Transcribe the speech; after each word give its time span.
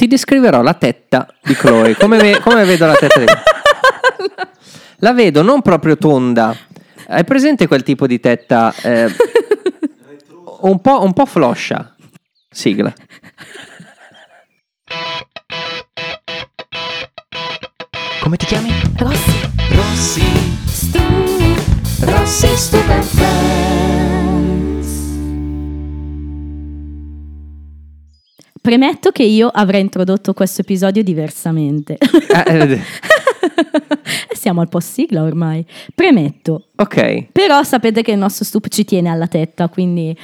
ti 0.00 0.06
descriverò 0.06 0.62
la 0.62 0.72
tetta 0.72 1.26
di 1.42 1.54
Chloe. 1.54 1.94
Come, 1.94 2.16
ve- 2.16 2.40
come 2.40 2.64
vedo 2.64 2.86
la 2.86 2.94
tetta 2.94 3.18
di 3.18 3.26
Chloe? 3.26 3.42
La 5.02 5.12
vedo 5.12 5.42
non 5.42 5.60
proprio 5.60 5.98
tonda. 5.98 6.56
Hai 7.06 7.24
presente 7.24 7.66
quel 7.66 7.82
tipo 7.82 8.06
di 8.06 8.18
tetta? 8.18 8.72
eh, 8.82 9.14
un, 10.60 10.80
po', 10.80 11.02
un 11.02 11.12
po' 11.12 11.26
floscia. 11.26 11.94
Sigla. 12.50 12.90
Come 18.22 18.36
ti 18.38 18.46
chiami? 18.46 18.70
Rossi, 18.96 19.50
Rossi. 19.70 20.22
stu, 20.66 20.98
Rossi 22.00 22.56
Stupid 22.56 23.02
Premetto 28.60 29.10
che 29.10 29.22
io 29.22 29.48
avrei 29.48 29.80
introdotto 29.80 30.34
questo 30.34 30.60
episodio 30.62 31.02
diversamente. 31.02 31.96
Eh, 32.30 32.58
eh, 32.72 32.80
Siamo 34.36 34.60
al 34.60 34.68
post 34.68 34.92
sigla 34.92 35.22
ormai. 35.22 35.64
Premetto. 35.94 36.66
ok. 36.76 37.26
Però 37.32 37.62
sapete 37.62 38.02
che 38.02 38.12
il 38.12 38.18
nostro 38.18 38.44
stup 38.44 38.68
ci 38.68 38.84
tiene 38.84 39.08
alla 39.10 39.26
tetta, 39.26 39.68
quindi... 39.68 40.14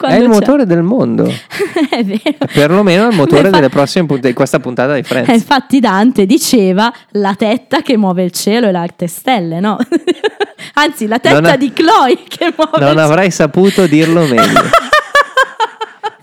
È 0.00 0.14
il 0.14 0.22
c'è- 0.22 0.26
motore 0.26 0.64
del 0.64 0.82
mondo. 0.82 1.24
È 1.90 2.02
vero. 2.04 2.36
Perlomeno 2.52 3.04
è 3.06 3.10
il 3.10 3.16
motore 3.16 3.50
delle 3.50 3.68
prossime 3.68 4.06
di 4.20 4.32
questa 4.32 4.58
puntata 4.60 4.94
di 4.94 5.00
Eh, 5.00 5.02
Friends. 5.02 5.28
infatti 5.34 5.80
Dante 5.80 6.24
diceva 6.24 6.92
la 7.12 7.34
tetta 7.34 7.82
che 7.82 7.96
muove 7.96 8.22
il 8.22 8.30
cielo 8.30 8.68
e 8.68 8.72
l'arte 8.72 9.06
stelle, 9.08 9.60
no? 9.60 9.76
Anzi, 10.74 11.06
la 11.06 11.18
tetta 11.18 11.40
Non 11.40 11.50
ha- 11.50 11.56
di 11.56 11.72
Chloe 11.72 12.18
che 12.28 12.52
muove 12.56 12.76
il 12.78 12.80
Non 12.80 12.88
cielo. 12.90 13.00
avrei 13.00 13.30
saputo 13.30 13.86
dirlo 13.86 14.24
meglio. 14.26 14.60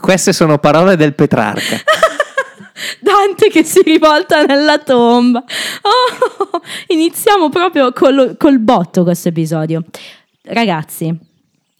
Queste 0.05 0.33
sono 0.33 0.59
parole 0.59 0.95
del 0.95 1.15
Petrarca. 1.15 1.77
Dante 3.01 3.49
che 3.49 3.63
si 3.63 3.81
rivolta 3.81 4.43
nella 4.43 4.77
tomba. 4.77 5.39
Oh, 5.39 6.61
iniziamo 6.89 7.49
proprio 7.49 7.91
col, 7.91 8.35
col 8.37 8.59
botto 8.59 9.01
questo 9.01 9.29
episodio. 9.29 9.83
Ragazzi, 10.43 11.11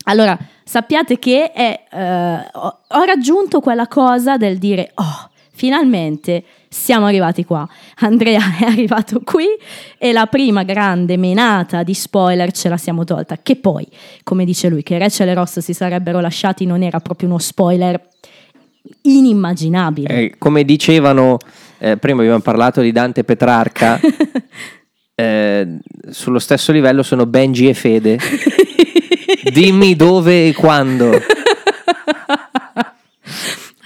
allora 0.06 0.36
sappiate 0.64 1.20
che 1.20 1.52
è, 1.52 1.84
eh, 1.88 2.50
ho, 2.52 2.80
ho 2.88 3.04
raggiunto 3.04 3.60
quella 3.60 3.88
cosa 3.88 4.38
del 4.38 4.58
dire, 4.58 4.90
oh, 4.96 5.30
finalmente 5.52 6.44
siamo 6.68 7.06
arrivati 7.06 7.46
qua. 7.46 7.68
Andrea 8.00 8.42
è 8.60 8.66
arrivato 8.66 9.22
qui 9.24 9.46
e 9.98 10.12
la 10.12 10.26
prima 10.26 10.64
grande 10.64 11.16
menata 11.16 11.84
di 11.84 11.94
spoiler 11.94 12.52
ce 12.52 12.70
la 12.70 12.78
siamo 12.78 13.04
tolta. 13.04 13.38
Che 13.42 13.56
poi, 13.56 13.88
come 14.24 14.46
dice 14.46 14.68
lui, 14.68 14.84
che 14.84 14.98
Rachel 14.98 15.30
e 15.30 15.34
Ross 15.36 15.60
si 15.60 15.74
sarebbero 15.74 16.20
lasciati 16.20 16.66
non 16.66 16.82
era 16.82 17.00
proprio 17.00 17.30
uno 17.30 17.38
spoiler 17.38 18.14
inimmaginabile. 19.02 20.08
Eh, 20.08 20.36
come 20.38 20.64
dicevano, 20.64 21.38
eh, 21.78 21.98
prima 21.98 22.22
abbiamo 22.22 22.40
parlato 22.40 22.82
di 22.82 22.92
Dante 22.92 23.24
Petrarca, 23.24 24.00
eh, 25.16 25.78
sullo 26.10 26.40
stesso 26.40 26.72
livello 26.72 27.04
sono 27.04 27.26
Benji 27.26 27.68
e 27.70 27.74
Fede. 27.74 28.20
Dimmi 29.52 29.96
dove 29.96 30.48
e 30.48 30.54
quando. 30.54 31.12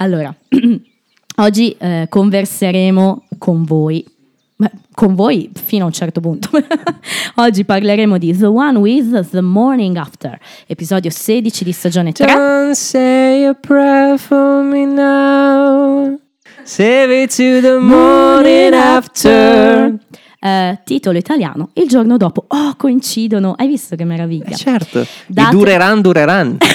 Allora, 0.02 0.34
oggi 1.38 1.76
eh, 1.78 2.06
converseremo 2.08 3.26
con 3.38 3.66
voi, 3.66 4.06
Beh, 4.62 4.72
con 4.94 5.16
voi 5.16 5.50
fino 5.54 5.84
a 5.84 5.88
un 5.88 5.94
certo 5.94 6.20
punto. 6.20 6.50
oggi 7.36 7.64
parleremo 7.64 8.18
di 8.18 8.36
The 8.38 8.48
One 8.48 8.78
with 8.80 9.30
the 9.30 9.40
Morning 9.40 9.96
After, 9.96 10.38
episodio 10.68 11.10
16 11.10 11.64
di 11.64 11.72
stagione 11.72 12.12
3. 12.12 12.26
Don't 12.26 12.74
say 12.74 13.46
a 13.46 13.54
prayer 13.54 14.20
for 14.20 14.62
me 14.62 14.84
now. 14.84 16.20
Save 16.64 17.22
it 17.24 17.30
to 17.38 17.62
the 17.62 17.78
morning 17.80 18.74
after. 18.74 19.96
Eh, 20.42 20.80
titolo 20.84 21.18
italiano, 21.18 21.70
il 21.76 21.88
giorno 21.88 22.18
dopo. 22.18 22.44
Oh, 22.50 22.74
coincidono. 22.76 23.54
Hai 23.58 23.68
visto 23.68 23.96
che 23.96 24.04
meraviglia? 24.04 24.50
Eh, 24.50 24.56
certo, 24.56 25.08
Date- 25.28 25.56
dureran 25.56 26.02
dureran. 26.02 26.58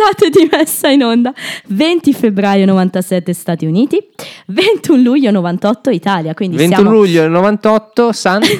Date 0.00 0.30
di 0.30 0.48
messa 0.50 0.88
in 0.88 1.02
onda 1.02 1.30
20 1.66 2.14
febbraio 2.14 2.64
97 2.64 3.34
Stati 3.34 3.66
Uniti, 3.66 4.02
21 4.46 5.02
luglio 5.02 5.30
98 5.30 5.90
Italia, 5.90 6.32
quindi 6.32 6.56
21 6.56 6.80
siamo 6.80 6.96
luglio 6.96 7.20
del 7.20 7.30
98, 7.30 8.12
San. 8.12 8.40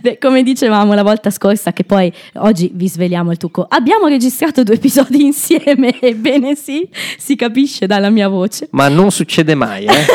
Beh, 0.00 0.18
come 0.18 0.44
dicevamo 0.44 0.94
la 0.94 1.02
volta 1.02 1.30
scorsa, 1.30 1.72
che 1.72 1.82
poi 1.82 2.12
oggi 2.34 2.70
vi 2.72 2.88
sveliamo 2.88 3.32
il 3.32 3.36
trucco, 3.36 3.66
abbiamo 3.68 4.06
registrato 4.06 4.62
due 4.62 4.76
episodi 4.76 5.24
insieme, 5.24 5.98
ebbene 5.98 6.54
sì, 6.54 6.88
si 7.18 7.34
capisce 7.34 7.86
dalla 7.86 8.10
mia 8.10 8.28
voce. 8.28 8.68
Ma 8.70 8.86
non 8.86 9.10
succede 9.10 9.56
mai, 9.56 9.86
eh? 9.86 10.04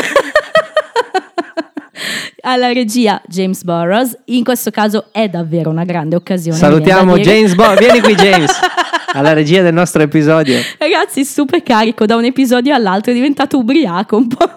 Alla 2.44 2.72
regia 2.72 3.20
James 3.26 3.62
Burrows, 3.62 4.16
in 4.26 4.42
questo 4.42 4.70
caso 4.70 5.08
è 5.12 5.28
davvero 5.28 5.68
una 5.68 5.84
grande 5.84 6.16
occasione. 6.16 6.56
Salutiamo. 6.56 7.18
James 7.18 7.54
Bond. 7.54 7.78
Vieni 7.78 8.00
qui, 8.00 8.14
James. 8.14 8.50
Alla 9.12 9.32
regia 9.32 9.62
del 9.62 9.74
nostro 9.74 10.02
episodio. 10.02 10.58
Ragazzi, 10.78 11.24
super 11.24 11.62
carico, 11.62 12.06
da 12.06 12.16
un 12.16 12.24
episodio 12.24 12.74
all'altro 12.74 13.10
è 13.12 13.14
diventato 13.14 13.58
ubriaco 13.58 14.16
un 14.16 14.28
po'. 14.28 14.50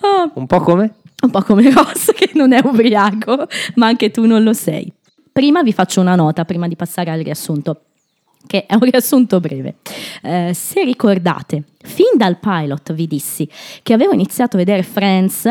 Oh, 0.00 0.30
Un 0.34 0.46
po' 0.46 0.60
come? 0.60 0.94
un 1.22 1.30
po' 1.30 1.40
come 1.42 1.70
Ross 1.72 2.12
che 2.12 2.30
non 2.34 2.52
è 2.52 2.60
ubriaco, 2.62 3.46
ma 3.76 3.86
anche 3.86 4.10
tu 4.10 4.26
non 4.26 4.42
lo 4.42 4.52
sei. 4.52 4.92
Prima 5.32 5.62
vi 5.62 5.72
faccio 5.72 6.00
una 6.00 6.14
nota, 6.14 6.44
prima 6.44 6.68
di 6.68 6.76
passare 6.76 7.10
al 7.10 7.20
riassunto, 7.20 7.80
che 8.46 8.66
è 8.66 8.74
un 8.74 8.80
riassunto 8.82 9.40
breve. 9.40 9.76
Eh, 10.22 10.52
se 10.54 10.84
ricordate, 10.84 11.62
fin 11.82 12.10
dal 12.16 12.38
pilot 12.38 12.92
vi 12.92 13.06
dissi 13.06 13.48
che 13.82 13.94
avevo 13.94 14.12
iniziato 14.12 14.56
a 14.56 14.58
vedere 14.58 14.82
Friends 14.82 15.50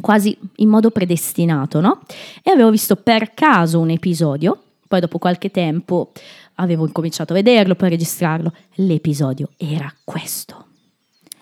quasi 0.00 0.36
in 0.56 0.68
modo 0.68 0.90
predestinato, 0.90 1.80
no? 1.80 2.00
E 2.42 2.50
avevo 2.50 2.70
visto 2.70 2.96
per 2.96 3.32
caso 3.34 3.78
un 3.78 3.90
episodio, 3.90 4.60
poi 4.88 4.98
dopo 5.00 5.18
qualche 5.18 5.50
tempo 5.50 6.10
avevo 6.54 6.86
incominciato 6.86 7.32
a 7.32 7.36
vederlo, 7.36 7.74
poi 7.74 7.88
a 7.88 7.90
registrarlo. 7.90 8.52
L'episodio 8.74 9.50
era 9.56 9.92
questo. 10.04 10.66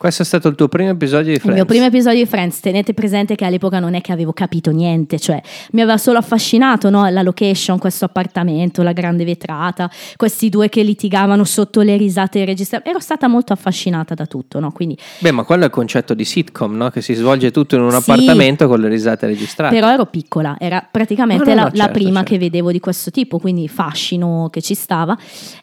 Questo 0.00 0.22
è 0.22 0.24
stato 0.24 0.48
il 0.48 0.54
tuo 0.54 0.66
primo 0.66 0.88
episodio 0.88 1.26
di 1.26 1.32
Il 1.32 1.40
Friends. 1.40 1.56
mio 1.56 1.66
primo 1.66 1.84
episodio 1.84 2.20
di 2.20 2.26
Friends, 2.26 2.60
tenete 2.60 2.94
presente 2.94 3.34
che 3.34 3.44
all'epoca 3.44 3.80
non 3.80 3.92
è 3.92 4.00
che 4.00 4.12
avevo 4.12 4.32
capito 4.32 4.70
niente, 4.70 5.18
cioè 5.18 5.38
mi 5.72 5.82
aveva 5.82 5.98
solo 5.98 6.16
affascinato 6.16 6.88
no? 6.88 7.06
la 7.10 7.20
location, 7.20 7.76
questo 7.78 8.06
appartamento, 8.06 8.82
la 8.82 8.94
grande 8.94 9.26
vetrata, 9.26 9.90
questi 10.16 10.48
due 10.48 10.70
che 10.70 10.82
litigavano 10.82 11.44
sotto 11.44 11.82
le 11.82 11.98
risate 11.98 12.46
registrate. 12.46 12.88
Ero 12.88 12.98
stata 12.98 13.28
molto 13.28 13.52
affascinata 13.52 14.14
da 14.14 14.24
tutto, 14.24 14.58
no? 14.58 14.72
Quindi, 14.72 14.96
Beh, 15.18 15.32
ma 15.32 15.42
quello 15.42 15.64
è 15.64 15.66
il 15.66 15.70
concetto 15.70 16.14
di 16.14 16.24
sitcom, 16.24 16.74
no? 16.76 16.88
Che 16.88 17.02
si 17.02 17.12
svolge 17.12 17.50
tutto 17.50 17.74
in 17.76 17.82
un 17.82 17.90
Sì. 17.90 17.96
appartamento 18.10 18.68
con 18.68 18.80
le 18.80 18.88
risate 18.88 19.26
registrate. 19.26 19.74
però 19.74 19.90
ero 19.90 20.06
piccola, 20.06 20.56
era 20.58 20.82
praticamente 20.90 21.50
no, 21.50 21.54
la, 21.54 21.62
no, 21.64 21.70
la 21.74 21.84
certo, 21.84 21.92
prima 21.92 22.20
certo. 22.20 22.30
che 22.32 22.38
vedevo 22.38 22.72
di 22.72 22.80
questo 22.80 23.10
tipo, 23.10 23.38
quindi 23.38 23.68
fascino 23.68 24.48
che 24.50 24.62
ci 24.62 24.72
stava. 24.72 25.14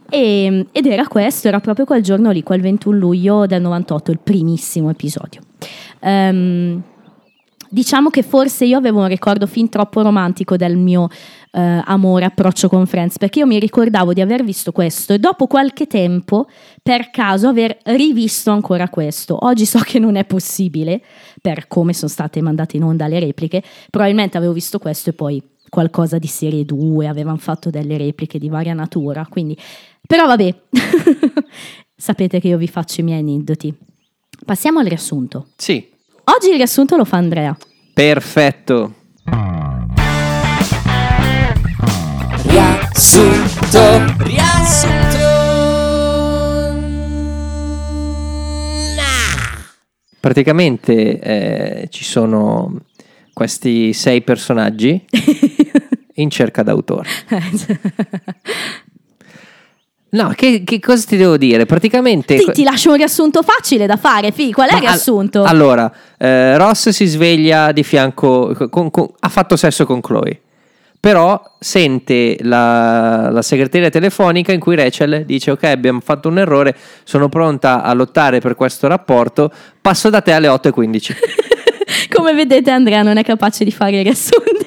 E- 0.10 0.68
ed 0.72 0.86
era 0.86 1.08
questo, 1.08 1.48
era 1.48 1.60
proprio 1.60 1.86
quel 1.86 2.04
giorno 2.04 2.30
lì, 2.30 2.44
quel 2.44 2.62
21 2.62 2.98
luglio 2.98 3.46
del 3.48 3.62
98, 3.62 4.12
il 4.12 4.20
primissimo 4.28 4.90
episodio. 4.90 5.40
Ehm, 6.02 6.84
diciamo 7.70 8.10
che 8.10 8.24
forse 8.24 8.66
io 8.66 8.78
avevo 8.78 9.00
un 9.00 9.08
ricordo 9.08 9.48
fin 9.48 9.70
troppo 9.70 10.02
romantico 10.02 10.58
del 10.58 10.76
mio 10.76 11.08
eh, 11.52 11.82
amore, 11.86 12.26
approccio 12.26 12.68
con 12.68 12.86
Friends, 12.88 13.18
perché 13.18 13.40
io 13.40 13.46
mi 13.46 13.58
ricordavo 13.58 14.12
di 14.12 14.20
aver 14.20 14.44
visto 14.44 14.74
questo 14.74 15.14
e 15.14 15.20
dopo 15.20 15.48
qualche 15.48 15.88
tempo, 15.88 16.48
per 16.84 17.10
caso, 17.10 17.48
aver 17.48 17.78
rivisto 17.84 18.52
ancora 18.52 18.90
questo. 18.90 19.38
Oggi 19.46 19.66
so 19.66 19.80
che 19.80 19.98
non 19.98 20.18
è 20.18 20.26
possibile, 20.26 21.02
per 21.42 21.70
come 21.70 21.94
sono 21.94 22.12
state 22.12 22.42
mandate 22.42 22.76
in 22.76 22.84
onda 22.84 23.08
le 23.08 23.20
repliche, 23.20 23.64
probabilmente 23.90 24.36
avevo 24.36 24.52
visto 24.52 24.78
questo 24.78 25.12
e 25.12 25.14
poi 25.14 25.42
qualcosa 25.70 26.18
di 26.18 26.28
serie 26.28 26.66
2, 26.66 27.08
avevano 27.08 27.38
fatto 27.38 27.70
delle 27.70 27.98
repliche 27.98 28.40
di 28.40 28.50
varia 28.50 28.74
natura, 28.74 29.26
quindi... 29.26 29.58
Però 30.06 30.26
vabbè, 30.26 30.56
sapete 31.96 32.42
che 32.42 32.50
io 32.50 32.58
vi 32.58 32.68
faccio 32.68 33.00
i 33.00 33.04
miei 33.04 33.20
aneddoti. 33.20 33.88
Passiamo 34.46 34.80
al 34.80 34.86
riassunto. 34.88 35.48
Sì, 35.58 35.86
Oggi 36.26 36.50
il 36.50 36.56
riassunto 36.56 36.96
lo 36.98 37.06
fa 37.06 37.18
Andrea. 37.18 37.56
perfetto. 37.94 38.94
Riassunto. 42.48 44.16
Riassunto. 44.24 45.26
Praticamente 50.20 51.20
eh, 51.20 51.88
ci 51.90 52.04
sono 52.04 52.82
questi 53.34 53.94
sei 53.94 54.22
personaggi 54.24 55.06
in 56.16 56.30
cerca 56.30 56.64
d'autore. 56.64 57.08
No, 60.10 60.32
che, 60.36 60.64
che 60.64 60.80
cosa 60.80 61.04
ti 61.06 61.18
devo 61.18 61.36
dire? 61.38 61.66
Praticamente... 61.66 62.38
Ti, 62.38 62.52
ti 62.52 62.64
lascio 62.64 62.92
un 62.92 62.96
riassunto 62.98 63.42
facile 63.44 63.86
da 63.86 63.98
fare, 63.98 64.32
Fi. 64.32 64.52
Qual 64.54 64.68
è 64.70 64.76
il 64.76 64.82
Ma 64.82 64.88
al- 64.88 64.94
riassunto? 64.94 65.44
allora, 65.44 65.92
eh, 66.18 66.58
Ross 66.58 66.90
si 66.90 67.06
sveglia 67.06 67.72
di 67.74 67.84
fianco, 67.84 68.56
con- 68.70 68.90
con- 68.90 69.10
ha 69.20 69.30
fatto 69.30 69.56
sesso 69.58 69.86
con 69.86 70.00
Chloe. 70.02 70.42
Però 71.00 71.40
sente 71.60 72.38
la, 72.42 73.30
la 73.30 73.42
segreteria 73.42 73.90
telefonica 73.90 74.52
in 74.52 74.60
cui 74.60 74.76
Rachel 74.76 75.26
dice 75.26 75.52
ok 75.52 75.64
abbiamo 75.66 76.00
fatto 76.04 76.28
un 76.28 76.40
errore, 76.40 76.76
sono 77.04 77.30
pronta 77.30 77.84
a 77.84 77.94
lottare 77.94 78.40
per 78.40 78.56
questo 78.56 78.88
rapporto, 78.88 79.52
passo 79.80 80.10
da 80.10 80.22
te 80.22 80.32
alle 80.32 80.48
8.15. 80.48 81.16
Come 82.12 82.34
vedete 82.34 82.72
Andrea 82.72 83.04
non 83.04 83.18
è 83.18 83.24
capace 83.24 83.64
di 83.64 83.72
fare 83.72 84.00
i 84.00 84.04
riassunti. 84.04 84.66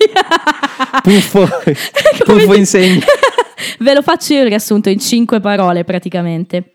Puffo, 1.02 1.48
puffo 2.25 2.54
insegna. 2.54 3.04
Ve 3.80 3.94
lo 3.94 4.02
faccio 4.02 4.34
io 4.34 4.40
il 4.40 4.48
riassunto 4.48 4.88
in 4.88 4.98
cinque 4.98 5.40
parole 5.40 5.84
praticamente. 5.84 6.72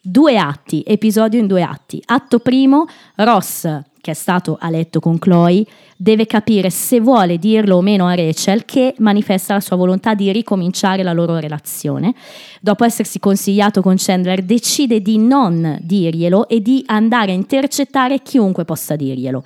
Due 0.00 0.36
atti, 0.36 0.82
episodio 0.84 1.38
in 1.38 1.46
due 1.46 1.62
atti. 1.62 2.02
Atto 2.06 2.40
primo, 2.40 2.86
Ross, 3.16 3.68
che 4.00 4.10
è 4.10 4.14
stato 4.14 4.58
a 4.60 4.68
letto 4.68 4.98
con 4.98 5.16
Chloe, 5.18 5.64
deve 5.96 6.26
capire 6.26 6.70
se 6.70 6.98
vuole 6.98 7.38
dirlo 7.38 7.76
o 7.76 7.82
meno 7.82 8.08
a 8.08 8.14
Rachel, 8.16 8.64
che 8.64 8.96
manifesta 8.98 9.54
la 9.54 9.60
sua 9.60 9.76
volontà 9.76 10.14
di 10.14 10.32
ricominciare 10.32 11.04
la 11.04 11.12
loro 11.12 11.38
relazione. 11.38 12.14
Dopo 12.60 12.84
essersi 12.84 13.20
consigliato 13.20 13.80
con 13.80 13.94
Chandler, 13.96 14.42
decide 14.42 15.00
di 15.00 15.18
non 15.18 15.78
dirglielo 15.80 16.48
e 16.48 16.60
di 16.60 16.82
andare 16.86 17.30
a 17.30 17.36
intercettare 17.36 18.22
chiunque 18.22 18.64
possa 18.64 18.96
dirglielo. 18.96 19.44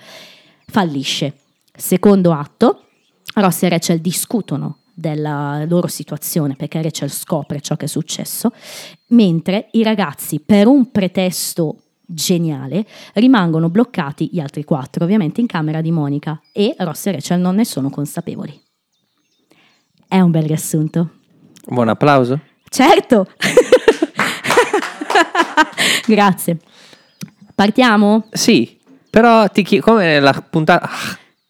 Fallisce. 0.69 1.35
Secondo 1.77 2.33
atto, 2.33 2.85
Ross 3.35 3.63
e 3.65 3.69
Rachel 3.69 4.01
discutono 4.01 4.79
della 4.99 5.65
loro 5.69 5.89
situazione 5.89 6.57
perché 6.57 6.81
Rachel 6.81 7.11
scopre 7.11 7.61
ciò 7.61 7.77
che 7.77 7.85
è 7.85 7.89
successo, 7.89 8.51
mentre 9.09 9.69
i 9.73 9.83
ragazzi 9.83 10.41
per 10.41 10.67
un 10.67 10.91
pretesto 10.91 11.83
geniale 12.07 12.87
rimangono 13.15 13.69
bloccati 13.69 14.31
gli 14.33 14.41
altri 14.41 14.65
quattro, 14.65 15.05
ovviamente 15.05 15.43
in 15.43 15.47
camera 15.47 15.83
di 15.83 15.91
Monica 15.91 16.41
e 16.53 16.75
Ross 16.79 17.07
e 17.07 17.13
Rachel 17.13 17.41
non 17.41 17.57
ne 17.57 17.67
sono 17.67 17.91
consapevoli. 17.91 18.59
È 20.09 20.19
un 20.19 20.31
bel 20.31 20.45
riassunto. 20.45 21.11
Buon 21.67 21.89
applauso. 21.89 22.41
Certo! 22.69 23.27
Grazie. 26.07 26.59
Partiamo? 27.55 28.29
Sì, 28.31 28.79
però 29.11 29.47
ti 29.49 29.63
chiedo, 29.63 29.85
come 29.85 30.07
nella 30.07 30.33
puntata... 30.33 30.89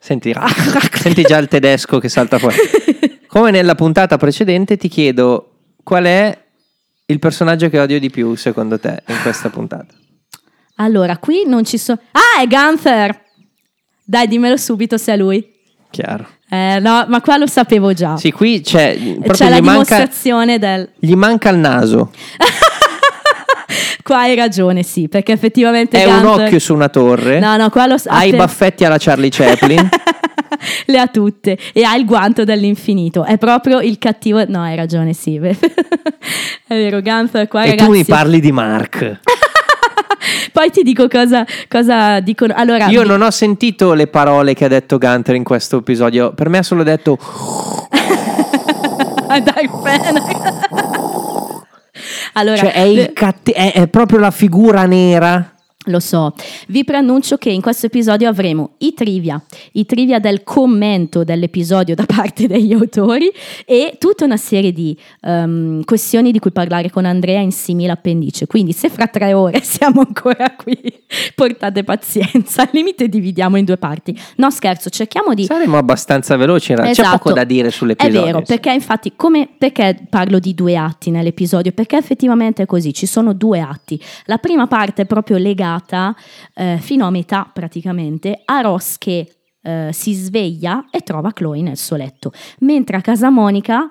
Senti, 0.06 0.32
senti 0.94 1.22
già 1.22 1.36
il 1.38 1.48
tedesco 1.48 1.98
che 1.98 2.08
salta 2.08 2.38
fuori. 2.38 2.54
Come 3.26 3.50
nella 3.50 3.74
puntata 3.74 4.16
precedente 4.16 4.76
ti 4.76 4.86
chiedo 4.86 5.54
qual 5.82 6.04
è 6.04 6.38
il 7.06 7.18
personaggio 7.18 7.68
che 7.68 7.80
odio 7.80 7.98
di 7.98 8.08
più 8.08 8.36
secondo 8.36 8.78
te 8.78 9.02
in 9.04 9.18
questa 9.20 9.50
puntata. 9.50 9.92
Allora, 10.76 11.18
qui 11.18 11.42
non 11.44 11.64
ci 11.64 11.76
sono... 11.76 11.98
Ah, 12.12 12.40
è 12.40 12.46
Gunther! 12.46 13.20
Dai, 14.04 14.28
dimmelo 14.28 14.56
subito 14.56 14.96
se 14.96 15.14
è 15.14 15.16
lui. 15.16 15.44
Chiaro. 15.90 16.28
Eh, 16.48 16.78
no, 16.78 17.04
ma 17.08 17.20
qua 17.20 17.36
lo 17.36 17.48
sapevo 17.48 17.92
già. 17.92 18.16
Sì, 18.16 18.30
qui 18.30 18.60
c'è... 18.60 18.96
C'è 18.96 19.48
la 19.48 19.60
manca, 19.60 19.70
dimostrazione 19.70 20.60
del... 20.60 20.88
gli 21.00 21.14
manca 21.14 21.48
il 21.48 21.58
naso. 21.58 22.12
Qua 24.06 24.18
hai 24.18 24.36
ragione, 24.36 24.84
sì, 24.84 25.08
perché 25.08 25.32
effettivamente 25.32 26.00
È 26.00 26.04
un 26.06 26.20
Gunther- 26.22 26.46
occhio 26.46 26.58
su 26.60 26.72
una 26.74 26.88
torre. 26.88 27.40
No, 27.40 27.56
no, 27.56 27.70
qua 27.70 27.86
lo 27.86 27.98
sa- 27.98 28.10
Ha 28.12 28.22
i 28.24 28.32
baffetti 28.36 28.84
alla 28.84 28.98
Charlie 29.00 29.30
Chaplin. 29.30 29.88
Le 30.86 30.98
ha 31.00 31.08
tutte 31.08 31.58
e 31.72 31.82
ha 31.82 31.96
il 31.96 32.04
guanto 32.04 32.44
dell'infinito. 32.44 33.24
È 33.24 33.36
proprio 33.36 33.80
il 33.80 33.98
cattivo. 33.98 34.44
No, 34.46 34.62
hai 34.62 34.76
ragione, 34.76 35.12
sì. 35.12 35.34
è 35.42 35.54
vero, 36.68 37.00
Gunther 37.00 37.48
qua, 37.48 37.64
e 37.64 37.70
ragazzi. 37.70 37.84
tu 37.84 37.90
mi 37.96 38.04
parli 38.04 38.38
di 38.38 38.52
Mark. 38.52 39.18
Poi 40.52 40.70
ti 40.70 40.82
dico 40.84 41.08
cosa, 41.08 41.44
cosa 41.68 42.20
dicono. 42.20 42.54
Allora, 42.56 42.86
Io 42.86 43.02
mi- 43.02 43.08
non 43.08 43.22
ho 43.22 43.30
sentito 43.32 43.92
le 43.92 44.06
parole 44.06 44.54
che 44.54 44.66
ha 44.66 44.68
detto 44.68 44.98
Gunter 44.98 45.34
in 45.34 45.42
questo 45.42 45.78
episodio. 45.78 46.32
Per 46.32 46.48
me 46.48 46.58
ha 46.58 46.62
solo 46.62 46.84
detto 46.84 47.18
Dai, 49.26 49.68
bene. 49.82 50.22
Allora, 52.36 52.56
Cioè, 52.56 52.72
è, 52.72 52.80
il 52.80 52.94
le- 52.94 53.12
catte- 53.12 53.52
è, 53.52 53.72
è 53.72 53.88
proprio 53.88 54.18
la 54.18 54.30
figura 54.30 54.84
nera. 54.86 55.52
Lo 55.86 56.00
so, 56.00 56.34
vi 56.68 56.84
preannuncio 56.84 57.36
che 57.36 57.50
in 57.50 57.60
questo 57.60 57.86
episodio 57.86 58.28
avremo 58.28 58.70
i 58.78 58.92
trivia, 58.92 59.40
i 59.72 59.86
trivia 59.86 60.18
del 60.18 60.42
commento 60.42 61.22
dell'episodio 61.22 61.94
da 61.94 62.04
parte 62.06 62.46
degli 62.48 62.72
autori 62.72 63.30
e 63.64 63.96
tutta 63.98 64.24
una 64.24 64.36
serie 64.36 64.72
di 64.72 64.96
ehm, 65.20 65.84
questioni 65.84 66.32
di 66.32 66.40
cui 66.40 66.50
parlare 66.50 66.90
con 66.90 67.04
Andrea 67.04 67.40
in 67.40 67.52
simile 67.52 67.92
appendice. 67.92 68.46
Quindi 68.48 68.72
se 68.72 68.88
fra 68.88 69.06
tre 69.06 69.32
ore 69.32 69.60
siamo 69.64 70.00
ancora 70.04 70.54
qui, 70.56 70.76
portate 71.36 71.84
pazienza, 71.84 72.62
al 72.62 72.70
limite 72.72 73.08
dividiamo 73.08 73.56
in 73.56 73.64
due 73.64 73.76
parti. 73.76 74.18
No 74.36 74.50
scherzo, 74.50 74.90
cerchiamo 74.90 75.34
di... 75.34 75.44
Saremo 75.44 75.78
abbastanza 75.78 76.34
veloci. 76.36 76.72
in 76.72 76.78
realtà. 76.78 76.94
C'è 76.94 77.02
Esatto. 77.02 77.18
poco 77.22 77.32
da 77.32 77.44
dire 77.44 77.68
È 77.68 77.70
sull'episodio. 77.70 78.22
vero, 78.24 78.42
perché 78.42 78.72
infatti, 78.72 79.12
come, 79.14 79.48
perché 79.56 80.04
parlo 80.10 80.40
di 80.40 80.52
due 80.52 80.76
atti 80.76 81.10
nell'episodio? 81.12 81.70
Perché 81.70 81.96
effettivamente 81.96 82.64
è 82.64 82.66
così, 82.66 82.92
ci 82.92 83.06
sono 83.06 83.32
due 83.32 83.60
atti. 83.60 84.00
La 84.24 84.38
prima 84.38 84.66
parte 84.66 85.02
è 85.02 85.06
proprio 85.06 85.36
legata 85.36 85.74
eh, 86.54 86.78
fino 86.80 87.06
a 87.06 87.10
metà 87.10 87.48
praticamente 87.52 88.42
a 88.44 88.60
Ross 88.60 88.96
che 88.98 89.30
eh, 89.62 89.90
si 89.92 90.12
sveglia 90.12 90.86
e 90.90 91.00
trova 91.00 91.32
Chloe 91.32 91.60
nel 91.62 91.76
suo 91.76 91.96
letto, 91.96 92.32
mentre 92.60 92.96
a 92.96 93.00
casa 93.00 93.30
Monica 93.30 93.90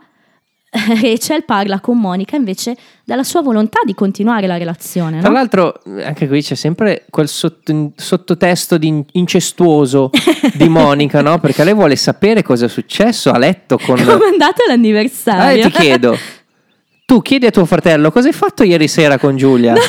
Rachel 1.01 1.45
parla 1.45 1.79
con 1.79 1.97
Monica 1.97 2.35
invece 2.35 2.75
della 3.05 3.23
sua 3.23 3.41
volontà 3.41 3.79
di 3.85 3.93
continuare 3.93 4.45
la 4.45 4.57
relazione. 4.57 5.19
Tra 5.21 5.29
No? 5.29 5.35
l'altro, 5.35 5.81
anche 6.03 6.27
qui 6.27 6.41
c'è 6.41 6.55
sempre 6.55 7.05
quel 7.09 7.29
sotto- 7.29 7.91
sottotesto 7.95 8.77
di 8.77 8.87
in- 8.87 9.05
incestuoso 9.13 10.09
di 10.55 10.67
Monica, 10.67 11.21
no? 11.21 11.39
Perché 11.39 11.63
lei 11.63 11.73
vuole 11.73 11.95
sapere 11.95 12.41
cosa 12.43 12.65
è 12.65 12.69
successo 12.69 13.31
a 13.31 13.37
letto 13.37 13.77
con. 13.77 13.95
Come 13.95 14.25
è 14.25 14.29
andato 14.31 14.63
Ah, 14.63 14.71
l'anniversario? 14.71 15.63
ti 15.63 15.71
chiedo. 15.71 16.17
Tu 17.05 17.21
chiedi 17.21 17.45
a 17.45 17.51
tuo 17.51 17.65
fratello 17.65 18.09
cosa 18.11 18.27
hai 18.27 18.33
fatto 18.33 18.63
ieri 18.63 18.87
sera 18.87 19.19
con 19.19 19.37
Giulia? 19.37 19.73
No, 19.73 19.79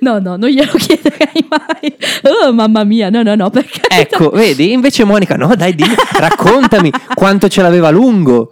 no, 0.00 0.18
non 0.18 0.40
glielo 0.48 0.72
chiederei 0.78 1.46
mai. 1.48 1.96
Oh, 2.22 2.52
mamma 2.52 2.84
mia, 2.84 3.10
no, 3.10 3.22
no, 3.22 3.34
no, 3.34 3.50
perché... 3.50 3.80
Ecco, 3.88 4.30
vedi? 4.34 4.72
Invece 4.72 5.04
Monica, 5.04 5.36
no, 5.36 5.54
dai, 5.54 5.74
dimmi, 5.74 5.94
raccontami 6.14 6.90
quanto 7.14 7.48
ce 7.48 7.62
l'aveva 7.62 7.90
lungo. 7.90 8.50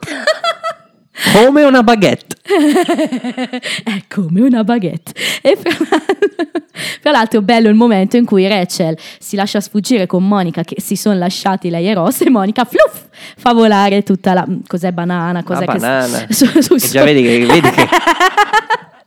Come 1.33 1.65
una 1.65 1.83
baguette. 1.83 2.37
è 3.85 4.03
come 4.15 4.43
una 4.43 4.63
baguette. 4.65 5.13
E 5.41 5.57
fra, 5.57 7.11
l'altro, 7.11 7.41
bello 7.41 7.71
il 7.71 7.75
momento 7.75 8.19
in 8.19 8.27
cui 8.27 8.47
Rachel 8.47 8.99
si 9.19 9.35
lascia 9.35 9.61
sfuggire 9.63 10.07
con 10.07 10.29
Monica, 10.29 10.63
che 10.63 10.77
si 10.79 10.95
sono 10.95 11.17
lasciati 11.19 11.71
lei 11.71 11.89
e 11.89 11.95
Ross, 11.95 12.21
e 12.21 12.29
Monica 12.29 12.65
fluff, 12.67 13.05
fa 13.39 13.55
volare 13.55 14.03
tutta 14.03 14.35
la. 14.35 14.47
Cos'è 14.67 14.93
banana? 14.93 15.43
Cos'è 15.43 15.65
La 15.65 15.73
che- 15.73 15.79
banana. 15.79 16.27
su- 16.29 16.61
sul 16.61 16.77
E 16.83 16.89
già 16.89 17.03
vedi 17.03 17.23
che, 17.23 17.47
vedi 17.47 17.71
che 17.71 17.89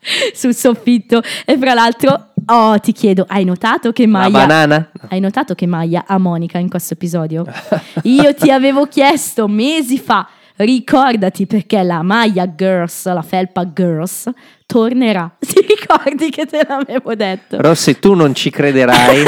sul 0.34 0.54
soffitto. 0.56 1.22
E 1.46 1.58
fra 1.58 1.74
l'altro, 1.74 2.32
oh, 2.46 2.80
ti 2.80 2.92
chiedo, 2.92 3.26
hai 3.28 3.44
notato 3.44 3.92
che 3.92 4.04
la 4.06 4.12
Maya. 4.12 4.30
banana. 4.30 4.92
Hai 5.10 5.20
notato 5.20 5.56
che 5.56 5.66
Maya 5.66 6.06
ha 6.08 6.18
Monica 6.18 6.58
in 6.58 6.70
questo 6.70 6.94
episodio? 6.94 7.46
Io 8.04 8.34
ti 8.34 8.52
avevo 8.52 8.86
chiesto 8.88 9.48
mesi 9.48 9.98
fa, 10.00 10.28
ricordati 10.58 11.46
perché 11.46 11.84
la 11.84 12.02
Maya 12.02 12.54
Girls, 12.56 13.06
la 13.06 13.22
felpa 13.22 13.72
Girls, 13.74 14.30
tornerà. 14.66 15.30
Ti 15.40 15.66
ricordi 15.68 16.30
che 16.30 16.46
te 16.46 16.66
l'avevo 16.68 17.16
detto? 17.16 17.58
Rossi, 17.62 18.00
tu 18.00 18.14
non 18.14 18.34
ci 18.36 18.50
crederai, 18.50 19.24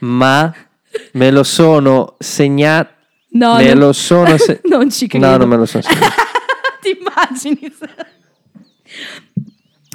ma 0.00 0.52
me 1.12 1.30
lo 1.30 1.42
sono 1.42 2.14
segnato. 2.18 2.98
No, 3.32 3.56
me 3.56 3.68
non- 3.68 3.78
lo 3.78 3.92
sono 3.92 4.36
se- 4.38 4.60
non 4.64 4.90
ci 4.90 5.06
credo. 5.06 5.26
No, 5.26 5.36
non 5.36 5.48
me 5.48 5.56
lo 5.56 5.64
sono 5.66 5.82
segnato. 5.84 6.14
Ti 6.80 6.98
immagini? 6.98 7.72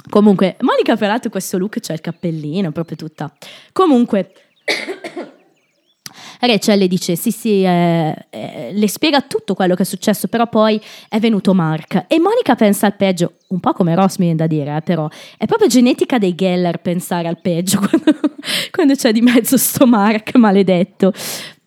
Comunque, 0.08 0.56
Monica 0.60 0.96
peraltro 0.96 1.30
questo 1.30 1.58
look 1.58 1.80
c'è 1.80 1.92
il 1.92 2.00
cappellino, 2.00 2.70
proprio 2.72 2.96
tutta. 2.96 3.32
Comunque, 3.72 4.32
Rachel 6.40 6.78
le 6.78 6.88
dice 6.88 7.16
sì 7.16 7.30
sì, 7.30 7.62
eh, 7.64 8.26
eh, 8.30 8.70
le 8.72 8.88
spiega 8.88 9.22
tutto 9.22 9.54
quello 9.54 9.74
che 9.74 9.82
è 9.82 9.86
successo, 9.86 10.28
però 10.28 10.48
poi 10.48 10.80
è 11.08 11.18
venuto 11.18 11.54
Mark 11.54 12.04
e 12.08 12.18
Monica 12.18 12.54
pensa 12.54 12.86
al 12.86 12.96
peggio, 12.96 13.34
un 13.48 13.60
po' 13.60 13.72
come 13.72 13.94
Ross 13.94 14.18
mi 14.18 14.26
viene 14.26 14.36
da 14.36 14.46
dire, 14.46 14.76
eh, 14.76 14.82
però 14.82 15.08
è 15.36 15.46
proprio 15.46 15.68
genetica 15.68 16.18
dei 16.18 16.34
Geller 16.34 16.80
pensare 16.80 17.28
al 17.28 17.40
peggio 17.40 17.78
quando, 17.88 18.20
quando 18.70 18.94
c'è 18.94 19.12
di 19.12 19.20
mezzo 19.20 19.56
sto 19.56 19.86
Mark 19.86 20.34
maledetto. 20.36 21.12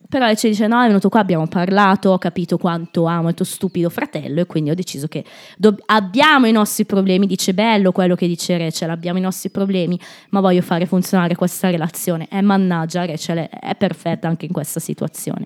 Però 0.10 0.26
lei 0.26 0.36
ci 0.36 0.48
dice: 0.50 0.66
No, 0.66 0.82
è 0.82 0.88
venuto 0.88 1.08
qua, 1.08 1.20
abbiamo 1.20 1.46
parlato, 1.46 2.10
ho 2.10 2.18
capito 2.18 2.58
quanto 2.58 3.06
amo 3.06 3.30
il 3.30 3.36
tuo 3.36 3.46
stupido 3.46 3.92
fratello, 3.92 4.42
e 4.42 4.46
quindi 4.48 4.72
ho 4.72 4.76
deciso 4.76 5.08
che 5.08 5.24
dobb- 5.56 5.82
abbiamo 5.86 6.48
i 6.48 6.52
nostri 6.52 6.86
problemi. 6.86 7.28
Dice 7.28 7.54
bello 7.54 7.92
quello 7.92 8.16
che 8.16 8.26
dice 8.26 8.58
Rachel: 8.58 8.90
abbiamo 8.90 9.20
i 9.20 9.22
nostri 9.22 9.52
problemi, 9.52 10.00
ma 10.30 10.40
voglio 10.40 10.64
fare 10.64 10.88
funzionare 10.88 11.36
questa 11.36 11.70
relazione. 11.70 12.28
E 12.32 12.42
mannaggia, 12.42 13.06
Rachel 13.06 13.38
è, 13.38 13.50
è 13.50 13.76
perfetta 13.76 14.28
anche 14.28 14.48
in 14.48 14.52
questa 14.52 14.80
situazione. 14.80 15.46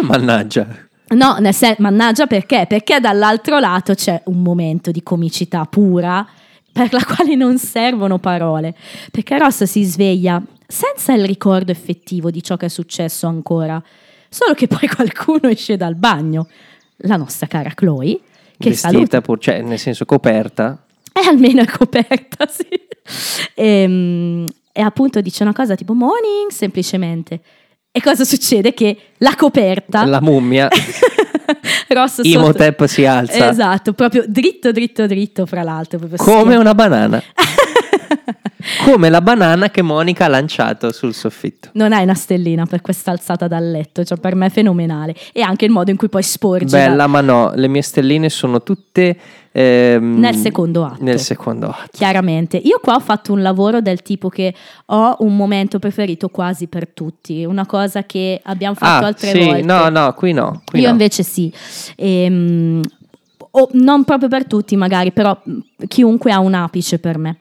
Mannaggia. 0.00 0.66
No, 1.08 1.36
nel 1.38 1.54
sen- 1.54 1.76
mannaggia 1.78 2.26
perché? 2.26 2.64
Perché 2.66 3.00
dall'altro 3.00 3.58
lato 3.58 3.92
c'è 3.92 4.22
un 4.26 4.40
momento 4.40 4.90
di 4.90 5.02
comicità 5.02 5.66
pura 5.66 6.26
per 6.72 6.92
la 6.92 7.04
quale 7.04 7.34
non 7.34 7.58
servono 7.58 8.18
parole. 8.18 8.74
Perché 9.10 9.36
Ross 9.36 9.64
si 9.64 9.84
sveglia 9.84 10.42
senza 10.70 11.14
il 11.14 11.24
ricordo 11.24 11.72
effettivo 11.72 12.30
di 12.30 12.42
ciò 12.42 12.56
che 12.58 12.66
è 12.66 12.68
successo 12.68 13.26
ancora. 13.26 13.82
Solo 14.28 14.52
che 14.52 14.66
poi 14.66 14.86
qualcuno 14.94 15.48
esce 15.48 15.76
dal 15.78 15.94
bagno, 15.94 16.46
la 16.98 17.16
nostra 17.16 17.46
cara 17.46 17.70
Chloe, 17.74 18.20
che 18.58 18.68
Vestita 18.70 18.90
saluta. 18.92 19.20
pur, 19.22 19.38
cioè, 19.38 19.62
nel 19.62 19.78
senso 19.78 20.04
coperta. 20.04 20.84
E 21.12 21.26
almeno 21.26 21.62
è 21.62 21.66
coperta, 21.70 22.46
sì. 22.46 22.66
Ehm, 23.54 24.44
E, 24.72 24.80
appunto 24.82 25.20
dice 25.20 25.42
una 25.42 25.54
cosa 25.54 25.74
tipo 25.74 25.94
morning, 25.94 26.50
semplicemente. 26.50 27.40
E 27.90 28.02
cosa 28.02 28.24
succede? 28.24 28.74
Che 28.74 28.96
la 29.18 29.34
coperta... 29.34 30.04
La 30.04 30.20
mummia. 30.20 30.68
Ross 31.88 32.16
sotto- 32.16 32.28
Imhotep 32.28 32.84
si 32.84 33.06
alza. 33.06 33.48
Esatto, 33.48 33.94
proprio 33.94 34.24
dritto, 34.28 34.70
dritto, 34.70 35.06
dritto, 35.06 35.46
fra 35.46 35.62
l'altro. 35.62 35.98
Come 35.98 36.16
schifo. 36.16 36.60
una 36.60 36.74
banana. 36.74 37.22
Come 38.84 39.08
la 39.10 39.20
banana 39.20 39.70
che 39.70 39.82
Monica 39.82 40.24
ha 40.26 40.28
lanciato 40.28 40.92
sul 40.92 41.14
soffitto. 41.14 41.70
Non 41.72 41.92
hai 41.92 42.02
una 42.02 42.14
stellina 42.14 42.66
per 42.66 42.80
questa 42.80 43.10
alzata 43.10 43.46
dal 43.48 43.70
letto, 43.70 44.04
cioè 44.04 44.18
per 44.18 44.34
me 44.34 44.46
è 44.46 44.50
fenomenale. 44.50 45.14
E 45.32 45.40
anche 45.42 45.64
il 45.64 45.70
modo 45.70 45.90
in 45.90 45.96
cui 45.96 46.08
poi 46.08 46.22
sporge 46.22 46.76
da- 46.76 46.88
Bella, 46.88 47.06
ma 47.06 47.20
no, 47.20 47.52
le 47.54 47.68
mie 47.68 47.82
stelline 47.82 48.28
sono 48.28 48.62
tutte 48.62 49.16
ehm, 49.52 50.18
Nel 50.18 50.34
secondo 50.34 50.84
atto. 50.84 51.02
Nel 51.02 51.18
secondo 51.20 51.68
atto. 51.68 51.88
Chiaramente, 51.92 52.56
io 52.56 52.78
qua 52.82 52.94
ho 52.96 53.00
fatto 53.00 53.32
un 53.32 53.42
lavoro 53.42 53.80
del 53.80 54.02
tipo 54.02 54.28
che 54.28 54.52
ho 54.86 55.16
un 55.20 55.36
momento 55.36 55.78
preferito 55.78 56.28
quasi 56.28 56.66
per 56.66 56.88
tutti, 56.88 57.44
una 57.44 57.66
cosa 57.66 58.04
che 58.04 58.40
abbiamo 58.44 58.74
fatto 58.74 59.04
Ah, 59.04 59.06
altre 59.08 59.30
sì, 59.30 59.44
volte. 59.44 59.62
no, 59.62 59.88
no, 59.88 60.12
qui 60.14 60.32
no. 60.32 60.62
Qui 60.64 60.80
Io 60.80 60.86
no. 60.86 60.92
invece 60.92 61.22
sì. 61.22 61.52
Ehm, 61.96 62.80
o 63.58 63.68
non 63.72 64.04
proprio 64.04 64.28
per 64.28 64.46
tutti, 64.46 64.76
magari, 64.76 65.12
però 65.12 65.38
mh, 65.42 65.58
chiunque 65.88 66.32
ha 66.32 66.38
un 66.38 66.54
apice 66.54 66.98
per 66.98 67.18
me. 67.18 67.38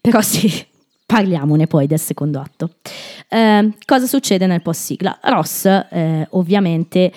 Però 0.00 0.20
sì, 0.20 0.50
parliamone 1.06 1.66
poi 1.66 1.86
del 1.86 1.98
secondo 1.98 2.40
atto. 2.40 2.70
Ehm, 3.28 3.74
cosa 3.84 4.06
succede 4.06 4.46
nel 4.46 4.62
post 4.62 4.82
sigla? 4.82 5.18
Ross, 5.22 5.64
eh, 5.64 6.26
ovviamente. 6.30 7.12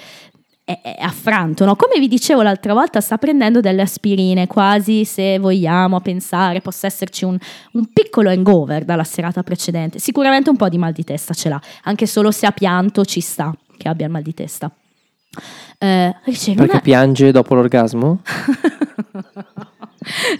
È, 0.66 0.96
affranto, 1.02 1.66
no? 1.66 1.76
come 1.76 2.00
vi 2.00 2.08
dicevo 2.08 2.42
l'altra 2.42 2.74
volta, 2.74 3.02
sta 3.02 3.18
prendendo 3.18 3.60
delle 3.60 3.82
aspirine, 3.82 4.48
quasi 4.48 5.04
se 5.04 5.38
vogliamo 5.38 6.00
pensare 6.00 6.62
possa 6.62 6.88
esserci 6.88 7.26
un, 7.26 7.38
un 7.74 7.92
piccolo 7.92 8.30
hangover 8.30 8.86
dalla 8.86 9.04
serata 9.04 9.44
precedente. 9.44 10.00
Sicuramente 10.00 10.50
un 10.50 10.56
po' 10.56 10.70
di 10.70 10.78
mal 10.78 10.94
di 10.94 11.04
testa 11.04 11.34
ce 11.34 11.50
l'ha, 11.50 11.62
anche 11.84 12.08
solo 12.08 12.32
se 12.32 12.46
ha 12.46 12.54
pianto 12.54 13.04
ci 13.04 13.20
sta 13.20 13.54
che 13.76 13.90
abbia 13.90 14.06
il 14.06 14.12
mal 14.14 14.22
di 14.22 14.34
testa. 14.34 14.74
Eh, 15.84 16.16
riceve 16.24 16.56
Perché 16.56 16.72
una- 16.72 16.82
piange 16.82 17.32
dopo 17.32 17.56
l'orgasmo? 17.56 18.22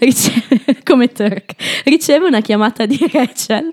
riceve, 0.00 0.82
come 0.82 1.08
Turk, 1.12 1.54
riceve 1.84 2.26
una 2.26 2.40
chiamata 2.40 2.86
di 2.86 2.98
Rachel, 3.12 3.72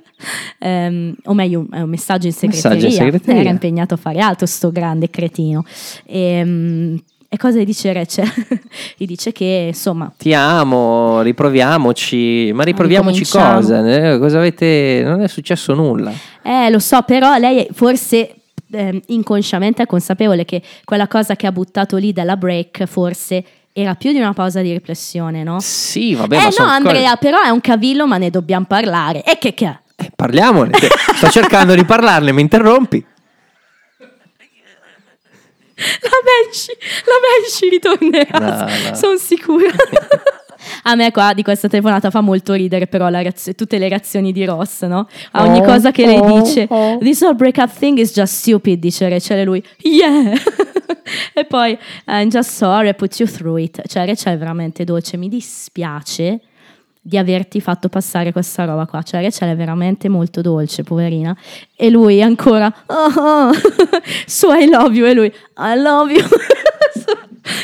ehm, 0.60 1.16
o 1.26 1.34
meglio 1.34 1.66
è 1.72 1.82
un 1.82 1.90
messaggio 1.90 2.28
in 2.28 2.34
segreteria, 2.34 2.70
Messaggio 2.78 2.88
in 2.88 2.92
segreteria. 3.04 3.42
era 3.42 3.50
impegnato 3.50 3.94
a 3.94 3.98
fare 3.98 4.20
altro 4.20 4.46
sto 4.46 4.72
grande 4.72 5.10
cretino. 5.10 5.64
Ehm, 6.06 7.02
E, 7.34 7.38
cosa 7.38 7.60
gli 7.60 7.64
dice 7.66 7.94
Rachel? 7.94 8.30
gli 8.98 9.06
dice 9.06 9.32
che 9.32 9.68
insomma 9.70 10.12
Ti 10.18 10.34
amo, 10.34 11.22
riproviamoci. 11.22 12.52
Ma 12.54 12.64
riproviamoci 12.64 13.26
cosa? 13.26 13.80
Eh, 13.88 14.20
cosa 14.20 14.38
avete... 14.40 15.02
Non 15.06 15.22
è 15.22 15.30
successo 15.30 15.74
nulla. 15.74 16.12
Eh, 16.44 16.70
lo 16.70 16.80
so, 16.80 17.02
però 17.04 17.38
lei 17.38 17.66
forse 17.72 18.36
ehm, 18.72 19.00
inconsciamente 19.08 19.84
è 19.84 19.86
consapevole 19.86 20.46
che 20.46 20.62
quella 20.84 21.08
cosa 21.08 21.36
che 21.36 21.48
ha 21.48 21.52
buttato 21.52 21.98
lì 21.98 22.14
dalla 22.14 22.38
break 22.38 22.86
forse 22.86 23.44
era 23.74 23.96
più 23.96 24.12
di 24.12 24.18
una 24.20 24.34
pausa 24.34 24.62
di 24.62 24.72
riflessione, 24.74 25.44
no? 25.44 25.60
Sì, 25.62 26.14
vabbè, 26.16 26.36
eh 26.36 26.40
ma 26.58 26.66
no, 26.66 26.66
Andrea, 26.72 27.16
però 27.16 27.42
è 27.42 27.50
un 27.50 27.62
cavillo, 27.62 28.06
ma 28.08 28.18
ne 28.18 28.30
dobbiamo 28.30 28.66
parlare. 28.66 29.24
E 29.24 29.38
che 29.38 29.54
che 29.54 29.78
Eh, 29.96 30.12
parliamone. 30.16 30.72
Te- 30.72 30.90
Sto 31.16 31.30
cercando 31.30 31.74
di 31.76 31.86
parlarne, 31.86 32.32
mi 32.34 32.42
interrompi. 32.42 33.06
La 35.76 36.10
Banshee, 36.24 36.78
la 37.06 37.14
Banshee 37.26 37.70
ritornerà, 37.70 38.40
No, 38.40 38.90
no. 38.90 38.96
sono 38.96 39.18
sicura. 39.18 39.66
A 40.84 40.96
me 40.96 41.12
qua 41.12 41.34
di 41.34 41.44
questa 41.44 41.68
telefonata 41.68 42.10
fa 42.10 42.22
molto 42.22 42.54
ridere 42.54 42.88
però 42.88 43.10
la 43.10 43.22
reazio- 43.22 43.54
tutte 43.56 43.78
le 43.78 43.88
reazioni 43.88 44.32
di 44.32 44.46
Ross, 44.46 44.84
no? 44.84 45.08
A 45.32 45.44
ogni 45.44 45.60
Oh, 45.62 45.64
cosa 45.64 45.92
che 45.92 46.06
lei 46.06 46.20
oh, 46.20 46.42
dice, 46.42 46.66
oh. 46.70 46.98
this 47.00 47.22
whole 47.22 47.36
breakup 47.36 47.72
thing 47.72 47.98
is 47.98 48.14
just 48.14 48.34
stupid, 48.36 48.80
dice 48.80 49.08
Rachel 49.08 49.40
e 49.40 49.44
lui, 49.44 49.64
yeah! 49.80 50.34
e 51.34 51.46
poi, 51.46 51.78
I'm 52.08 52.30
just 52.30 52.52
sorry, 52.52 52.90
I 52.90 52.94
put 52.94 53.18
you 53.20 53.28
through 53.28 53.60
it. 53.60 53.82
Cioè 53.88 54.06
Rachel 54.06 54.34
è 54.34 54.38
veramente 54.38 54.84
dolce, 54.84 55.18
mi 55.18 55.30
dispiace 55.30 56.42
di 57.04 57.18
averti 57.18 57.60
fatto 57.62 57.90
passare 57.90 58.32
questa 58.32 58.66
roba 58.66 58.86
qua. 58.86 59.02
Cioè 59.02 59.22
Rachel 59.22 59.50
è 59.50 59.56
veramente 59.56 60.10
molto 60.10 60.42
dolce, 60.42 60.84
poverina. 60.84 61.36
E 61.76 61.90
lui 61.90 62.22
ancora, 62.22 62.74
oh, 62.88 63.14
oh. 63.16 63.52
so 64.26 64.54
I 64.54 64.68
love 64.68 64.96
you, 64.96 65.08
e 65.08 65.14
lui, 65.14 65.34
I 65.58 65.76
love 65.78 66.12
you. 66.12 66.24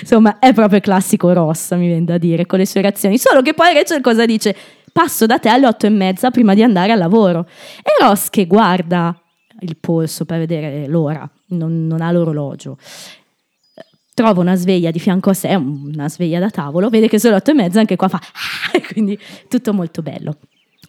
Insomma, 0.09 0.39
è 0.39 0.53
proprio 0.53 0.79
classico 0.79 1.33
Ross, 1.33 1.73
mi 1.75 1.87
viene 1.87 2.05
da 2.05 2.17
dire, 2.17 2.45
con 2.45 2.59
le 2.59 2.65
sue 2.65 2.79
reazioni. 2.79 3.17
Solo 3.17 3.41
che 3.41 3.53
poi 3.53 3.73
Rachel 3.73 3.99
cosa 3.99 4.25
dice? 4.25 4.55
Passo 4.93 5.25
da 5.25 5.37
te 5.37 5.49
alle 5.49 5.67
otto 5.67 5.85
e 5.85 5.89
mezza 5.89 6.31
prima 6.31 6.53
di 6.53 6.63
andare 6.63 6.93
al 6.93 6.97
lavoro. 6.97 7.45
E 7.83 8.01
Ross 8.01 8.29
che 8.29 8.45
guarda 8.47 9.21
il 9.59 9.75
polso 9.75 10.23
per 10.23 10.39
vedere 10.39 10.87
l'ora, 10.87 11.29
non, 11.47 11.87
non 11.87 11.99
ha 11.99 12.09
l'orologio. 12.11 12.77
Trova 14.13 14.39
una 14.39 14.55
sveglia 14.55 14.91
di 14.91 14.99
fianco 14.99 15.29
a 15.29 15.33
sé, 15.33 15.53
una 15.55 16.07
sveglia 16.07 16.39
da 16.39 16.49
tavolo, 16.49 16.87
vede 16.87 17.09
che 17.09 17.19
sono 17.19 17.33
le 17.33 17.39
otto 17.39 17.51
e 17.51 17.55
mezza, 17.55 17.81
anche 17.81 17.97
qua 17.97 18.07
fa, 18.07 18.21
quindi 18.93 19.19
tutto 19.49 19.73
molto 19.73 20.01
bello, 20.01 20.37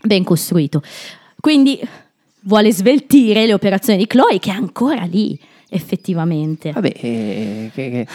ben 0.01 0.23
costruito. 0.23 0.81
Quindi 1.41 1.81
vuole 2.43 2.73
sveltire 2.73 3.47
le 3.47 3.53
operazioni 3.53 3.99
di 3.99 4.07
Chloe 4.07 4.39
che 4.39 4.51
è 4.53 4.55
ancora 4.55 5.03
lì, 5.03 5.37
effettivamente. 5.71 6.71
Vabbè, 6.71 6.93
eh, 6.95 7.71
che- 7.75 7.91
che- 7.91 8.07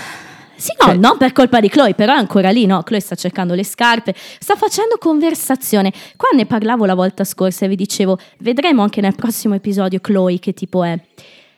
Sì, 0.63 0.71
no, 0.79 0.85
Cioè- 0.85 0.95
non 0.97 1.17
per 1.17 1.33
colpa 1.33 1.59
di 1.59 1.67
Chloe, 1.67 1.93
però 1.93 2.13
è 2.13 2.17
ancora 2.17 2.49
lì, 2.49 2.65
no? 2.65 2.83
Chloe 2.83 3.01
sta 3.01 3.15
cercando 3.15 3.53
le 3.53 3.65
scarpe, 3.65 4.15
sta 4.39 4.55
facendo 4.55 4.95
conversazione. 4.97 5.91
Qua 6.15 6.29
ne 6.33 6.45
parlavo 6.45 6.85
la 6.85 6.95
volta 6.95 7.25
scorsa 7.25 7.65
e 7.65 7.67
vi 7.67 7.75
dicevo, 7.75 8.17
vedremo 8.37 8.81
anche 8.81 9.01
nel 9.01 9.13
prossimo 9.13 9.55
episodio 9.55 9.99
Chloe 9.99 10.39
che 10.39 10.53
tipo 10.53 10.85
è. 10.85 10.97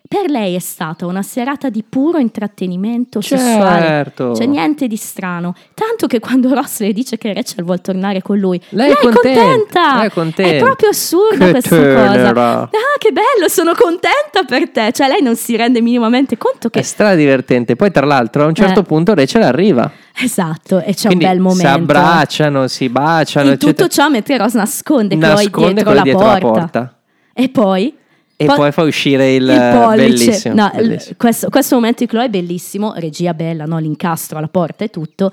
Per 0.08 0.30
lei 0.30 0.54
è 0.54 0.60
stata 0.60 1.08
una 1.08 1.24
serata 1.24 1.70
di 1.70 1.84
puro 1.88 2.20
intrattenimento 2.20 3.22
sessuale. 3.22 3.86
Certo. 3.88 4.32
C'è 4.38 4.46
niente 4.46 4.86
di 4.88 4.98
strano. 4.98 5.56
Tanto 5.74 6.06
che 6.06 6.20
quando 6.20 6.54
Ross 6.54 6.80
le 6.82 6.94
dice 6.94 7.18
che 7.18 7.34
Rachel 7.34 7.64
vuole 7.64 7.82
tornare 7.82 8.22
con 8.22 8.38
lui, 8.38 8.62
Lei 8.70 8.92
è 8.92 8.96
contenta, 8.98 9.96
lei 9.98 10.06
è 10.06 10.12
contenta. 10.12 10.64
proprio 10.64 10.90
assurda 10.90 11.46
Che 11.46 11.52
questa 11.52 11.70
cosa. 11.76 12.12
tenera. 12.12 12.52
Ah, 12.62 12.70
che 13.00 13.12
bello, 13.12 13.48
sono 13.50 13.74
contenta 13.74 14.44
per 14.48 14.70
te. 14.70 14.92
Cioè, 14.92 15.08
lei 15.08 15.24
non 15.24 15.36
si 15.36 15.56
rende 15.56 15.82
minimamente 15.82 16.38
conto 16.38 16.70
che 16.70 16.80
è 16.80 16.84
stradivertente. 16.84 17.76
Poi, 17.76 17.90
tra 17.92 18.06
l'altro, 18.06 18.44
a 18.44 18.46
un 18.46 18.54
certo 18.54 18.82
Eh. 18.82 18.84
punto 18.84 19.16
Rachel 19.16 19.42
arriva. 19.42 19.92
Esatto, 20.22 20.82
e 20.82 20.94
c'è 20.94 21.08
Quindi 21.08 21.26
un 21.26 21.32
bel 21.32 21.40
momento. 21.40 21.62
si 21.62 21.68
abbracciano, 21.68 22.68
si 22.68 22.90
baciano, 22.90 23.52
In 23.52 23.58
tutto 23.58 23.88
ciò 23.88 24.08
mentre 24.10 24.38
Ross 24.38 24.54
nasconde 24.54 25.18
Chloe 25.18 25.30
Nasconde 25.34 25.74
dietro, 25.74 25.84
Chloe 25.84 25.96
la, 25.96 26.02
dietro 26.04 26.26
la 26.26 26.38
porta. 26.38 26.60
porta. 26.60 26.98
E 27.34 27.50
poi... 27.50 27.98
E 28.38 28.46
poi 28.46 28.72
fa 28.74 28.84
uscire 28.84 29.34
il, 29.36 29.46
pollice. 29.46 29.96
bellissimo, 30.26 30.56
No, 30.56 30.66
il- 30.74 30.88
bellissimo. 30.88 31.16
questo, 31.18 31.50
questo 31.50 31.76
momento 31.76 32.04
di 32.04 32.10
Chloe 32.10 32.26
è 32.26 32.30
bellissimo, 32.30 32.94
regia 32.96 33.34
bella, 33.34 33.66
no? 33.66 33.78
l'incastro 33.80 34.38
alla 34.38 34.48
porta 34.50 34.84
e 34.84 34.90
tutto. 34.90 35.32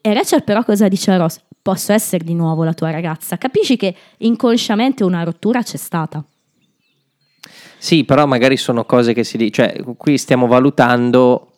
E 0.00 0.14
Rachel 0.14 0.42
però 0.42 0.64
cosa 0.64 0.88
dice 0.88 1.10
a 1.10 1.16
Ross? 1.18 1.40
Posso 1.60 1.92
essere 1.92 2.24
di 2.24 2.34
nuovo 2.34 2.64
la 2.64 2.72
tua 2.72 2.90
ragazza? 2.90 3.36
Capisci 3.36 3.76
che 3.76 3.94
inconsciamente 4.18 5.04
una 5.04 5.22
rottura 5.22 5.62
c'è 5.62 5.76
stata. 5.76 6.24
Sì, 7.78 8.04
però 8.04 8.26
magari 8.26 8.56
sono 8.56 8.84
cose 8.84 9.12
che 9.12 9.24
si 9.24 9.36
dice. 9.36 9.52
Cioè, 9.52 9.82
qui 9.96 10.16
stiamo 10.18 10.46
valutando. 10.46 11.51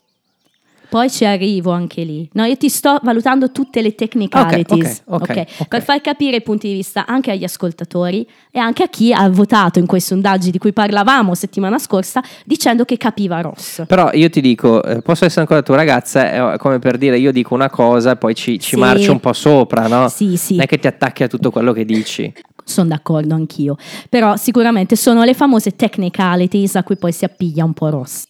Poi 0.94 1.10
ci 1.10 1.24
arrivo 1.24 1.72
anche 1.72 2.04
lì. 2.04 2.28
No, 2.34 2.44
io 2.44 2.56
ti 2.56 2.68
sto 2.68 3.00
valutando 3.02 3.50
tutte 3.50 3.82
le 3.82 3.96
technicalities, 3.96 5.02
Ok, 5.06 5.22
ok, 5.22 5.28
ok, 5.28 5.44
ok. 5.58 5.66
per 5.68 5.82
far 5.82 6.00
capire 6.00 6.36
i 6.36 6.40
punti 6.40 6.68
di 6.68 6.74
vista 6.74 7.04
anche 7.04 7.32
agli 7.32 7.42
ascoltatori 7.42 8.24
e 8.52 8.60
anche 8.60 8.84
a 8.84 8.86
chi 8.86 9.12
ha 9.12 9.28
votato 9.28 9.80
in 9.80 9.86
quei 9.86 10.00
sondaggi 10.00 10.52
di 10.52 10.58
cui 10.58 10.72
parlavamo 10.72 11.34
settimana 11.34 11.80
scorsa 11.80 12.22
dicendo 12.44 12.84
che 12.84 12.96
capiva 12.96 13.40
Ross. 13.40 13.82
Però 13.88 14.12
io 14.12 14.30
ti 14.30 14.40
dico, 14.40 14.84
eh, 14.84 15.02
posso 15.02 15.24
essere 15.24 15.40
ancora 15.40 15.62
tua 15.62 15.74
ragazza, 15.74 16.30
è 16.54 16.58
come 16.58 16.78
per 16.78 16.96
dire 16.96 17.18
io 17.18 17.32
dico 17.32 17.54
una 17.54 17.70
cosa 17.70 18.12
e 18.12 18.16
poi 18.16 18.36
ci, 18.36 18.60
ci 18.60 18.76
Sì. 18.76 18.76
marcio 18.76 19.10
un 19.10 19.18
po' 19.18 19.32
sopra, 19.32 19.88
no? 19.88 20.08
Sì, 20.08 20.36
sì. 20.36 20.52
Non 20.54 20.62
è 20.62 20.66
che 20.68 20.78
ti 20.78 20.86
attacchi 20.86 21.24
a 21.24 21.26
tutto 21.26 21.50
quello 21.50 21.72
che 21.72 21.84
dici. 21.84 22.32
Sono 22.62 22.86
d'accordo 22.90 23.34
anch'io, 23.34 23.76
però 24.08 24.36
sicuramente 24.36 24.94
sono 24.94 25.24
le 25.24 25.34
famose 25.34 25.74
technicalities 25.74 26.76
a 26.76 26.84
cui 26.84 26.96
poi 26.96 27.10
si 27.10 27.24
appiglia 27.24 27.64
un 27.64 27.72
po' 27.72 27.90
Ross. 27.90 28.26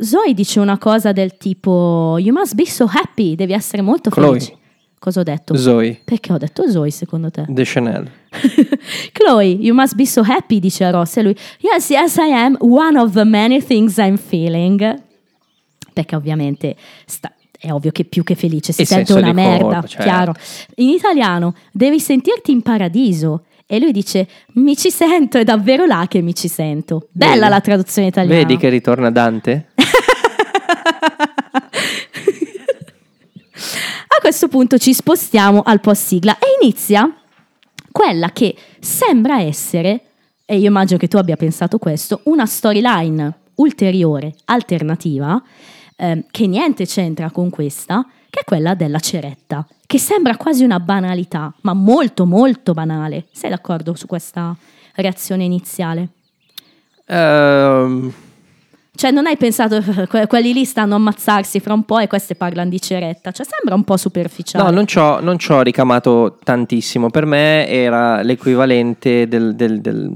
Zoe 0.00 0.32
dice 0.34 0.60
una 0.60 0.78
cosa 0.78 1.12
del 1.12 1.36
tipo 1.36 2.16
You 2.18 2.32
must 2.36 2.54
be 2.54 2.66
so 2.66 2.88
happy, 2.90 3.34
devi 3.34 3.52
essere 3.52 3.82
molto 3.82 4.10
Chloe. 4.10 4.38
felice. 4.38 4.56
Cosa 4.98 5.18
ho 5.20 5.22
detto? 5.24 5.56
Zoe, 5.56 6.00
Perché 6.04 6.32
ho 6.32 6.38
detto 6.38 6.70
Zoe 6.70 6.90
secondo 6.92 7.28
te? 7.30 7.44
The 7.48 7.64
Chanel. 7.64 8.08
Chloe, 9.12 9.46
you 9.60 9.74
must 9.74 9.96
be 9.96 10.06
so 10.06 10.22
happy, 10.24 10.60
dice 10.60 10.84
a 10.84 10.90
Ross. 10.90 11.16
E 11.16 11.22
lui, 11.22 11.36
yes, 11.58 11.90
yes, 11.90 12.16
I 12.16 12.30
am. 12.32 12.56
One 12.60 12.96
of 12.98 13.12
the 13.12 13.24
many 13.24 13.60
things 13.60 13.96
I'm 13.96 14.16
feeling. 14.16 15.02
Perché 15.92 16.14
ovviamente 16.14 16.76
sta- 17.04 17.32
è 17.58 17.72
ovvio 17.72 17.90
che 17.90 18.04
più 18.04 18.22
che 18.22 18.34
felice 18.36 18.72
si 18.72 18.84
sente 18.84 19.12
una 19.12 19.32
merda, 19.32 19.62
colpa, 19.62 19.86
certo. 19.86 20.02
chiaro. 20.04 20.34
In 20.76 20.88
italiano, 20.90 21.54
devi 21.72 21.98
sentirti 21.98 22.52
in 22.52 22.62
paradiso. 22.62 23.44
E 23.66 23.78
lui 23.78 23.92
dice, 23.92 24.28
mi 24.54 24.76
ci 24.76 24.90
sento, 24.90 25.38
è 25.38 25.44
davvero 25.44 25.86
là 25.86 26.06
che 26.08 26.20
mi 26.20 26.34
ci 26.34 26.48
sento. 26.48 27.08
Bella 27.10 27.34
Vedi? 27.34 27.48
la 27.48 27.60
traduzione 27.60 28.08
italiana. 28.08 28.38
Vedi 28.38 28.56
che 28.56 28.68
ritorna 28.68 29.10
Dante? 29.10 29.68
A 34.14 34.20
questo 34.20 34.48
punto 34.48 34.78
ci 34.78 34.92
spostiamo 34.94 35.62
al 35.64 35.80
post 35.80 36.06
sigla 36.06 36.38
e 36.38 36.46
inizia 36.62 37.12
quella 37.90 38.30
che 38.30 38.54
sembra 38.78 39.40
essere, 39.40 40.00
e 40.44 40.58
io 40.58 40.68
immagino 40.68 40.98
che 40.98 41.08
tu 41.08 41.16
abbia 41.16 41.36
pensato 41.36 41.78
questo, 41.78 42.20
una 42.24 42.46
storyline 42.46 43.38
ulteriore, 43.56 44.34
alternativa, 44.46 45.42
ehm, 45.96 46.24
che 46.30 46.46
niente 46.46 46.86
c'entra 46.86 47.30
con 47.30 47.50
questa, 47.50 48.06
che 48.32 48.40
è 48.40 48.44
quella 48.44 48.72
della 48.74 48.98
ceretta, 48.98 49.66
che 49.86 49.98
sembra 49.98 50.38
quasi 50.38 50.64
una 50.64 50.80
banalità, 50.80 51.52
ma 51.60 51.74
molto 51.74 52.24
molto 52.24 52.72
banale. 52.72 53.26
Sei 53.30 53.50
d'accordo 53.50 53.94
su 53.94 54.06
questa 54.06 54.56
reazione 54.94 55.44
iniziale? 55.44 56.08
Ehm, 57.06 58.10
Cioè, 58.94 59.10
non 59.10 59.26
hai 59.26 59.36
pensato 59.36 59.82
que- 60.08 60.26
quelli 60.26 60.54
lì 60.54 60.64
stanno 60.64 60.94
a 60.94 60.96
ammazzarsi 60.96 61.60
fra 61.60 61.74
un 61.74 61.84
po' 61.84 61.98
e 61.98 62.06
queste 62.06 62.34
parlano 62.34 62.70
di 62.70 62.80
ceretta? 62.80 63.32
Cioè, 63.32 63.44
sembra 63.46 63.74
un 63.74 63.84
po' 63.84 63.98
superficiale. 63.98 64.64
no, 64.64 64.70
non 64.70 64.86
ci 64.86 64.98
ho, 64.98 65.20
non 65.20 65.38
ci 65.38 65.52
ho 65.52 65.60
ricamato 65.60 66.38
tantissimo. 66.42 67.10
Per 67.10 67.26
me 67.26 67.68
era 67.68 68.22
l'equivalente 68.22 69.28
del, 69.28 69.54
del- 69.54 69.80
del- 69.82 70.10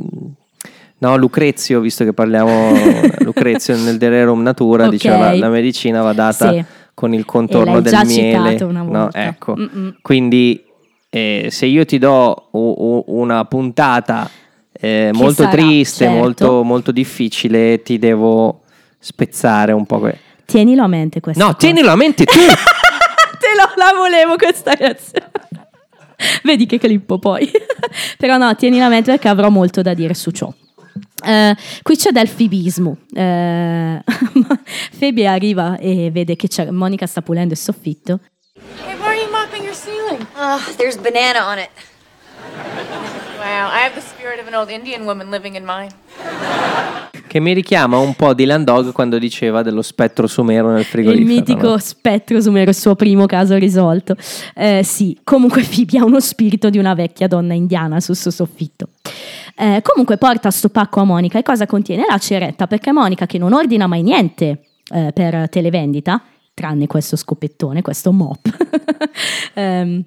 No, 0.99 1.17
Lucrezio, 1.19 1.81
visto 1.81 2.05
che 2.05 2.15
parliamo 2.15 2.73
Lucrezio 3.21 3.77
nel 3.77 3.99
De 3.99 4.09
Rerum 4.09 4.41
Natura, 4.41 4.85
Ok. 4.85 4.91
diceva 4.91 5.19
la, 5.19 5.35
la 5.37 5.49
medicina 5.51 6.01
va 6.01 6.15
data 6.15 6.51
Sì. 6.53 6.65
Con 6.97 7.13
il 7.13 7.27
contorno 7.27 7.81
del 7.81 7.93
già 7.93 8.05
miele. 8.05 8.53
citato 8.57 8.67
una 8.67 8.81
no, 8.83 9.11
ecco. 9.13 9.55
Mm-mm. 9.55 9.97
Quindi 10.01 10.65
eh, 11.11 11.49
se 11.51 11.67
io 11.67 11.85
ti 11.85 11.99
do 11.99 12.49
u- 12.53 12.59
u- 12.59 13.05
una 13.21 13.45
puntata 13.45 14.31
eh, 14.73 15.11
molto 15.13 15.43
sarà, 15.43 15.51
triste, 15.51 16.05
certo. 16.07 16.19
molto, 16.19 16.63
molto 16.65 16.93
difficile, 16.93 17.83
ti 17.83 17.99
devo 17.99 18.63
spezzare 18.99 19.73
un 19.73 19.85
po'. 19.85 19.99
que- 20.01 20.19
Tienilo 20.47 20.85
a 20.85 20.87
mente 20.87 21.21
questo. 21.21 21.45
No, 21.45 21.55
tienilo 21.55 21.91
a 21.91 21.97
mente 21.97 22.25
tu! 22.25 22.39
Te 22.41 23.49
lo, 23.55 23.71
la 23.77 23.93
volevo 23.95 24.37
questa 24.37 24.73
reazione. 24.73 25.31
Vedi 26.45 26.65
che 26.65 26.79
clippo 26.79 27.19
poi. 27.19 27.51
Però 28.17 28.39
no, 28.39 28.55
tieni 28.57 28.81
a 28.81 28.89
mente 28.89 29.11
perché 29.11 29.29
avrò 29.29 29.51
molto 29.51 29.83
da 29.83 29.93
dire 29.93 30.15
su 30.15 30.31
ciò. 30.31 30.51
Eh, 31.25 31.57
qui 31.83 31.97
c'è 31.97 32.11
del 32.11 32.29
fibismo. 32.29 32.99
Eh, 33.15 34.03
Phoebe 34.99 35.27
arriva 35.27 35.77
e 35.79 36.11
vede 36.11 36.37
che 36.37 36.49
c'è- 36.49 36.71
Monica 36.71 37.07
sta 37.07 37.23
pulendo 37.23 37.53
il 37.55 37.59
soffitto. 37.59 38.21
Hey, 38.85 38.95
why 38.99 39.07
are 39.07 39.17
you 39.17 39.31
mopping 39.31 39.63
your 39.65 39.75
ceiling? 39.75 40.27
Oh, 40.37 40.59
there's 40.77 40.97
banana 40.97 41.47
on 41.47 41.59
it. 41.59 41.69
Wow, 43.57 43.71
I 43.71 43.87
have 43.87 43.95
the 43.95 44.03
spirit 44.03 44.39
of 44.39 44.47
an 44.49 44.55
old 44.55 44.69
Indian 44.69 45.05
woman 45.05 45.31
living 45.31 45.57
in 45.57 45.65
mine. 45.65 45.89
che 47.27 47.41
mi 47.41 47.55
richiama 47.55 47.97
un 47.97 48.15
po' 48.15 48.35
Dylan 48.35 48.65
Dog 48.65 48.93
quando 48.93 49.19
diceva 49.19 49.63
dello 49.63 49.81
spettro 49.81 50.27
sumero 50.27 50.71
nel 50.73 50.85
frigorifero. 50.85 51.27
il 51.27 51.35
mitico 51.35 51.71
no? 51.71 51.79
spettro 51.79 52.39
sumero, 52.43 52.69
il 52.69 52.77
suo 52.77 52.95
primo 52.97 53.25
caso 53.25 53.57
risolto. 53.57 54.15
Eh, 54.55 54.83
sì, 54.85 55.19
comunque 55.25 55.63
Phoebe 55.63 55.97
ha 55.97 56.05
uno 56.05 56.21
spirito 56.21 56.69
di 56.69 56.77
una 56.77 56.93
vecchia 56.93 57.29
donna 57.29 57.55
indiana 57.55 57.99
sul 57.99 58.15
suo 58.15 58.31
soffitto. 58.31 58.89
Eh, 59.57 59.81
comunque 59.81 60.19
porta 60.19 60.51
sto 60.51 60.69
pacco 60.69 61.01
a 61.01 61.05
Monica 61.05 61.39
e 61.39 61.43
cosa 61.43 61.65
contiene? 61.65 62.05
La 62.07 62.19
ceretta, 62.19 62.67
perché 62.67 62.93
Monica 62.93 63.25
che 63.25 63.39
non 63.39 63.55
ordina 63.55 63.87
mai 63.87 64.03
niente 64.03 64.67
eh, 64.93 65.13
per 65.15 65.49
televendita, 65.49 66.23
tranne 66.53 66.87
questo 66.87 67.17
scopettone, 67.17 67.81
questo 67.81 68.13
mop, 68.13 68.49
ehm, 69.55 70.05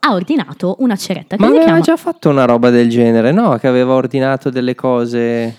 ha 0.00 0.12
ordinato 0.12 0.76
una 0.80 0.96
ceretta 0.96 1.36
che 1.36 1.42
Ma 1.42 1.48
aveva 1.48 1.64
chiama... 1.64 1.80
già 1.80 1.96
fatto 1.96 2.28
una 2.30 2.44
roba 2.44 2.70
del 2.70 2.88
genere, 2.88 3.32
no? 3.32 3.56
Che 3.58 3.66
aveva 3.66 3.94
ordinato 3.94 4.50
delle 4.50 4.74
cose. 4.74 5.56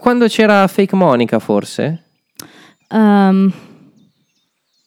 Quando 0.00 0.26
c'era 0.26 0.66
Fake 0.66 0.94
Monica, 0.96 1.38
forse? 1.38 2.04
ehm, 2.90 3.52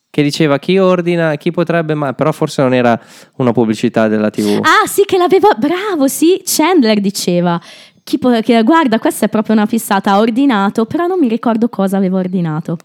Che 0.10 0.24
diceva 0.24 0.60
chi 0.60 0.78
ordina, 0.78 1.36
chi 1.38 1.52
potrebbe, 1.52 1.94
ma 1.94 2.14
però 2.14 2.32
forse 2.32 2.62
non 2.62 2.74
era 2.74 3.00
una 3.38 3.52
pubblicità 3.54 4.08
della 4.08 4.30
TV. 4.30 4.60
Ah, 4.62 4.86
sì, 4.88 5.04
che 5.06 5.18
l'aveva. 5.18 5.54
Bravo, 5.58 6.08
sì. 6.08 6.42
Chandler 6.44 7.00
diceva. 7.00 7.60
Chi 8.04 8.18
po- 8.18 8.40
che, 8.42 8.64
guarda, 8.64 9.00
questa 9.00 9.26
è 9.26 9.30
proprio 9.30 9.56
una 9.56 9.66
fissata. 9.66 10.12
Ha 10.12 10.20
ordinato, 10.20 10.86
però 10.86 11.06
non 11.08 11.20
mi 11.20 11.28
ricordo 11.28 11.70
cosa 11.70 11.98
aveva 11.98 12.18
ordinato. 12.18 12.78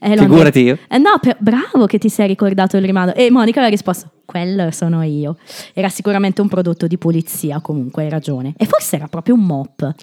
Eh, 0.00 0.16
Figurati 0.16 0.60
io. 0.60 0.78
Eh, 0.88 0.98
no, 0.98 1.10
per- 1.20 1.36
bravo 1.38 1.86
che 1.86 1.98
ti 1.98 2.08
sei 2.08 2.26
ricordato 2.26 2.76
il 2.76 2.84
rimando. 2.84 3.14
E 3.14 3.30
Monica 3.30 3.58
aveva 3.60 3.74
risposto: 3.74 4.10
Quello 4.24 4.70
sono 4.70 5.02
io. 5.02 5.36
Era 5.74 5.88
sicuramente 5.88 6.40
un 6.40 6.48
prodotto 6.48 6.86
di 6.86 6.96
pulizia, 6.98 7.60
comunque 7.60 8.04
hai 8.04 8.08
ragione. 8.08 8.54
E 8.56 8.64
forse 8.64 8.96
era 8.96 9.06
proprio 9.08 9.34
un 9.34 9.42
mop. 9.42 9.94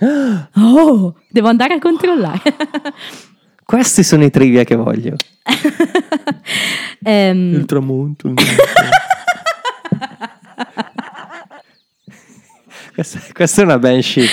Oh, 0.56 1.16
devo 1.30 1.48
andare 1.48 1.74
a 1.74 1.80
controllare. 1.80 2.42
Questi 3.66 4.04
sono 4.04 4.24
i 4.24 4.30
trivia 4.30 4.64
che 4.64 4.76
voglio. 4.76 5.16
Ehm, 7.02 7.66
tramonto. 7.66 8.34
questa, 13.00 13.22
questa 13.32 13.62
è 13.62 13.64
una 13.64 13.80
Banshee 13.80 14.28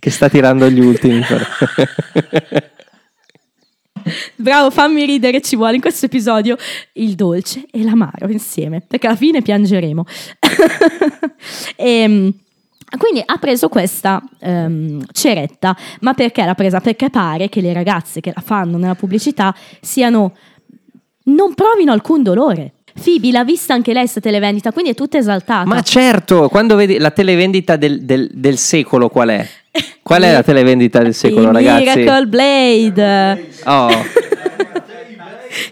che 0.00 0.10
sta 0.10 0.28
tirando 0.28 0.68
gli 0.68 0.80
ultimi. 0.80 1.22
Bravo, 4.36 4.70
fammi 4.70 5.04
ridere, 5.04 5.40
ci 5.40 5.54
vuole 5.56 5.76
in 5.76 5.80
questo 5.80 6.06
episodio 6.06 6.56
il 6.94 7.14
dolce 7.14 7.66
e 7.70 7.82
l'amaro 7.84 8.28
insieme, 8.28 8.80
perché 8.80 9.06
alla 9.06 9.16
fine 9.16 9.42
piangeremo. 9.42 10.04
Ehm, 11.76 12.32
quindi 12.98 13.22
ha 13.24 13.36
preso 13.36 13.68
questa 13.68 14.22
ehm, 14.40 15.04
ceretta, 15.12 15.76
ma 16.00 16.14
perché 16.14 16.44
l'ha 16.44 16.54
presa? 16.54 16.80
Perché 16.80 17.10
pare 17.10 17.48
che 17.48 17.60
le 17.60 17.72
ragazze 17.72 18.20
che 18.20 18.32
la 18.34 18.40
fanno 18.40 18.78
nella 18.78 18.94
pubblicità 18.94 19.54
siano 19.80 20.34
non 21.24 21.54
provino 21.54 21.92
alcun 21.92 22.22
dolore. 22.22 22.75
Phoebe 23.02 23.30
l'ha 23.30 23.44
vista 23.44 23.74
anche 23.74 23.92
lei 23.92 24.06
sta 24.06 24.20
televendita, 24.20 24.72
quindi 24.72 24.90
è 24.90 24.94
tutta 24.94 25.18
esaltata. 25.18 25.66
Ma 25.66 25.80
certo, 25.82 26.48
quando 26.48 26.76
vedi 26.76 26.98
la 26.98 27.10
televendita 27.10 27.76
del, 27.76 28.02
del- 28.02 28.30
del 28.32 28.56
secolo, 28.58 29.08
qual 29.08 29.28
è? 29.28 29.46
Qual 30.02 30.22
è 30.22 30.32
la 30.32 30.42
televendita 30.42 31.00
del 31.00 31.14
secolo, 31.14 31.48
Il 31.48 31.54
ragazzi? 31.54 31.98
Miracle 31.98 32.26
Blade. 32.26 33.48
Oh. 33.64 33.88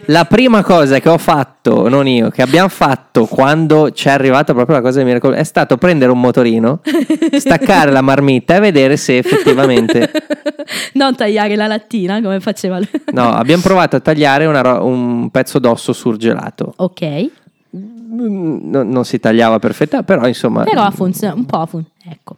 La 0.05 0.25
prima 0.25 0.63
cosa 0.63 0.99
che 0.99 1.09
ho 1.09 1.17
fatto, 1.17 1.87
non 1.89 2.07
io, 2.07 2.29
che 2.29 2.41
abbiamo 2.41 2.69
fatto 2.69 3.25
quando 3.25 3.91
ci 3.91 4.07
è 4.07 4.11
arrivata 4.11 4.53
proprio 4.53 4.75
la 4.75 4.81
cosa 4.81 4.97
del 4.97 5.05
miracolo, 5.07 5.35
è 5.35 5.43
stato 5.43 5.77
prendere 5.77 6.11
un 6.11 6.19
motorino, 6.19 6.81
staccare 7.37 7.91
la 7.91 8.01
marmitta 8.01 8.55
e 8.55 8.59
vedere 8.59 8.97
se 8.97 9.17
effettivamente. 9.17 10.11
non 10.93 11.15
tagliare 11.15 11.55
la 11.55 11.67
lattina 11.67 12.21
come 12.21 12.39
faceva 12.39 12.77
lui. 12.77 12.89
No, 13.11 13.31
abbiamo 13.33 13.61
provato 13.61 13.95
a 13.95 13.99
tagliare 13.99 14.45
una 14.45 14.81
un 14.81 15.29
pezzo 15.31 15.59
d'osso 15.59 15.93
surgelato. 15.93 16.73
ok. 16.75 17.29
Mm, 17.75 18.69
no- 18.71 18.83
non 18.83 19.03
si 19.03 19.19
tagliava 19.19 19.59
perfettamente, 19.59 20.13
però 20.13 20.27
insomma. 20.27 20.63
Però 20.63 20.83
ha 20.83 20.91
funzionato 20.91 21.37
un 21.39 21.45
po'. 21.45 21.57
ha 21.59 21.65
fun- 21.65 21.83
ecco. 22.09 22.37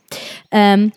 Ehm, 0.50 0.90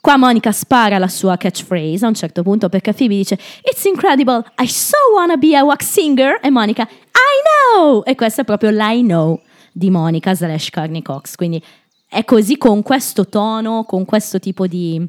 qua 0.00 0.16
Monica 0.16 0.52
spara 0.52 0.98
la 0.98 1.08
sua 1.08 1.36
catchphrase 1.36 2.04
a 2.04 2.08
un 2.08 2.14
certo 2.14 2.42
punto 2.42 2.68
perché 2.68 2.92
Phoebe 2.92 3.16
dice 3.16 3.38
It's 3.62 3.84
incredible, 3.84 4.44
I 4.58 4.66
so 4.66 4.96
wanna 5.14 5.36
be 5.36 5.56
a 5.56 5.64
wax 5.64 5.86
singer 5.86 6.38
e 6.42 6.50
Monica 6.50 6.82
I 6.82 7.76
know! 7.76 8.02
E 8.04 8.14
questo 8.14 8.42
è 8.42 8.44
proprio 8.44 8.70
l'I 8.70 9.02
know 9.02 9.40
di 9.72 9.90
Monica 9.90 10.34
slash 10.34 10.70
Carney 10.70 11.02
Cox. 11.02 11.34
Quindi 11.36 11.62
è 12.08 12.24
così 12.24 12.56
con 12.56 12.82
questo 12.82 13.28
tono, 13.28 13.84
con 13.84 14.04
questo 14.04 14.38
tipo 14.38 14.66
di 14.66 15.06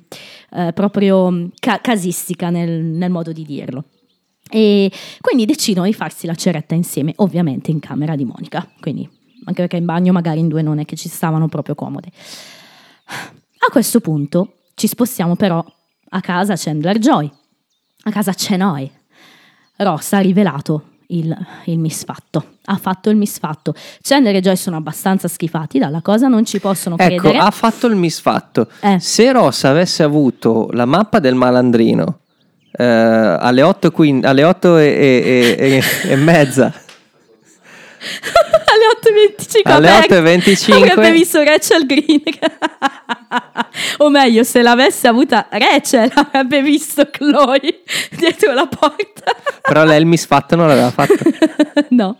eh, 0.51 0.73
proprio 0.73 1.49
ca- 1.59 1.79
casistica 1.79 2.49
nel, 2.49 2.83
nel 2.83 3.09
modo 3.09 3.31
di 3.31 3.43
dirlo. 3.43 3.85
E 4.51 4.91
quindi 5.21 5.45
decidono 5.45 5.85
di 5.85 5.93
farsi 5.93 6.25
la 6.25 6.35
ceretta 6.35 6.75
insieme, 6.75 7.13
ovviamente 7.17 7.71
in 7.71 7.79
camera 7.79 8.15
di 8.15 8.25
Monica. 8.25 8.67
Quindi, 8.79 9.07
anche 9.45 9.61
perché 9.61 9.77
in 9.77 9.85
bagno 9.85 10.11
magari 10.11 10.39
in 10.39 10.47
due 10.47 10.61
non 10.61 10.79
è 10.79 10.85
che 10.85 10.95
ci 10.95 11.07
stavano 11.07 11.47
proprio 11.47 11.75
comode. 11.75 12.09
A 13.05 13.71
questo 13.71 13.99
punto 13.99 14.58
ci 14.79 14.87
spostiamo 14.87 15.35
però 15.35 15.63
a 16.11 16.21
casa 16.21 16.55
Chandler 16.55 16.97
Joy, 16.99 17.29
a 18.03 18.11
casa 18.11 18.31
Chenoy. 18.33 18.89
Ross 19.75 20.13
ha 20.13 20.19
rivelato 20.19 20.83
il, 21.07 21.35
il 21.65 21.77
misfatto, 21.79 22.55
ha 22.65 22.77
fatto 22.77 23.09
il 23.09 23.17
misfatto. 23.17 23.73
Chandler 24.01 24.35
e 24.37 24.41
Joy 24.41 24.55
sono 24.55 24.77
abbastanza 24.77 25.27
schifati 25.27 25.79
dalla 25.79 26.01
cosa, 26.01 26.27
non 26.29 26.45
ci 26.45 26.59
possono 26.61 26.95
Ecco, 26.97 27.21
credere. 27.23 27.37
ha 27.43 27.51
fatto 27.51 27.87
il 27.87 27.95
misfatto. 27.95 28.69
Eh. 28.81 28.99
Se 29.01 29.29
Ross 29.33 29.65
avesse 29.65 30.01
avuto 30.03 30.69
la 30.71 30.85
mappa 30.85 31.19
del 31.19 31.35
malandrino 31.35 32.19
eh, 32.71 32.83
alle 32.85 33.61
8, 33.61 33.93
alle 34.21 34.43
8 34.45 34.77
e, 34.77 34.85
e- 34.87 35.83
e- 36.09 36.15
mezza, 36.15 36.73
8.25 38.89 39.71
Alle 39.71 39.89
aperto, 39.89 40.15
8.25. 40.15 40.73
avrebbe 40.73 41.11
visto 41.11 41.43
Rachel 41.43 41.85
Green 41.85 42.21
o 43.97 44.09
meglio 44.09 44.43
se 44.43 44.61
l'avesse 44.61 45.07
avuta 45.07 45.47
Rachel 45.49 46.11
avrebbe 46.13 46.61
visto 46.61 47.07
Chloe 47.09 47.81
dietro 48.11 48.53
la 48.53 48.67
porta 48.67 49.35
però 49.61 49.83
lei 49.83 49.99
il 49.99 50.05
misfatto 50.05 50.55
non 50.55 50.67
l'aveva 50.67 50.91
fatto. 50.91 51.17
no 51.89 52.17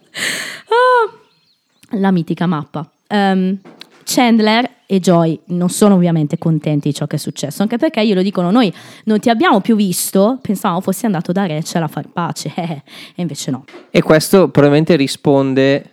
Ah, 0.69 1.97
la 1.97 2.11
mitica 2.11 2.45
mappa 2.45 2.87
Ehm, 3.09 3.57
Chandler 4.03 4.69
e 4.87 4.99
Joy 4.99 5.39
non 5.47 5.69
sono 5.69 5.95
ovviamente 5.95 6.39
contenti 6.39 6.87
di 6.87 6.93
ciò 6.95 7.05
che 7.05 7.17
è 7.17 7.19
successo, 7.19 7.61
anche 7.61 7.77
perché 7.77 8.03
glielo 8.05 8.23
dicono 8.23 8.49
noi 8.49 8.73
non 9.05 9.19
ti 9.19 9.29
abbiamo 9.29 9.61
più 9.61 9.75
visto, 9.75 10.39
pensavamo 10.41 10.81
fossi 10.81 11.05
andato 11.05 11.31
da 11.31 11.45
Rachel 11.45 11.83
a 11.83 11.87
far 11.87 12.07
pace, 12.07 12.51
e 12.55 12.81
invece 13.15 13.51
no. 13.51 13.65
E 13.91 14.01
questo 14.01 14.49
probabilmente 14.49 14.95
risponde 14.95 15.91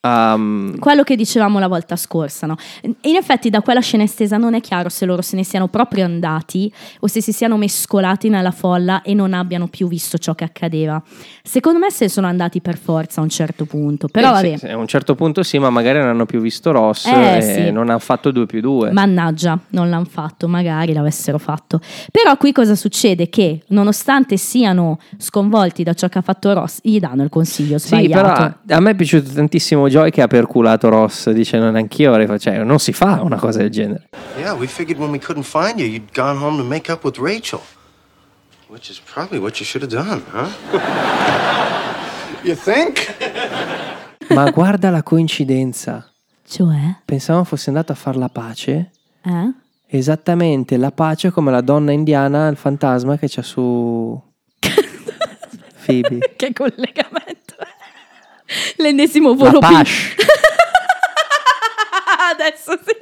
a... 0.00 0.38
Quello 0.78 1.02
che 1.02 1.16
dicevamo 1.16 1.58
la 1.58 1.66
volta 1.66 1.96
scorsa, 1.96 2.46
no? 2.46 2.56
In 2.82 3.16
effetti 3.16 3.50
da 3.50 3.60
quella 3.62 3.80
scena 3.80 4.04
estesa 4.04 4.36
non 4.36 4.54
è 4.54 4.60
chiaro 4.60 4.88
se 4.88 5.04
loro 5.04 5.22
se 5.22 5.34
ne 5.34 5.42
siano 5.44 5.66
proprio 5.66 6.04
andati 6.04 6.72
o 7.00 7.08
se 7.08 7.20
si 7.20 7.32
siano 7.32 7.56
mescolati 7.56 8.28
nella 8.28 8.52
folla 8.52 9.02
e 9.02 9.12
non 9.14 9.34
abbiano 9.34 9.66
più 9.66 9.88
visto 9.88 10.16
ciò 10.18 10.34
che 10.34 10.44
accadeva. 10.44 11.02
Secondo 11.42 11.80
me 11.80 11.90
se 11.90 12.08
sono 12.08 12.28
andati 12.28 12.60
per 12.60 12.78
forza 12.78 13.20
a 13.20 13.24
un 13.24 13.28
certo 13.28 13.64
punto, 13.64 14.06
però 14.06 14.28
Eh, 14.28 14.32
vabbè. 14.32 14.50
sì, 14.58 14.66
sì, 14.66 14.72
a 14.72 14.76
un 14.76 14.86
certo 14.86 15.14
punto 15.16 15.42
sì, 15.42 15.58
ma 15.58 15.68
magari 15.70 15.98
non 15.98 16.08
hanno 16.08 16.26
più 16.26 16.40
visto 16.40 16.70
Ross 16.70 17.06
Eh, 17.06 17.36
e 17.38 17.42
sì. 17.42 17.70
non 17.72 17.88
hanno 17.88 17.98
fatto 17.98 18.30
2 18.30 18.46
più 18.46 18.60
2. 18.60 18.92
Mannaggia, 18.92 19.58
non 19.70 19.90
l'hanno 19.90 20.06
fatto, 20.08 20.46
magari 20.46 20.92
l'avessero 20.92 21.38
fatto. 21.38 21.80
Però 22.12 22.36
qui 22.36 22.52
cosa 22.52 22.76
succede? 22.76 23.28
Che 23.28 23.62
nonostante 23.68 24.36
siano 24.36 25.00
sconvolti 25.16 25.82
da 25.82 25.94
ciò 25.94 26.08
che 26.08 26.18
ha 26.18 26.22
fatto 26.22 26.52
Ross, 26.52 26.78
gli 26.82 27.00
danno 27.00 27.24
il 27.24 27.30
consiglio 27.30 27.78
Sì, 27.78 27.88
sbagliato. 27.88 28.22
però 28.66 28.76
a 28.76 28.80
me 28.80 28.90
è 28.90 28.94
piaciuto 28.94 29.32
tantissimo 29.32 29.86
Joy 29.88 30.10
che 30.10 30.22
ha 30.22 30.26
perculato 30.26 30.88
Ross 30.88 31.30
dicendo 31.30 31.66
anch'io 31.76 32.10
avrei 32.10 32.26
fatto, 32.26 32.38
cioè 32.40 32.62
non 32.62 32.78
si 32.78 32.92
fa 32.92 33.20
una 33.22 33.36
cosa 33.36 33.58
del 33.58 33.70
genere. 33.70 34.08
Yeah, 34.38 34.54
we 34.54 34.66
figured 34.66 34.98
when 35.00 35.10
we 35.10 35.18
couldn't 35.18 35.44
find 35.46 35.78
you, 35.78 35.86
you'd 35.88 36.12
gone 36.14 36.38
home 36.38 36.56
to 36.58 36.64
make 36.64 36.90
up 36.90 37.04
with 37.04 37.18
Rachel. 37.18 37.60
Which 38.68 38.90
is 38.90 39.00
probably 39.00 39.38
what 39.38 39.58
you 39.58 39.64
should 39.64 39.82
have 39.82 39.90
done, 39.94 40.22
huh? 40.30 40.48
you 42.44 42.54
think? 42.54 43.14
Ma 44.34 44.50
guarda 44.50 44.90
la 44.90 45.02
coincidenza. 45.02 46.06
Cioè, 46.46 46.96
Pensavamo 47.04 47.44
fosse 47.44 47.70
andato 47.70 47.92
a 47.92 47.94
fare 47.94 48.18
la 48.18 48.28
pace. 48.28 48.90
eh? 49.22 49.52
Esattamente 49.90 50.76
la 50.76 50.90
pace 50.92 51.30
come 51.30 51.50
la 51.50 51.62
donna 51.62 51.92
indiana, 51.92 52.48
il 52.48 52.56
fantasma 52.56 53.16
che 53.16 53.26
c'ha 53.28 53.40
su 53.42 54.20
Phoebe. 55.86 56.34
Che 56.36 56.52
collegamento 56.52 57.56
è? 57.58 57.76
L'ennesimo 58.76 59.30
La 59.30 59.34
volo 59.36 59.58
Pash. 59.60 60.14
Adesso 62.32 62.78
sì. 62.84 62.94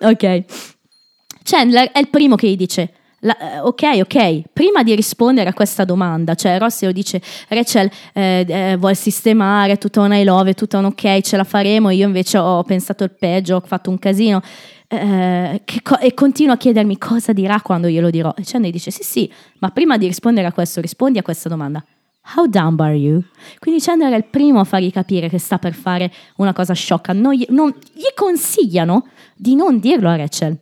Ah, 0.00 0.08
ok. 0.10 0.44
Chandler 1.42 1.90
è 1.92 1.98
il 1.98 2.08
primo 2.08 2.36
che 2.36 2.48
gli 2.48 2.56
dice. 2.56 2.92
la- 3.20 3.54
eh, 3.54 3.58
ok, 3.60 3.82
ok, 4.02 4.42
prima 4.52 4.82
di 4.82 4.94
rispondere 4.94 5.48
a 5.48 5.54
questa 5.54 5.84
domanda, 5.84 6.34
cioè 6.34 6.58
Ross 6.58 6.82
lo 6.82 6.92
dice, 6.92 7.20
Rachel 7.48 7.90
eh, 8.12 8.44
eh, 8.46 8.76
vuole 8.76 8.94
sistemare, 8.94 9.78
tutta 9.78 10.02
una 10.02 10.18
I 10.18 10.24
love, 10.24 10.52
tutta 10.54 10.76
un 10.78 10.86
ok, 10.86 11.20
ce 11.22 11.36
la 11.38 11.44
faremo, 11.44 11.88
io 11.90 12.06
invece 12.06 12.36
ho 12.38 12.62
pensato 12.64 13.02
il 13.04 13.12
peggio, 13.18 13.56
ho 13.56 13.62
fatto 13.64 13.88
un 13.88 13.98
casino, 13.98 14.42
eh, 14.88 15.62
co- 15.82 15.98
e 15.98 16.12
continua 16.12 16.54
a 16.54 16.56
chiedermi 16.58 16.98
cosa 16.98 17.32
dirà 17.32 17.60
quando 17.62 17.88
glielo 17.88 18.10
dirò. 18.10 18.32
E 18.36 18.42
Chandler 18.44 18.70
dice, 18.72 18.90
sì 18.90 19.02
sì, 19.02 19.32
ma 19.60 19.70
prima 19.70 19.96
di 19.96 20.06
rispondere 20.06 20.46
a 20.46 20.52
questo, 20.52 20.82
rispondi 20.82 21.18
a 21.18 21.22
questa 21.22 21.48
domanda. 21.48 21.82
How 22.36 22.46
dumb 22.46 22.80
are 22.80 22.94
you? 22.94 23.22
Quindi 23.58 23.80
Chandler 23.82 24.12
è 24.12 24.16
il 24.16 24.24
primo 24.24 24.60
a 24.60 24.64
fargli 24.64 24.90
capire 24.90 25.28
che 25.28 25.38
sta 25.38 25.58
per 25.58 25.74
fare 25.74 26.12
una 26.36 26.52
cosa 26.52 26.72
sciocca. 26.72 27.12
Non 27.12 27.34
gli, 27.34 27.44
non- 27.50 27.74
gli 27.92 28.12
consigliano 28.14 29.08
di 29.36 29.54
non 29.54 29.78
dirlo 29.78 30.08
a 30.08 30.16
Rachel. 30.16 30.58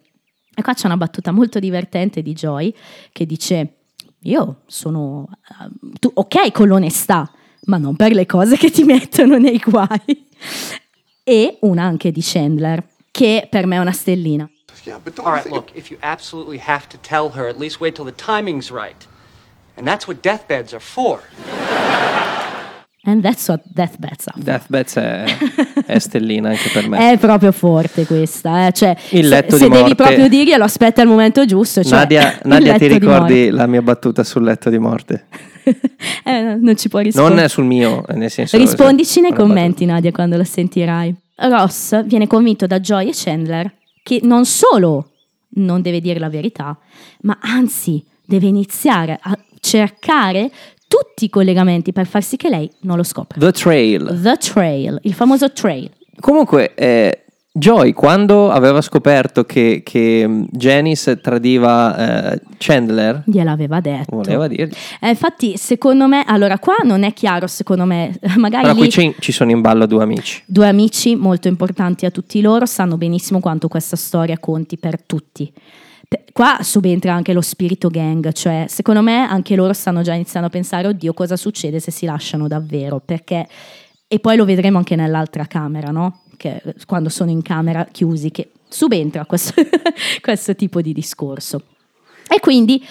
E 0.55 0.63
qua 0.63 0.75
c'è 0.75 0.87
una 0.87 0.97
battuta 0.97 1.31
molto 1.31 1.59
divertente 1.59 2.21
di 2.21 2.33
Joy 2.35 2.75
che 3.13 3.27
dice: 3.27 3.77
Io 4.23 4.63
sono 4.67 5.29
eh, 5.31 5.71
tu- 5.99 6.11
ok 6.13 6.51
con 6.51 6.67
l'onestà, 6.69 7.31
ma 7.67 7.79
non 7.79 7.95
per 7.97 8.13
le 8.13 8.27
cose 8.27 8.57
che 8.57 8.71
ti 8.71 8.83
mettono 8.83 9.39
nei 9.39 9.59
guai. 9.59 10.27
E 11.23 11.59
una 11.61 11.85
anche 11.85 12.11
di 12.11 12.21
Chandler, 12.23 12.85
che 13.13 13.47
per 13.49 13.67
me 13.67 13.77
è 13.77 13.79
una 13.79 13.93
stellina. 13.93 14.51
Yeah, 14.85 14.99
but 14.99 15.15
don't 15.15 15.29
All 15.29 15.35
right, 15.35 15.49
look, 15.49 15.71
if 15.77 15.91
you 15.91 15.99
absolutely 16.03 16.59
have 16.59 16.89
to 16.89 16.99
tell 17.01 17.31
her, 17.37 17.49
at 17.49 17.57
least 17.57 17.79
wait 17.79 17.95
till 17.95 18.05
the 18.05 18.15
timing's 18.17 18.71
right. 18.73 19.07
And 19.75 19.87
that's 19.87 20.07
what 20.07 20.21
deathbeds 20.23 20.73
are 20.73 20.81
for. 20.81 21.21
And 23.05 23.21
that's 23.21 23.49
what 23.49 23.63
deathbeds 23.65 24.29
are. 24.29 24.41
Deathbeds 24.41 24.95
è, 24.95 25.25
è 25.87 25.99
stellina 25.99 26.51
anche 26.51 26.69
per 26.73 26.89
me. 26.89 27.11
È 27.13 27.19
proprio 27.19 27.51
forte 27.51 28.07
questa, 28.07 28.69
eh. 28.69 28.73
cioè, 28.73 28.97
Il 29.11 29.25
se- 29.25 29.29
letto 29.29 29.57
se, 29.57 29.65
di 29.65 29.71
devi 29.71 29.81
morte. 29.83 29.95
proprio 29.97 30.29
dirglielo, 30.29 30.63
aspetta 30.63 31.03
il 31.03 31.09
momento 31.09 31.45
giusto. 31.45 31.83
Cioè, 31.83 31.99
Nadia, 31.99 32.39
Nadia 32.45 32.79
ti 32.79 32.87
ricordi 32.87 33.51
la 33.51 33.67
mia 33.67 33.83
battuta 33.83 34.23
sul 34.23 34.45
letto 34.45 34.71
di 34.71 34.79
morte? 34.79 35.27
Eh, 36.25 36.57
non 36.57 36.77
ci 36.77 36.89
può 36.89 36.99
rispondere. 36.99 37.41
Non 37.41 37.49
sul 37.49 37.65
mio, 37.65 38.05
nel 38.15 38.31
senso... 38.31 38.57
Rispondici 38.57 39.21
nei 39.21 39.31
una 39.31 39.39
battuta. 39.39 39.55
commenti, 39.55 39.85
Nadia, 39.85 40.11
quando 40.11 40.37
lo 40.37 40.43
sentirai. 40.45 41.15
Ross 41.37 42.05
viene 42.05 42.27
convinto 42.27 42.67
da 42.67 42.81
Joy 42.81 43.09
e 43.09 43.13
Chandler 43.15 43.73
che 44.03 44.21
non 44.23 44.45
solo 44.45 45.11
non 45.55 45.81
deve 45.81 46.01
dire 46.01 46.19
la 46.19 46.29
verità, 46.29 46.77
ma 47.23 47.39
anzi 47.41 48.05
deve 48.25 48.47
iniziare 48.47 49.19
a 49.21 49.39
cercare 49.63 50.51
tutti 50.89 51.25
i 51.25 51.31
collegamenti 51.31 51.93
per 51.93 52.07
far 52.07 52.23
sì 52.23 52.37
che 52.37 52.49
lei 52.51 52.69
non 52.81 52.97
lo 52.97 53.05
scopra. 53.05 53.39
The 53.39 53.53
Trail. 53.53 54.21
The 54.21 54.37
Trail, 54.37 54.99
il 55.03 55.15
famoso 55.15 55.51
trail. 55.53 55.89
Comunque, 56.21 56.75
eh, 56.75 57.25
Joy, 57.55 57.93
quando 57.93 58.51
aveva 58.51 58.81
scoperto 58.81 59.45
che, 59.45 59.83
che 59.85 60.25
mm, 60.27 60.45
Janice 60.51 61.21
tradiva 61.21 62.33
eh, 62.33 62.41
Chandler, 62.59 63.23
Gliel'aveva 63.27 63.81
detto. 63.81 64.17
voleva 64.17 64.49
dirgli. 64.49 64.73
Eh, 65.01 65.11
infatti, 65.11 65.57
secondo 65.57 66.07
me, 66.09 66.25
allora 66.27 66.59
qua 66.59 66.77
non 66.83 67.03
è 67.05 67.13
chiaro, 67.13 67.47
secondo 67.47 67.85
me, 67.85 68.19
magari 68.37 68.63
Però 68.65 68.75
lì 68.75 68.81
qui 68.81 68.91
ci, 68.91 69.15
ci 69.21 69.33
sono 69.33 69.51
in 69.51 69.61
ballo 69.61 69.87
due 69.87 70.03
amici. 70.03 70.43
due 70.47 70.67
amici 70.69 71.15
molto 71.15 71.47
importanti 71.49 72.05
a 72.05 72.11
tutti 72.11 72.41
loro 72.41 72.67
sanno 72.67 72.97
benissimo 72.97 73.39
quanto 73.41 73.69
questa 73.69 73.97
storia 73.97 74.39
conti 74.39 74.77
per 74.77 75.01
tutti. 75.03 75.51
Qua 76.33 76.59
subentra 76.63 77.13
anche 77.13 77.33
lo 77.33 77.41
spirito 77.41 77.89
gang, 77.89 78.33
cioè 78.33 78.65
secondo 78.69 79.03
me 79.03 79.19
anche 79.19 79.55
loro 79.55 79.73
stanno 79.73 80.03
già 80.03 80.15
iniziando 80.15 80.49
a 80.49 80.51
pensare, 80.51 80.89
oddio, 80.89 81.13
cosa 81.13 81.37
succede 81.37 81.79
se 81.79 81.91
si 81.91 82.07
lasciano 82.07 82.49
davvero? 82.49 83.01
Perché, 83.05 83.47
e 84.07 84.19
poi 84.19 84.37
lo 84.37 84.45
vedremo 84.45 84.79
anche 84.79 84.97
nell'altra 84.97 85.47
camera, 85.47 85.91
no? 85.91 86.23
Che, 86.37 86.63
quando 86.87 87.09
sono 87.09 87.31
in 87.31 87.43
camera 87.43 87.85
chiusi, 87.85 88.31
che 88.31 88.53
subentra 88.69 89.27
questo, 89.27 89.55
questo 90.21 90.55
tipo 90.55 90.81
di 90.81 90.93
discorso. 90.93 91.65
E 92.29 92.41
quindi 92.41 92.83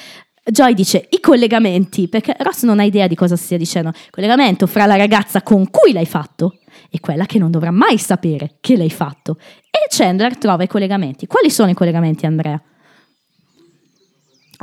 Joy 0.43 0.73
dice 0.73 1.07
i 1.09 1.19
collegamenti, 1.19 2.07
perché 2.07 2.35
Ross 2.39 2.63
non 2.63 2.79
ha 2.79 2.83
idea 2.83 3.07
di 3.07 3.15
cosa 3.15 3.35
stia 3.35 3.57
dicendo. 3.57 3.91
Collegamento 4.09 4.67
fra 4.67 4.85
la 4.85 4.95
ragazza 4.95 5.41
con 5.41 5.69
cui 5.69 5.93
l'hai 5.93 6.05
fatto 6.05 6.57
e 6.89 6.99
quella 6.99 7.25
che 7.25 7.37
non 7.37 7.51
dovrà 7.51 7.71
mai 7.71 7.97
sapere 7.97 8.57
che 8.59 8.75
l'hai 8.75 8.89
fatto. 8.89 9.37
E 9.69 9.87
Chandler 9.89 10.37
trova 10.37 10.63
i 10.63 10.67
collegamenti. 10.67 11.27
Quali 11.27 11.49
sono 11.49 11.69
i 11.69 11.73
collegamenti, 11.73 12.25
Andrea? 12.25 12.61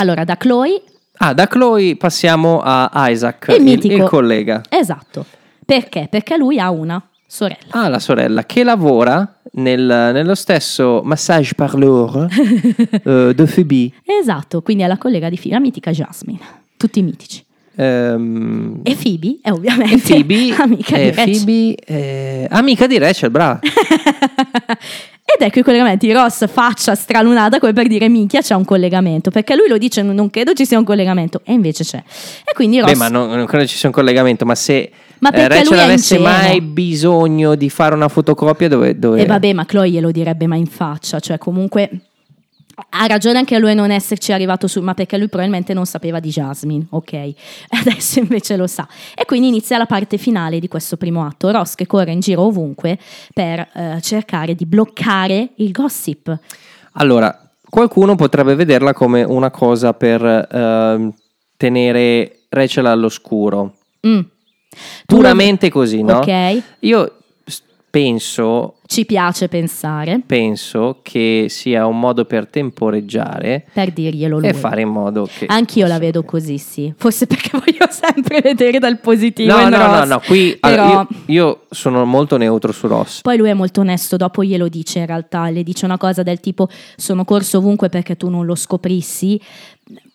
Allora, 0.01 0.25
da 0.25 0.37
Chloe, 0.37 0.83
Ah, 1.21 1.35
da 1.35 1.49
Chloe 1.49 1.97
passiamo 1.97 2.61
a 2.63 2.89
Isaac, 3.11 3.53
il 3.59 3.67
il, 3.67 3.85
il 3.93 4.03
collega. 4.05 4.61
Esatto. 4.69 5.25
Perché? 5.67 6.07
Perché 6.09 6.37
lui 6.37 6.61
ha 6.61 6.71
una 6.71 7.03
sorella. 7.27 7.59
Ah, 7.71 7.89
la 7.89 7.99
sorella 7.99 8.45
che 8.45 8.63
lavora 8.63 9.41
nel- 9.55 10.11
nello 10.13 10.37
stesso 10.37 11.03
massage 11.05 11.55
parleur 11.55 12.29
eh, 13.05 13.33
di 13.35 13.43
Phoebe. 13.45 13.91
Esatto, 14.05 14.63
quindi 14.63 14.85
è 14.85 14.87
la 14.87 14.97
collega 14.97 15.29
di 15.29 15.35
Phoebe, 15.35 15.55
la 15.55 15.61
mitica 15.61 15.91
Jasmine. 15.91 16.39
Tutti 16.77 17.03
mitici. 17.03 17.45
Ehm, 17.75 18.81
E 18.85 18.95
Phoebe 18.95 19.39
è 19.43 19.51
ovviamente 19.51 19.99
Phoebe, 20.25 20.55
amica 20.63 20.97
eh, 20.97 21.11
di 21.11 21.17
Rachel. 21.17 21.45
Phoebe, 21.45 21.75
eh, 21.85 22.47
amica 22.49 22.87
di 22.87 22.99
Rachel, 22.99 23.31
brava. 23.31 23.59
Ed 25.31 25.43
ecco 25.43 25.59
i 25.59 25.63
collegamenti. 25.63 26.11
Ross 26.11 26.49
faccia 26.49 26.95
stralunata 26.95 27.59
come 27.59 27.75
per 27.75 27.87
dire 27.87 28.09
minchia 28.09 28.41
c'è 28.41 28.55
un 28.55 28.65
collegamento. 28.65 29.31
Perché 29.31 29.55
lui 29.57 29.69
lo 29.69 29.77
dice 29.77 30.01
non 30.01 30.31
credo 30.31 30.55
ci 30.55 30.65
sia 30.65 30.79
un 30.79 30.85
collegamento. 30.85 31.43
E 31.45 31.53
invece 31.53 31.85
c'è. 31.85 31.99
E 31.99 32.55
quindi 32.55 32.81
Ross... 32.81 32.91
Beh, 32.91 32.97
ma 32.97 33.09
non, 33.09 33.29
non 33.29 33.45
credo 33.45 33.67
ci 33.67 33.77
sia 33.77 33.89
un 33.89 33.95
collegamento, 33.95 34.47
ma 34.47 34.55
se 34.55 34.91
Ma 35.19 35.31
eh, 35.31 35.49
Rachel 35.49 35.79
avesse 35.79 36.19
mai 36.19 36.63
bisogno 36.63 37.57
di 37.57 37.69
fare 37.69 37.95
una 37.95 38.09
fotocopia 38.09 38.69
dove... 38.69 38.99
dove... 38.99 39.21
E 39.21 39.27
vabbè, 39.27 39.53
ma 39.53 39.67
Chloe 39.67 39.91
glielo 39.91 40.11
direbbe 40.11 40.47
mai 40.47 40.61
in 40.61 40.67
faccia. 40.67 41.21
Cioè 41.21 41.37
comunque... 41.37 41.91
Ha 42.91 43.07
ragione 43.07 43.39
anche 43.39 43.59
lui 43.59 43.71
a 43.71 43.75
non 43.75 43.91
esserci 43.91 44.33
arrivato 44.33 44.67
su, 44.69 44.81
ma 44.81 44.95
perché 44.95 45.19
lui 45.19 45.29
probabilmente 45.29 45.75
non 45.75 45.85
sapeva 45.85 46.21
di 46.21 46.29
Jasmine, 46.29 46.87
ok? 46.91 47.33
Adesso 47.81 48.21
invece 48.21 48.57
lo 48.57 48.67
sa. 48.67 48.87
E 49.15 49.25
quindi 49.25 49.49
inizia 49.49 49.79
la 49.79 49.87
parte 49.87 50.17
finale 50.17 50.61
di 50.61 50.69
questo 50.69 50.97
primo 50.97 51.25
atto. 51.25 51.51
Ross 51.51 51.75
che 51.75 51.87
corre 51.87 52.13
in 52.13 52.21
giro 52.21 52.43
ovunque 52.43 52.99
per 53.35 53.59
eh, 53.59 53.99
cercare 54.01 54.55
di 54.55 54.65
bloccare 54.65 55.51
il 55.57 55.73
gossip. 55.73 56.39
Allora, 56.93 57.51
qualcuno 57.69 58.15
potrebbe 58.15 58.55
vederla 58.55 58.93
come 58.93 59.23
una 59.23 59.51
cosa 59.51 59.93
per 59.93 60.23
ehm, 60.51 61.13
tenere 61.57 62.45
Rachel 62.49 62.87
all'oscuro. 62.87 63.75
Mm. 64.07 64.21
Puramente 65.07 65.71
così, 65.71 66.03
no? 66.03 66.19
Ok. 66.19 66.63
Io 66.81 67.18
penso, 68.03 68.75
Ci 68.87 69.05
piace 69.05 69.49
pensare 69.49 70.21
penso 70.25 71.01
che 71.03 71.47
sia 71.49 71.87
un 71.87 71.99
modo 71.99 72.25
per 72.25 72.47
temporeggiare 72.47 73.65
per 73.73 73.91
dirglielo 73.93 74.39
lui. 74.39 74.49
e 74.49 74.55
fare 74.55 74.83
in 74.83 74.89
modo 74.89 75.29
che... 75.39 75.47
Anch'io 75.47 75.87
la 75.87 75.99
vedo 75.99 76.23
così, 76.23 76.59
sì. 76.59 76.93
Forse 76.97 77.27
perché 77.27 77.51
voglio 77.59 77.87
sempre 77.91 78.41
vedere 78.41 78.79
dal 78.79 78.99
positivo. 79.01 79.55
No, 79.55 79.69
no, 79.69 79.77
no, 79.77 79.99
Ross. 79.99 80.09
no, 80.09 80.21
qui 80.21 80.57
Però 80.61 80.83
allora, 80.83 81.07
io, 81.11 81.23
io 81.27 81.61
sono 81.71 82.05
molto 82.05 82.37
neutro 82.37 82.73
su 82.73 82.87
Ross. 82.87 83.23
poi 83.23 83.37
lui 83.37 83.49
è 83.51 83.55
molto 83.55 83.81
onesto, 83.81 84.17
dopo 84.17 84.45
glielo 84.45 84.69
dice 84.69 85.01
in 85.01 85.07
realtà, 85.07 85.49
le 85.51 85.63
dice 85.63 85.85
una 85.85 85.99
cosa 85.99 86.23
del 86.23 86.41
tipo 86.41 86.69
sono 86.97 87.25
corso 87.25 87.59
ovunque 87.59 87.89
perché 87.89 88.17
tu 88.17 88.29
non 88.29 88.47
lo 88.47 88.55
scoprissi. 88.55 89.41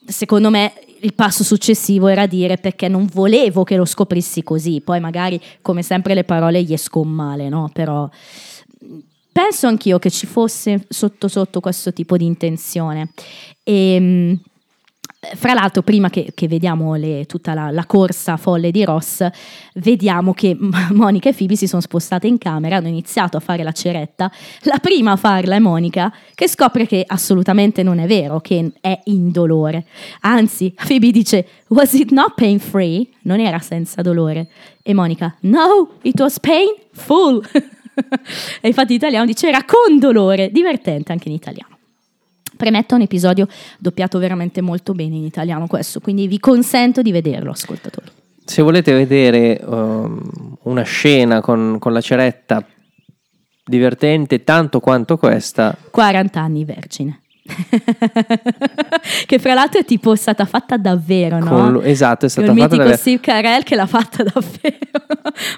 Secondo 0.05 0.49
me 0.49 0.73
il 0.99 1.13
passo 1.13 1.43
successivo 1.43 2.07
era 2.07 2.25
dire 2.25 2.57
perché 2.57 2.87
non 2.87 3.07
volevo 3.11 3.63
che 3.63 3.75
lo 3.75 3.85
scoprissi 3.85 4.43
così. 4.43 4.81
Poi 4.81 4.99
magari, 4.99 5.39
come 5.61 5.83
sempre, 5.83 6.13
le 6.13 6.23
parole 6.23 6.63
gli 6.63 6.73
escono 6.73 7.09
male, 7.09 7.49
no? 7.49 7.69
Però 7.73 8.09
penso 9.31 9.67
anch'io 9.67 9.99
che 9.99 10.09
ci 10.09 10.25
fosse 10.25 10.85
sotto 10.87 11.27
sotto 11.27 11.59
questo 11.59 11.91
tipo 11.91 12.17
di 12.17 12.25
intenzione. 12.25 13.09
E, 13.63 14.37
fra 15.35 15.53
l'altro, 15.53 15.81
prima 15.81 16.09
che, 16.09 16.31
che 16.33 16.47
vediamo 16.47 16.95
le- 16.95 17.25
tutta 17.25 17.53
la, 17.53 17.71
la 17.71 17.85
corsa 17.85 18.37
folle 18.37 18.71
di 18.71 18.83
Ross, 18.83 19.25
vediamo 19.75 20.33
che 20.33 20.57
Monica 20.91 21.29
e 21.29 21.33
Phoebe 21.33 21.55
si 21.55 21.67
sono 21.67 21.81
spostate 21.81 22.27
in 22.27 22.37
camera, 22.37 22.77
hanno 22.77 22.87
iniziato 22.87 23.37
a 23.37 23.39
fare 23.39 23.63
la 23.63 23.71
ceretta. 23.71 24.31
La 24.63 24.79
prima 24.79 25.11
a 25.11 25.15
farla 25.15 25.55
è 25.55 25.59
Monica, 25.59 26.13
che 26.35 26.47
scopre 26.47 26.85
che 26.85 27.03
assolutamente 27.05 27.83
non 27.83 27.99
è 27.99 28.07
vero, 28.07 28.39
che 28.39 28.71
è 28.81 28.99
indolore. 29.05 29.85
Anzi, 30.21 30.73
Phoebe 30.75 31.11
dice: 31.11 31.47
Was 31.69 31.93
it 31.93 32.11
not 32.11 32.33
pain 32.35 32.59
free? 32.59 33.07
Non 33.21 33.39
era 33.39 33.59
senza 33.59 34.01
dolore. 34.01 34.49
E 34.81 34.93
Monica: 34.93 35.35
No, 35.41 35.97
it 36.01 36.19
was 36.19 36.39
painful. 36.39 37.43
e 38.61 38.67
infatti 38.67 38.91
in 38.91 38.97
italiano 38.97 39.25
dice: 39.25 39.47
Era 39.47 39.63
con 39.63 39.99
dolore. 39.99 40.51
Divertente 40.51 41.11
anche 41.11 41.29
in 41.29 41.35
italiano. 41.35 41.72
Premetto 42.63 42.95
un 42.95 43.01
episodio 43.01 43.45
doppiato 43.77 44.19
veramente 44.19 44.61
molto 44.61 44.93
bene 44.93 45.17
in 45.17 45.25
italiano 45.25 45.67
questo, 45.67 45.99
quindi 45.99 46.29
vi 46.29 46.39
consento 46.39 47.01
di 47.01 47.11
vederlo, 47.11 47.51
ascoltatori. 47.51 48.07
Se 48.45 48.61
volete 48.61 48.93
vedere 48.93 49.59
um, 49.65 50.57
una 50.61 50.83
scena 50.83 51.41
con, 51.41 51.75
con 51.77 51.91
la 51.91 51.99
ceretta 51.99 52.65
divertente 53.65 54.45
tanto 54.45 54.79
quanto 54.79 55.17
questa, 55.17 55.75
40 55.91 56.39
anni 56.39 56.63
vergine. 56.63 57.22
che 59.25 59.37
fra 59.37 59.53
l'altro 59.53 59.81
è 59.81 59.85
tipo 59.85 60.15
stata 60.15 60.45
fatta 60.45 60.77
davvero, 60.77 61.39
no? 61.39 61.45
con 61.45 61.71
lu- 61.73 61.81
esatto, 61.83 62.25
è 62.25 62.29
stata 62.29 62.47
fatta 62.47 62.61
mitico 62.61 62.83
da... 62.83 62.95
Steve 62.95 63.19
Carell 63.19 63.63
che 63.63 63.75
l'ha 63.75 63.85
fatta 63.85 64.23
davvero. 64.33 64.87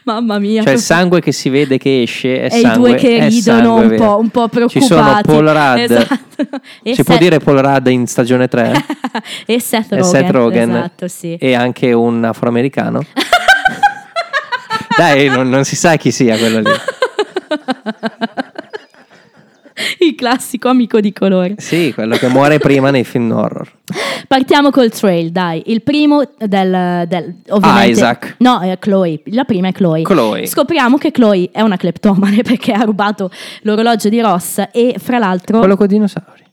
Mamma 0.03 0.39
mia. 0.39 0.63
Cioè 0.63 0.73
il 0.73 0.79
sangue 0.79 1.21
che 1.21 1.31
si 1.31 1.49
vede 1.49 1.77
che 1.77 2.01
esce 2.01 2.47
è 2.47 2.53
e 2.53 2.57
i 2.57 2.61
sangue, 2.61 2.89
due 2.89 2.97
che 2.97 3.27
ridono 3.27 3.77
sangue 3.77 3.85
un 3.85 3.95
po', 3.97 4.17
un 4.17 4.29
po' 4.29 4.47
preoccupati. 4.47 4.85
Ci 4.85 4.93
sono 4.93 5.21
Paul 5.21 5.47
Rudd, 5.47 5.91
Esatto. 5.91 6.59
E 6.81 6.95
si 6.95 7.03
può 7.03 7.13
Seth- 7.13 7.23
dire 7.23 7.39
Paul 7.39 7.57
Rudd 7.59 7.87
in 7.87 8.07
stagione 8.07 8.47
3 8.47 8.85
e 9.45 9.59
Seth 9.59 9.91
e 9.91 9.97
Rogen. 9.97 10.11
Seth 10.11 10.29
Rogen 10.31 10.69
Esatto, 10.75 11.07
sì. 11.07 11.35
e 11.35 11.53
anche 11.53 11.93
un 11.93 12.23
afroamericano. 12.23 13.05
Dai, 14.97 15.27
non, 15.27 15.49
non 15.49 15.65
si 15.65 15.75
sa 15.75 15.97
chi 15.97 16.09
sia 16.09 16.37
quello 16.37 16.59
lì. 16.59 16.71
Il 19.99 20.15
classico 20.15 20.69
amico 20.69 20.99
di 20.99 21.11
colore. 21.11 21.55
Sì, 21.57 21.91
quello 21.93 22.15
che 22.15 22.27
muore 22.27 22.59
prima 22.59 22.91
nei 22.91 23.03
film 23.03 23.31
horror. 23.31 23.69
Partiamo 24.27 24.71
col 24.71 24.89
trail, 24.89 25.31
dai. 25.31 25.63
Il 25.67 25.81
primo 25.81 26.23
del, 26.37 27.05
del 27.07 27.35
ovviamente, 27.49 27.91
Isaac. 27.91 28.35
No, 28.39 28.61
è 28.61 28.77
Chloe. 28.79 29.21
La 29.25 29.43
prima 29.43 29.67
è 29.67 29.71
Chloe. 29.71 30.03
Chloe. 30.03 30.47
Scopriamo 30.47 30.97
che 30.97 31.11
Chloe 31.11 31.49
è 31.51 31.61
una 31.61 31.77
cleptomane 31.77 32.41
perché 32.43 32.71
ha 32.71 32.83
rubato 32.83 33.29
l'orologio 33.61 34.09
di 34.09 34.21
Ross 34.21 34.63
e 34.71 34.95
fra 34.97 35.17
l'altro 35.17 35.59
Quello 35.59 35.75
con 35.75 35.85
i 35.85 35.89
dinosauri. 35.89 36.44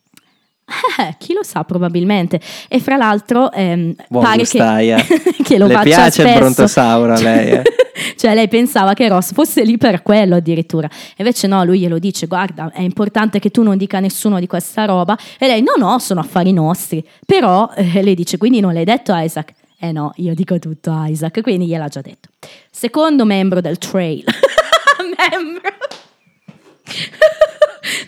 Eh, 0.99 1.17
chi 1.19 1.35
lo 1.35 1.43
sa 1.43 1.65
probabilmente. 1.65 2.41
E 2.69 2.81
fra 2.81 2.97
l'altro 2.97 3.51
ehm, 3.53 3.95
Buon 4.09 4.25
pare 4.25 4.39
gustaia. 4.39 4.97
che, 4.97 5.35
che 5.43 5.59
lo 5.59 5.67
Le 5.67 5.75
faccia 5.75 5.85
piace 5.85 6.23
il 6.23 6.29
spesso. 6.29 6.39
brontosauro 6.39 7.13
a 7.13 7.21
lei, 7.21 7.51
eh? 7.51 7.63
cioè 8.17 8.35
lei 8.35 8.49
pensava 8.49 8.95
che 8.95 9.09
Ross 9.09 9.33
fosse 9.33 9.65
lì 9.65 9.77
per 9.77 10.03
quello 10.03 10.37
addirittura. 10.37 10.89
Invece 11.17 11.47
no, 11.47 11.63
lui 11.65 11.81
glielo 11.81 11.99
dice, 11.99 12.27
guarda, 12.27 12.71
è 12.73 12.81
importante 12.81 13.39
che 13.39 13.51
tu 13.51 13.63
non 13.63 13.77
dica 13.77 13.99
a 13.99 14.01
nessuno 14.01 14.39
di 14.41 14.47
questa 14.47 14.85
roba. 14.85 15.17
E 15.39 15.47
lei, 15.47 15.63
no, 15.63 15.75
no, 15.77 15.99
sono 15.99 16.21
affari 16.21 16.53
nostri. 16.53 17.07
Però 17.27 17.71
eh, 17.75 18.03
lei 18.03 18.15
dice, 18.15 18.39
quindi 18.39 18.61
non 18.61 18.73
l'hai 18.73 18.85
detto 18.85 19.13
a 19.13 19.23
Isaac? 19.23 19.53
Eh 19.79 19.93
no, 19.93 20.13
io 20.17 20.33
dico 20.35 20.59
tutto 20.59 20.93
a 20.93 21.09
Isaac, 21.09 21.41
quindi 21.43 21.67
gliel'ha 21.67 21.89
già 21.89 22.01
detto. 22.01 22.29
Secondo 22.71 23.25
membro 23.25 23.61
del 23.61 23.79
trail. 23.79 24.25
membro 25.29 25.71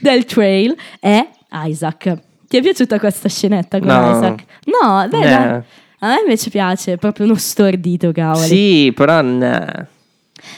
del 0.01 0.25
trail 0.25 0.75
è 1.01 1.29
Isaac. 1.67 2.17
Ti 2.55 2.61
è 2.61 2.63
piaciuta 2.63 3.01
questa 3.01 3.29
scenetta 3.29 3.81
con 3.81 3.89
No. 3.89 4.11
Isaac? 4.17 4.45
No, 4.67 5.09
beh, 5.09 5.17
Eh. 5.19 5.21
dai. 5.29 5.63
a 5.99 6.07
me 6.07 6.21
invece 6.23 6.51
piace, 6.51 6.97
proprio 6.99 7.27
uno 7.27 7.35
stordito, 7.35 8.13
cavoli. 8.13 8.47
Sì, 8.47 8.93
però 8.95 9.23
no. 9.23 9.87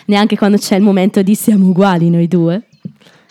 Neanche 0.05 0.37
quando 0.37 0.59
c'è 0.59 0.77
il 0.77 0.83
momento 0.83 1.23
di 1.23 1.35
siamo 1.35 1.69
uguali 1.69 2.11
noi 2.11 2.29
due. 2.29 2.65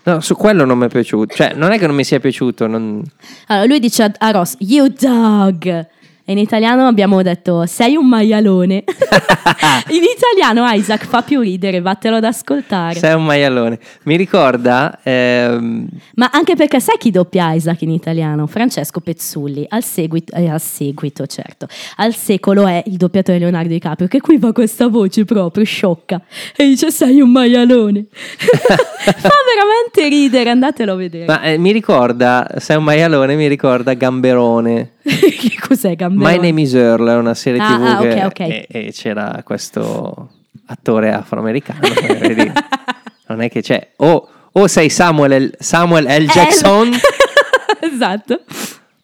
No, 0.06 0.20
su 0.20 0.36
quello 0.36 0.66
non 0.66 0.80
mi 0.80 0.86
è 0.86 0.90
piaciuto. 0.90 1.36
Cioè, 1.36 1.54
non 1.54 1.74
è 1.74 1.78
che 1.78 1.86
non 1.86 1.96
mi 1.96 2.04
sia 2.04 2.20
piaciuto. 2.20 2.66
non- 2.66 3.04
Allora, 3.50 3.68
lui 3.68 3.80
dice 3.80 4.12
a 4.18 4.32
Ross, 4.32 4.56
you 4.58 4.88
dog. 4.88 5.88
E 6.28 6.32
in 6.32 6.40
italiano 6.40 6.88
abbiamo 6.88 7.22
detto, 7.22 7.68
sei 7.68 7.96
un 7.96 8.08
maialone. 8.08 8.84
in 9.90 10.02
italiano 10.02 10.68
Isaac 10.72 11.06
fa 11.06 11.22
più 11.22 11.42
ridere, 11.42 11.82
vattelo 11.82 12.16
ad 12.16 12.24
ascoltare. 12.24 12.98
Sei 12.98 13.14
un 13.14 13.26
maialone. 13.26 13.78
Mi 14.06 14.16
ricorda. 14.18 15.00
ehm, 15.04 15.88
Ma 16.16 16.32
anche 16.34 16.56
perché 16.56 16.80
sai 16.80 16.98
chi 16.98 17.12
doppia 17.12 17.54
Isaac 17.54 17.84
in 17.84 17.92
italiano? 17.92 18.48
Francesco 18.48 19.02
Pezzulli, 19.02 19.68
al 19.70 19.84
seguito, 19.84 20.36
eh, 20.36 20.50
al 20.50 20.60
seguito 20.60 21.28
certo, 21.28 21.68
al 21.98 22.16
secolo 22.16 22.66
è 22.66 22.82
il 22.88 22.98
doppiatore 22.98 23.38
Leonardo 23.38 23.70
DiCaprio, 23.70 24.08
che 24.08 24.20
qui 24.20 24.40
fa 24.40 24.52
questa 24.52 24.88
voce 24.88 25.26
proprio 25.26 25.64
sciocca 25.64 26.20
e 26.56 26.66
dice 26.66 26.90
sei 26.90 27.22
un 27.22 27.30
maialone. 27.30 28.06
fa 28.10 29.36
veramente 29.54 30.10
ridere, 30.10 30.50
andatelo 30.50 30.94
a 30.94 30.96
vedere. 30.96 31.26
ma 31.26 31.44
eh, 31.44 31.60
mi 31.60 31.72
ricorda. 31.72 32.48
Sei 32.58 32.78
un 32.78 32.84
maialone, 32.84 33.36
mi 33.36 33.48
ricorda 33.48 33.94
Gamberone. 33.94 34.94
che 35.40 35.56
cos'è 35.60 35.96
Gamberone? 35.96 36.38
My 36.38 36.44
Name 36.48 36.62
is 36.62 36.74
Earl 36.74 37.08
è 37.08 37.16
una 37.16 37.36
serie 37.36 37.62
Ah, 37.62 37.68
tv 37.68 37.84
ah, 37.84 37.98
che- 38.00 38.08
ok, 38.08 38.26
ok. 38.26 38.40
E, 38.40 38.68
e 38.70 38.92
c'era 38.92 39.42
questo 39.44 40.30
attore 40.68 41.12
afroamericano. 41.14 41.80
non 43.28 43.42
è 43.42 43.50
che 43.50 43.62
c'è. 43.62 43.92
O, 43.98 44.28
o 44.52 44.68
sei 44.68 44.90
Samuel 44.90 45.44
L. 45.46 45.56
Samuel 45.60 46.06
L. 46.06 46.26
Jackson. 46.28 46.92
esatto. 47.82 48.42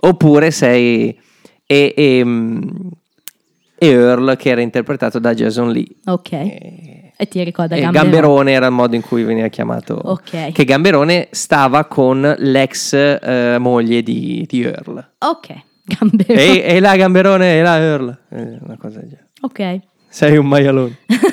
Oppure 0.04 0.50
sei 0.50 1.16
e, 1.66 1.94
e, 1.96 2.22
mm, 2.26 2.62
e 3.78 3.88
Earl 3.88 4.36
che 4.38 4.50
era 4.50 4.62
interpretato 4.62 5.20
da 5.20 5.34
Jason 5.36 5.72
Lee. 5.72 5.86
Ok. 6.06 6.32
E, 6.32 7.12
E 7.16 7.28
ti 7.28 7.44
ricorda 7.44 7.76
Gamberone? 7.76 8.10
Gamberone 8.10 8.52
era 8.52 8.66
il 8.66 8.72
modo 8.72 8.96
in 8.96 9.02
cui 9.04 9.22
veniva 9.24 9.48
chiamato. 9.50 9.94
Ok. 10.04 10.52
Che 10.52 10.64
Gamberone 10.66 11.28
stava 11.30 11.86
con 11.86 12.36
l'ex 12.40 12.94
eh, 12.94 13.58
moglie 13.60 14.02
di, 14.02 14.44
di 14.50 14.64
Earl. 14.64 15.08
Ok, 15.20 15.54
Gamberone. 15.97 16.41
E, 16.41 16.75
e 16.75 16.80
là 16.80 16.95
Gamberone 16.95 17.58
e 17.58 17.62
là 17.62 17.77
Earl. 17.77 18.17
Eh, 18.30 18.58
una 18.62 18.77
cosa 18.77 18.99
del 18.99 19.10
genere. 19.10 19.30
Ok. 19.41 19.80
Sei 20.10 20.38
un 20.38 20.47
maialone. 20.47 20.97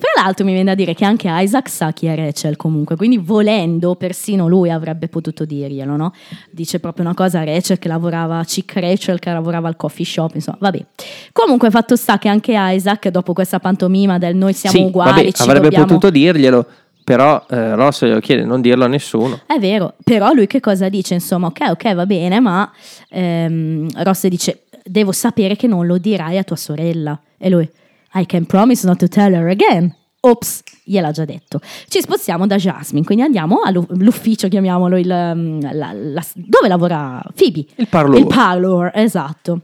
Tra 0.00 0.22
l'altro 0.24 0.44
mi 0.44 0.52
viene 0.52 0.70
da 0.70 0.74
dire 0.74 0.94
che 0.94 1.04
anche 1.04 1.28
Isaac 1.30 1.68
sa 1.68 1.92
chi 1.92 2.06
è 2.06 2.14
Rachel 2.14 2.56
comunque, 2.56 2.96
quindi 2.96 3.18
volendo 3.18 3.96
persino 3.96 4.48
lui 4.48 4.70
avrebbe 4.70 5.08
potuto 5.08 5.44
dirglielo, 5.44 5.96
no? 5.96 6.12
Dice 6.50 6.80
proprio 6.80 7.04
una 7.04 7.14
cosa 7.14 7.40
a 7.40 7.44
Rachel 7.44 7.78
che 7.78 7.88
lavorava, 7.88 8.42
Chick 8.44 8.74
Rachel 8.78 9.18
che 9.18 9.30
lavorava 9.30 9.68
al 9.68 9.76
coffee 9.76 10.04
shop, 10.04 10.34
insomma, 10.34 10.58
vabbè. 10.60 10.86
Comunque 11.32 11.70
fatto 11.70 11.96
sta 11.96 12.18
che 12.18 12.28
anche 12.28 12.54
Isaac 12.56 13.08
dopo 13.08 13.32
questa 13.32 13.60
pantomima 13.60 14.18
del 14.18 14.36
noi 14.36 14.52
siamo 14.52 14.76
sì, 14.76 14.82
uguali, 14.82 15.10
vabbè, 15.10 15.32
ci 15.32 15.42
avrebbe 15.42 15.64
dobbiamo... 15.64 15.86
potuto 15.86 16.10
dirglielo, 16.10 16.66
però 17.10 17.44
eh, 17.50 17.74
Ross 17.74 18.04
glielo 18.04 18.20
chiede 18.20 18.44
non 18.44 18.60
dirlo 18.60 18.84
a 18.84 18.86
nessuno. 18.86 19.40
È 19.44 19.58
vero, 19.58 19.94
però 20.04 20.32
lui 20.32 20.46
che 20.46 20.60
cosa 20.60 20.88
dice? 20.88 21.14
Insomma, 21.14 21.48
ok, 21.48 21.70
ok, 21.70 21.94
va 21.94 22.06
bene, 22.06 22.38
ma 22.38 22.70
ehm, 23.08 23.88
Ross 24.04 24.28
dice, 24.28 24.62
devo 24.84 25.10
sapere 25.10 25.56
che 25.56 25.66
non 25.66 25.86
lo 25.86 25.98
dirai 25.98 26.38
a 26.38 26.44
tua 26.44 26.54
sorella. 26.54 27.18
E 27.36 27.48
lui, 27.50 27.68
I 28.14 28.26
can 28.26 28.46
promise 28.46 28.86
not 28.86 28.98
to 28.98 29.08
tell 29.08 29.32
her 29.34 29.48
again. 29.48 29.92
Ops, 30.20 30.62
gliel'ha 30.84 31.10
già 31.10 31.24
detto. 31.24 31.60
Ci 31.88 32.00
spostiamo 32.00 32.46
da 32.46 32.54
Jasmine, 32.56 33.04
quindi 33.04 33.24
andiamo 33.24 33.62
all'ufficio, 33.64 34.46
chiamiamolo 34.46 34.96
il... 34.96 35.10
um, 35.10 35.60
la- 35.72 35.92
la- 35.92 36.24
dove 36.34 36.68
lavora 36.68 37.20
Phoebe? 37.34 37.64
Il 37.74 37.88
parlour. 37.88 38.18
Il 38.20 38.26
parlour, 38.26 38.90
esatto. 38.94 39.62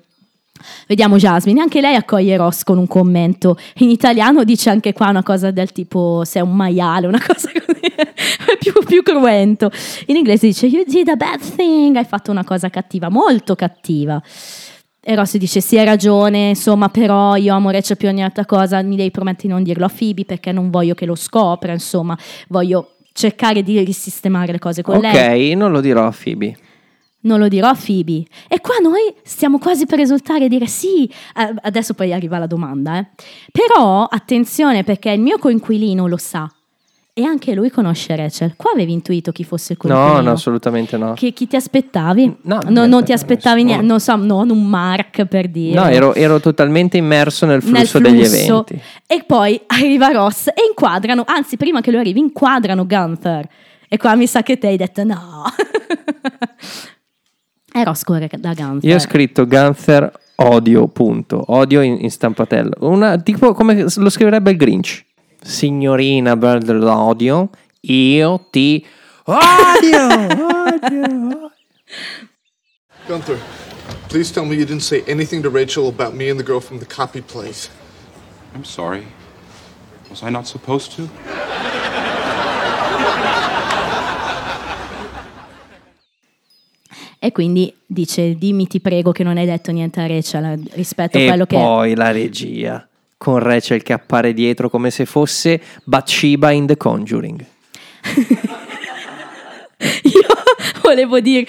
Vediamo 0.86 1.16
Jasmine, 1.16 1.60
anche 1.60 1.80
lei 1.80 1.94
accoglie 1.94 2.36
Ross 2.36 2.62
con 2.62 2.78
un 2.78 2.86
commento. 2.86 3.56
In 3.76 3.90
italiano 3.90 4.44
dice 4.44 4.70
anche 4.70 4.92
qua 4.92 5.08
una 5.08 5.22
cosa 5.22 5.50
del 5.50 5.72
tipo 5.72 6.22
sei 6.24 6.42
un 6.42 6.54
maiale, 6.54 7.06
una 7.06 7.20
cosa 7.24 7.50
così, 7.52 7.80
più, 8.58 8.72
più 8.84 9.02
cruento. 9.02 9.70
In 10.06 10.16
inglese 10.16 10.46
dice 10.46 10.66
you 10.66 10.84
did 10.86 11.08
a 11.08 11.16
bad 11.16 11.40
thing, 11.56 11.96
hai 11.96 12.04
fatto 12.04 12.30
una 12.30 12.44
cosa 12.44 12.68
cattiva, 12.70 13.08
molto 13.08 13.54
cattiva. 13.54 14.22
E 15.08 15.14
Ross 15.14 15.36
dice: 15.36 15.60
Sì, 15.60 15.78
hai 15.78 15.84
ragione, 15.84 16.48
insomma, 16.48 16.88
però 16.88 17.36
io 17.36 17.54
amo 17.54 17.70
Rachel 17.70 17.96
più 17.96 18.08
ogni 18.08 18.24
altra 18.24 18.44
cosa. 18.44 18.82
Mi 18.82 18.96
devi 18.96 19.12
promettere 19.12 19.46
di 19.46 19.54
non 19.54 19.62
dirlo 19.62 19.84
a 19.84 19.88
Phoebe 19.88 20.24
perché 20.24 20.50
non 20.50 20.68
voglio 20.68 20.94
che 20.94 21.06
lo 21.06 21.14
scopra. 21.14 21.72
Insomma, 21.72 22.18
voglio 22.48 22.96
cercare 23.12 23.62
di 23.62 23.78
risistemare 23.84 24.50
le 24.50 24.58
cose 24.58 24.82
con 24.82 24.96
ok, 24.96 25.02
lei. 25.02 25.54
non 25.54 25.70
lo 25.70 25.80
dirò 25.80 26.06
a 26.06 26.12
Phoebe. 26.12 26.56
Non 27.26 27.38
lo 27.40 27.48
dirò 27.48 27.68
a 27.68 27.74
Phoebe. 27.74 28.24
E 28.48 28.60
qua 28.60 28.76
noi 28.80 29.12
stiamo 29.24 29.58
quasi 29.58 29.84
per 29.84 29.98
esultare 30.00 30.44
e 30.44 30.48
dire 30.48 30.66
sì. 30.66 31.04
Eh, 31.04 31.54
adesso 31.62 31.94
poi 31.94 32.12
arriva 32.12 32.38
la 32.38 32.46
domanda, 32.46 32.98
eh. 32.98 33.06
Però 33.50 34.04
attenzione 34.04 34.84
perché 34.84 35.10
il 35.10 35.20
mio 35.20 35.36
coinquilino 35.38 36.06
lo 36.06 36.16
sa. 36.16 36.48
E 37.18 37.24
anche 37.24 37.54
lui 37.54 37.70
conosce 37.70 38.14
Rachel. 38.14 38.54
Qua 38.56 38.72
avevi 38.72 38.92
intuito 38.92 39.32
chi 39.32 39.42
fosse 39.42 39.72
il 39.72 39.78
coinquilino? 39.78 40.16
No, 40.16 40.20
no, 40.20 40.30
assolutamente 40.32 40.98
no. 40.98 41.14
Che, 41.14 41.32
chi 41.32 41.46
ti 41.48 41.56
aspettavi? 41.56 42.36
No, 42.42 42.60
non 42.68 43.04
ti 43.04 43.12
aspettavi 43.12 43.62
no. 43.62 43.66
niente, 43.68 43.86
non 43.86 44.00
so, 44.00 44.16
non 44.16 44.50
un 44.50 44.66
Mark 44.66 45.24
per 45.24 45.48
dire. 45.48 45.80
No, 45.80 45.86
ero, 45.86 46.12
ero 46.14 46.40
totalmente 46.40 46.98
immerso 46.98 47.46
nel 47.46 47.62
Nel 47.64 47.86
flusso, 47.88 47.98
degli 48.00 48.22
flusso. 48.22 48.66
eventi. 48.66 48.80
E 49.06 49.24
poi 49.26 49.58
arriva 49.66 50.08
Ross 50.08 50.48
e 50.48 50.62
inquadrano, 50.68 51.24
anzi 51.26 51.56
prima 51.56 51.80
che 51.80 51.90
lui 51.90 52.00
arrivi, 52.00 52.20
inquadrano 52.20 52.86
Gunther. 52.86 53.48
E 53.88 53.96
qua 53.96 54.14
mi 54.14 54.26
sa 54.26 54.42
che 54.42 54.58
te 54.58 54.66
hai 54.66 54.76
detto 54.76 55.02
no. 55.02 55.44
e 57.80 57.84
Ross 57.84 58.02
corre 58.04 58.28
da 58.38 58.54
Gunther. 58.54 58.88
Io 58.88 58.96
ho 58.96 58.98
scritto 58.98 59.46
Gunther 59.46 60.10
odio, 60.36 60.88
punto. 60.88 61.42
Odio 61.48 61.82
in, 61.82 61.98
in 62.00 62.10
stampatello. 62.10 62.72
Una, 62.80 63.18
tipo 63.18 63.52
come 63.52 63.86
lo 63.94 64.10
scriverebbe 64.10 64.50
il 64.50 64.56
Grinch. 64.56 65.04
Signorina 65.40 66.36
Bird 66.36 66.70
l'odio, 66.70 67.50
io 67.82 68.46
ti 68.50 68.84
odio, 69.24 70.06
odio. 70.72 71.50
Gunther, 73.06 73.38
please 74.08 74.32
tell 74.32 74.44
me 74.44 74.56
you 74.56 74.64
didn't 74.64 74.82
say 74.82 75.04
anything 75.06 75.42
to 75.42 75.50
Rachel 75.50 75.86
about 75.86 76.14
me 76.14 76.28
and 76.30 76.38
the 76.38 76.44
girl 76.44 76.60
from 76.60 76.78
the 76.78 76.86
copy 76.86 77.20
place. 77.20 77.68
I'm 78.54 78.64
sorry. 78.64 79.06
Was 80.10 80.22
I 80.22 80.30
not 80.30 80.46
supposed 80.46 80.92
to? 80.96 81.08
E 87.26 87.32
quindi 87.32 87.74
dice: 87.84 88.36
Dimmi, 88.36 88.68
ti 88.68 88.78
prego, 88.78 89.10
che 89.10 89.24
non 89.24 89.36
hai 89.36 89.46
detto 89.46 89.72
niente 89.72 89.98
a 90.00 90.06
Rachel 90.06 90.62
rispetto 90.74 91.16
a 91.18 91.20
E 91.20 91.26
quello 91.26 91.44
che. 91.44 91.56
poi 91.56 91.96
la 91.96 92.12
regia 92.12 92.86
con 93.16 93.40
Rachel 93.40 93.82
che 93.82 93.92
appare 93.92 94.32
dietro 94.32 94.70
come 94.70 94.90
se 94.92 95.06
fosse 95.06 95.60
Bathsheba 95.82 96.52
in 96.52 96.66
The 96.66 96.76
Conjuring. 96.76 97.44
Io 100.04 100.26
volevo 100.82 101.18
dire. 101.18 101.46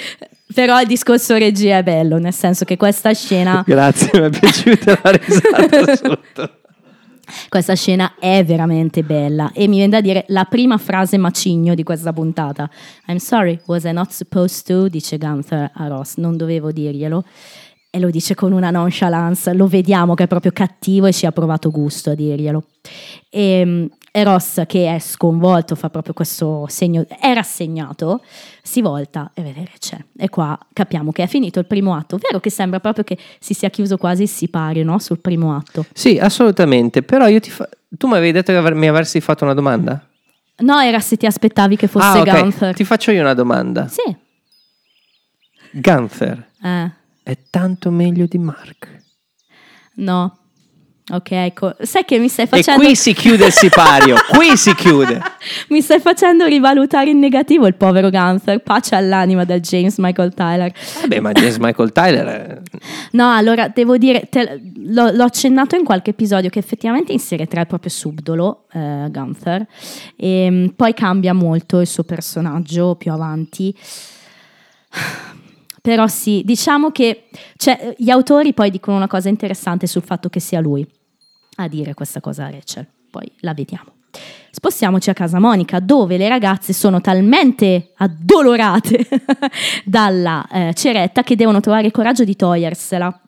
Però 0.51 0.81
il 0.81 0.87
discorso 0.87 1.35
regia 1.35 1.77
è 1.77 1.83
bello, 1.83 2.17
nel 2.17 2.33
senso 2.33 2.65
che 2.65 2.75
questa 2.75 3.13
scena. 3.13 3.63
Grazie, 3.63 4.19
mi 4.19 4.25
è 4.25 4.29
piaciuta 4.39 4.99
la 5.03 5.11
risata 5.21 5.95
sotto. 5.95 6.51
Questa 7.49 7.75
scena 7.75 8.15
è 8.19 8.43
veramente 8.45 9.03
bella 9.03 9.51
e 9.53 9.67
mi 9.67 9.77
viene 9.77 9.91
da 9.91 10.01
dire 10.01 10.25
la 10.29 10.45
prima 10.45 10.77
frase 10.77 11.17
macigno 11.17 11.75
di 11.75 11.83
questa 11.83 12.13
puntata. 12.13 12.69
I'm 13.07 13.17
sorry, 13.17 13.59
was 13.65 13.83
I 13.83 13.91
not 13.91 14.11
supposed 14.11 14.65
to? 14.65 14.87
dice 14.87 15.17
Gunther 15.17 15.71
a 15.73 15.87
Ross, 15.87 16.15
non 16.17 16.37
dovevo 16.37 16.71
dirglielo. 16.71 17.23
E 17.89 17.99
lo 17.99 18.09
dice 18.09 18.35
con 18.35 18.51
una 18.51 18.69
nonchalance, 18.69 19.53
lo 19.53 19.65
vediamo 19.65 20.13
che 20.13 20.23
è 20.23 20.27
proprio 20.27 20.51
cattivo 20.51 21.07
e 21.07 21.13
ci 21.13 21.25
ha 21.25 21.31
provato 21.31 21.71
gusto 21.71 22.11
a 22.11 22.15
dirglielo. 22.15 22.63
E, 23.29 23.89
e 24.17 24.23
Ross, 24.23 24.65
che 24.65 24.95
è 24.95 24.97
sconvolto, 24.97 25.75
fa 25.75 25.91
proprio 25.91 26.15
questo 26.15 26.65
segno, 26.69 27.05
è 27.19 27.35
rassegnato, 27.35 28.23
si 28.63 28.81
volta 28.81 29.29
e 29.35 29.43
vede 29.43 29.61
che 29.65 29.77
c'è. 29.77 29.97
E 30.17 30.27
qua 30.27 30.57
capiamo 30.73 31.11
che 31.11 31.21
è 31.21 31.27
finito 31.27 31.59
il 31.59 31.67
primo 31.67 31.93
atto, 31.93 32.17
vero 32.17 32.39
che 32.39 32.49
sembra 32.49 32.79
proprio 32.79 33.03
che 33.03 33.15
si 33.37 33.53
sia 33.53 33.69
chiuso 33.69 33.95
quasi 33.97 34.23
il 34.23 34.27
sipario 34.27 34.83
no? 34.83 34.97
sul 34.97 35.19
primo 35.19 35.55
atto. 35.55 35.85
Sì, 35.93 36.17
assolutamente. 36.17 37.03
Però 37.03 37.27
io 37.27 37.39
ti 37.39 37.51
fa... 37.51 37.69
tu 37.89 38.07
mi 38.07 38.13
avevi 38.13 38.31
detto 38.31 38.51
che 38.51 38.73
mi 38.73 38.87
avresti 38.87 39.21
fatto 39.21 39.43
una 39.43 39.53
domanda? 39.53 40.03
No, 40.61 40.79
era 40.79 40.99
se 40.99 41.15
ti 41.15 41.27
aspettavi 41.27 41.75
che 41.75 41.85
fosse 41.85 42.17
ah, 42.17 42.21
ok. 42.21 42.39
Gunther. 42.41 42.73
Ti 42.73 42.83
faccio 42.85 43.11
io 43.11 43.21
una 43.21 43.35
domanda. 43.35 43.87
Sì. 43.87 44.01
Gunther 45.73 46.43
Eh, 46.63 46.91
è 47.21 47.37
tanto 47.51 47.91
meglio 47.91 48.25
di 48.25 48.39
Mark. 48.39 49.03
no. 49.97 50.39
Ok, 51.09 51.31
ecco. 51.31 51.73
Sai 51.79 52.03
che 52.03 52.19
mi 52.19 52.27
stai 52.27 52.43
E 52.45 52.47
facendo 52.49 52.83
qui 52.83 52.93
si 52.95 53.13
chiude 53.13 53.45
il 53.45 53.53
sipario. 53.53 54.17
qui 54.29 54.57
si 54.57 54.75
chiude. 54.75 55.21
mi 55.69 55.79
stai 55.81 56.01
facendo 56.01 56.45
rivalutare 56.45 57.11
in 57.11 57.19
negativo 57.19 57.65
il 57.65 57.75
povero 57.75 58.09
Gunther. 58.09 58.59
Pace 58.61 58.93
all'anima 58.93 59.45
del 59.45 59.61
James 59.61 59.97
Michael 59.99 60.33
Tyler. 60.33 60.73
Vabbè, 60.99 61.19
ma 61.21 61.31
James 61.31 61.55
Michael 61.59 61.93
Tyler. 61.93 62.25
è- 62.27 62.61
No, 63.11 63.33
allora 63.33 63.69
devo 63.69 63.97
dire, 63.97 64.27
te- 64.29 64.59
l'ho, 64.83 65.11
l'ho 65.11 65.23
accennato 65.23 65.77
in 65.77 65.85
qualche 65.85 66.09
episodio 66.09 66.49
che 66.49 66.59
effettivamente 66.59 67.13
in 67.13 67.19
serie 67.19 67.47
3 67.47 67.61
è 67.61 67.65
proprio 67.67 67.89
subdolo, 67.89 68.65
eh, 68.73 69.07
Gunther, 69.09 69.65
e 70.17 70.47
mm, 70.51 70.65
poi 70.75 70.93
cambia 70.93 71.31
molto 71.31 71.79
il 71.79 71.87
suo 71.87 72.03
personaggio 72.03 72.95
più 72.95 73.13
avanti. 73.13 73.73
Però 75.87 76.05
sì, 76.07 76.41
diciamo 76.43 76.91
che 76.91 77.29
cioè, 77.55 77.95
gli 77.97 78.09
autori 78.09 78.53
poi 78.53 78.69
dicono 78.69 78.97
una 78.97 79.07
cosa 79.07 79.29
interessante 79.29 79.87
sul 79.87 80.01
fatto 80.01 80.27
che 80.27 80.41
sia 80.41 80.59
lui 80.59 80.85
a 81.59 81.69
dire 81.69 81.93
questa 81.93 82.19
cosa 82.19 82.43
a 82.43 82.49
Rachel, 82.49 82.85
poi 83.09 83.31
la 83.39 83.53
vediamo. 83.53 83.93
Spostiamoci 84.51 85.09
a 85.09 85.13
casa 85.13 85.39
Monica, 85.39 85.79
dove 85.79 86.17
le 86.17 86.27
ragazze 86.27 86.73
sono 86.73 86.99
talmente 86.99 87.93
addolorate 87.95 89.07
dalla 89.85 90.45
eh, 90.51 90.73
ceretta 90.73 91.23
che 91.23 91.37
devono 91.37 91.61
trovare 91.61 91.85
il 91.85 91.93
coraggio 91.93 92.25
di 92.25 92.35
togliersela. 92.35 93.21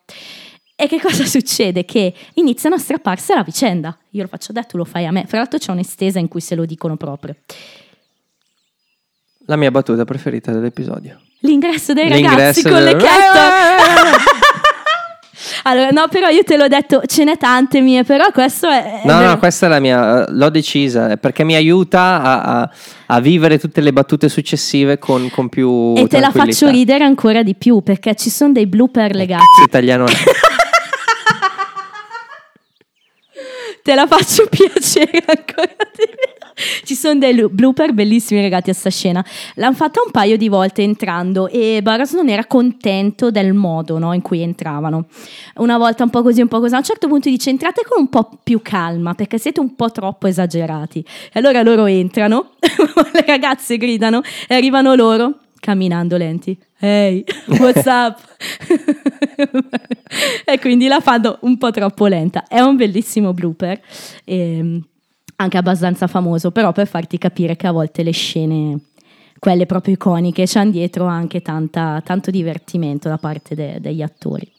E 0.75 0.87
che 0.89 0.99
cosa 0.99 1.23
succede? 1.31 1.85
Che 1.85 2.13
iniziano 2.33 2.75
a 2.75 2.79
strapparsela 2.79 3.39
a 3.39 3.43
vicenda. 3.43 3.97
Io 4.09 4.23
lo 4.23 4.27
faccio 4.27 4.51
a 4.51 4.55
te, 4.55 4.67
tu 4.67 4.75
lo 4.75 4.83
fai 4.83 5.05
a 5.05 5.11
me. 5.11 5.23
Fra 5.27 5.37
l'altro 5.37 5.59
c'è 5.59 5.71
un'estesa 5.71 6.19
in 6.19 6.27
cui 6.27 6.41
se 6.41 6.55
lo 6.55 6.65
dicono 6.65 6.97
proprio. 6.97 7.37
La 9.45 9.55
mia 9.55 9.71
battuta 9.71 10.03
preferita 10.03 10.51
dell'episodio. 10.51 11.21
L'ingresso 11.41 11.93
dei 11.93 12.09
ragazzi 12.09 12.61
L'ingresso 12.63 12.69
con 12.69 12.83
le 12.83 12.91
del- 12.95 13.01
kettle. 13.01 14.17
allora, 15.63 15.89
no, 15.91 16.07
però 16.09 16.27
io 16.27 16.43
te 16.43 16.57
l'ho 16.57 16.67
detto, 16.67 17.01
ce 17.05 17.23
n'è 17.23 17.37
tante 17.37 17.79
mie, 17.79 18.03
però 18.03 18.29
questo 18.31 18.67
è... 18.67 19.01
No, 19.05 19.21
no, 19.21 19.37
questa 19.39 19.67
è 19.67 19.69
la 19.69 19.79
mia. 19.79 20.25
L'ho 20.29 20.49
decisa 20.49 21.15
perché 21.15 21.43
mi 21.45 21.55
aiuta 21.55 22.21
a, 22.21 22.41
a- 22.61 22.69
a 23.07 23.19
vivere 23.21 23.57
tutte 23.57 23.79
le 23.81 23.93
battute 23.93 24.27
successive 24.27 24.97
con, 24.99 25.29
con 25.31 25.47
più. 25.47 25.93
E 25.95 26.07
te 26.07 26.19
la 26.19 26.31
faccio 26.31 26.69
ridere 26.69 27.05
ancora 27.05 27.41
di 27.41 27.55
più 27.55 27.81
perché 27.81 28.15
ci 28.15 28.29
sono 28.29 28.51
dei 28.51 28.67
blooper 28.67 29.15
legati. 29.15 29.43
Italiano 29.65 30.05
è. 30.07 30.11
Te 33.83 33.95
la 33.95 34.07
faccio 34.07 34.47
piacere 34.51 35.23
ancora 35.25 35.75
di. 35.95 36.37
Ci 36.83 36.95
sono 36.95 37.19
dei 37.19 37.47
blooper 37.49 37.93
bellissimi 37.93 38.41
legati 38.41 38.69
a 38.69 38.73
sta 38.73 38.89
scena. 38.89 39.23
L'hanno 39.55 39.75
fatta 39.75 40.01
un 40.05 40.11
paio 40.11 40.35
di 40.35 40.49
volte 40.49 40.81
entrando 40.81 41.47
e 41.47 41.79
Barros 41.81 42.11
non 42.11 42.27
era 42.27 42.45
contento 42.45 43.31
del 43.31 43.53
modo 43.53 43.97
no, 43.97 44.13
in 44.13 44.21
cui 44.21 44.41
entravano. 44.41 45.05
Una 45.55 45.77
volta 45.77 46.03
un 46.03 46.09
po' 46.09 46.21
così, 46.21 46.41
un 46.41 46.49
po' 46.49 46.59
così. 46.59 46.73
A 46.73 46.79
un 46.79 46.83
certo 46.83 47.07
punto 47.07 47.29
dice 47.29 47.49
entrate 47.49 47.83
con 47.87 48.01
un 48.01 48.09
po' 48.09 48.29
più 48.43 48.61
calma 48.61 49.13
perché 49.13 49.37
siete 49.37 49.61
un 49.61 49.75
po' 49.75 49.89
troppo 49.91 50.27
esagerati. 50.27 50.99
E 51.31 51.39
allora 51.39 51.61
loro 51.61 51.85
entrano, 51.85 52.51
le 52.59 53.23
ragazze 53.25 53.77
gridano 53.77 54.21
e 54.47 54.55
arrivano 54.55 54.95
loro 54.95 55.35
camminando 55.59 56.17
lenti. 56.17 56.57
Hey, 56.81 57.25
what's 57.59 57.85
up? 57.87 58.19
e 60.45 60.59
quindi 60.59 60.87
la 60.87 61.01
fanno 61.01 61.37
un 61.41 61.57
po' 61.57 61.71
troppo 61.71 62.07
lenta. 62.07 62.47
È 62.47 62.61
un 62.61 62.77
bellissimo 62.77 63.33
blooper, 63.33 63.81
ehm, 64.23 64.87
anche 65.35 65.57
abbastanza 65.57 66.07
famoso, 66.07 66.51
però 66.51 66.71
per 66.71 66.87
farti 66.87 67.17
capire 67.17 67.57
che 67.57 67.67
a 67.67 67.73
volte 67.73 68.01
le 68.01 68.11
scene, 68.11 68.79
quelle 69.39 69.65
proprio 69.65 69.95
iconiche, 69.95 70.45
c'hanno 70.45 70.71
dietro 70.71 71.05
anche 71.05 71.41
tanta- 71.41 72.01
tanto 72.03 72.31
divertimento 72.31 73.09
da 73.09 73.17
parte 73.17 73.55
de- 73.55 73.79
degli 73.81 74.01
attori. 74.01 74.49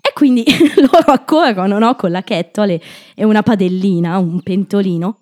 E 0.00 0.12
quindi 0.14 0.44
loro 0.76 1.12
accorrono 1.12 1.78
no, 1.78 1.94
con 1.94 2.10
la 2.10 2.22
kettle 2.22 2.80
e 3.14 3.24
una 3.24 3.42
padellina, 3.44 4.18
un 4.18 4.42
pentolino, 4.42 5.20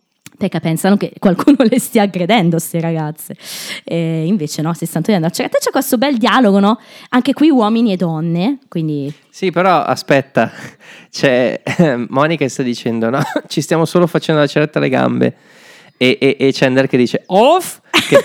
perché 0.49 0.61
pensano 0.61 0.97
che 0.97 1.13
qualcuno 1.19 1.59
le 1.69 1.79
stia 1.79 2.03
aggredendo, 2.03 2.57
queste 2.57 2.81
ragazze. 2.81 3.37
E 3.85 4.27
invece 4.27 4.63
no, 4.63 4.75
si 4.75 4.87
stanno 4.87 5.05
togliendo 5.05 5.29
la 5.29 5.33
ceretta. 5.33 5.59
C'è 5.59 5.71
questo 5.71 5.99
bel 5.99 6.17
dialogo, 6.17 6.59
no? 6.59 6.79
Anche 7.11 7.33
qui 7.33 7.51
uomini 7.51 7.93
e 7.93 7.97
donne, 7.97 8.59
quindi 8.69 9.13
Sì, 9.31 9.51
però 9.51 9.83
aspetta, 9.83 10.51
c'è 11.11 11.61
Monica 12.09 12.45
che 12.45 12.51
sta 12.51 12.63
dicendo: 12.63 13.11
no, 13.11 13.23
ci 13.47 13.61
stiamo 13.61 13.85
solo 13.85 14.07
facendo 14.07 14.41
la 14.41 14.47
ceretta 14.47 14.79
alle 14.79 14.89
gambe. 14.89 15.35
E, 15.97 16.19
e, 16.21 16.37
e 16.37 16.51
Chandler 16.53 16.89
che 16.89 16.97
dice 16.97 17.23
off 17.27 17.79
Che 17.93 18.17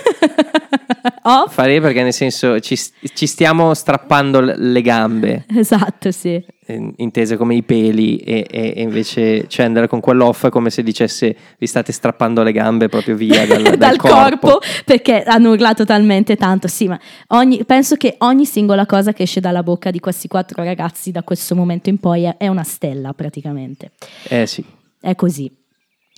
Off. 1.23 1.53
fa 1.53 1.63
ridere 1.65 1.81
perché 1.81 2.01
nel 2.01 2.13
senso 2.13 2.59
ci, 2.59 2.75
ci 3.13 3.27
stiamo 3.27 3.75
strappando 3.75 4.39
le 4.39 4.81
gambe, 4.81 5.45
Esatto, 5.55 6.09
sì. 6.11 6.43
Eh, 6.67 6.93
intese 6.97 7.37
come 7.37 7.55
i 7.55 7.63
peli, 7.63 8.17
e, 8.17 8.45
e- 8.49 8.73
e 8.75 8.81
invece 8.81 9.45
Chandler 9.47 9.87
con 9.87 9.99
quell'off 9.99 10.45
è 10.45 10.49
come 10.49 10.69
se 10.69 10.83
dicesse 10.83 11.35
vi 11.57 11.65
state 11.65 11.91
strappando 11.91 12.43
le 12.43 12.51
gambe 12.51 12.89
proprio 12.89 13.15
via 13.15 13.45
dal, 13.47 13.61
dal 13.63 13.77
dal 13.77 13.95
corpo. 13.97 14.47
corpo 14.49 14.59
perché 14.85 15.23
hanno 15.23 15.51
urlato 15.51 15.85
talmente 15.85 16.35
tanto. 16.35 16.67
Sì, 16.67 16.87
ma 16.87 16.99
ogni- 17.29 17.63
penso 17.65 17.95
che 17.95 18.15
ogni 18.19 18.45
singola 18.45 18.85
cosa 18.85 19.13
che 19.13 19.23
esce 19.23 19.39
dalla 19.39 19.63
bocca 19.63 19.91
di 19.91 19.99
questi 19.99 20.27
quattro 20.27 20.63
ragazzi 20.63 21.11
da 21.11 21.23
questo 21.23 21.55
momento 21.55 21.89
in 21.89 21.97
poi 21.99 22.23
è, 22.23 22.35
è 22.37 22.47
una 22.47 22.63
stella 22.63 23.13
praticamente. 23.13 23.91
Eh 24.27 24.45
sì. 24.45 24.63
È 24.99 25.15
così. 25.15 25.49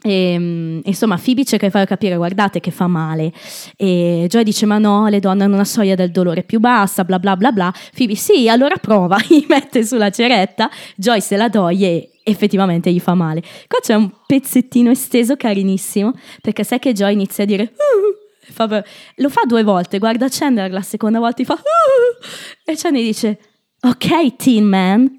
E, 0.01 0.35
mm, 0.39 0.79
insomma, 0.85 1.17
Phoebe 1.17 1.43
cerca 1.43 1.65
di 1.65 1.71
far 1.71 1.85
capire, 1.85 2.15
guardate 2.15 2.59
che 2.61 2.71
fa 2.71 2.87
male. 2.87 3.33
E 3.75 4.25
Joy 4.29 4.43
dice: 4.43 4.65
Ma 4.65 4.77
no, 4.77 5.07
le 5.07 5.19
donne 5.19 5.43
hanno 5.43 5.55
una 5.55 5.65
soglia 5.65 5.95
del 5.95 6.11
dolore 6.11 6.43
più 6.43 6.59
bassa, 6.59 7.03
bla 7.03 7.19
bla 7.19 7.35
bla 7.35 7.51
bla. 7.51 7.73
Phoebe, 7.95 8.15
sì, 8.15 8.47
allora 8.47 8.75
prova, 8.77 9.17
gli 9.27 9.45
mette 9.47 9.83
sulla 9.85 10.09
ceretta. 10.09 10.69
Joy 10.95 11.19
se 11.21 11.35
la 11.35 11.49
doglie 11.49 11.87
e 11.87 12.11
effettivamente 12.23 12.91
gli 12.91 12.99
fa 12.99 13.13
male. 13.13 13.41
Qua 13.67 13.79
c'è 13.81 13.93
un 13.95 14.09
pezzettino 14.25 14.89
esteso 14.91 15.35
carinissimo, 15.35 16.13
perché 16.41 16.63
sai 16.63 16.79
che 16.79 16.93
Joy 16.93 17.13
inizia 17.13 17.43
a 17.43 17.47
dire. 17.47 17.63
"Uh", 17.73 18.51
fa 18.53 18.83
lo 19.15 19.29
fa 19.29 19.41
due 19.45 19.63
volte, 19.63 19.99
guarda 19.99 20.27
Chandler 20.29 20.71
la 20.71 20.81
seconda 20.81 21.19
volta 21.19 21.41
e 21.41 21.45
fa. 21.45 21.55
"Uh", 21.55 22.71
e 22.71 22.75
Chandler 22.77 23.03
dice: 23.03 23.37
Ok, 23.81 24.35
Teen 24.37 24.63
Man. 24.63 25.18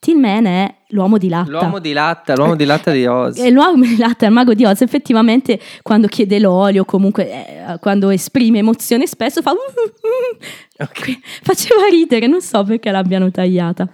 Teen 0.00 0.20
Man 0.20 0.46
è 0.46 0.74
l'uomo 0.88 1.18
di 1.18 1.28
latta. 1.28 1.50
L'uomo 1.50 1.78
di 1.80 1.92
latta, 1.92 2.34
l'uomo 2.34 2.54
di 2.54 2.64
latta 2.64 2.92
di 2.92 3.04
Oz. 3.06 3.38
E 3.38 3.50
l'uomo 3.50 3.84
di 3.84 3.96
latta 3.96 4.26
il 4.26 4.32
mago 4.32 4.54
di 4.54 4.64
Oz, 4.64 4.80
effettivamente 4.82 5.58
quando 5.82 6.06
chiede 6.06 6.38
l'olio, 6.38 6.84
comunque 6.84 7.28
eh, 7.30 7.78
quando 7.80 8.10
esprime 8.10 8.58
emozione 8.58 9.06
spesso 9.06 9.42
fa... 9.42 9.50
"Uh, 9.50 9.54
uh", 9.54 10.82
uh". 10.84 10.88
Qui- 10.94 11.20
Faceva 11.42 11.88
ridere, 11.90 12.26
non 12.26 12.40
so 12.40 12.62
perché 12.62 12.90
l'abbiano 12.90 13.30
tagliata. 13.30 13.88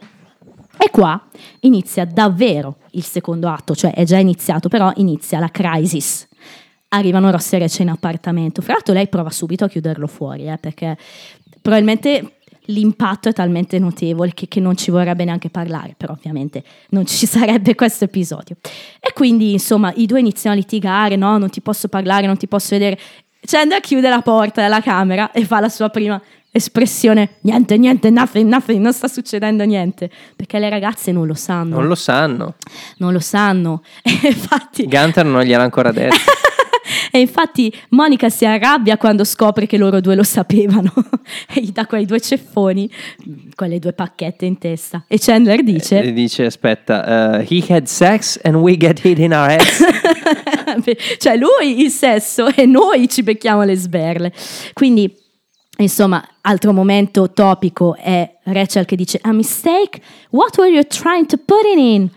E 0.76 0.90
qua 0.90 1.20
inizia 1.60 2.04
davvero 2.04 2.76
il 2.92 3.04
secondo 3.04 3.48
atto, 3.48 3.74
cioè 3.74 3.94
è 3.94 4.04
già 4.04 4.18
iniziato, 4.18 4.68
però 4.68 4.92
inizia 4.96 5.38
la 5.38 5.48
crisis. 5.48 6.28
Arrivano 6.88 7.30
Ross 7.30 7.52
e 7.54 7.58
Rachel 7.58 7.86
in 7.86 7.92
appartamento. 7.92 8.60
Fra 8.60 8.74
l'altro 8.74 8.92
lei 8.92 9.08
prova 9.08 9.30
subito 9.30 9.64
a 9.64 9.68
chiuderlo 9.68 10.06
fuori, 10.06 10.46
eh, 10.46 10.58
perché 10.58 10.96
probabilmente 11.62 12.33
l'impatto 12.66 13.28
è 13.28 13.32
talmente 13.32 13.78
notevole 13.78 14.32
che, 14.34 14.48
che 14.48 14.60
non 14.60 14.76
ci 14.76 14.90
vorrebbe 14.90 15.24
neanche 15.24 15.50
parlare, 15.50 15.94
però 15.96 16.12
ovviamente 16.12 16.62
non 16.90 17.06
ci 17.06 17.26
sarebbe 17.26 17.74
questo 17.74 18.04
episodio. 18.04 18.56
E 19.00 19.12
quindi, 19.12 19.52
insomma, 19.52 19.92
i 19.96 20.06
due 20.06 20.20
iniziano 20.20 20.54
a 20.56 20.58
litigare, 20.58 21.16
no, 21.16 21.38
non 21.38 21.50
ti 21.50 21.60
posso 21.60 21.88
parlare, 21.88 22.26
non 22.26 22.36
ti 22.36 22.46
posso 22.48 22.70
vedere. 22.70 22.98
Chandler 23.46 23.80
chiude 23.80 24.08
la 24.08 24.22
porta 24.22 24.62
della 24.62 24.80
camera 24.80 25.30
e 25.32 25.44
fa 25.44 25.60
la 25.60 25.68
sua 25.68 25.90
prima 25.90 26.20
espressione, 26.50 27.38
niente, 27.40 27.76
niente, 27.76 28.10
nothing, 28.10 28.48
nothing, 28.48 28.80
non 28.80 28.92
sta 28.92 29.08
succedendo 29.08 29.64
niente, 29.64 30.08
perché 30.36 30.60
le 30.60 30.70
ragazze 30.70 31.10
non 31.10 31.26
lo 31.26 31.34
sanno, 31.34 31.74
Non 31.76 31.88
lo 31.88 31.96
sanno. 31.96 32.54
non 32.98 33.12
lo 33.12 33.18
sanno. 33.20 33.82
E 34.02 34.28
infatti, 34.28 34.86
Gunter 34.86 35.24
non 35.24 35.42
gliel'ha 35.42 35.62
ancora 35.64 35.90
detto. 35.90 36.14
e 37.10 37.20
infatti 37.20 37.72
Monica 37.90 38.28
si 38.28 38.44
arrabbia 38.44 38.96
quando 38.96 39.24
scopre 39.24 39.66
che 39.66 39.76
loro 39.76 40.00
due 40.00 40.14
lo 40.14 40.22
sapevano 40.22 40.92
e 41.52 41.60
gli 41.60 41.70
dà 41.70 41.86
quei 41.86 42.06
due 42.06 42.20
ceffoni, 42.20 42.90
quelle 43.54 43.78
due 43.78 43.92
pacchette 43.92 44.44
in 44.44 44.58
testa. 44.58 45.04
E 45.08 45.18
Chandler 45.18 45.62
dice... 45.62 46.02
E 46.02 46.12
dice, 46.12 46.44
aspetta, 46.44 47.38
uh, 47.38 47.46
he 47.48 47.64
had 47.68 47.86
sex 47.86 48.38
and 48.42 48.56
we 48.56 48.76
get 48.76 49.04
hit 49.04 49.18
in 49.18 49.32
our 49.32 49.48
heads. 49.48 49.82
cioè 51.18 51.36
lui 51.36 51.82
il 51.82 51.90
sesso 51.90 52.48
e 52.54 52.66
noi 52.66 53.08
ci 53.08 53.22
becchiamo 53.22 53.62
le 53.62 53.76
sberle. 53.76 54.32
Quindi, 54.72 55.12
insomma, 55.78 56.26
altro 56.42 56.72
momento 56.72 57.30
topico 57.30 57.96
è 57.96 58.38
Rachel 58.44 58.84
che 58.84 58.96
dice: 58.96 59.18
A 59.22 59.32
mistake? 59.32 60.00
What 60.30 60.56
were 60.58 60.70
you 60.70 60.84
trying 60.86 61.26
to 61.26 61.36
put 61.36 61.64
it 61.64 61.78
in? 61.78 62.10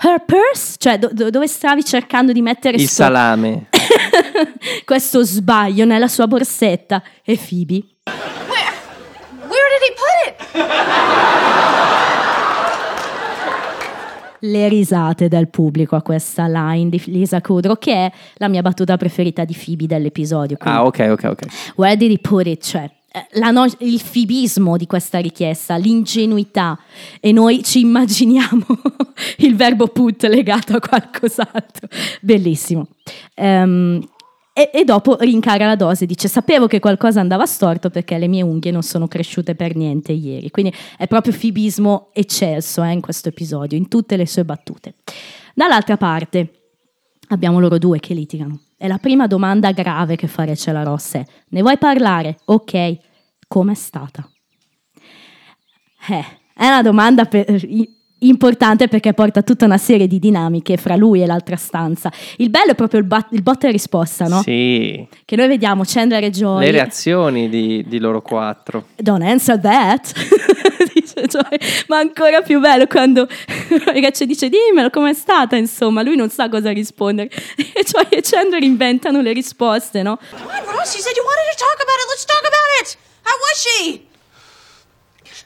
Her 0.00 0.22
purse? 0.24 0.76
Cioè, 0.78 0.96
do- 0.98 1.10
do- 1.12 1.28
dove 1.30 1.48
stavi 1.48 1.84
cercando 1.84 2.32
di 2.32 2.40
mettere 2.40 2.76
Il 2.76 2.86
sto- 2.88 3.02
salame. 3.02 3.66
questo 4.84 5.24
sbaglio 5.24 5.84
nella 5.84 6.06
sua 6.08 6.26
borsetta? 6.28 7.02
E 7.24 7.36
Phoebe. 7.36 7.82
Where? 8.04 8.74
Where 9.48 9.68
did 9.74 9.82
he 9.82 9.92
put 9.96 10.14
it? 10.28 10.36
Le 14.40 14.68
risate 14.68 15.26
del 15.26 15.48
pubblico 15.48 15.96
a 15.96 16.02
questa 16.02 16.46
line 16.46 16.90
di 16.90 17.02
Lisa 17.06 17.40
Kudrow, 17.40 17.76
che 17.76 17.92
è 17.92 18.12
la 18.34 18.46
mia 18.46 18.62
battuta 18.62 18.96
preferita 18.96 19.44
di 19.44 19.52
Phoebe 19.52 19.86
dell'episodio. 19.86 20.56
Quindi- 20.56 20.78
Ah, 20.78 20.84
ok, 20.84 20.98
ok, 21.10 21.24
ok. 21.24 21.72
Where 21.74 21.96
did 21.96 22.12
he 22.12 22.18
put 22.18 22.46
it? 22.46 22.62
Cioè, 22.64 22.88
no- 23.52 23.66
il 23.78 24.00
fibismo 24.00 24.76
di 24.76 24.86
questa 24.86 25.18
richiesta, 25.18 25.76
l'ingenuità 25.76 26.78
e 27.20 27.32
noi 27.32 27.62
ci 27.62 27.80
immaginiamo 27.80 28.66
il 29.38 29.56
verbo 29.56 29.88
put 29.88 30.24
legato 30.24 30.76
a 30.76 30.80
qualcos'altro. 30.80 31.88
Bellissimo. 32.20 32.88
Ehm, 33.34 34.06
e, 34.58 34.70
e 34.72 34.84
dopo 34.84 35.16
rincara 35.20 35.66
la 35.66 35.76
dose, 35.76 36.04
dice 36.04 36.26
sapevo 36.26 36.66
che 36.66 36.80
qualcosa 36.80 37.20
andava 37.20 37.46
storto 37.46 37.90
perché 37.90 38.18
le 38.18 38.26
mie 38.26 38.42
unghie 38.42 38.72
non 38.72 38.82
sono 38.82 39.06
cresciute 39.06 39.54
per 39.54 39.76
niente 39.76 40.10
ieri. 40.10 40.50
Quindi 40.50 40.74
è 40.96 41.06
proprio 41.06 41.32
fibismo 41.32 42.08
eccelso 42.12 42.82
eh, 42.82 42.90
in 42.90 43.00
questo 43.00 43.28
episodio, 43.28 43.78
in 43.78 43.86
tutte 43.86 44.16
le 44.16 44.26
sue 44.26 44.44
battute. 44.44 44.94
Dall'altra 45.54 45.96
parte 45.96 46.50
abbiamo 47.28 47.60
loro 47.60 47.78
due 47.78 48.00
che 48.00 48.14
litigano. 48.14 48.58
E 48.76 48.88
la 48.88 48.98
prima 48.98 49.28
domanda 49.28 49.70
grave 49.70 50.16
che 50.16 50.26
fa 50.26 50.44
Rachel 50.44 50.84
Ross 50.84 51.12
è: 51.12 51.24
Ne 51.50 51.60
vuoi 51.60 51.78
parlare? 51.78 52.38
Ok, 52.46 52.98
com'è 53.48 53.74
stata? 53.74 54.28
Eh, 56.10 56.24
è 56.54 56.66
una 56.66 56.82
domanda 56.82 57.24
per- 57.24 57.46
importante 58.20 58.88
perché 58.88 59.14
porta 59.14 59.42
tutta 59.42 59.64
una 59.64 59.78
serie 59.78 60.08
di 60.08 60.18
dinamiche 60.18 60.76
fra 60.76 60.96
lui 60.96 61.22
e 61.22 61.26
l'altra 61.26 61.54
stanza. 61.56 62.10
Il 62.38 62.50
bello 62.50 62.72
è 62.72 62.74
proprio 62.74 62.98
il, 63.00 63.06
bat- 63.06 63.32
il 63.32 63.42
botta 63.42 63.68
e 63.68 63.70
risposta, 63.70 64.26
no? 64.26 64.42
Sì, 64.42 65.06
Che 65.24 65.36
noi 65.36 65.46
vediamo 65.48 65.82
Chandler 65.86 66.24
e 66.24 66.30
Joy. 66.30 66.64
le 66.64 66.70
reazioni 66.72 67.48
di, 67.48 67.84
di 67.86 67.98
loro 67.98 68.20
quattro. 68.20 68.88
Don't 68.96 69.22
answer 69.22 69.60
that, 69.60 70.12
dice 70.94 71.26
Joy. 71.26 71.58
Ma 71.86 71.98
ancora 71.98 72.42
più 72.42 72.58
bello 72.58 72.86
quando 72.88 73.28
Rachel 73.84 74.26
dice 74.26 74.48
dimmelo 74.48 74.90
com'è 74.90 75.14
stata, 75.14 75.54
insomma, 75.56 76.02
lui 76.02 76.16
non 76.16 76.28
sa 76.28 76.48
cosa 76.48 76.72
rispondere. 76.72 77.30
E 77.56 77.84
Joy 77.84 78.06
e 78.08 78.20
Chandler 78.22 78.62
inventano 78.64 79.20
le 79.20 79.32
risposte, 79.32 80.02
no? 80.02 80.16
Come 80.30 80.42
on, 80.42 80.74
Ross. 80.74 80.94
You 80.94 81.02
said 81.02 81.14
you 81.14 81.22
wanted 81.24 81.46
to 81.52 81.56
talk 81.56 81.78
about 81.78 81.98
it. 82.00 82.08
Let's 82.10 82.24
talk 82.24 82.40
about 82.42 82.80
it. 82.82 82.98
How 83.28 83.36
was 83.36 83.56
she? 83.62 84.02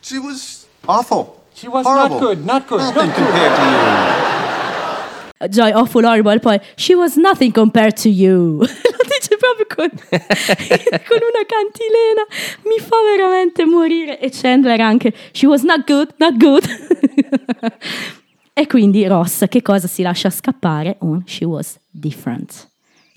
She 0.03 0.18
was 0.18 0.66
awful. 0.87 1.43
She 1.55 1.68
was 1.68 1.85
Horrible. 1.85 2.09
not 2.11 2.20
good, 2.20 2.47
not 2.47 2.66
good. 2.68 2.78
Nothing 2.78 3.09
not 3.09 3.16
good. 3.16 3.24
compared 3.26 3.57
to 3.57 3.62
you. 3.64 5.49
Joy, 5.49 5.72
awful 5.74 6.03
horrible, 6.05 6.39
poi 6.39 6.61
she 6.76 6.95
was 6.95 7.16
nothing 7.16 7.51
compared 7.53 7.97
to 7.97 8.09
you. 8.09 8.59
Lo 8.61 9.05
dice 9.09 9.37
proprio 9.37 9.66
con, 9.66 9.91
con 11.09 11.20
una 11.20 11.45
cantilena, 11.45 12.24
mi 12.64 12.78
fa 12.78 12.97
veramente 13.16 13.64
morire. 13.66 14.20
E 14.20 14.30
Chandler 14.30 14.80
anche, 14.80 15.12
she 15.33 15.47
was 15.49 15.64
not 15.64 15.85
good, 15.85 16.14
not 16.18 16.37
good. 16.37 16.64
e 18.55 18.66
quindi 18.68 19.05
Ross, 19.09 19.47
che 19.49 19.62
cosa 19.62 19.89
si 19.89 20.03
lascia 20.03 20.30
scappare? 20.30 20.99
Un 21.01 21.24
she 21.26 21.45
was 21.45 21.76
different. 21.91 22.68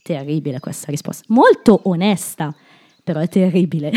Terribile 0.02 0.60
questa 0.60 0.90
risposta. 0.90 1.24
Molto 1.28 1.82
onesta, 1.84 2.56
però 3.06 3.20
è 3.20 3.30
terribile. 3.30 3.92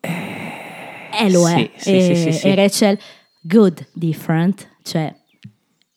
e 0.00 1.28
lo 1.30 1.48
è. 1.48 1.70
Sì, 1.76 1.96
e, 1.96 2.00
sì, 2.00 2.14
sì, 2.16 2.32
sì. 2.32 2.46
e 2.48 2.54
Rachel, 2.54 2.98
good, 3.42 3.86
different, 3.92 4.66
cioè 4.82 5.14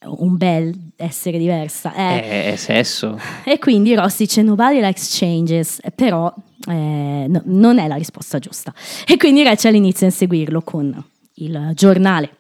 un 0.06 0.36
bel 0.38 0.74
essere 0.98 1.38
diversa. 1.38 1.94
Eh, 1.94 2.22
È, 2.22 2.52
è 2.52 2.56
sesso. 2.58 3.18
E 3.46 3.58
quindi 3.58 3.96
Ross 3.96 4.18
dice 4.18 4.42
nobody 4.42 4.82
likes 4.82 5.18
changes, 5.18 5.80
eh, 5.82 5.92
però 5.92 6.34
eh, 6.68 7.26
no- 7.28 7.42
non 7.46 7.80
è 7.80 7.88
la 7.88 7.96
risposta 7.96 8.38
giusta. 8.38 8.74
E 9.08 9.16
quindi 9.18 9.44
Rachel 9.44 9.76
inizia 9.76 10.08
a 10.08 10.10
inseguirlo 10.10 10.62
con 10.62 11.02
il 11.36 11.72
giornale. 11.74 12.36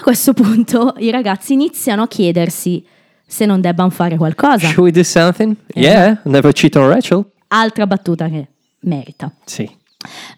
A 0.00 0.02
questo 0.02 0.32
punto 0.32 0.94
i 0.98 1.10
ragazzi 1.10 1.54
iniziano 1.54 2.02
a 2.02 2.08
chiedersi 2.08 2.86
se 3.26 3.46
non 3.46 3.60
debbano 3.60 3.90
fare 3.90 4.16
qualcosa. 4.16 4.68
Should 4.68 4.78
we 4.78 4.90
do 4.92 5.02
something? 5.02 5.56
Eh. 5.74 5.80
Yeah, 5.80 6.20
never 6.24 6.52
cheat 6.52 6.76
on 6.76 6.88
Rachel. 6.88 7.28
Altra 7.48 7.86
battuta 7.86 8.28
che 8.28 8.48
merita. 8.80 9.32
Sì. 9.44 9.68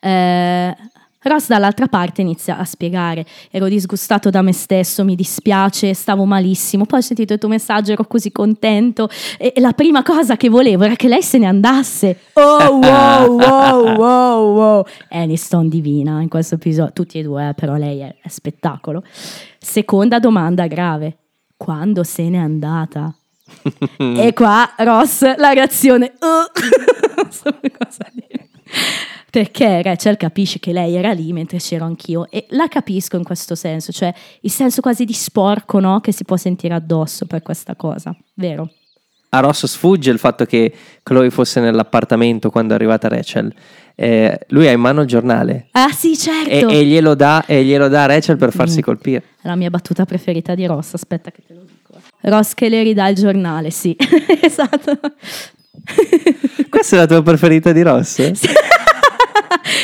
Eh, 0.00 0.76
Ross 1.22 1.48
dall'altra 1.48 1.86
parte 1.86 2.22
inizia 2.22 2.56
a 2.56 2.64
spiegare, 2.64 3.26
ero 3.50 3.68
disgustato 3.68 4.30
da 4.30 4.40
me 4.40 4.54
stesso, 4.54 5.04
mi 5.04 5.14
dispiace, 5.14 5.92
stavo 5.92 6.24
malissimo, 6.24 6.86
poi 6.86 7.00
ho 7.00 7.02
sentito 7.02 7.34
il 7.34 7.38
tuo 7.38 7.50
messaggio, 7.50 7.92
ero 7.92 8.04
così 8.04 8.32
contento 8.32 9.06
e 9.36 9.52
e 9.54 9.61
la 9.61 9.72
prima 9.72 10.02
cosa 10.02 10.38
che 10.38 10.48
volevo 10.48 10.84
era 10.84 10.96
che 10.96 11.08
lei 11.08 11.22
se 11.22 11.36
ne 11.36 11.46
andasse. 11.46 12.18
Oh 12.40 12.78
wow 12.78 13.38
wow 13.38 13.96
wow 13.96 14.54
wow. 14.54 14.84
Aniston 15.11 15.68
divina 15.68 16.22
in 16.22 16.28
questo 16.28 16.54
episodio, 16.54 16.92
tutti 16.94 17.18
e 17.18 17.22
due, 17.22 17.50
eh, 17.50 17.54
però 17.54 17.74
lei 17.74 17.98
è, 17.98 18.16
è 18.22 18.28
spettacolo. 18.28 19.02
Seconda 19.58 20.18
domanda 20.18 20.66
grave, 20.66 21.18
quando 21.54 22.02
se 22.02 22.30
n'è 22.30 22.38
andata? 22.38 23.14
E 23.98 24.32
qua 24.34 24.72
Ross, 24.78 25.22
la 25.36 25.53
reazione, 25.53 26.12
"Uh", 26.20 27.16
non 27.16 27.30
so 27.30 27.51
cosa 27.78 28.07
dire. 28.12 28.48
Perché 29.30 29.80
Rachel 29.82 30.16
capisce 30.16 30.59
che 30.59 30.72
lei 30.72 30.96
era 30.96 31.12
lì 31.12 31.32
mentre 31.32 31.59
c'ero 31.59 31.84
anch'io 31.84 32.26
e 32.30 32.46
la 32.51 32.66
capisco 32.66 33.16
in 33.16 33.22
questo 33.22 33.55
senso, 33.55 33.92
cioè 33.92 34.12
il 34.40 34.51
senso 34.51 34.80
quasi 34.80 35.05
di 35.05 35.12
sporco 35.12 35.78
no? 35.78 36.01
che 36.01 36.11
si 36.12 36.24
può 36.24 36.36
sentire 36.36 36.74
addosso 36.74 37.26
per 37.26 37.40
questa 37.42 37.76
cosa, 37.76 38.14
vero? 38.34 38.70
A 39.32 39.38
Ross 39.38 39.66
sfugge 39.66 40.11
il 40.11 40.18
fatto 40.18 40.44
che 40.44 40.74
Chloe 41.05 41.30
fosse 41.30 41.61
nell'appartamento 41.61 42.51
quando 42.51 42.72
è 42.72 42.76
arrivata 42.76 43.07
Rachel. 43.07 43.55
Eh, 43.94 44.36
lui 44.48 44.66
ha 44.66 44.72
in 44.72 44.80
mano 44.80 45.03
il 45.03 45.07
giornale 45.07 45.68
Ah 45.72 45.92
sì, 45.92 46.16
certo! 46.16 46.68
e, 46.68 46.78
e 46.78 46.84
glielo 46.84 47.14
dà, 47.14 47.44
e 47.46 47.62
glielo 47.64 47.86
dà 47.86 48.03
a 48.05 48.07
Rachel 48.07 48.36
per 48.36 48.51
farsi 48.53 48.78
Mm. 48.78 48.82
colpire. 48.82 49.22
La 49.42 49.55
mia 49.55 49.70
battuta 49.70 50.05
preferita 50.05 50.57
di 50.57 50.66
Ross, 50.66 50.94
aspetta 50.94 51.30
che 51.30 51.42
te 51.46 51.55
lo 51.55 51.61
dico. 51.61 51.80
Ross 52.23 52.55
che 52.55 52.68
le 52.68 52.83
ridà 52.83 53.09
il 53.09 53.16
giornale, 53.16 53.71
sì, 53.71 53.97
esatto. 54.43 54.99
Questa 56.68 56.97
è 56.97 56.99
la 56.99 57.07
tua 57.07 57.23
preferita 57.23 57.73
di 57.73 57.83
Ross? 57.83 58.33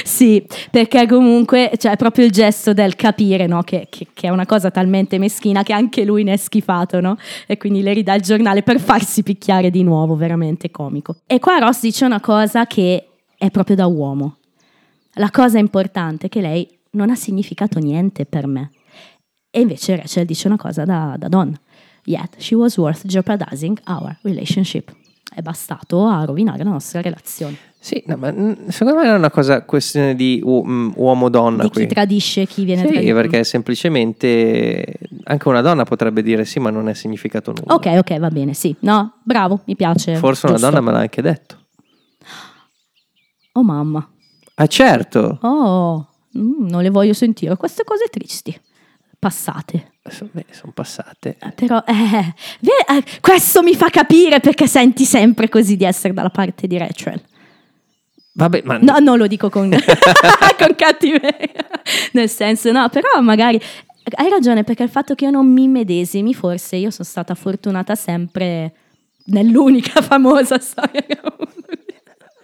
Sì, 0.05 0.45
perché 0.70 1.07
comunque 1.07 1.72
cioè, 1.76 1.93
è 1.93 1.97
proprio 1.97 2.24
il 2.24 2.30
gesto 2.30 2.72
del 2.72 2.97
capire 2.97 3.47
no? 3.47 3.62
che, 3.62 3.87
che- 3.91 4.07
che 4.14 4.26
è 4.28 4.30
una 4.30 4.47
cosa 4.47 4.70
talmente 4.70 5.18
meschina 5.18 5.62
che 5.62 5.72
anche 5.72 6.05
lui 6.05 6.22
ne 6.22 6.34
è 6.34 6.37
schifato, 6.37 7.01
no? 7.01 7.16
E 7.47 7.57
quindi 7.59 7.82
le 7.82 7.93
ridà 7.93 8.14
il 8.14 8.22
giornale 8.22 8.62
per 8.62 8.80
farsi 8.80 9.22
picchiare 9.22 9.70
di 9.70 9.82
nuovo, 9.82 10.16
veramente 10.16 10.70
comico. 10.70 11.16
E 11.26 11.39
qua 11.39 11.59
Ross 11.59 11.80
dice 11.82 12.05
una 12.05 12.20
cosa 12.20 12.66
che 12.66 13.09
è 13.37 13.51
proprio 13.51 13.76
da 13.76 13.87
uomo. 13.87 14.37
La 15.14 15.30
cosa 15.30 15.59
importante 15.59 16.26
è 16.26 16.28
che 16.28 16.41
lei 16.41 16.66
non 16.93 17.11
ha 17.11 17.14
significato 17.16 17.78
niente 17.78 18.24
per 18.24 18.47
me. 18.47 18.70
E 19.51 19.61
invece 19.61 19.97
Rachel 19.97 20.24
dice 20.24 20.47
una 20.47 20.57
cosa 20.57 20.84
da, 20.84 21.14
da 21.18 21.28
donna. 21.28 21.59
Yet 22.07 22.36
she 22.38 22.54
was 22.54 22.76
worth 22.78 23.04
jeopardizing 23.07 23.78
our 23.86 24.16
relationship. 24.22 24.94
È 25.34 25.42
bastato 25.42 26.07
a 26.07 26.24
rovinare 26.24 26.62
la 26.64 26.70
nostra 26.70 27.00
relazione. 27.02 27.57
Sì, 27.78 28.02
no, 28.07 28.16
ma 28.16 28.32
mm, 28.32 28.68
secondo 28.68 28.98
me 28.98 29.04
non 29.07 29.14
è 29.16 29.18
una 29.18 29.30
cosa 29.30 29.62
questione 29.64 30.14
di 30.14 30.40
u- 30.42 30.64
mm, 30.64 30.92
uomo-donna 30.96 31.62
Di 31.64 31.68
qui. 31.70 31.86
chi 31.86 31.92
tradisce 31.92 32.46
chi 32.46 32.64
viene 32.64 32.86
Sì, 32.86 32.92
tradito. 32.92 33.14
perché 33.14 33.44
semplicemente 33.44 34.98
anche 35.24 35.48
una 35.48 35.61
donna 35.61 35.84
potrebbe 35.84 36.22
dire 36.22 36.44
sì, 36.44 36.59
ma 36.59 36.70
non 36.70 36.88
è 36.88 36.94
significato 36.94 37.52
nulla. 37.52 37.74
Ok, 37.74 37.86
ok, 37.98 38.18
va 38.18 38.28
bene, 38.30 38.54
sì. 38.54 38.74
No, 38.80 39.20
bravo, 39.24 39.61
mi 39.66 39.76
piace. 39.76 40.16
Forse 40.16 40.46
una 40.46 40.54
Giusto. 40.57 40.70
donna 40.70 40.80
me 40.82 40.92
l'ha 40.92 41.00
anche 41.00 41.22
detto. 41.22 41.64
Oh 43.52 43.62
mamma. 43.62 44.09
Ah, 44.54 44.66
certo. 44.66 45.38
Oh, 45.42 46.09
mm, 46.38 46.68
non 46.68 46.82
le 46.82 46.90
voglio 46.90 47.12
sentire. 47.12 47.57
Queste 47.57 47.84
cose 47.84 48.07
tristi. 48.11 48.59
Passate. 49.18 49.92
Sono 50.11 50.72
passate. 50.72 51.36
Eh, 51.40 51.50
Però, 51.52 51.82
eh, 51.86 52.34
eh, 52.61 53.04
questo 53.20 53.62
mi 53.62 53.74
fa 53.74 53.88
capire 53.88 54.40
perché 54.40 54.66
senti 54.66 55.04
sempre 55.04 55.48
così 55.48 55.76
di 55.76 55.84
essere 55.84 56.12
dalla 56.14 56.30
parte 56.30 56.66
di 56.66 56.76
Rachel. 56.78 57.20
Vabbè, 58.32 58.62
ma 58.64 58.78
No, 58.78 58.98
non 58.98 59.16
lo 59.18 59.26
dico 59.26 59.48
con, 59.48 59.70
con 60.59 60.74
cattiveria. 60.76 61.66
Nel 62.12 62.28
senso, 62.28 62.70
no, 62.72 62.88
però 62.88 63.20
magari 63.22 63.61
hai 64.14 64.28
ragione 64.28 64.62
perché 64.62 64.82
il 64.82 64.90
fatto 64.90 65.14
che 65.14 65.24
io 65.24 65.30
non 65.30 65.46
mi 65.50 65.66
medesimi, 65.68 66.34
forse 66.34 66.76
io 66.76 66.90
sono 66.90 67.09
stata 67.09 67.34
fortunata 67.34 67.94
sempre 67.94 68.72
nell'unica 69.26 70.00
famosa 70.02 70.59
storia 70.59 71.02
che 71.02 71.18
ho 71.22 71.26
avuto. 71.26 71.54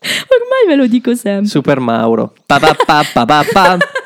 Ormai 0.02 0.66
ve 0.66 0.74
lo 0.76 0.86
dico 0.86 1.14
sempre. 1.14 1.46
Super 1.48 1.78
Mauro. 1.78 2.34
Pa, 2.46 2.58
pa, 2.58 2.74
pa. 3.24 3.78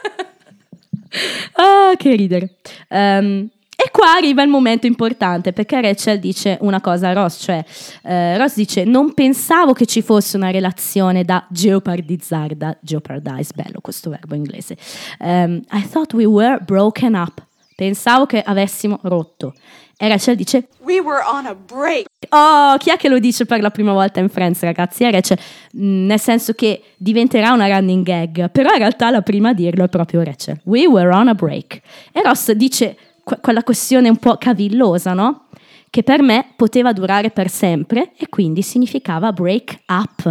Ah, 1.58 1.94
che 1.96 2.14
ridere. 2.14 2.56
Ehm, 2.88 3.48
e 3.78 3.90
qua 3.90 4.12
arriva 4.12 4.42
il 4.42 4.48
momento 4.48 4.86
importante 4.86 5.52
perché 5.52 5.80
Rachel 5.80 6.18
dice 6.18 6.56
una 6.62 6.80
cosa 6.80 7.08
a 7.08 7.12
Ross, 7.12 7.42
cioè 7.42 7.62
eh, 8.04 8.38
Ross 8.38 8.54
dice 8.54 8.84
non 8.84 9.12
pensavo 9.12 9.74
che 9.74 9.84
ci 9.84 10.00
fosse 10.00 10.38
una 10.38 10.50
relazione 10.50 11.24
da 11.24 11.46
geopardizzare, 11.50 12.56
da 12.56 12.76
jeopardize, 12.80 13.52
bello 13.54 13.80
questo 13.82 14.08
verbo 14.08 14.34
inglese. 14.34 14.76
Ehm, 15.20 15.62
I 15.72 15.86
thought 15.88 16.14
we 16.14 16.24
were 16.24 16.58
broken 16.64 17.14
up. 17.14 17.44
Pensavo 17.74 18.24
che 18.24 18.40
avessimo 18.40 18.98
rotto. 19.02 19.52
E 19.98 20.08
Rachel 20.08 20.36
dice 20.36 20.68
We 20.80 21.00
were 21.00 21.22
on 21.26 21.46
a 21.46 21.54
break. 21.54 22.04
Oh, 22.28 22.76
chi 22.76 22.90
è 22.90 22.96
che 22.96 23.08
lo 23.08 23.18
dice 23.18 23.46
per 23.46 23.60
la 23.62 23.70
prima 23.70 23.92
volta 23.92 24.20
in 24.20 24.28
Friends, 24.28 24.60
ragazzi? 24.60 25.04
È 25.04 25.10
Rachel, 25.10 25.38
Mm, 25.78 26.06
nel 26.06 26.20
senso 26.20 26.52
che 26.54 26.82
diventerà 26.96 27.52
una 27.52 27.66
running 27.66 28.02
gag, 28.04 28.50
però 28.50 28.72
in 28.72 28.78
realtà 28.78 29.10
la 29.10 29.20
prima 29.22 29.50
a 29.50 29.52
dirlo 29.54 29.84
è 29.84 29.88
proprio 29.88 30.22
Rachel. 30.22 30.58
We 30.64 30.86
were 30.86 31.14
on 31.14 31.28
a 31.28 31.34
break. 31.34 31.80
E 32.12 32.22
Ross 32.22 32.50
dice 32.52 32.96
que- 33.24 33.38
quella 33.40 33.62
questione 33.62 34.08
un 34.08 34.16
po' 34.16 34.36
cavillosa, 34.38 35.12
no? 35.12 35.48
Che 35.90 36.02
per 36.02 36.22
me 36.22 36.52
poteva 36.56 36.92
durare 36.92 37.30
per 37.30 37.48
sempre 37.50 38.12
e 38.16 38.28
quindi 38.28 38.62
significava 38.62 39.32
break 39.32 39.80
up, 39.88 40.22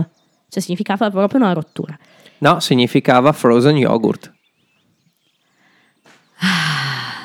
cioè 0.49 0.61
significava 0.61 1.09
proprio 1.09 1.39
una 1.41 1.53
rottura. 1.53 1.97
No, 2.39 2.59
significava 2.59 3.31
frozen 3.31 3.77
yogurt. 3.77 4.31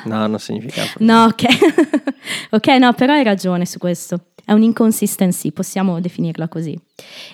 No, 0.05 0.25
non 0.27 0.39
significava. 0.39 0.89
No, 0.99 1.25
ok. 1.25 1.43
ok, 2.51 2.67
no, 2.79 2.93
però 2.93 3.13
hai 3.13 3.23
ragione 3.23 3.65
su 3.65 3.77
questo. 3.77 4.19
È 4.43 4.53
un'inconsistency, 4.53 5.51
possiamo 5.51 6.01
definirla 6.01 6.47
così. 6.47 6.77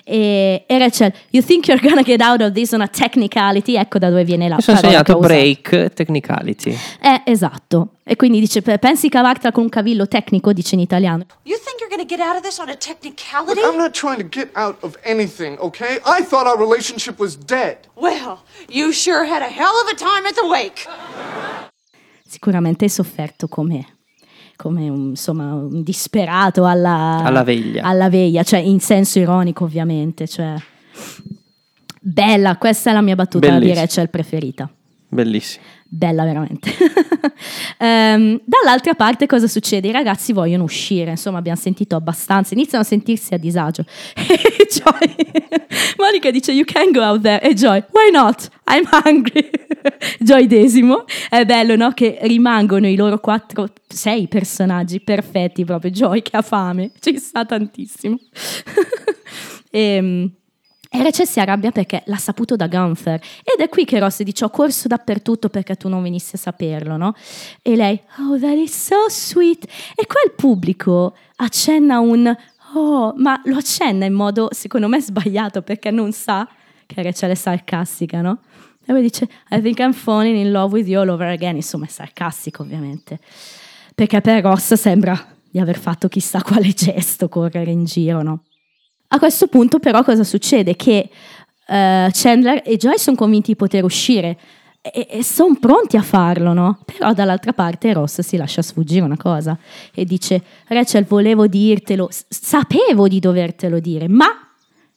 E, 0.04 0.64
e 0.66 0.78
Rachel, 0.78 1.12
you 1.30 1.42
think 1.42 1.66
you're 1.66 1.82
gonna 1.82 2.02
get 2.02 2.20
out 2.20 2.40
of 2.42 2.52
this 2.52 2.72
on 2.72 2.82
a 2.82 2.86
technicality? 2.86 3.76
Ecco 3.76 3.98
da 3.98 4.10
dove 4.10 4.24
viene 4.24 4.46
la 4.46 4.56
Mi 4.56 4.62
sono 4.62 4.76
parola 4.78 5.02
segnato 5.02 5.12
che 5.12 5.18
ho 5.18 5.20
usato. 5.24 5.34
break 5.34 5.92
technicality. 5.94 6.78
Eh, 7.00 7.22
esatto. 7.24 7.94
E 8.04 8.14
quindi 8.14 8.38
dice, 8.40 8.60
pensi 8.62 9.08
cavartela 9.08 9.52
con 9.52 9.64
un 9.64 9.68
cavillo 9.70 10.06
tecnico, 10.06 10.52
dice 10.52 10.74
in 10.74 10.82
italiano. 10.82 11.24
You 11.44 11.58
think 11.58 11.80
you're 11.80 11.88
gonna 11.90 12.06
get 12.06 12.20
out 12.20 12.36
of 12.36 12.42
this 12.42 12.58
on 12.58 12.68
a 12.68 12.76
technicality? 12.76 13.58
Look, 13.60 13.72
I'm 13.72 13.78
not 13.78 13.92
trying 13.98 14.18
to 14.18 14.28
get 14.28 14.50
out 14.54 14.76
of 14.82 14.96
anything, 15.02 15.58
okay? 15.60 16.00
I 16.04 16.22
thought 16.22 16.46
our 16.46 16.58
relationship 16.58 17.18
was 17.18 17.36
dead. 17.36 17.78
Well, 17.94 18.42
you 18.68 18.92
sure 18.92 19.24
had 19.24 19.42
a 19.42 19.48
hell 19.50 19.74
of 19.82 19.88
a 19.90 19.96
time 19.96 20.24
at 20.26 20.34
the 20.36 20.46
wake. 20.46 20.86
Sicuramente 22.28 22.84
hai 22.84 22.90
sofferto 22.90 23.48
come, 23.48 23.86
come 24.54 24.90
un, 24.90 25.08
insomma, 25.10 25.54
un 25.54 25.82
disperato 25.82 26.66
alla, 26.66 27.22
Alla 27.24 27.42
veglia. 27.42 27.82
alla 27.82 28.10
veglia, 28.10 28.42
cioè 28.42 28.60
in 28.60 28.80
senso 28.80 29.18
ironico 29.18 29.64
ovviamente. 29.64 30.28
Cioè. 30.28 30.54
Bella, 32.00 32.56
questa 32.58 32.90
è 32.90 32.92
la 32.92 33.00
mia 33.00 33.14
battuta 33.14 33.46
di 33.48 33.52
Bellissima. 33.54 33.80
Rachel 33.80 34.10
preferita. 34.10 34.70
Bellissimo. 35.08 35.64
Bella 35.90 36.24
veramente. 36.24 36.70
Ehm, 37.80 38.40
dall'altra 38.44 38.94
parte 38.94 39.26
cosa 39.26 39.46
succede? 39.46 39.86
I 39.86 39.92
ragazzi 39.92 40.32
vogliono 40.32 40.64
uscire, 40.64 41.12
insomma 41.12 41.38
abbiamo 41.38 41.58
sentito 41.58 41.94
abbastanza, 41.94 42.54
iniziano 42.54 42.82
a 42.82 42.86
sentirsi 42.86 43.34
a 43.34 43.38
disagio. 43.38 43.84
E 44.14 44.66
Joy, 44.66 45.14
Monica 45.96 46.32
dice 46.32 46.50
you 46.50 46.64
can 46.64 46.90
go 46.90 47.00
out 47.00 47.22
there 47.22 47.40
e 47.40 47.54
Joy, 47.54 47.84
why 47.92 48.10
not? 48.10 48.48
I'm 48.66 48.84
hungry. 48.90 49.48
Joy 50.18 50.48
Desimo, 50.48 51.04
è 51.28 51.44
bello 51.44 51.76
no? 51.76 51.92
Che 51.92 52.18
rimangono 52.22 52.88
i 52.88 52.96
loro 52.96 53.20
quattro, 53.20 53.68
sei 53.86 54.26
personaggi 54.26 55.00
perfetti 55.00 55.64
proprio, 55.64 55.92
Joy 55.92 56.20
che 56.22 56.36
ha 56.36 56.42
fame, 56.42 56.90
ci 56.98 57.16
sta 57.18 57.44
tantissimo. 57.44 58.18
Ehm, 59.70 60.32
e 60.32 60.37
Rachel 60.90 61.26
si 61.26 61.38
arrabbia 61.38 61.70
perché 61.70 62.02
l'ha 62.06 62.16
saputo 62.16 62.56
da 62.56 62.66
Gunther. 62.66 63.20
Ed 63.42 63.60
è 63.60 63.68
qui 63.68 63.84
che 63.84 63.98
Ross 63.98 64.22
dice: 64.22 64.44
Ho 64.44 64.50
corso 64.50 64.88
dappertutto 64.88 65.48
perché 65.48 65.76
tu 65.76 65.88
non 65.88 66.02
venissi 66.02 66.36
a 66.36 66.38
saperlo, 66.38 66.96
no? 66.96 67.14
E 67.62 67.76
lei, 67.76 68.00
Oh, 68.18 68.38
that 68.38 68.56
is 68.56 68.74
so 68.74 69.08
sweet. 69.08 69.64
E 69.94 70.06
qua 70.06 70.20
il 70.24 70.32
pubblico 70.32 71.14
accenna 71.36 71.98
un 71.98 72.34
Oh, 72.74 73.14
ma 73.16 73.40
lo 73.46 73.56
accenna 73.56 74.04
in 74.04 74.12
modo 74.12 74.48
secondo 74.52 74.88
me 74.88 75.00
sbagliato 75.00 75.62
perché 75.62 75.90
non 75.90 76.12
sa 76.12 76.46
che 76.84 77.02
Rachel 77.02 77.30
è 77.30 77.34
sarcastica, 77.34 78.20
no? 78.20 78.40
E 78.84 78.92
poi 78.92 79.02
dice: 79.02 79.28
I 79.50 79.60
think 79.60 79.78
I'm 79.78 79.92
falling 79.92 80.36
in 80.36 80.50
love 80.50 80.74
with 80.74 80.88
you 80.88 81.00
all 81.00 81.08
over 81.08 81.28
again. 81.28 81.56
Insomma, 81.56 81.84
è 81.84 81.88
sarcastico, 81.88 82.62
ovviamente. 82.62 83.18
Perché 83.94 84.20
per 84.20 84.42
Ross 84.42 84.74
sembra 84.74 85.36
di 85.50 85.58
aver 85.58 85.78
fatto 85.78 86.08
chissà 86.08 86.42
quale 86.42 86.72
gesto 86.72 87.28
correre 87.28 87.70
in 87.70 87.84
giro, 87.84 88.22
no? 88.22 88.42
A 89.08 89.18
questo 89.18 89.46
punto 89.46 89.78
però 89.78 90.04
cosa 90.04 90.24
succede? 90.24 90.76
Che 90.76 91.10
eh, 91.66 92.10
Chandler 92.12 92.62
e 92.64 92.76
Joy 92.76 92.98
sono 92.98 93.16
convinti 93.16 93.52
di 93.52 93.56
poter 93.56 93.84
uscire 93.84 94.38
e, 94.80 95.06
e 95.10 95.24
sono 95.24 95.56
pronti 95.58 95.96
a 95.96 96.02
farlo, 96.02 96.52
no? 96.52 96.78
Però 96.84 97.12
dall'altra 97.12 97.52
parte 97.52 97.92
Ross 97.92 98.20
si 98.20 98.36
lascia 98.36 98.62
sfuggire 98.62 99.04
una 99.04 99.16
cosa 99.16 99.58
e 99.94 100.04
dice 100.04 100.42
Rachel 100.66 101.04
volevo 101.04 101.46
dirtelo, 101.46 102.08
sapevo 102.10 103.08
di 103.08 103.18
dovertelo 103.18 103.80
dire, 103.80 104.08
ma 104.08 104.26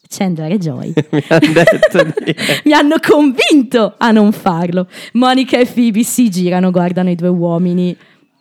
Chandler 0.08 0.52
e 0.52 0.58
Joy 0.58 0.94
Mi 1.12 1.24
hanno 1.30 2.14
di... 2.24 2.36
mi 2.66 2.74
hanno 2.74 2.96
convinto 3.02 3.96
a 3.98 4.12
non 4.12 4.34
farlo. 4.34 4.88
Monica 5.14 5.58
e 5.58 5.66
Phoebe 5.66 6.04
si 6.04 6.30
girano, 6.30 6.70
guardano 6.70 7.10
i 7.10 7.16
due 7.16 7.30
uomini 7.30 7.96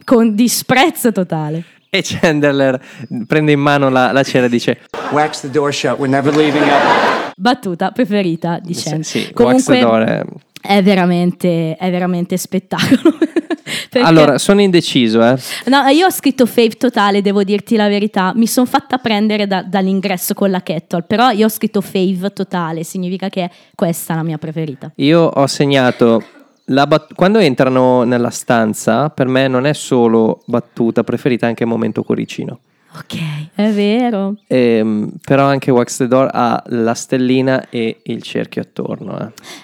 con 0.04 0.34
disprezzo 0.34 1.12
totale. 1.12 1.64
E 1.92 2.02
Chandler 2.04 2.80
prende 3.26 3.50
in 3.52 3.58
mano 3.60 3.88
la, 3.88 4.12
la 4.12 4.22
cera 4.22 4.46
e 4.46 4.48
dice 4.48 4.78
Wax 5.10 5.40
the 5.40 5.50
door 5.50 5.74
shut. 5.74 5.98
We're 5.98 6.08
never 6.08 6.34
leaving 6.34 6.62
up. 6.62 7.32
Battuta 7.36 7.90
preferita 7.90 8.60
di 8.62 8.74
sì, 8.74 8.82
Chandler. 8.84 9.04
sì, 9.04 9.18
wax 9.18 9.32
Comunque 9.32 9.74
the 9.74 9.80
door 9.80 10.02
è- 10.02 10.22
è 10.62 10.82
veramente, 10.82 11.74
è 11.76 11.90
veramente 11.90 12.36
spettacolo. 12.36 13.16
Perché- 13.90 14.06
Allora, 14.06 14.38
sono 14.38 14.60
indeciso, 14.60 15.20
eh. 15.24 15.36
No, 15.66 15.84
io 15.88 16.06
ho 16.06 16.10
scritto 16.10 16.46
fave 16.46 16.70
totale, 16.76 17.22
devo 17.22 17.42
dirti 17.42 17.74
la 17.76 17.88
verità. 17.88 18.32
Mi 18.36 18.46
sono 18.46 18.66
fatta 18.66 18.98
prendere 18.98 19.46
da- 19.48 19.62
dall'ingresso 19.62 20.34
con 20.34 20.50
la 20.50 20.60
kettle, 20.62 21.02
però 21.02 21.30
io 21.30 21.46
ho 21.46 21.48
scritto 21.48 21.80
fave 21.80 22.30
totale, 22.32 22.84
significa 22.84 23.28
che 23.28 23.44
è 23.44 23.50
questa 23.74 24.14
la 24.14 24.22
mia 24.22 24.38
preferita. 24.38 24.92
Io 24.96 25.22
ho 25.22 25.46
segnato 25.46 26.22
bat- 26.86 27.14
quando 27.14 27.38
entrano 27.38 28.04
nella 28.04 28.30
stanza, 28.30 29.10
per 29.10 29.26
me 29.26 29.48
non 29.48 29.66
è 29.66 29.72
solo 29.72 30.42
battuta 30.46 31.02
preferita, 31.02 31.46
è 31.46 31.48
anche 31.48 31.64
momento 31.64 32.02
cuoricino. 32.04 32.60
Ok, 32.92 33.16
è 33.54 33.70
vero. 33.70 34.34
Ehm, 34.48 35.12
però 35.24 35.44
anche 35.46 35.70
Wax 35.70 35.98
the 35.98 36.08
Door 36.08 36.28
ha 36.32 36.60
la 36.70 36.92
stellina 36.94 37.68
e 37.70 38.00
il 38.02 38.20
cerchio 38.20 38.62
attorno. 38.62 39.16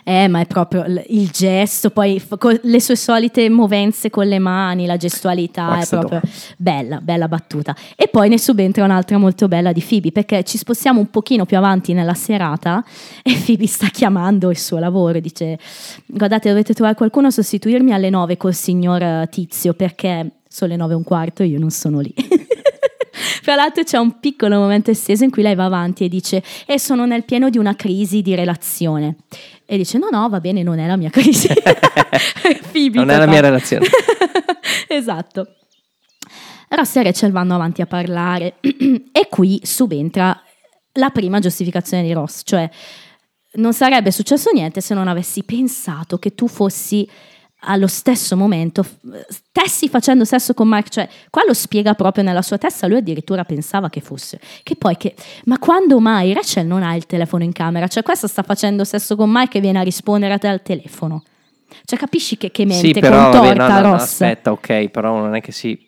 eh. 0.05 0.23
Eh, 0.25 0.29
ma 0.29 0.39
è 0.39 0.47
proprio 0.47 0.85
l- 0.87 1.03
il 1.09 1.29
gesto, 1.31 1.91
poi 1.91 2.21
f- 2.21 2.39
co- 2.39 2.57
le 2.63 2.81
sue 2.81 2.95
solite 2.95 3.49
movenze 3.51 4.11
con 4.11 4.29
le 4.29 4.39
mani, 4.39 4.87
la 4.87 4.97
gestualità, 4.97 5.71
Wax 5.71 5.87
è 5.87 5.99
proprio 5.99 6.21
bella, 6.57 7.01
bella 7.01 7.27
battuta. 7.27 7.75
E 7.97 8.07
poi 8.07 8.29
ne 8.29 8.39
subentra 8.39 8.85
un'altra 8.85 9.19
molto 9.19 9.49
bella 9.49 9.73
di 9.73 9.83
Phoebe, 9.87 10.13
perché 10.13 10.45
ci 10.45 10.57
spostiamo 10.57 11.01
un 11.01 11.11
pochino 11.11 11.45
più 11.47 11.57
avanti 11.57 11.95
nella 11.95 12.15
serata 12.15 12.85
e 13.25 13.35
Phoebe 13.45 13.67
sta 13.67 13.89
chiamando 13.89 14.51
il 14.51 14.59
suo 14.59 14.79
lavoro, 14.79 15.19
dice 15.19 15.59
guardate 16.07 16.49
dovete 16.49 16.75
trovare 16.75 16.95
qualcuno 16.95 17.27
a 17.27 17.31
sostituirmi 17.33 17.93
alle 17.93 18.09
nove 18.09 18.37
col 18.37 18.55
signor 18.55 19.03
eh, 19.03 19.29
Tizio, 19.33 19.75
perché 19.75 20.31
sono 20.49 20.71
le 20.71 20.77
nove 20.77 20.93
e 20.93 20.97
un 20.97 21.03
quarto 21.03 21.43
e 21.43 21.47
io 21.47 21.59
non 21.59 21.71
sono 21.71 21.99
lì. 21.99 22.15
Fra 23.17 23.55
l'altro 23.55 23.83
c'è 23.83 23.99
un 23.99 24.21
piccolo 24.21 24.59
momento 24.59 24.91
esteso 24.91 25.25
in 25.25 25.31
cui 25.31 25.43
lei 25.43 25.55
va 25.55 25.65
avanti 25.65 26.05
e 26.05 26.09
dice 26.09 26.43
e 26.67 26.79
sono 26.79 27.07
nel 27.07 27.25
pieno 27.25 27.51
di 27.51 27.59
una 27.59 27.75
crisi 27.75 28.23
di 28.23 28.35
relazione. 28.35 29.17
E 29.65 29.77
dice 29.77 29.99
no 29.99 30.09
no 30.11 30.29
va 30.29 30.41
bene 30.41 30.63
non 30.63 30.79
è 30.79 30.87
la 30.87 30.97
mia 30.97 31.11
crisi. 31.11 31.49
Phoebe, 32.73 32.99
Non 32.99 33.11
è 33.11 33.17
la 33.17 33.27
mia 33.27 33.41
relazione. 33.41 33.87
esatto. 34.89 35.55
Ross 36.69 36.97
e 36.97 37.03
Rachel 37.03 37.33
vanno 37.33 37.55
avanti 37.55 37.81
a 37.81 37.87
parlare 37.87 38.57
e 38.61 39.29
qui 39.31 39.61
subentra 39.63 40.41
la 40.95 41.11
prima 41.11 41.39
giustificazione 41.39 42.03
di 42.03 42.13
Ross, 42.13 42.43
cioè 42.45 42.69
non 43.57 43.73
sarebbe 43.73 44.11
successo 44.11 44.51
niente 44.53 44.81
se 44.81 44.95
non 44.95 45.09
avessi 45.09 45.43
pensato 45.45 46.19
che 46.19 46.35
tu 46.35 46.49
fossi 46.49 47.09
allo 47.61 47.87
stesso 47.87 48.37
momento, 48.37 48.85
stessi 49.29 49.89
facendo 49.89 50.25
sesso 50.25 50.55
con 50.55 50.69
Mark, 50.69 50.89
cioè 50.89 51.09
qua 51.31 51.43
lo 51.47 51.55
spiega 51.55 51.95
proprio 51.95 52.23
nella 52.23 52.43
sua 52.43 52.59
testa, 52.59 52.87
lui 52.87 52.99
addirittura 52.99 53.45
pensava 53.45 53.89
che 53.89 54.01
fosse, 54.01 54.39
che 54.63 54.77
poi 54.77 54.97
che, 54.97 55.15
ma 55.47 55.59
quando 55.59 55.99
mai 55.99 56.33
Rachel 56.33 56.67
non 56.67 56.83
ha 56.83 56.95
il 56.95 57.07
telefono 57.07 57.45
in 57.45 57.53
camera, 57.53 57.89
cioè 57.89 58.03
questa 58.03 58.29
sta 58.29 58.43
facendo 58.43 58.85
sesso 58.85 59.17
con 59.17 59.31
Mike 59.31 59.59
e 59.59 59.61
viene 59.61 59.79
a 59.79 59.83
rispondere 59.83 60.35
a 60.35 60.39
te 60.39 60.49
al 60.49 60.63
telefono, 60.63 61.25
cioè 61.85 61.99
capisci 61.99 62.37
che, 62.37 62.51
che 62.51 62.67
mente 62.67 62.87
Sì, 62.87 62.93
però 62.93 63.31
vabbè, 63.31 63.49
contorta 63.49 63.69
no, 63.69 63.75
no, 63.75 63.81
no, 63.81 63.93
Ross. 63.95 64.03
aspetta, 64.03 64.53
ok, 64.53 64.89
però 64.89 65.17
non 65.19 65.35
è 65.35 65.41
che 65.41 65.53
si 65.53 65.85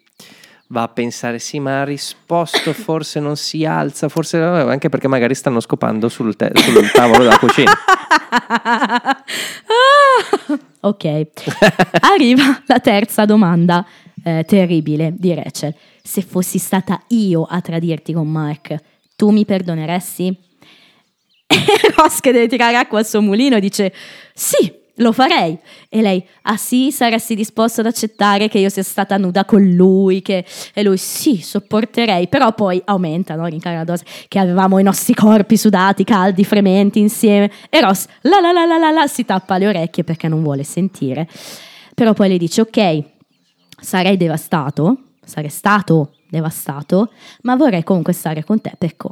va 0.71 0.83
a 0.83 0.89
pensare 0.89 1.39
sì, 1.39 1.61
ma 1.61 1.83
ha 1.83 1.85
risposto, 1.85 2.73
forse 2.75 3.21
non 3.21 3.37
si 3.37 3.65
alza, 3.65 4.09
forse 4.09 4.39
anche 4.39 4.89
perché 4.89 5.07
magari 5.07 5.35
stanno 5.35 5.61
scopando 5.61 6.09
sul, 6.09 6.35
te- 6.35 6.51
sul 6.55 6.91
tavolo 6.91 7.23
della 7.23 7.39
cucina. 7.39 7.73
Ok, 10.81 11.27
arriva 12.01 12.63
la 12.67 12.79
terza 12.79 13.25
domanda 13.25 13.85
eh, 14.23 14.45
terribile 14.47 15.13
di 15.17 15.35
Rachel. 15.35 15.75
Se 16.03 16.23
fossi 16.23 16.59
stata 16.59 17.03
io 17.09 17.43
a 17.43 17.61
tradirti 17.61 18.13
con 18.13 18.29
Mark, 18.29 18.77
tu 19.17 19.31
mi 19.31 19.45
perdoneresti? 19.45 20.37
E 21.47 21.95
Ross 21.97 22.21
che 22.21 22.31
deve 22.31 22.47
tirare 22.47 22.77
acqua 22.77 22.99
al 22.99 23.07
suo 23.07 23.23
mulino 23.23 23.59
dice 23.59 23.93
sì, 24.35 24.73
lo 24.99 25.13
farei. 25.13 25.59
E 25.89 26.01
lei, 26.01 26.25
ah 26.43 26.57
sì, 26.57 26.91
saresti 26.93 27.35
disposto 27.35 27.81
ad 27.81 27.87
accettare 27.87 28.49
che 28.49 28.59
io 28.59 28.69
sia 28.69 28.83
stata 28.83 29.17
nuda 29.17 29.45
con 29.45 29.63
lui? 29.63 30.23
Che... 30.23 30.45
E 30.73 30.83
lui, 30.83 30.97
sì, 30.97 31.39
sopporterei. 31.39 32.29
Però 32.29 32.53
poi 32.53 32.81
aumenta, 32.85 33.35
no? 33.35 33.47
Rincara 33.47 33.79
la 33.79 33.85
dose, 33.85 34.05
che 34.29 34.39
avevamo 34.39 34.79
i 34.79 34.83
nostri 34.83 35.15
corpi 35.15 35.57
sudati, 35.57 36.05
caldi, 36.05 36.45
frementi 36.45 37.01
insieme. 37.01 37.51
E 37.69 37.81
Ross, 37.81 38.07
la 38.23 38.41
la 38.41 38.53
la 38.53 38.65
la 38.65 38.79
la 38.79 38.91
la, 38.91 39.07
si 39.07 39.25
tappa 39.25 39.59
le 39.59 39.69
orecchie 39.69 40.05
perché 40.05 40.29
non 40.29 40.43
vuole 40.43 40.63
sentire. 40.63 41.29
Però 41.95 42.13
poi 42.13 42.29
le 42.29 42.39
dice, 42.39 42.61
ok, 42.61 43.03
sarei 43.81 44.17
devastato, 44.17 44.99
sarei 45.25 45.51
stato 45.51 46.13
devastato, 46.31 47.11
ma 47.43 47.57
vorrei 47.57 47.83
comunque 47.83 48.13
stare 48.13 48.45
con 48.45 48.61
te 48.61 48.73
perché, 48.77 49.09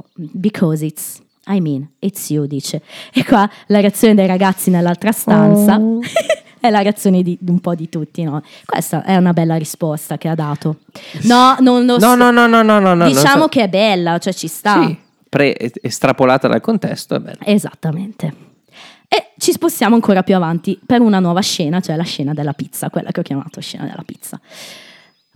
it's, 0.85 1.21
I 1.49 1.61
mean, 1.61 1.89
it's 2.01 2.29
you, 2.31 2.47
dice. 2.47 2.83
E 3.13 3.25
qua 3.25 3.49
la 3.69 3.81
reazione 3.81 4.15
dei 4.15 4.27
ragazzi 4.27 4.71
nell'altra 4.71 5.13
stanza 5.13 5.81
è 6.61 6.71
la 6.71 6.81
reazione 6.81 7.23
di, 7.23 7.39
un 7.47 7.61
po' 7.61 7.75
di 7.75 7.89
tutti, 7.89 8.23
no? 8.25 8.43
Questa 8.65 9.05
è 9.05 9.17
una 9.17 9.33
bella 9.33 9.57
risposta 9.57 10.19
che 10.19 10.29
ha 10.29 10.35
dato. 10.35 10.79
No, 11.23 11.57
non 11.61 11.85
lo 11.87 11.99
No, 11.99 12.01
so. 12.11 12.15
no, 12.17 12.31
no, 12.31 12.47
no, 12.47 12.63
no, 12.63 12.79
no, 12.81 12.95
no, 12.95 13.07
Diciamo 13.07 13.43
so- 13.43 13.49
che 13.49 13.63
è 13.63 13.69
bella, 13.69 14.19
cioè 14.19 14.33
ci 14.33 14.49
sta. 14.49 14.85
Sì, 14.87 14.97
pre- 15.29 15.57
estrapolata 15.83 16.49
dal 16.49 16.61
contesto, 16.61 17.15
è 17.15 17.21
bello. 17.21 17.39
Esattamente. 17.45 18.35
E 19.09 19.31
ci 19.39 19.53
spostiamo 19.53 19.95
ancora 19.95 20.25
più 20.25 20.35
avanti 20.35 20.77
per 20.85 21.01
una 21.01 21.21
nuova 21.21 21.41
scena, 21.41 21.81
cioè 21.81 21.95
la 21.95 22.03
scena 22.03 22.33
della 22.33 22.55
pizza, 22.55 22.91
quella 22.91 23.13
che 23.13 23.21
ho 23.21 23.23
chiamato 23.23 23.61
scena 23.61 23.85
della 23.85 24.03
pizza. 24.05 24.41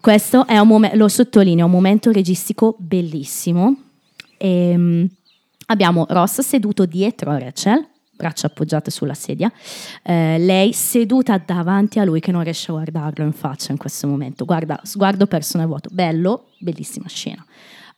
Questo 0.00 0.44
è 0.46 0.58
un 0.58 0.66
momento, 0.66 0.96
lo 0.96 1.06
sottolineo, 1.08 1.66
un 1.66 1.70
momento 1.70 2.10
registico 2.10 2.74
bellissimo. 2.78 3.76
Ehm, 4.38 5.06
abbiamo 5.70 6.04
Ross 6.08 6.40
seduto 6.40 6.84
dietro 6.84 7.30
a 7.30 7.38
Rachel, 7.38 7.86
braccia 8.14 8.48
appoggiate 8.48 8.90
sulla 8.90 9.14
sedia, 9.14 9.50
eh, 10.02 10.38
lei 10.38 10.72
seduta 10.72 11.38
davanti 11.38 11.98
a 11.98 12.04
lui 12.04 12.20
che 12.20 12.32
non 12.32 12.42
riesce 12.42 12.70
a 12.70 12.74
guardarlo 12.74 13.24
in 13.24 13.32
faccia 13.32 13.72
in 13.72 13.78
questo 13.78 14.06
momento. 14.06 14.44
Guarda, 14.44 14.80
sguardo 14.82 15.26
perso 15.26 15.56
nel 15.58 15.66
vuoto. 15.66 15.88
Bello, 15.92 16.50
bellissima 16.58 17.08
scena. 17.08 17.44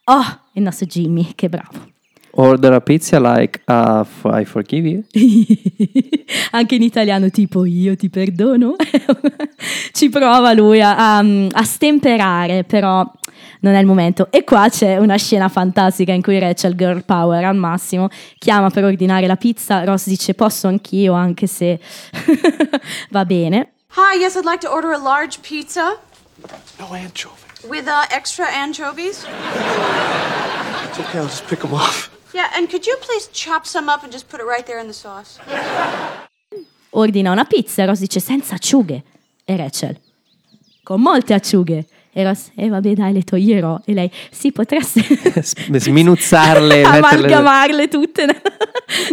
Oh, 0.04 0.40
il 0.52 0.62
nostro 0.62 0.86
Jimmy, 0.86 1.32
che 1.34 1.48
bravo. 1.48 1.91
Order 2.34 2.72
a 2.72 2.80
pizza 2.80 3.18
like 3.20 3.60
uh, 3.68 4.04
I 4.24 4.44
forgive 4.46 4.86
you. 4.88 5.04
Anche 6.52 6.74
in 6.76 6.82
italiano, 6.82 7.28
tipo 7.30 7.64
io 7.66 7.94
ti 7.94 8.08
perdono. 8.08 8.74
Ci 9.92 10.08
prova 10.08 10.52
lui 10.54 10.80
a, 10.80 11.18
a- 11.18 11.18
a 11.50 11.62
stemperare, 11.62 12.64
però 12.64 13.04
non 13.60 13.74
è 13.74 13.80
il 13.80 13.86
momento. 13.86 14.28
E 14.30 14.44
qua 14.44 14.68
c'è 14.70 14.96
una 14.96 15.16
scena 15.16 15.48
fantastica 15.50 16.12
in 16.12 16.22
cui 16.22 16.38
Rachel, 16.38 16.74
girl 16.74 17.04
power 17.04 17.44
al 17.44 17.56
massimo, 17.56 18.08
chiama 18.38 18.70
per 18.70 18.84
ordinare 18.84 19.26
la 19.26 19.36
pizza. 19.36 19.84
Ross 19.84 20.06
dice 20.06 20.32
posso 20.34 20.68
anch'io, 20.68 21.12
anche 21.12 21.46
se 21.46 21.78
va 23.10 23.24
bene. 23.26 23.72
Hi, 23.94 24.18
yes, 24.18 24.36
I'd 24.36 24.44
like 24.46 24.60
to 24.66 24.72
order 24.72 24.90
a 24.92 24.98
large 24.98 25.38
pizza 25.42 25.98
No 26.78 26.86
anchovies. 26.92 27.62
with 27.68 27.86
uh, 27.86 28.06
extra 28.10 28.46
anchovies. 28.46 29.26
It's 30.88 30.98
okay, 30.98 31.18
I'll 31.18 31.26
just 31.26 31.46
pick 31.46 31.60
them 31.60 31.74
off. 31.74 32.08
Yeah, 32.34 32.50
and 32.56 32.68
could 32.68 32.86
you 32.86 32.96
please 33.00 33.28
chop 33.32 33.64
some 33.66 33.90
up 33.90 34.02
and 34.02 34.10
just 34.12 34.26
put 34.28 34.40
it 34.40 34.46
right 34.46 34.64
there 34.64 34.80
in 34.80 34.86
the 34.86 34.92
sauce? 34.94 35.38
Ordina 36.90 37.30
una 37.30 37.44
pizza 37.44 37.82
e 37.82 37.86
Ross 37.86 37.98
dice 38.00 38.20
senza 38.20 38.54
acciughe. 38.54 39.02
E 39.44 39.56
Rachel, 39.56 39.98
con 40.82 41.00
molte 41.00 41.34
acciughe. 41.34 41.86
E 42.14 42.22
Ross, 42.24 42.50
e 42.54 42.68
vabbè 42.68 42.92
dai, 42.92 43.12
le 43.12 43.22
toglierò. 43.22 43.80
E 43.86 43.94
lei, 43.94 44.10
sì, 44.30 44.52
potreste... 44.52 45.02
Sminuzzarle, 45.78 46.82
amalgamarle 46.84 47.88
tutte 47.88 48.26
nel, 48.26 48.40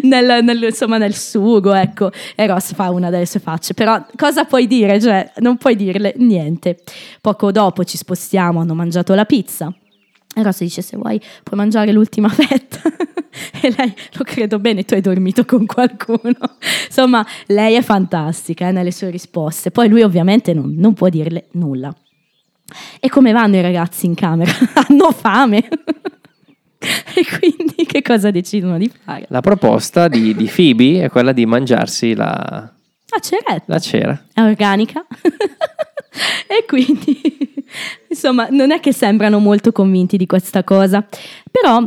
nel- 0.01 0.43
nel- 0.43 0.63
insomma, 0.63 0.97
nel 0.97 1.15
sugo, 1.15 1.73
ecco. 1.73 2.11
E 2.35 2.45
Ross 2.47 2.73
fa 2.73 2.89
una 2.89 3.09
delle 3.09 3.25
sue 3.25 3.39
facce. 3.39 3.73
Però 3.73 4.05
cosa 4.17 4.43
puoi 4.43 4.67
dire? 4.67 4.99
Cioè, 4.99 5.31
non 5.37 5.55
puoi 5.57 5.77
dirle 5.77 6.13
niente. 6.17 6.77
Poco 7.21 7.51
dopo 7.53 7.85
ci 7.85 7.95
spostiamo, 7.95 8.59
hanno 8.59 8.73
mangiato 8.75 9.13
la 9.13 9.25
pizza. 9.25 9.73
E 10.39 10.43
Ross 10.43 10.59
dice, 10.59 10.81
se 10.81 10.95
vuoi 10.95 11.19
puoi 11.43 11.59
mangiare 11.59 11.91
l'ultima 11.91 12.29
fetta. 12.29 12.79
e 13.61 13.73
lei, 13.75 13.93
lo 14.13 14.23
credo 14.23 14.57
bene, 14.57 14.85
tu 14.85 14.93
hai 14.93 15.01
dormito 15.01 15.43
con 15.43 15.65
qualcuno. 15.65 16.37
Insomma, 16.87 17.25
lei 17.47 17.75
è 17.75 17.81
fantastica 17.81 18.69
eh, 18.69 18.71
nelle 18.71 18.93
sue 18.93 19.09
risposte. 19.09 19.69
Poi 19.69 19.89
lui 19.89 20.01
ovviamente 20.01 20.53
non, 20.53 20.73
non 20.77 20.93
può 20.93 21.09
dirle 21.09 21.47
nulla. 21.51 21.93
E 23.01 23.09
come 23.09 23.33
vanno 23.33 23.57
i 23.57 23.61
ragazzi 23.61 24.05
in 24.05 24.15
camera? 24.15 24.49
Hanno 24.87 25.11
fame. 25.11 25.67
e 26.77 27.25
quindi 27.37 27.85
che 27.85 28.01
cosa 28.01 28.31
decidono 28.31 28.77
di 28.77 28.89
fare? 29.03 29.25
La 29.27 29.41
proposta 29.41 30.07
di, 30.07 30.33
di 30.33 30.45
Phoebe 30.45 31.03
è 31.03 31.09
quella 31.09 31.33
di 31.33 31.45
mangiarsi 31.45 32.13
la, 32.13 32.71
La 33.09 33.61
la 33.65 33.79
cera. 33.79 34.25
È 34.31 34.39
organica. 34.39 35.05
e 36.47 36.63
quindi, 36.65 37.19
insomma, 38.09 38.47
non 38.49 38.71
è 38.71 38.79
che 38.79 38.93
sembrano 38.93 39.39
molto 39.39 39.71
convinti 39.71 40.17
di 40.17 40.25
questa 40.25 40.63
cosa, 40.63 41.05
però 41.49 41.81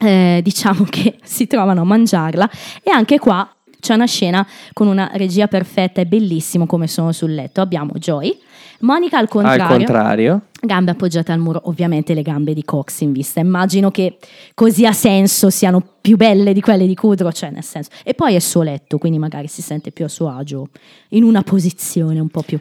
eh, 0.00 0.40
diciamo 0.42 0.84
che 0.84 1.18
si 1.24 1.46
trovano 1.46 1.82
a 1.82 1.84
mangiarla 1.84 2.48
e 2.82 2.90
anche 2.90 3.18
qua 3.18 3.48
c'è 3.80 3.94
una 3.94 4.06
scena 4.06 4.46
con 4.72 4.86
una 4.86 5.10
regia 5.14 5.46
perfetta 5.46 6.00
e 6.02 6.06
bellissimo 6.06 6.66
come 6.66 6.86
sono 6.86 7.12
sul 7.12 7.34
letto. 7.34 7.62
Abbiamo 7.62 7.92
Joy, 7.94 8.38
Monica 8.80 9.18
al 9.18 9.28
contrario, 9.28 9.62
Al 9.64 9.76
contrario, 9.76 10.40
gambe 10.60 10.90
appoggiate 10.90 11.32
al 11.32 11.38
muro, 11.38 11.62
ovviamente 11.64 12.14
le 12.14 12.22
gambe 12.22 12.54
di 12.54 12.62
Cox 12.62 13.00
in 13.00 13.12
vista. 13.12 13.40
Immagino 13.40 13.90
che 13.90 14.18
così 14.54 14.86
a 14.86 14.92
senso 14.92 15.50
siano 15.50 15.82
più 16.00 16.16
belle 16.16 16.52
di 16.52 16.60
quelle 16.60 16.86
di 16.86 16.94
Kudrow, 16.94 17.30
cioè 17.30 17.50
nel 17.50 17.64
senso. 17.64 17.90
E 18.04 18.14
poi 18.14 18.32
è 18.32 18.36
il 18.36 18.42
suo 18.42 18.62
letto, 18.62 18.98
quindi 18.98 19.18
magari 19.18 19.48
si 19.48 19.62
sente 19.62 19.90
più 19.90 20.04
a 20.04 20.08
suo 20.08 20.28
agio 20.28 20.68
in 21.10 21.24
una 21.24 21.42
posizione 21.42 22.20
un 22.20 22.28
po' 22.28 22.42
più 22.42 22.58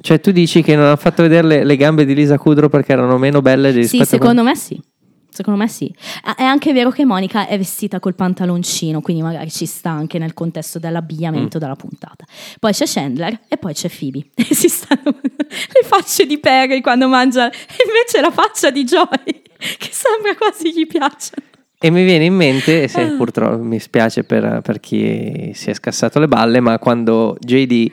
Cioè, 0.00 0.20
tu 0.20 0.30
dici 0.30 0.62
che 0.62 0.74
non 0.76 0.86
hanno 0.86 0.96
fatto 0.96 1.22
vedere 1.22 1.46
le, 1.46 1.64
le 1.64 1.76
gambe 1.76 2.04
di 2.04 2.14
Lisa 2.14 2.38
Kudrow 2.38 2.68
perché 2.70 2.92
erano 2.92 3.18
meno 3.18 3.42
belle 3.42 3.70
rispetto 3.70 4.04
Sì, 4.04 4.08
secondo 4.10 4.42
me 4.42 4.54
sì. 4.56 4.80
Secondo 5.32 5.60
me 5.60 5.68
sì. 5.68 5.94
Ah, 6.24 6.34
È 6.34 6.42
anche 6.42 6.72
vero 6.72 6.90
che 6.90 7.04
Monica 7.04 7.46
è 7.46 7.56
vestita 7.56 8.00
col 8.00 8.14
pantaloncino, 8.16 9.00
quindi 9.00 9.22
magari 9.22 9.48
ci 9.50 9.64
sta 9.64 9.90
anche 9.90 10.18
nel 10.18 10.34
contesto 10.34 10.78
dell'abbigliamento 10.80 11.58
Mm. 11.58 11.60
della 11.60 11.76
puntata. 11.76 12.24
Poi 12.58 12.72
c'è 12.72 12.84
Chandler 12.86 13.40
e 13.46 13.56
poi 13.56 13.72
c'è 13.74 13.88
Phoebe. 13.88 14.26
E 14.34 14.54
si 14.54 14.68
stanno 14.68 15.02
le 15.22 15.82
facce 15.84 16.26
di 16.26 16.38
Perry 16.38 16.80
quando 16.80 17.06
mangia, 17.06 17.48
e 17.48 17.54
invece 17.86 18.20
la 18.20 18.30
faccia 18.32 18.70
di 18.70 18.82
Joy, 18.84 19.06
che 19.78 19.88
sembra 19.92 20.34
quasi 20.36 20.72
gli 20.72 20.86
piaccia. 20.86 21.34
E 21.78 21.90
mi 21.90 22.04
viene 22.04 22.24
in 22.24 22.34
mente, 22.34 22.88
se 22.88 23.00
Ah. 23.02 23.16
purtroppo 23.16 23.62
mi 23.62 23.78
spiace 23.78 24.24
per, 24.24 24.60
per 24.62 24.80
chi 24.80 25.52
si 25.54 25.70
è 25.70 25.74
scassato 25.74 26.18
le 26.18 26.26
balle, 26.26 26.58
ma 26.60 26.78
quando 26.78 27.36
JD 27.38 27.90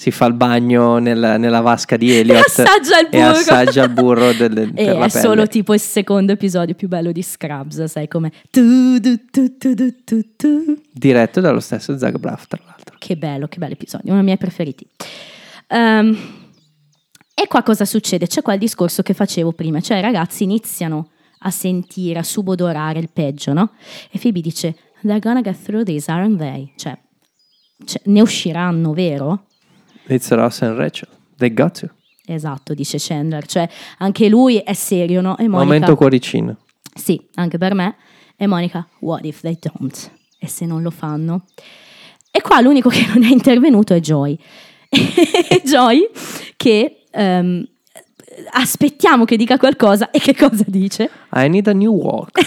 si 0.00 0.10
fa 0.10 0.24
il 0.24 0.32
bagno 0.32 0.96
nella, 0.96 1.36
nella 1.36 1.60
vasca 1.60 1.98
di 1.98 2.10
Elliot 2.10 2.38
E 2.38 2.62
assaggia 2.62 3.00
il 3.00 3.08
e 3.10 3.18
burro. 3.18 3.28
assaggia 3.32 3.84
il 3.84 3.90
burro 3.90 4.32
del, 4.32 4.72
E 4.74 4.98
è 4.98 5.08
solo 5.10 5.46
tipo 5.46 5.74
il 5.74 5.80
secondo 5.80 6.32
episodio 6.32 6.74
più 6.74 6.88
bello 6.88 7.12
di 7.12 7.20
Scrubs, 7.22 7.84
sai 7.84 8.08
come... 8.08 8.32
Tu, 8.50 8.98
tu, 8.98 9.26
tu, 9.30 9.58
tu, 9.58 9.74
tu, 9.74 9.94
tu, 10.02 10.36
tu. 10.36 10.80
diretto 10.90 11.42
dallo 11.42 11.60
stesso 11.60 11.98
Zach 11.98 12.16
Braff, 12.16 12.46
tra 12.46 12.62
l'altro. 12.64 12.96
Che 12.98 13.14
bello, 13.14 13.46
che 13.46 13.58
bello 13.58 13.74
episodio, 13.74 14.06
uno 14.06 14.14
dei 14.14 14.24
miei 14.24 14.38
preferiti. 14.38 14.86
Ehm, 15.68 16.18
e 17.34 17.46
qua 17.46 17.62
cosa 17.62 17.84
succede? 17.84 18.26
C'è 18.26 18.40
qua 18.40 18.54
il 18.54 18.58
discorso 18.58 19.02
che 19.02 19.12
facevo 19.12 19.52
prima, 19.52 19.82
cioè 19.82 19.98
i 19.98 20.00
ragazzi 20.00 20.44
iniziano 20.44 21.10
a 21.40 21.50
sentire, 21.50 22.20
a 22.20 22.22
subodorare 22.22 23.00
il 23.00 23.10
peggio, 23.12 23.52
no? 23.52 23.72
E 24.10 24.18
Phoebe 24.18 24.40
dice, 24.40 24.74
they're 25.02 25.20
gonna 25.20 25.42
get 25.42 25.62
through 25.62 25.84
this, 25.84 26.08
aren't 26.08 26.38
they? 26.38 26.72
Cioè, 26.74 26.98
cioè, 27.84 28.00
ne 28.06 28.22
usciranno, 28.22 28.94
vero? 28.94 29.44
It's 30.10 30.28
Ross 30.30 30.62
and 30.62 30.76
Rachel. 30.76 31.08
They 31.36 31.54
got 31.54 31.78
to. 31.80 31.88
Esatto, 32.26 32.74
dice 32.74 32.98
Chandler, 32.98 33.46
cioè 33.46 33.68
anche 33.98 34.28
lui 34.28 34.58
è 34.58 34.72
serio, 34.72 35.20
no? 35.20 35.36
E 35.36 35.48
Monica, 35.48 35.64
Momento 35.64 35.96
cuoricino. 35.96 36.56
Sì, 36.94 37.20
anche 37.34 37.58
per 37.58 37.74
me. 37.74 37.96
E 38.36 38.46
Monica, 38.46 38.86
what 39.00 39.24
if 39.24 39.40
they 39.40 39.56
don't? 39.60 40.10
E 40.38 40.48
se 40.48 40.66
non 40.66 40.82
lo 40.82 40.90
fanno? 40.90 41.44
E 42.30 42.40
qua 42.40 42.60
l'unico 42.60 42.88
che 42.88 43.06
non 43.06 43.22
è 43.22 43.30
intervenuto 43.30 43.94
è 43.94 44.00
Joy. 44.00 44.38
Joy 45.64 46.08
che 46.56 47.04
ehm, 47.10 47.66
aspettiamo 48.52 49.24
che 49.24 49.36
dica 49.36 49.58
qualcosa 49.58 50.10
e 50.10 50.18
che 50.18 50.34
cosa 50.34 50.64
dice? 50.66 51.10
I 51.34 51.48
need 51.48 51.68
a 51.68 51.72
new 51.72 51.92
walk. 51.92 52.40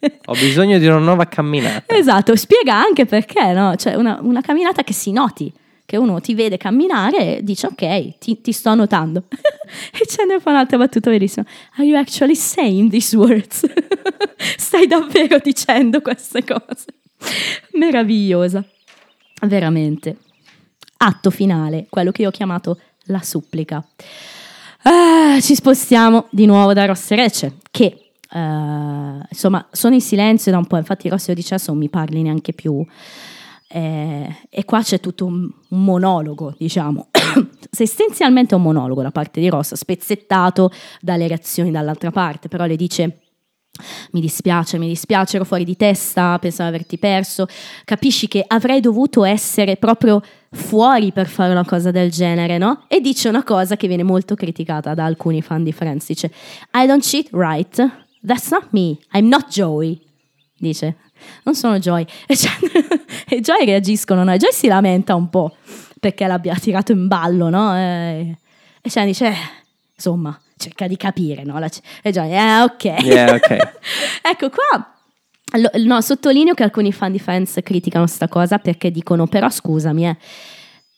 Ho 0.26 0.32
bisogno 0.32 0.78
di 0.78 0.86
una 0.86 0.98
nuova 0.98 1.26
camminata. 1.26 1.94
Esatto, 1.94 2.34
spiega 2.34 2.74
anche 2.74 3.06
perché, 3.06 3.52
no? 3.52 3.76
Cioè 3.76 3.94
una, 3.94 4.18
una 4.22 4.40
camminata 4.40 4.82
che 4.82 4.92
si 4.92 5.12
noti, 5.12 5.52
che 5.84 5.96
uno 5.96 6.20
ti 6.20 6.34
vede 6.34 6.56
camminare 6.56 7.38
e 7.38 7.42
dice 7.42 7.66
ok, 7.66 8.18
ti, 8.18 8.40
ti 8.40 8.52
sto 8.52 8.74
notando. 8.74 9.24
e 9.92 10.06
ce 10.06 10.24
ne 10.24 10.40
fa 10.40 10.50
un'altra 10.50 10.78
battuta 10.78 11.10
bellissima. 11.10 11.44
Are 11.76 11.86
you 11.86 11.96
actually 11.96 12.34
saying 12.34 12.90
these 12.90 13.16
words? 13.16 13.64
Stai 14.56 14.86
davvero 14.86 15.38
dicendo 15.38 16.00
queste 16.00 16.44
cose? 16.44 16.86
Meravigliosa, 17.72 18.64
veramente. 19.42 20.16
Atto 20.98 21.30
finale, 21.30 21.86
quello 21.88 22.10
che 22.10 22.22
io 22.22 22.28
ho 22.28 22.32
chiamato 22.32 22.78
la 23.06 23.20
supplica. 23.22 23.84
Ah, 24.84 25.40
ci 25.40 25.54
spostiamo 25.54 26.26
di 26.30 26.46
nuovo 26.46 26.72
da 26.72 26.86
Ross 26.86 27.10
e 27.10 27.16
Rachel, 27.16 27.54
che 27.70 28.12
eh, 28.34 29.20
insomma 29.28 29.66
sono 29.70 29.94
in 29.94 30.00
silenzio 30.00 30.50
da 30.50 30.58
un 30.58 30.66
po', 30.66 30.76
infatti 30.76 31.08
Ross 31.08 31.28
lo 31.28 31.34
dice 31.34 31.56
non 31.66 31.78
mi 31.78 31.88
parli 31.88 32.22
neanche 32.22 32.52
più. 32.52 32.84
Eh, 33.74 34.36
e 34.50 34.64
qua 34.66 34.82
c'è 34.82 35.00
tutto 35.00 35.24
un, 35.24 35.48
un 35.70 35.84
monologo, 35.84 36.54
diciamo, 36.58 37.08
essenzialmente 37.78 38.54
un 38.54 38.60
monologo 38.60 39.00
da 39.00 39.10
parte 39.10 39.40
di 39.40 39.48
Ross, 39.48 39.72
spezzettato 39.72 40.70
dalle 41.00 41.26
reazioni 41.26 41.70
dall'altra 41.70 42.10
parte, 42.10 42.48
però 42.48 42.66
le 42.66 42.76
dice 42.76 43.22
mi 44.10 44.20
dispiace, 44.20 44.76
mi 44.76 44.88
dispiace, 44.88 45.36
ero 45.36 45.46
fuori 45.46 45.64
di 45.64 45.76
testa, 45.76 46.38
pensavo 46.38 46.68
averti 46.68 46.98
perso. 46.98 47.46
Capisci 47.84 48.28
che 48.28 48.44
avrei 48.46 48.80
dovuto 48.80 49.24
essere 49.24 49.76
proprio 49.76 50.20
fuori 50.50 51.10
per 51.10 51.26
fare 51.26 51.52
una 51.52 51.64
cosa 51.64 51.90
del 51.90 52.10
genere, 52.10 52.58
no? 52.58 52.84
E 52.88 53.00
dice 53.00 53.30
una 53.30 53.42
cosa 53.42 53.76
che 53.76 53.88
viene 53.88 54.02
molto 54.02 54.34
criticata 54.34 54.92
da 54.92 55.06
alcuni 55.06 55.40
fan 55.40 55.64
di 55.64 55.72
Friends, 55.72 56.06
dice 56.06 56.30
I 56.74 56.86
don't 56.86 57.02
cheat, 57.02 57.28
right? 57.32 57.74
That's 58.22 58.50
not 58.50 58.66
me, 58.72 58.98
I'm 59.12 59.28
not 59.28 59.48
Joey. 59.48 59.98
Dice, 60.58 60.96
non 61.44 61.54
sono 61.54 61.78
Joy. 61.78 62.04
E, 62.26 62.36
cioè, 62.36 62.52
e 63.28 63.40
Joy 63.40 63.64
reagiscono, 63.64 64.24
no? 64.24 64.32
E 64.32 64.36
Joy 64.38 64.52
si 64.52 64.66
lamenta 64.66 65.14
un 65.14 65.28
po' 65.28 65.56
perché 66.00 66.26
l'abbia 66.26 66.54
tirato 66.54 66.92
in 66.92 67.06
ballo, 67.08 67.48
no? 67.48 67.76
E, 67.76 68.36
e 68.80 68.90
cioè 68.90 69.04
dice, 69.04 69.28
eh, 69.28 69.36
insomma, 69.94 70.38
cerca 70.56 70.86
di 70.86 70.96
capire, 70.96 71.44
no? 71.44 71.58
La- 71.58 71.70
e 72.02 72.10
Joy, 72.10 72.32
eh, 72.32 72.60
ok. 72.62 72.84
Yeah, 73.04 73.34
ok. 73.34 73.50
ecco 74.22 74.50
qua. 74.50 74.94
No, 75.84 76.00
sottolineo 76.00 76.54
che 76.54 76.62
alcuni 76.62 76.92
fan 76.92 77.12
di 77.12 77.18
Friends 77.18 77.58
criticano 77.62 78.06
sta 78.06 78.26
cosa 78.28 78.58
perché 78.58 78.90
dicono: 78.90 79.26
Però 79.26 79.50
scusami, 79.50 80.08
eh, 80.08 80.16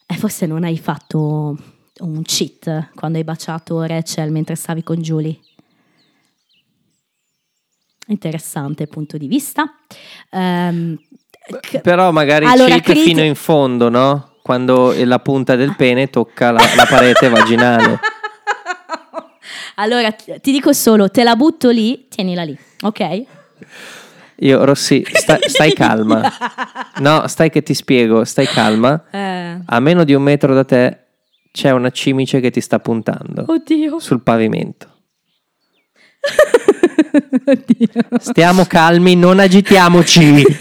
eh, 0.06 0.14
forse 0.16 0.46
non 0.46 0.62
hai 0.64 0.78
fatto 0.78 1.56
un 2.00 2.22
cheat 2.22 2.90
quando 2.94 3.18
hai 3.18 3.24
baciato 3.24 3.82
Rachel 3.82 4.30
mentre 4.30 4.54
stavi 4.54 4.82
con 4.82 4.96
Julie. 5.00 5.38
Interessante 8.06 8.86
punto 8.86 9.16
di 9.16 9.26
vista. 9.26 9.74
Ehm, 10.30 10.98
c- 11.60 11.80
Però 11.80 12.10
magari 12.12 12.44
Allora, 12.46 12.68
cheat 12.74 12.82
criti- 12.84 13.00
fino 13.02 13.22
in 13.22 13.34
fondo, 13.34 13.88
no? 13.88 14.32
Quando 14.42 14.92
la 15.04 15.18
punta 15.20 15.56
del 15.56 15.74
pene 15.74 16.10
tocca 16.10 16.50
la, 16.50 16.60
la 16.76 16.84
parete 16.86 17.28
vaginale. 17.30 17.98
allora 19.76 20.12
ti 20.12 20.32
ti 20.40 20.52
dico 20.52 20.72
solo: 20.72 21.10
te 21.10 21.22
la 21.24 21.34
butto 21.36 21.70
lì, 21.70 22.08
tienila 22.08 22.42
lì, 22.42 22.56
ok? 22.82 23.22
Io, 24.38 24.64
Rossi, 24.64 25.02
sta- 25.10 25.38
stai 25.46 25.72
calma. 25.74 26.30
No, 26.98 27.26
stai 27.28 27.48
che 27.50 27.62
ti 27.62 27.72
spiego, 27.72 28.24
stai 28.24 28.46
calma. 28.46 29.02
Eh, 29.10 29.58
A 29.64 29.80
meno 29.80 30.04
di 30.04 30.12
un 30.12 30.22
metro 30.22 30.52
da 30.54 30.64
te 30.64 30.98
c'è 31.52 31.70
una 31.70 31.90
cimice 31.90 32.40
che 32.40 32.50
ti 32.50 32.60
sta 32.60 32.80
puntando 32.80 33.44
oddio, 33.46 33.98
sul 34.00 34.20
pavimento. 34.22 34.90
Stiamo 38.18 38.64
calmi, 38.64 39.14
non 39.14 39.38
agitiamoci. 39.38 40.42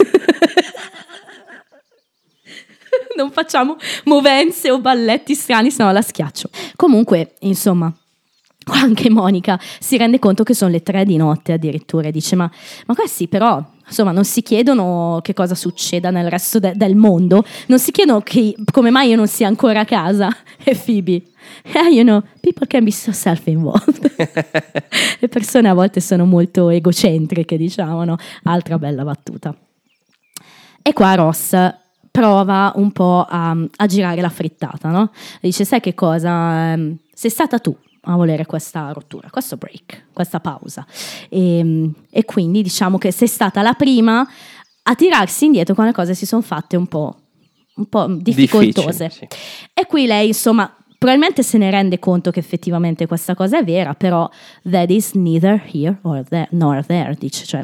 non 3.16 3.30
facciamo 3.30 3.76
movenze 4.04 4.70
o 4.70 4.80
balletti 4.80 5.34
strani, 5.34 5.70
se 5.70 5.82
no 5.82 5.92
la 5.92 6.02
schiaccio. 6.02 6.48
Comunque, 6.76 7.34
insomma, 7.40 7.92
anche 8.66 9.10
Monica 9.10 9.58
si 9.78 9.96
rende 9.96 10.18
conto 10.18 10.42
che 10.42 10.54
sono 10.54 10.70
le 10.70 10.82
tre 10.82 11.04
di 11.04 11.16
notte 11.16 11.52
addirittura 11.52 12.08
e 12.08 12.12
dice 12.12 12.34
ma, 12.34 12.50
ma 12.86 12.94
questi 12.94 13.28
però 13.28 13.62
insomma 13.86 14.10
non 14.10 14.24
si 14.24 14.40
chiedono 14.40 15.20
che 15.22 15.34
cosa 15.34 15.54
succeda 15.54 16.08
nel 16.08 16.30
resto 16.30 16.58
de- 16.58 16.72
del 16.74 16.96
mondo 16.96 17.44
non 17.66 17.78
si 17.78 17.90
chiedono 17.90 18.22
che- 18.22 18.54
come 18.72 18.88
mai 18.88 19.10
io 19.10 19.16
non 19.16 19.28
sia 19.28 19.48
ancora 19.48 19.80
a 19.80 19.84
casa 19.84 20.34
e 20.64 20.74
Phoebe 20.74 21.22
eh, 21.62 21.88
you 21.94 22.02
know 22.02 22.22
people 22.40 22.66
can 22.66 22.84
be 22.84 22.90
so 22.90 23.12
self-involved 23.12 24.14
le 25.20 25.28
persone 25.28 25.68
a 25.68 25.74
volte 25.74 26.00
sono 26.00 26.24
molto 26.24 26.68
egocentriche 26.68 27.56
diciamo 27.56 28.04
no? 28.04 28.16
altra 28.44 28.78
bella 28.78 29.04
battuta 29.04 29.54
e 30.82 30.92
qua 30.92 31.14
Ross 31.14 31.56
prova 32.10 32.72
un 32.76 32.92
po' 32.92 33.26
a, 33.28 33.56
a 33.76 33.86
girare 33.86 34.20
la 34.20 34.28
frittata, 34.28 34.88
no? 34.90 35.10
Dice, 35.40 35.64
sai 35.64 35.80
che 35.80 35.94
cosa? 35.94 36.72
Ehm, 36.72 36.98
Sei 37.12 37.30
stata 37.30 37.58
tu 37.58 37.74
a 38.02 38.16
volere 38.16 38.44
questa 38.44 38.92
rottura, 38.92 39.30
questo 39.30 39.56
break, 39.56 40.08
questa 40.12 40.40
pausa. 40.40 40.86
E, 41.28 41.90
e 42.10 42.24
quindi 42.24 42.62
diciamo 42.62 42.98
che 42.98 43.10
sei 43.12 43.28
stata 43.28 43.62
la 43.62 43.72
prima 43.74 44.26
a 44.82 44.94
tirarsi 44.94 45.46
indietro 45.46 45.74
quando 45.74 45.92
le 45.92 45.98
cose 45.98 46.14
si 46.14 46.26
sono 46.26 46.42
fatte 46.42 46.76
un 46.76 46.86
po', 46.86 47.16
un 47.76 47.86
po' 47.86 48.06
difficoltose. 48.08 49.10
Sì. 49.10 49.26
E 49.72 49.86
qui 49.86 50.06
lei, 50.06 50.28
insomma, 50.28 50.72
probabilmente 51.04 51.42
se 51.42 51.58
ne 51.58 51.70
rende 51.70 51.98
conto 51.98 52.30
che 52.30 52.40
effettivamente 52.40 53.06
questa 53.06 53.34
cosa 53.34 53.58
è 53.58 53.64
vera, 53.64 53.92
però 53.92 54.26
that 54.70 54.88
is 54.88 55.12
neither 55.12 55.62
here 55.70 55.98
there, 56.30 56.48
nor 56.52 56.82
there, 56.86 57.14
dice, 57.18 57.44
cioè 57.44 57.62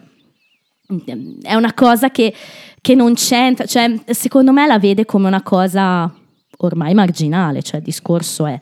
è 1.40 1.54
una 1.54 1.72
cosa 1.72 2.10
che, 2.10 2.34
che 2.82 2.94
non 2.94 3.14
c'entra, 3.14 3.64
cioè 3.64 3.98
secondo 4.08 4.52
me 4.52 4.66
la 4.66 4.78
vede 4.78 5.06
come 5.06 5.26
una 5.26 5.42
cosa 5.42 6.12
ormai 6.58 6.92
marginale, 6.92 7.62
cioè 7.62 7.78
il 7.78 7.84
discorso 7.84 8.44
è, 8.44 8.60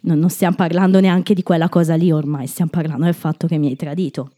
non 0.00 0.28
stiamo 0.30 0.56
parlando 0.56 0.98
neanche 0.98 1.32
di 1.32 1.44
quella 1.44 1.68
cosa 1.68 1.94
lì 1.94 2.10
ormai, 2.10 2.48
stiamo 2.48 2.72
parlando 2.72 3.04
del 3.04 3.14
fatto 3.14 3.46
che 3.46 3.56
mi 3.56 3.68
hai 3.68 3.76
tradito. 3.76 4.32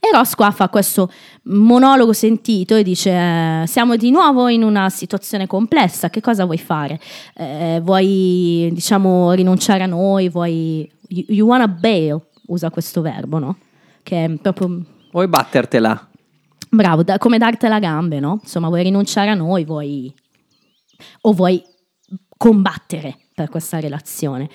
E 0.00 0.10
Ross 0.12 0.34
qua 0.34 0.50
fa 0.50 0.68
questo 0.68 1.10
monologo 1.44 2.12
sentito 2.12 2.76
e 2.76 2.82
dice: 2.82 3.10
eh, 3.10 3.64
Siamo 3.66 3.96
di 3.96 4.10
nuovo 4.10 4.48
in 4.48 4.62
una 4.62 4.88
situazione 4.88 5.46
complessa. 5.46 6.10
Che 6.10 6.20
cosa 6.20 6.44
vuoi 6.44 6.58
fare? 6.58 7.00
Eh, 7.34 7.80
vuoi, 7.82 8.70
diciamo, 8.72 9.32
rinunciare 9.32 9.82
a 9.82 9.86
noi? 9.86 10.28
Vuoi. 10.28 10.90
You, 11.08 11.24
you 11.28 11.48
wanna 11.48 11.68
bail? 11.68 12.20
Usa 12.46 12.70
questo 12.70 13.00
verbo, 13.00 13.38
no? 13.38 13.58
Che 14.02 14.24
è 14.24 14.30
proprio 14.40 14.84
Vuoi 15.10 15.26
battertela? 15.26 16.08
Bravo, 16.70 17.02
da- 17.02 17.18
come 17.18 17.38
dartela 17.38 17.78
gambe, 17.78 18.20
no? 18.20 18.40
Insomma, 18.42 18.68
vuoi 18.68 18.82
rinunciare 18.82 19.30
a 19.30 19.34
noi, 19.34 19.64
vuoi... 19.64 20.12
o 21.22 21.32
vuoi 21.32 21.62
combattere 22.36 23.16
per 23.34 23.48
questa 23.48 23.80
relazione. 23.80 24.48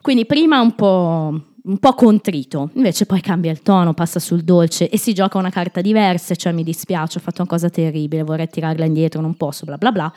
Quindi 0.00 0.26
prima 0.26 0.60
un 0.60 0.74
po', 0.74 1.55
un 1.66 1.78
po' 1.78 1.94
contrito, 1.94 2.70
invece 2.74 3.06
poi 3.06 3.20
cambia 3.20 3.50
il 3.50 3.60
tono, 3.60 3.92
passa 3.92 4.20
sul 4.20 4.42
dolce 4.42 4.88
e 4.88 4.98
si 4.98 5.12
gioca 5.12 5.36
una 5.36 5.50
carta 5.50 5.80
diversa, 5.80 6.34
cioè 6.36 6.52
mi 6.52 6.62
dispiace, 6.62 7.18
ho 7.18 7.20
fatto 7.20 7.42
una 7.42 7.50
cosa 7.50 7.68
terribile, 7.68 8.22
vorrei 8.22 8.48
tirarla 8.48 8.84
indietro, 8.84 9.20
non 9.20 9.34
posso, 9.34 9.64
bla 9.64 9.76
bla 9.76 9.90
bla. 9.90 10.12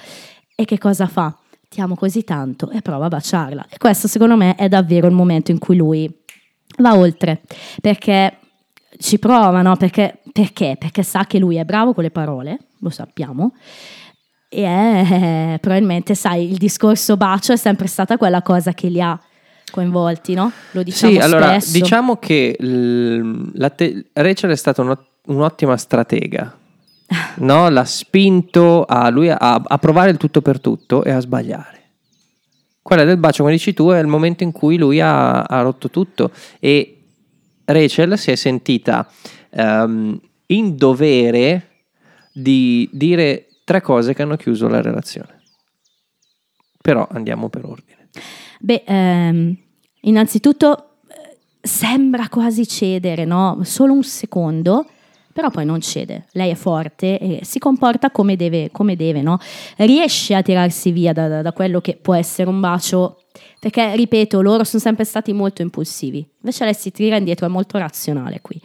E 0.56 0.66
che 0.66 0.78
cosa 0.78 1.08
fa? 1.08 1.36
Ti 1.68 1.82
amo 1.82 1.96
così 1.96 2.24
tanto 2.24 2.70
e 2.70 2.82
prova 2.82 3.06
a 3.06 3.10
baciarla. 3.10 3.68
E 3.70 3.78
questo 3.78 4.08
secondo 4.08 4.36
me 4.36 4.56
è 4.56 4.68
davvero 4.68 5.08
il 5.08 5.14
momento 5.14 5.50
in 5.50 5.58
cui 5.58 5.76
lui 5.76 6.12
va 6.78 6.96
oltre, 6.96 7.42
perché 7.82 8.38
ci 9.00 9.18
prova, 9.18 9.62
no? 9.64 9.76
Perché, 9.76 10.20
perché? 10.32 10.76
Perché 10.78 11.02
sa 11.02 11.26
che 11.26 11.40
lui 11.40 11.56
è 11.56 11.66
bravo 11.66 11.94
con 11.94 12.04
le 12.04 12.12
parole, 12.12 12.60
lo 12.80 12.90
sappiamo, 12.90 13.54
e 14.50 14.64
è, 14.64 15.58
probabilmente, 15.60 16.14
sai, 16.14 16.52
il 16.52 16.58
discorso 16.58 17.18
bacio 17.18 17.54
è 17.54 17.58
sempre 17.58 17.88
stata 17.88 18.18
quella 18.18 18.42
cosa 18.44 18.74
che 18.74 18.90
li 18.90 19.02
ha 19.02 19.20
coinvolti, 19.70 20.34
no? 20.34 20.52
Lo 20.72 20.84
diciamo 20.84 21.14
sì, 21.14 21.18
allora 21.20 21.60
spesso. 21.60 21.72
diciamo 21.80 22.18
che 22.18 22.56
l- 22.60 23.72
te- 23.76 24.06
Rachel 24.14 24.52
è 24.52 24.56
stata 24.56 24.82
un'ot- 24.82 25.08
un'ottima 25.28 25.78
stratega. 25.78 26.58
No? 27.38 27.70
L'ha 27.70 27.86
spinto 27.86 28.84
a 28.86 29.10
lui 29.10 29.30
a, 29.30 29.38
a 29.38 29.78
provare 29.78 30.12
il 30.12 30.18
tutto 30.18 30.42
per 30.42 30.60
tutto 30.60 31.04
e 31.04 31.12
a 31.12 31.20
sbagliare. 31.20 31.78
Quella 32.82 33.04
del 33.04 33.18
bacio, 33.18 33.44
come 33.44 33.56
dici 33.56 33.74
tu, 33.74 33.90
è 33.90 34.00
il 34.00 34.08
momento 34.08 34.44
in 34.44 34.52
cui 34.52 34.78
lui 34.78 35.00
ha, 35.00 35.42
ha 35.44 35.62
rotto 35.62 35.90
tutto 35.90 36.32
e 36.60 37.02
Rachel 37.66 38.18
si 38.18 38.32
è 38.32 38.36
sentita 38.36 39.08
ehm, 39.52 40.20
in 40.48 40.76
dovere 40.76 41.68
di 42.34 42.90
dire 42.92 43.48
tre 43.64 43.82
cose 43.82 44.14
che 44.14 44.22
hanno 44.24 44.36
chiuso 44.38 44.68
la 44.68 44.82
relazione. 44.82 45.42
Però 46.82 47.08
andiamo 47.12 47.50
per 47.50 47.66
ordine. 47.66 48.10
Beh, 48.62 48.84
ehm, 48.86 49.56
innanzitutto 50.02 50.98
eh, 51.08 51.38
sembra 51.62 52.28
quasi 52.30 52.68
cedere, 52.68 53.26
no? 53.26 53.60
Solo 53.64 53.94
un 53.94 54.04
secondo, 54.04 54.86
però 55.32 55.50
poi 55.50 55.66
non 55.66 55.80
cede. 55.80 56.26
Lei 56.34 56.52
è 56.52 56.56
forte 56.56 57.18
e 57.20 57.40
si 57.44 57.58
comporta 57.60 58.12
come 58.12 58.36
deve, 58.36 58.70
come 58.72 58.96
deve 58.98 59.22
no? 59.22 59.38
Riesce 59.78 60.36
a 60.36 60.42
tirarsi 60.42 60.92
via 60.92 61.14
da, 61.14 61.28
da- 61.28 61.42
da 61.42 61.54
quello 61.54 61.80
che 61.80 61.98
può 62.02 62.14
essere 62.14 62.50
un 62.50 62.60
bacio, 62.60 63.24
perché, 63.60 63.96
ripeto, 63.96 64.42
loro 64.42 64.66
sono 64.66 64.82
sempre 64.82 65.06
stati 65.06 65.32
molto 65.32 65.62
impulsivi. 65.62 66.28
Invece 66.42 66.66
lei 66.66 66.74
si 66.74 66.92
tira 66.92 67.16
indietro, 67.16 67.46
è 67.46 67.50
molto 67.50 67.78
razionale 67.78 68.42
qui. 68.42 68.60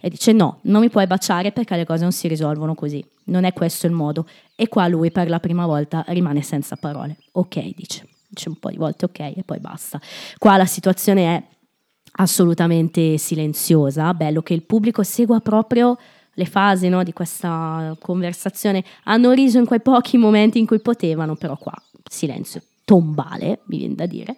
E 0.00 0.08
dice 0.08 0.32
no, 0.32 0.58
non 0.62 0.80
mi 0.80 0.90
puoi 0.90 1.06
baciare 1.08 1.50
perché 1.50 1.74
le 1.76 1.84
cose 1.84 2.02
non 2.02 2.12
si 2.12 2.28
risolvono 2.28 2.74
così. 2.74 3.04
Non 3.24 3.44
è 3.44 3.52
questo 3.52 3.86
il 3.86 3.92
modo. 3.92 4.26
E 4.54 4.68
qua 4.68 4.86
lui 4.86 5.10
per 5.10 5.28
la 5.28 5.40
prima 5.40 5.66
volta 5.66 6.04
rimane 6.08 6.42
senza 6.42 6.76
parole. 6.76 7.16
Ok, 7.32 7.74
dice. 7.74 8.09
Dice 8.32 8.48
un 8.48 8.56
po' 8.56 8.70
di 8.70 8.76
volte 8.76 9.06
ok 9.06 9.18
e 9.18 9.42
poi 9.44 9.58
basta. 9.58 10.00
Qua 10.38 10.56
la 10.56 10.66
situazione 10.66 11.36
è 11.36 11.42
assolutamente 12.12 13.18
silenziosa. 13.18 14.14
Bello 14.14 14.40
che 14.42 14.54
il 14.54 14.62
pubblico 14.62 15.02
segua 15.02 15.40
proprio 15.40 15.98
le 16.34 16.44
fasi 16.44 16.88
no, 16.88 17.02
di 17.02 17.12
questa 17.12 17.96
conversazione. 17.98 18.84
Hanno 19.04 19.32
riso 19.32 19.58
in 19.58 19.66
quei 19.66 19.80
pochi 19.80 20.16
momenti 20.16 20.58
in 20.58 20.66
cui 20.66 20.80
potevano, 20.80 21.34
però 21.34 21.56
qua 21.56 21.74
silenzio 22.08 22.62
tombale, 22.84 23.60
mi 23.66 23.78
viene 23.78 23.94
da 23.94 24.06
dire. 24.06 24.36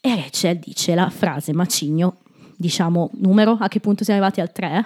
E 0.00 0.14
Rachel 0.16 0.58
dice 0.58 0.94
la 0.94 1.10
frase 1.10 1.52
macigno, 1.52 2.18
diciamo 2.56 3.10
numero, 3.14 3.56
a 3.58 3.68
che 3.68 3.80
punto 3.80 4.04
siamo 4.04 4.24
arrivati 4.24 4.40
al 4.40 4.52
3? 4.52 4.84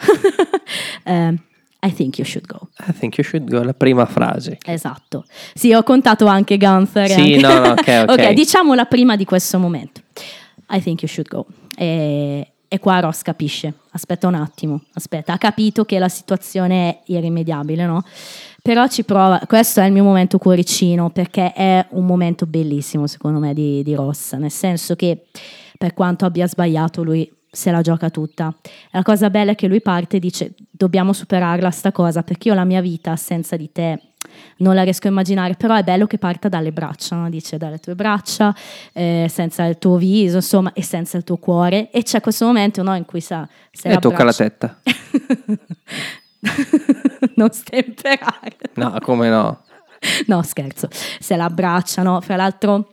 I 1.81 1.93
think 1.93 2.19
you 2.19 2.27
should 2.27 2.47
go. 2.47 2.69
I 2.87 2.93
think 2.93 3.19
you 3.19 3.25
should 3.25 3.49
go, 3.49 3.63
la 3.63 3.73
prima 3.73 4.05
frase. 4.05 4.59
Esatto. 4.65 5.25
Sì, 5.55 5.73
ho 5.73 5.83
contato 5.83 6.27
anche 6.27 6.57
Gunther. 6.57 7.09
Sì, 7.09 7.35
anche- 7.35 7.39
no, 7.39 7.59
no, 7.61 7.71
ok, 7.79 8.05
ok. 8.09 8.33
diciamo 8.33 8.75
la 8.75 8.85
prima 8.87 9.15
di 9.17 9.25
questo 9.25 9.59
momento. 9.59 10.01
I 10.71 10.81
think 10.81 11.03
you 11.03 11.09
should 11.09 11.29
go. 11.29 11.47
E, 11.77 12.53
e 12.67 12.79
qua 12.81 12.99
Ross 12.99 13.23
capisce. 13.23 13.75
Aspetta 13.91 14.27
un 14.27 14.35
attimo, 14.35 14.83
aspetta. 14.95 15.33
Ha 15.33 15.39
capito 15.39 15.85
che 15.85 15.99
la 16.01 16.09
situazione 16.09 16.89
è 16.91 17.01
irrimediabile, 17.07 17.87
no? 17.87 18.03
Però 18.61 18.87
ci 18.89 19.05
prova. 19.05 19.41
Questo 19.47 19.81
è 19.81 19.87
il 19.87 19.93
mio 19.93 20.03
momento 20.05 20.39
cuoricino 20.39 21.11
perché 21.11 21.53
è 21.53 21.87
un 21.91 22.05
momento 22.05 22.45
bellissimo, 22.45 23.07
secondo 23.07 23.39
me, 23.39 23.55
di, 23.55 23.85
di 23.85 23.95
Ross. 23.95 24.35
Nel 24.35 24.51
senso 24.51 24.97
che 24.97 25.27
per 25.79 25.95
quanto 25.95 26.25
abbia 26.25 26.47
sbagliato, 26.49 27.05
lui 27.05 27.31
se 27.51 27.71
la 27.71 27.81
gioca 27.81 28.11
tutta. 28.11 28.55
La 28.91 29.03
cosa 29.03 29.31
bella 29.31 29.53
è 29.53 29.55
che 29.55 29.69
lui 29.69 29.81
parte 29.81 30.17
e 30.17 30.21
dice: 30.21 30.55
Dobbiamo 30.71 31.13
superarla, 31.13 31.71
sta 31.71 31.93
cosa, 31.93 32.23
perché 32.23 32.49
io 32.49 32.55
la 32.55 32.65
mia 32.65 32.81
vita 32.81 33.17
senza 33.17 33.57
di 33.57 33.71
te 33.73 34.01
non 34.59 34.75
la 34.75 34.83
riesco 34.83 35.07
a 35.07 35.11
immaginare, 35.11 35.55
però 35.55 35.75
è 35.75 35.83
bello 35.83 36.07
che 36.07 36.19
parta 36.19 36.49
dalle 36.49 36.73
braccia, 36.73 37.17
no? 37.17 37.31
dice 37.31 37.57
dalle 37.57 37.79
tue 37.79 37.95
braccia, 37.95 38.55
eh, 38.93 39.27
senza 39.31 39.65
il 39.65 39.79
tuo 39.79 39.97
viso, 39.97 40.37
insomma, 40.37 40.73
e 40.73 40.83
senza 40.83 41.17
il 41.17 41.25
tuo 41.25 41.37
cuore. 41.37 41.91
E 41.91 42.03
c'è 42.03 42.21
questo 42.21 42.45
momento 42.47 42.83
no, 42.83 42.95
in 42.95 43.05
cui 43.05 43.21
sa, 43.21 43.49
se 43.71 43.91
E 43.91 43.99
tocca 43.99 44.25
la 44.25 44.31
abbraccia- 44.31 44.45
tetta. 44.45 44.81
non 47.37 47.51
stemperare. 47.51 48.57
No, 48.75 48.97
come 49.01 49.29
no? 49.29 49.63
No, 50.27 50.43
scherzo. 50.43 50.89
Se 50.91 51.37
la 51.37 51.45
abbracciano, 51.45 52.21
fra 52.21 52.37
l'altro, 52.37 52.93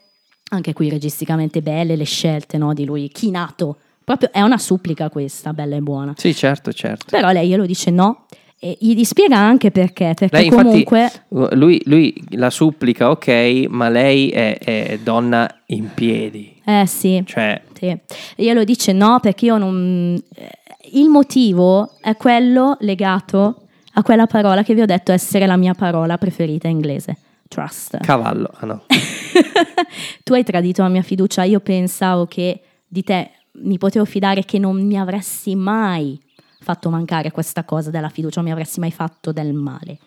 anche 0.50 0.74
qui 0.74 0.90
registicamente 0.90 1.62
belle 1.62 1.96
le 1.96 2.06
scelte 2.06 2.58
no, 2.58 2.74
di 2.74 2.86
lui, 2.86 3.10
chinato. 3.10 3.80
Proprio 4.06 4.32
è 4.32 4.42
una 4.42 4.58
supplica 4.60 5.10
questa, 5.10 5.52
bella 5.52 5.76
e 5.76 5.82
buona. 5.82 6.14
Sì, 6.16 6.34
certo, 6.34 6.72
certo. 6.72 7.06
Però 7.10 7.32
lei 7.32 7.50
glielo 7.50 7.66
dice 7.66 7.90
no 7.92 8.26
e 8.60 8.78
gli 8.80 8.96
dispiega 8.96 9.36
anche 9.38 9.72
perché, 9.72 10.14
perché 10.16 10.38
Lei 10.38 10.50
comunque... 10.50 11.02
infatti, 11.02 11.56
lui, 11.56 11.82
lui 11.86 12.24
la 12.32 12.50
supplica, 12.50 13.10
ok, 13.10 13.66
ma 13.68 13.90
lei 13.90 14.30
è, 14.30 14.58
è 14.60 15.00
donna 15.04 15.50
in 15.68 15.90
piedi. 15.94 16.56
Eh 16.64 16.86
sì, 16.86 17.22
Cioè, 17.26 17.62
sì. 17.78 17.98
Glielo 18.36 18.64
dice 18.64 18.94
no 18.94 19.20
perché 19.20 19.46
io 19.46 19.58
non... 19.58 20.22
eh, 20.36 20.50
Il 20.94 21.10
motivo 21.10 21.92
è 22.00 22.16
quello 22.16 22.78
legato 22.80 23.64
a 23.94 24.04
quella 24.04 24.28
parola 24.28 24.64
che 24.64 24.74
vi 24.74 24.82
ho 24.82 24.86
detto 24.86 25.12
essere 25.12 25.46
la 25.48 25.58
mia 25.58 25.74
parola 25.74 26.18
preferita 26.18 26.68
in 26.68 26.76
inglese. 26.76 27.18
Trust. 27.48 27.98
cavallo. 28.00 28.50
Ah 28.60 28.66
no. 28.66 28.84
tu 30.24 30.34
hai 30.34 30.44
tradito 30.44 30.82
la 30.82 30.90
mia 30.90 31.02
fiducia, 31.04 31.44
io 31.44 31.60
pensavo 31.60 32.26
che 32.26 32.62
di 32.88 33.04
te 33.04 33.32
mi 33.62 33.78
potevo 33.78 34.06
fidare 34.06 34.44
che 34.44 34.60
non 34.60 34.86
mi 34.86 34.98
avresti 34.98 35.56
mai 35.56 36.20
fatto 36.60 36.90
mancare 36.90 37.32
questa 37.32 37.64
cosa 37.64 37.90
della 37.90 38.10
fiducia, 38.10 38.42
non 38.42 38.46
mi 38.46 38.52
avresti 38.52 38.80
mai 38.80 38.92
fatto 38.92 39.32
del 39.32 39.54
male. 39.54 39.98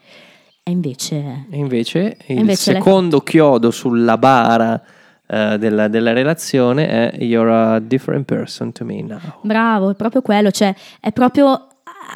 E 0.63 0.71
invece... 0.71 1.47
E 1.51 1.57
invece 1.57 2.17
il 2.27 2.39
invece 2.39 2.73
secondo 2.73 3.21
chiodo 3.21 3.71
sulla 3.71 4.19
bara 4.19 4.83
eh, 5.27 5.57
della, 5.59 5.89
della 5.89 6.13
relazione 6.13 6.89
è 6.89 7.23
You're 7.23 7.75
a 7.75 7.79
different 7.81 8.25
person 8.25 8.73
to 8.73 8.85
me 8.85 9.03
now. 9.03 9.21
Bravo, 9.43 9.91
è 9.91 9.95
proprio 9.95 10.21
quello, 10.21 10.51
cioè 10.51 10.75
è 11.01 11.13
proprio... 11.13 11.69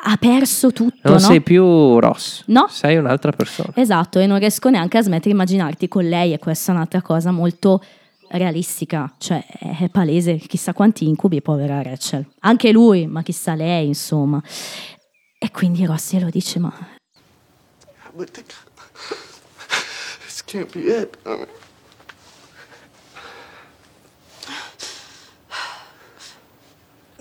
ha 0.04 0.16
perso 0.18 0.72
tutto, 0.72 1.08
Non 1.08 1.14
no? 1.14 1.18
sei 1.18 1.40
più 1.40 1.98
Ross. 1.98 2.44
No. 2.46 2.66
Sei 2.68 2.96
un'altra 2.96 3.30
persona. 3.30 3.72
Esatto, 3.74 4.18
e 4.18 4.26
non 4.26 4.38
riesco 4.38 4.70
neanche 4.70 4.98
a 4.98 5.02
smettere 5.02 5.30
di 5.30 5.34
immaginarti 5.36 5.86
con 5.88 6.08
lei 6.08 6.32
e 6.32 6.38
questa 6.38 6.72
è 6.72 6.74
un'altra 6.74 7.00
cosa 7.00 7.30
molto 7.30 7.82
realistica, 8.32 9.14
cioè 9.18 9.44
è 9.46 9.88
palese, 9.88 10.36
chissà 10.36 10.72
quanti 10.72 11.08
incubi, 11.08 11.40
povera 11.42 11.82
Rachel. 11.82 12.26
Anche 12.40 12.72
lui, 12.72 13.06
ma 13.06 13.22
chissà 13.22 13.54
lei, 13.54 13.86
insomma. 13.86 14.42
E 15.38 15.50
quindi 15.50 15.84
Rossi 15.84 16.18
lo 16.20 16.28
dice, 16.30 16.58
ma 16.58 16.72
this 20.24 20.42
can't 20.44 20.72
be 20.72 20.80
it. 20.80 21.16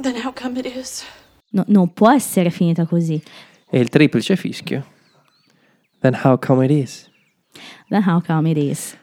Then 0.01 0.15
how 0.15 0.31
come 0.31 0.57
it 0.59 0.65
is? 0.65 1.03
no- 1.51 1.65
non 1.67 1.93
può 1.93 2.11
essere 2.11 2.49
finita 2.49 2.85
così. 2.85 3.21
E 3.69 3.79
il 3.79 3.89
triplice 3.89 4.35
fischio. 4.35 4.85
Then 5.99 6.15
how 6.23 6.37
come 6.37 6.65
it 6.65 6.71
is? 6.71 7.09
Then 7.89 8.03
how 8.07 8.21
come 8.21 8.49
it 8.49 8.57
is? 8.57 8.97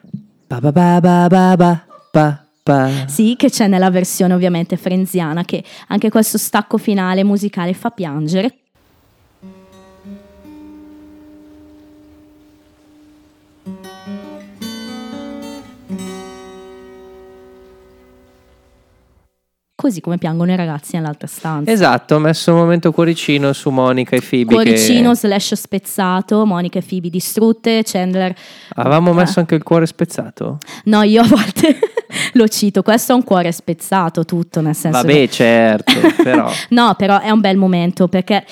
Ba 0.48 0.60
ba 0.60 0.72
ba 0.72 1.00
ba 1.00 1.28
ba 1.28 1.56
ba 1.56 1.87
ba 2.10 2.42
ba. 2.68 3.06
Sì, 3.06 3.34
che 3.36 3.48
c'è 3.48 3.66
nella 3.66 3.90
versione 3.90 4.34
ovviamente 4.34 4.76
frenziana, 4.76 5.44
che 5.44 5.64
anche 5.88 6.10
questo 6.10 6.36
stacco 6.36 6.76
finale 6.76 7.24
musicale 7.24 7.72
fa 7.72 7.90
piangere. 7.90 8.54
Così 19.80 20.00
come 20.00 20.18
piangono 20.18 20.50
i 20.50 20.56
ragazzi 20.56 20.96
nell'altra 20.96 21.28
stanza. 21.28 21.70
Esatto, 21.70 22.16
ho 22.16 22.18
messo 22.18 22.52
un 22.52 22.58
momento 22.58 22.90
cuoricino 22.90 23.52
su 23.52 23.70
Monica 23.70 24.16
e 24.16 24.20
Phoebe. 24.20 24.52
Cuoricino 24.52 25.10
Che 25.10 25.16
slash 25.16 25.54
spezzato, 25.54 26.44
Monica 26.44 26.80
e 26.80 26.82
Phoebe 26.82 27.08
distrutte, 27.08 27.82
Chandler... 27.84 28.34
avevamo 28.74 29.12
messo 29.12 29.38
anche 29.38 29.54
il 29.54 29.62
cuore 29.62 29.86
spezzato. 29.86 30.58
No, 30.86 31.02
io 31.02 31.22
a 31.22 31.26
volte 31.28 31.78
lo 32.32 32.48
cito, 32.48 32.82
questo 32.82 33.12
è 33.12 33.14
un 33.14 33.24
cuore 33.24 33.52
spezzato 33.52 34.24
tutto, 34.24 34.60
nel 34.60 34.74
senso... 34.74 34.98
Vabbè, 35.00 35.12
che- 35.12 35.28
certo, 35.30 35.92
però. 36.22 36.50
No, 36.70 36.94
però 36.96 37.20
è 37.20 37.30
un 37.30 37.40
bel 37.40 37.56
momento 37.56 38.08
perché... 38.08 38.44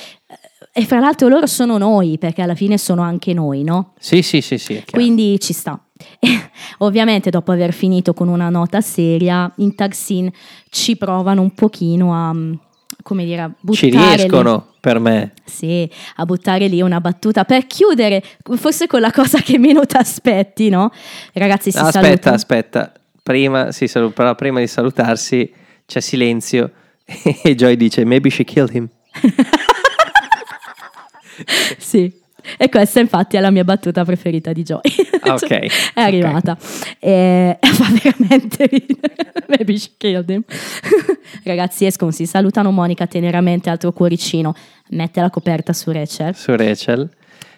E 0.79 0.85
fra 0.85 0.99
l'altro 1.01 1.29
loro 1.29 1.47
sono 1.47 1.79
noi, 1.79 2.19
perché 2.19 2.43
alla 2.43 2.55
fine 2.55 2.77
sono 2.77 3.01
anche 3.01 3.33
noi, 3.33 3.63
no? 3.65 3.95
Sì, 3.99 4.21
sì, 4.21 4.43
sì, 4.43 4.59
sì. 4.59 4.85
Quindi 4.91 5.39
ci 5.41 5.55
sta. 5.55 5.81
Ovviamente 6.79 7.31
dopo 7.31 7.51
aver 7.53 7.73
finito 7.73 8.13
con 8.13 8.29
una 8.29 8.51
nota 8.51 8.83
seria, 8.83 9.51
in 9.57 9.75
tag 9.75 9.93
scene 9.93 10.31
ci 10.69 10.97
provano 10.97 11.41
un 11.41 11.53
pochino 11.55 12.13
a, 12.13 12.35
mm, 12.35 12.53
come 13.03 13.25
dire, 13.25 13.41
a 13.41 13.51
Ci 13.73 13.89
buttare 13.89 14.17
riescono 14.17 14.67
per 14.81 14.99
me. 14.99 15.33
lì, 15.35 15.43
sì, 15.51 15.91
a 16.17 16.27
buttare 16.27 16.67
lì 16.69 16.83
una 16.83 17.01
battuta 17.01 17.45
per 17.45 17.67
chiudere, 17.67 18.23
forse 18.57 18.87
con 18.87 19.01
la 19.01 19.11
cosa 19.11 19.39
che 19.39 19.57
meno 19.59 19.87
ti 19.87 19.97
aspetti, 19.97 20.69
no? 20.69 20.91
Ragazzi 21.33 21.71
si 21.71 21.79
aspetta, 21.79 22.01
salutano. 22.03 22.35
aspetta. 22.37 22.93
Prima, 23.27 23.73
salu- 23.73 24.13
però 24.13 24.37
prima 24.37 24.61
di 24.61 24.69
salutarsi 24.69 25.53
c'è 25.85 25.99
silenzio 25.99 26.71
e 27.43 27.57
Joy 27.57 27.75
dice 27.77 28.05
maybe 28.05 28.31
she 28.31 28.45
killed 28.45 28.73
him. 28.73 28.89
Sì. 31.79 32.25
E 32.57 32.69
questa 32.69 33.01
infatti 33.01 33.37
è 33.37 33.41
la 33.41 33.51
mia 33.51 33.65
battuta 33.65 34.05
preferita 34.05 34.53
di 34.53 34.63
Joy. 34.63 34.81
Ah, 35.23 35.35
ok, 35.35 35.39
Cioè, 35.49 35.69
è 35.95 36.01
arrivata. 36.01 36.57
E 37.01 37.59
fa 37.61 37.87
veramente 38.01 38.67
ridere. 38.67 39.33
Maybe 39.49 39.77
she 39.77 39.91
killed 39.99 40.31
him. 40.31 40.43
Ragazzi 41.43 41.85
escono, 41.85 42.13
si 42.13 42.25
salutano 42.25 42.71
Monica 42.71 43.07
teneramente, 43.09 43.69
altro 43.69 43.93
cuoricino, 43.93 44.55
mette 44.91 45.21
la 45.21 45.31
coperta 45.31 45.73
su 45.73 45.91
Rachel. 45.91 46.35
Su 46.37 46.55
Rachel. 46.55 47.11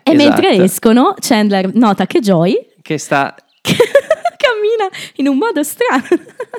E 0.02 0.12
Esatto. 0.12 0.40
mentre 0.40 0.64
escono, 0.64 1.14
Chandler 1.20 1.74
nota 1.74 2.06
che 2.06 2.20
Joy 2.20 2.54
Che 2.80 2.96
sta... 2.98 3.34
cammina 4.58 4.88
in 5.16 5.28
un 5.28 5.36
modo 5.36 5.62
strano. 5.62 6.04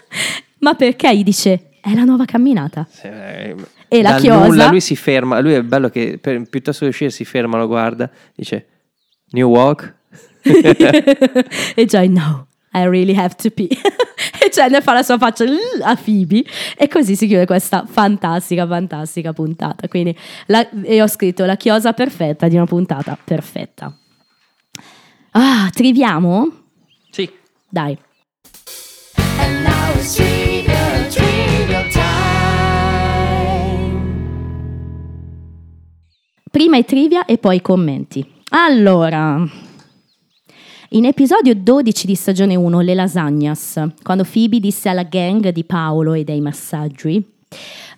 Ma 0.60 0.74
perché 0.76 1.16
gli 1.16 1.24
dice, 1.24 1.72
è 1.82 1.94
la 1.94 2.04
nuova 2.04 2.26
camminata. 2.26 2.88
eh, 3.04 3.56
E 3.88 4.02
la 4.02 4.16
chiosa? 4.16 4.46
nulla, 4.48 4.68
lui 4.70 4.82
si 4.82 4.96
ferma. 4.96 5.40
Lui 5.40 5.54
è 5.54 5.62
bello 5.64 5.90
che 5.90 6.18
per- 6.20 6.48
piuttosto 6.50 6.84
che 6.86 6.92
uscire 6.92 7.10
si 7.10 7.26
ferma, 7.26 7.58
lo 7.58 7.68
guarda. 7.68 8.10
Dice 8.36 8.68
New 9.32 9.50
walk. 9.50 9.96
e 11.76 11.86
Joy, 11.86 12.08
no, 12.08 12.48
I 12.74 12.84
really 12.88 13.16
have 13.16 13.36
to 13.36 13.50
pee. 13.52 13.68
e 14.42 14.50
Chandler 14.50 14.82
fa 14.82 14.94
la 14.94 15.04
sua 15.04 15.18
faccia 15.18 15.44
a 15.84 15.96
Phoebe 15.96 16.44
e 16.78 16.88
così 16.88 17.16
si 17.16 17.28
chiude 17.28 17.46
questa 17.46 17.86
fantastica, 17.90 18.66
fantastica 18.68 19.32
puntata. 19.34 19.88
Quindi 19.88 20.16
la- 20.48 20.68
e 20.84 21.02
ho 21.02 21.08
scritto 21.08 21.46
la 21.46 21.56
chiosa 21.56 21.94
perfetta 21.94 22.48
di 22.48 22.56
una 22.56 22.66
puntata 22.66 23.18
perfetta. 23.24 23.94
Ah, 25.32 25.70
triviamo? 25.74 26.59
Dai. 27.70 27.98
Prima 36.52 36.78
i 36.78 36.84
trivia 36.84 37.26
e 37.26 37.38
poi 37.38 37.58
i 37.58 37.62
commenti. 37.62 38.26
Allora, 38.50 39.48
in 40.90 41.06
episodio 41.06 41.54
12 41.54 42.08
di 42.08 42.16
stagione 42.16 42.56
1, 42.56 42.80
Le 42.82 42.96
Lasagnas, 42.96 43.90
quando 44.02 44.24
Phoebe 44.24 44.60
disse 44.60 44.90
alla 44.90 45.04
gang 45.04 45.50
di 45.50 45.64
Paolo 45.64 46.14
e 46.14 46.24
dei 46.24 46.42
massaggi, 46.42 47.24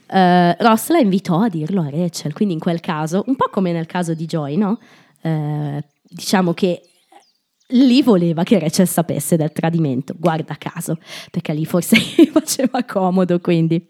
eh, 0.07 0.55
Ross 0.57 0.89
la 0.89 0.99
invitò 0.99 1.39
a 1.39 1.47
dirlo 1.47 1.81
a 1.81 1.89
Rachel, 1.89 2.33
quindi 2.33 2.53
in 2.53 2.59
quel 2.59 2.81
caso, 2.81 3.23
un 3.27 3.37
po' 3.37 3.47
come 3.49 3.71
nel 3.71 3.85
caso 3.85 4.13
di 4.13 4.25
Joy, 4.25 4.57
no? 4.57 4.77
Eh, 5.21 5.81
diciamo 6.03 6.53
che 6.53 6.81
lì 7.71 8.01
voleva 8.01 8.43
che 8.43 8.59
Rachel 8.59 8.87
sapesse 8.87 9.35
del 9.35 9.51
tradimento, 9.51 10.15
guarda 10.17 10.55
caso, 10.57 10.97
perché 11.29 11.53
lì 11.53 11.65
forse 11.65 11.97
gli 12.17 12.25
faceva 12.25 12.83
comodo, 12.83 13.39
quindi... 13.39 13.89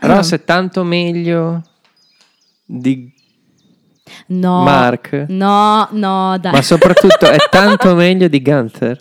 Ross 0.00 0.32
è 0.32 0.44
tanto 0.44 0.84
meglio 0.84 1.62
di... 2.64 3.12
No, 4.28 4.62
Mark? 4.62 5.26
No, 5.28 5.88
no, 5.90 6.38
dai. 6.38 6.52
Ma 6.52 6.62
soprattutto 6.62 7.28
è 7.28 7.38
tanto 7.50 7.94
meglio 7.96 8.28
di 8.28 8.40
Gunther. 8.40 8.98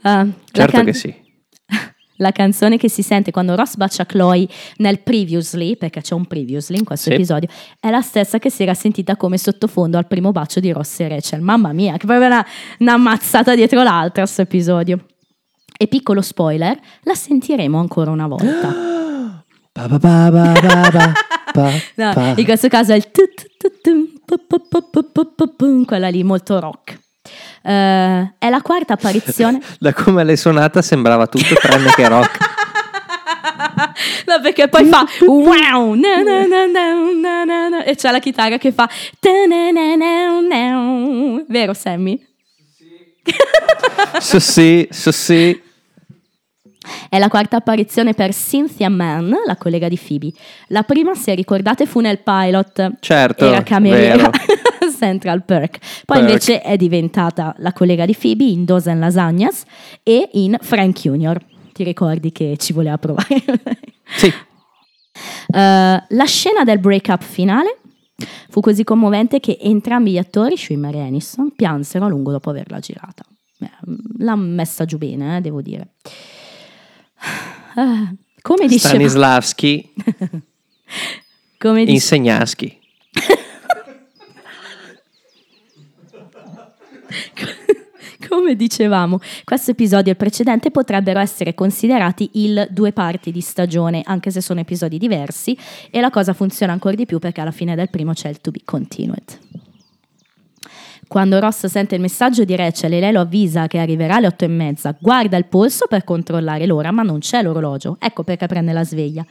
La 0.00 0.26
Certo 0.50 0.72
can- 0.72 0.84
che 0.86 0.92
sì. 0.94 1.14
La 2.18 2.30
canzone 2.32 2.76
che 2.76 2.88
si 2.88 3.02
sente 3.02 3.30
quando 3.32 3.54
Ross 3.56 3.74
bacia 3.76 4.06
Chloe 4.06 4.46
nel 4.76 5.00
previously, 5.00 5.76
perché 5.76 6.00
c'è 6.00 6.14
un 6.14 6.26
previously 6.26 6.78
in 6.78 6.84
questo 6.84 7.08
Sì. 7.08 7.14
episodio, 7.14 7.48
è 7.80 7.90
la 7.90 8.00
stessa 8.00 8.38
che 8.38 8.50
si 8.50 8.62
era 8.62 8.74
sentita 8.74 9.16
come 9.16 9.38
sottofondo 9.38 9.98
al 9.98 10.06
primo 10.06 10.30
bacio 10.32 10.60
di 10.60 10.70
Ross 10.72 11.00
e 11.00 11.08
Rachel. 11.08 11.40
Mamma 11.40 11.72
mia, 11.72 11.96
che 11.96 12.06
proprio 12.06 12.26
una, 12.26 12.46
una 12.80 12.96
mazzata 12.96 13.54
dietro 13.54 13.82
l'altra 13.82 14.22
questo 14.22 14.42
episodio. 14.42 15.04
E 15.80 15.86
piccolo 15.86 16.22
spoiler, 16.22 16.78
la 17.02 17.14
sentiremo 17.14 17.78
ancora 17.78 18.10
una 18.10 18.26
volta. 18.26 18.74
Ba 19.72 19.86
ba 19.86 19.98
ba 19.98 21.12
No, 21.94 22.34
in 22.36 22.44
questo 22.44 22.68
caso 22.68 22.92
è 22.92 22.96
il 22.96 23.10
quella 25.84 26.08
lì 26.08 26.22
molto 26.22 26.58
rock. 26.58 26.98
Eh, 27.62 28.32
è 28.38 28.48
la 28.48 28.60
quarta 28.62 28.94
apparizione. 28.94 29.60
Da 29.78 29.92
come 29.92 30.24
l'hai 30.24 30.36
suonata 30.36 30.82
sembrava 30.82 31.26
tutto 31.26 31.54
tranne 31.54 31.90
che 31.94 32.08
rock. 32.08 32.38
No, 34.26 34.40
perché 34.42 34.68
poi 34.68 34.84
fa 34.84 35.06
wow, 35.26 35.94
na 35.94 36.22
na 36.22 36.46
na 36.46 37.84
e 37.84 37.94
c'è 37.94 38.10
la 38.10 38.18
chitarra 38.18 38.58
che 38.58 38.72
fa 38.72 38.88
vero 41.48 41.74
Sammy? 41.74 42.26
Su 44.20 44.38
sì, 44.38 44.86
su 44.90 45.10
sì. 45.10 45.60
È 47.08 47.18
la 47.18 47.28
quarta 47.28 47.56
apparizione 47.56 48.14
per 48.14 48.32
Cynthia 48.32 48.88
Mann, 48.88 49.32
la 49.46 49.56
collega 49.56 49.88
di 49.88 49.98
Phoebe. 49.98 50.32
La 50.68 50.82
prima, 50.82 51.14
se 51.14 51.34
ricordate, 51.34 51.86
fu 51.86 52.00
nel 52.00 52.20
pilot. 52.20 52.92
Certo, 53.00 53.46
Era 53.46 53.62
cameriera. 53.62 54.30
Central 54.98 55.44
Perk. 55.44 55.78
Poi 56.04 56.18
Perk. 56.18 56.20
invece 56.22 56.60
è 56.60 56.76
diventata 56.76 57.54
la 57.58 57.72
collega 57.72 58.04
di 58.04 58.16
Phoebe 58.18 58.44
in 58.44 58.64
Dozen 58.64 58.98
Lasagnas 58.98 59.62
e 60.02 60.28
in 60.32 60.56
Frank 60.60 61.00
Junior. 61.00 61.40
Ti 61.72 61.84
ricordi 61.84 62.32
che 62.32 62.56
ci 62.58 62.72
voleva 62.72 62.98
provare? 62.98 63.42
Sì. 64.16 64.32
Eh, 65.50 66.04
la 66.08 66.24
scena 66.26 66.62
del 66.62 66.78
break-up 66.78 67.24
finale 67.24 67.78
fu 68.50 68.60
così 68.60 68.84
commovente 68.84 69.40
che 69.40 69.58
entrambi 69.60 70.12
gli 70.12 70.18
attori, 70.18 70.56
Schwimmer 70.56 70.94
e 70.94 71.00
Aniston, 71.00 71.54
piansero 71.56 72.04
a 72.04 72.08
lungo 72.08 72.30
dopo 72.30 72.50
averla 72.50 72.78
girata. 72.78 73.24
Eh, 73.58 73.68
L'ha 74.18 74.36
messa 74.36 74.84
giù 74.84 74.96
bene, 74.96 75.38
eh, 75.38 75.40
devo 75.40 75.60
dire. 75.60 75.94
Ah, 77.74 78.12
come 78.42 78.68
diceva, 78.68 78.94
Stanislavski, 78.94 79.92
come 81.58 81.80
dice- 81.80 81.92
Insegnaschi. 81.92 82.78
Come 88.28 88.56
dicevamo, 88.56 89.20
questo 89.44 89.70
episodio 89.70 90.08
e 90.08 90.10
il 90.10 90.16
precedente 90.16 90.70
potrebbero 90.70 91.20
essere 91.20 91.54
considerati 91.54 92.30
il 92.34 92.66
due 92.70 92.92
parti 92.92 93.30
di 93.30 93.40
stagione, 93.40 94.02
anche 94.04 94.30
se 94.30 94.40
sono 94.40 94.60
episodi 94.60 94.98
diversi, 94.98 95.56
e 95.90 96.00
la 96.00 96.10
cosa 96.10 96.32
funziona 96.32 96.72
ancora 96.72 96.94
di 96.94 97.06
più 97.06 97.18
perché 97.18 97.40
alla 97.40 97.50
fine 97.50 97.74
del 97.74 97.90
primo 97.90 98.12
c'è 98.12 98.28
il 98.28 98.40
to 98.40 98.50
be 98.50 98.60
continued. 98.64 99.38
Quando 101.08 101.40
Ross 101.40 101.64
sente 101.66 101.94
il 101.94 102.02
messaggio 102.02 102.44
di 102.44 102.54
Rachel 102.54 102.92
e 102.92 103.00
lei 103.00 103.12
lo 103.12 103.20
avvisa 103.20 103.66
che 103.66 103.78
arriverà 103.78 104.16
alle 104.16 104.26
otto 104.26 104.44
e 104.44 104.48
mezza, 104.48 104.94
guarda 105.00 105.38
il 105.38 105.46
polso 105.46 105.86
per 105.88 106.04
controllare 106.04 106.66
l'ora, 106.66 106.90
ma 106.90 107.02
non 107.02 107.20
c'è 107.20 107.42
l'orologio. 107.42 107.96
Ecco 107.98 108.24
perché 108.24 108.46
prende 108.46 108.74
la 108.74 108.84
sveglia. 108.84 109.24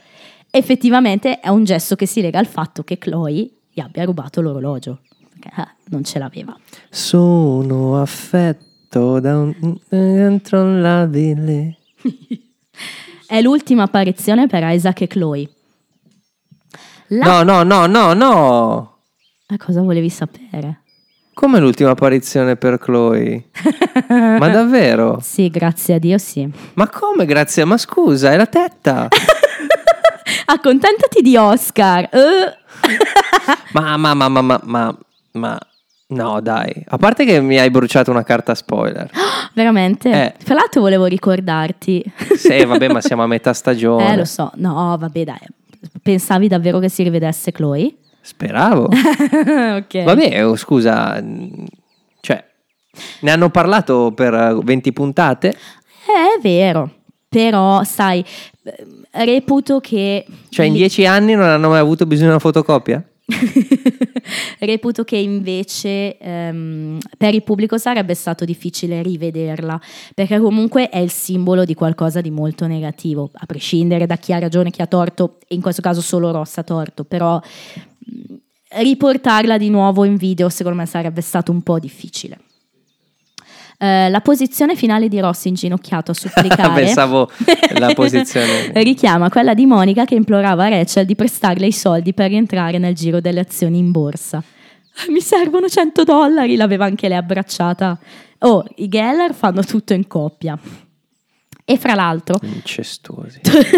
Effettivamente 0.50 1.38
è 1.38 1.48
un 1.48 1.62
gesto 1.62 1.94
che 1.94 2.06
si 2.06 2.20
lega 2.20 2.40
al 2.40 2.46
fatto 2.46 2.82
che 2.82 2.98
Chloe 2.98 3.48
gli 3.70 3.80
abbia 3.80 4.04
rubato 4.04 4.40
l'orologio, 4.40 5.02
ah, 5.54 5.72
non 5.90 6.02
ce 6.04 6.18
l'aveva. 6.18 6.54
Sono 6.90 8.00
affetto 8.00 9.20
da 9.20 9.36
un 9.38 9.54
incontrollabile. 9.60 11.76
È 13.26 13.40
l'ultima 13.42 13.82
apparizione 13.84 14.46
per 14.46 14.62
Isaac 14.64 15.00
e 15.02 15.06
Chloe. 15.06 15.48
La- 17.08 17.42
No, 17.42 17.42
no, 17.42 17.62
no, 17.62 17.86
no, 17.86 18.12
no. 18.14 18.96
Ma 19.48 19.56
cosa 19.56 19.80
volevi 19.82 20.08
sapere? 20.10 20.82
Come 21.34 21.58
l'ultima 21.60 21.90
apparizione 21.90 22.56
per 22.56 22.78
Chloe? 22.78 23.50
Ma 24.08 24.48
davvero? 24.50 25.18
Sì, 25.22 25.48
grazie 25.50 25.94
a 25.94 25.98
Dio, 25.98 26.18
sì. 26.18 26.50
Ma 26.74 26.88
come 26.88 27.24
grazie? 27.26 27.64
Ma 27.64 27.76
scusa, 27.78 28.32
è 28.32 28.36
la 28.36 28.46
tetta. 28.46 29.08
Accontentati 30.46 31.22
di 31.22 31.36
Oscar. 31.36 32.08
Eh. 32.12 32.56
Ma, 33.72 33.96
ma, 33.96 34.14
ma, 34.14 34.28
ma, 34.28 34.40
ma, 34.42 34.60
ma, 34.64 34.98
ma, 35.38 35.58
no 36.08 36.40
dai. 36.40 36.84
A 36.88 36.96
parte 36.98 37.24
che 37.24 37.40
mi 37.40 37.58
hai 37.58 37.70
bruciato 37.70 38.10
una 38.10 38.24
carta 38.24 38.54
spoiler. 38.54 39.10
Veramente? 39.54 40.10
Eh. 40.10 40.44
Tra 40.44 40.54
l'altro 40.54 40.80
volevo 40.80 41.06
ricordarti. 41.06 42.04
Sì, 42.36 42.64
vabbè, 42.64 42.88
ma 42.88 43.00
siamo 43.02 43.22
a 43.22 43.26
metà 43.26 43.52
stagione. 43.52 44.12
Eh, 44.12 44.16
lo 44.16 44.24
so. 44.24 44.50
No, 44.56 44.96
vabbè, 44.98 45.24
dai. 45.24 45.38
Pensavi 46.02 46.48
davvero 46.48 46.78
che 46.78 46.88
si 46.88 47.02
rivedesse 47.02 47.52
Chloe? 47.52 47.94
Speravo. 48.20 48.88
ok. 48.92 50.02
Vabbè, 50.02 50.44
oh, 50.44 50.56
scusa, 50.56 51.18
mm, 51.20 51.64
cioè, 52.20 52.44
ne 53.20 53.30
hanno 53.30 53.50
parlato 53.50 54.12
per 54.14 54.34
eh, 54.34 54.58
20 54.62 54.92
puntate. 54.92 55.48
Eh, 55.48 56.38
è 56.38 56.40
vero. 56.42 56.90
Però, 57.28 57.84
sai, 57.84 58.24
eh, 58.62 59.24
reputo 59.24 59.80
che... 59.80 60.26
Cioè, 60.48 60.66
in 60.66 60.74
10 60.74 61.06
anni 61.06 61.34
non 61.34 61.46
hanno 61.46 61.68
mai 61.68 61.78
avuto 61.78 62.06
bisogno 62.06 62.26
di 62.26 62.32
una 62.32 62.40
fotocopia? 62.40 63.02
Reputo 64.58 65.04
che 65.04 65.16
invece 65.16 66.18
ehm, 66.18 66.98
per 67.16 67.34
il 67.34 67.42
pubblico 67.42 67.78
sarebbe 67.78 68.14
stato 68.14 68.44
difficile 68.44 69.02
rivederla, 69.02 69.80
perché 70.14 70.38
comunque 70.38 70.88
è 70.88 70.98
il 70.98 71.10
simbolo 71.10 71.64
di 71.64 71.74
qualcosa 71.74 72.20
di 72.20 72.30
molto 72.30 72.66
negativo, 72.66 73.30
a 73.32 73.46
prescindere 73.46 74.06
da 74.06 74.16
chi 74.16 74.32
ha 74.32 74.38
ragione, 74.38 74.70
chi 74.70 74.82
ha 74.82 74.86
torto, 74.86 75.38
in 75.48 75.60
questo 75.60 75.82
caso 75.82 76.00
solo 76.00 76.30
Ross 76.30 76.58
ha 76.58 76.62
torto, 76.62 77.04
però 77.04 77.40
mh, 77.40 78.34
riportarla 78.80 79.56
di 79.56 79.70
nuovo 79.70 80.04
in 80.04 80.16
video 80.16 80.48
secondo 80.48 80.78
me 80.78 80.86
sarebbe 80.86 81.20
stato 81.20 81.52
un 81.52 81.62
po' 81.62 81.78
difficile. 81.78 82.38
Eh, 83.80 84.08
la 84.10 84.20
posizione 84.20 84.74
finale 84.74 85.08
di 85.08 85.20
Ross 85.20 85.44
inginocchiato 85.44 86.10
a 86.10 86.14
supplicare 86.14 86.82
Pensavo 86.82 87.30
la 87.78 87.92
posizione. 87.94 88.72
richiama 88.82 89.30
quella 89.30 89.54
di 89.54 89.66
Monica 89.66 90.04
che 90.04 90.16
implorava 90.16 90.64
a 90.64 90.68
Rachel 90.68 91.06
di 91.06 91.14
prestarle 91.14 91.66
i 91.66 91.72
soldi 91.72 92.12
per 92.12 92.28
rientrare 92.30 92.78
nel 92.78 92.94
giro 92.94 93.20
delle 93.20 93.38
azioni 93.40 93.78
in 93.78 93.92
borsa. 93.92 94.42
Mi 95.10 95.20
servono 95.20 95.68
100 95.68 96.02
dollari, 96.02 96.56
l'aveva 96.56 96.86
anche 96.86 97.06
lei 97.06 97.16
abbracciata. 97.18 97.96
Oh, 98.40 98.64
i 98.76 98.88
Geller 98.88 99.32
fanno 99.32 99.62
tutto 99.62 99.92
in 99.94 100.08
coppia. 100.08 100.58
E 101.70 101.76
fra 101.76 101.94
l'altro, 101.94 102.38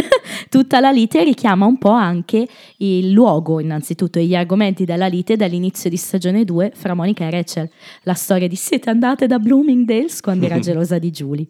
tutta 0.49 0.79
la 0.79 0.93
lite 0.93 1.25
richiama 1.25 1.67
un 1.67 1.77
po' 1.77 1.91
anche 1.91 2.47
il 2.77 3.11
luogo, 3.11 3.59
innanzitutto, 3.59 4.21
e 4.21 4.27
gli 4.27 4.37
argomenti 4.37 4.85
della 4.85 5.09
lite 5.09 5.35
dall'inizio 5.35 5.91
di 5.91 5.97
stagione 5.97 6.45
2 6.45 6.71
fra 6.73 6.95
Monica 6.95 7.25
e 7.25 7.31
Rachel. 7.31 7.69
La 8.03 8.15
storia 8.15 8.47
di 8.47 8.55
siete 8.55 8.91
andate 8.91 9.27
da 9.27 9.41
Bloomingdale's 9.41 10.21
quando 10.21 10.47
era 10.47 10.61
gelosa 10.63 11.01
di 11.01 11.11
Julie. 11.11 11.49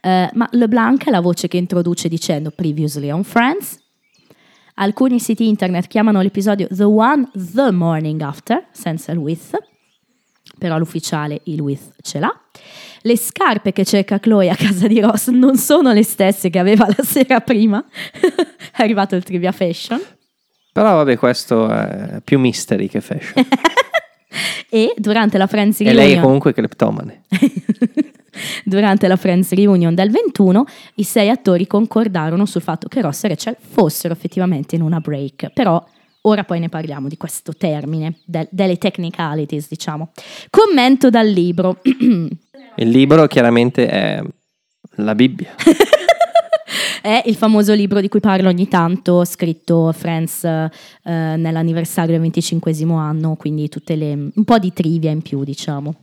Eh, 0.00 0.30
ma 0.32 0.48
LeBlanc 0.52 1.04
è 1.04 1.10
la 1.10 1.20
voce 1.20 1.48
che 1.48 1.56
introduce 1.56 2.08
dicendo 2.08 2.52
previously 2.52 3.10
on 3.10 3.24
Friends. 3.24 3.80
Alcuni 4.74 5.18
siti 5.18 5.48
internet 5.48 5.88
chiamano 5.88 6.20
l'episodio 6.20 6.68
The 6.70 6.84
One 6.84 7.28
The 7.32 7.72
Morning 7.72 8.20
After, 8.20 8.68
senza 8.70 9.10
il 9.10 9.18
with, 9.18 9.58
però 10.60 10.78
l'ufficiale 10.78 11.40
il 11.44 11.60
with 11.60 11.94
ce 12.02 12.20
l'ha. 12.20 12.40
Le 13.02 13.16
scarpe 13.16 13.72
che 13.72 13.84
cerca 13.84 14.20
Chloe 14.20 14.50
a 14.50 14.54
casa 14.54 14.86
di 14.86 15.00
Ross 15.00 15.28
non 15.28 15.56
sono 15.56 15.92
le 15.92 16.04
stesse 16.04 16.50
che 16.50 16.58
aveva 16.58 16.86
la 16.86 17.02
sera 17.02 17.40
prima. 17.40 17.82
è 18.12 18.82
arrivato 18.82 19.16
il 19.16 19.24
trivia 19.24 19.52
fashion. 19.52 20.00
Però 20.72 20.96
vabbè, 20.96 21.16
questo 21.16 21.68
è 21.68 22.20
più 22.22 22.38
mystery 22.38 22.88
che 22.88 23.00
fashion. 23.00 23.44
E 24.72 24.94
durante 24.96 25.36
la 25.36 25.48
Friends 25.48 25.80
e 25.80 25.84
Reunion, 25.84 26.04
lei 26.04 26.16
è 26.16 26.20
comunque 26.20 26.52
cleptomane. 26.52 27.22
durante 28.64 29.08
la 29.08 29.16
Friends 29.16 29.52
Reunion 29.52 29.96
del 29.96 30.10
21, 30.10 30.64
i 30.94 31.02
sei 31.02 31.28
attori 31.28 31.66
concordarono 31.66 32.46
sul 32.46 32.62
fatto 32.62 32.86
che 32.86 33.00
Ross 33.00 33.24
e 33.24 33.28
Rachel 33.28 33.56
fossero 33.58 34.14
effettivamente 34.14 34.76
in 34.76 34.82
una 34.82 35.00
break. 35.00 35.50
Però 35.52 35.84
ora 36.22 36.44
poi 36.44 36.60
ne 36.60 36.68
parliamo 36.68 37.08
di 37.08 37.16
questo 37.16 37.54
termine, 37.54 38.18
del- 38.24 38.48
delle 38.50 38.76
technicalities, 38.76 39.68
diciamo. 39.68 40.10
Commento 40.50 41.10
dal 41.10 41.28
libro. 41.28 41.80
Il 42.76 42.88
libro 42.88 43.26
chiaramente 43.26 43.88
è 43.88 44.22
la 44.96 45.14
Bibbia. 45.14 45.54
È 47.02 47.22
il 47.24 47.34
famoso 47.34 47.72
libro 47.72 48.00
di 48.00 48.08
cui 48.08 48.20
parlo 48.20 48.48
ogni 48.48 48.68
tanto, 48.68 49.24
scritto 49.24 49.90
Friends 49.92 50.44
eh, 50.44 50.70
nell'anniversario 51.02 52.12
del 52.12 52.20
25 52.20 52.72
anno, 52.90 53.36
quindi 53.36 53.68
tutte 53.68 53.96
le, 53.96 54.12
un 54.34 54.44
po' 54.44 54.58
di 54.58 54.72
trivia 54.72 55.10
in 55.10 55.22
più, 55.22 55.42
diciamo. 55.42 55.94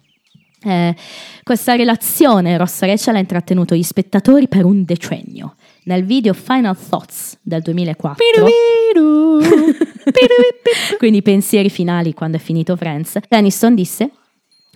Eh, 0.63 0.95
questa 1.43 1.75
relazione 1.75 2.57
Ross 2.57 2.81
Rachel 2.81 3.15
ha 3.15 3.19
intrattenuto 3.19 3.75
gli 3.75 3.83
spettatori 3.83 4.47
per 4.47 4.65
un 4.65 4.83
decennio. 4.83 5.55
Nel 5.87 6.03
video 6.03 6.33
Final 6.33 6.77
Thoughts 6.77 7.37
del 7.41 7.61
2004, 7.61 8.17
quindi 10.97 11.19
i 11.19 11.21
pensieri 11.21 11.69
finali 11.69 12.13
quando 12.13 12.35
è 12.35 12.41
finito 12.41 12.75
Friends, 12.75 13.17
Aniston 13.29 13.73
disse 13.73 14.11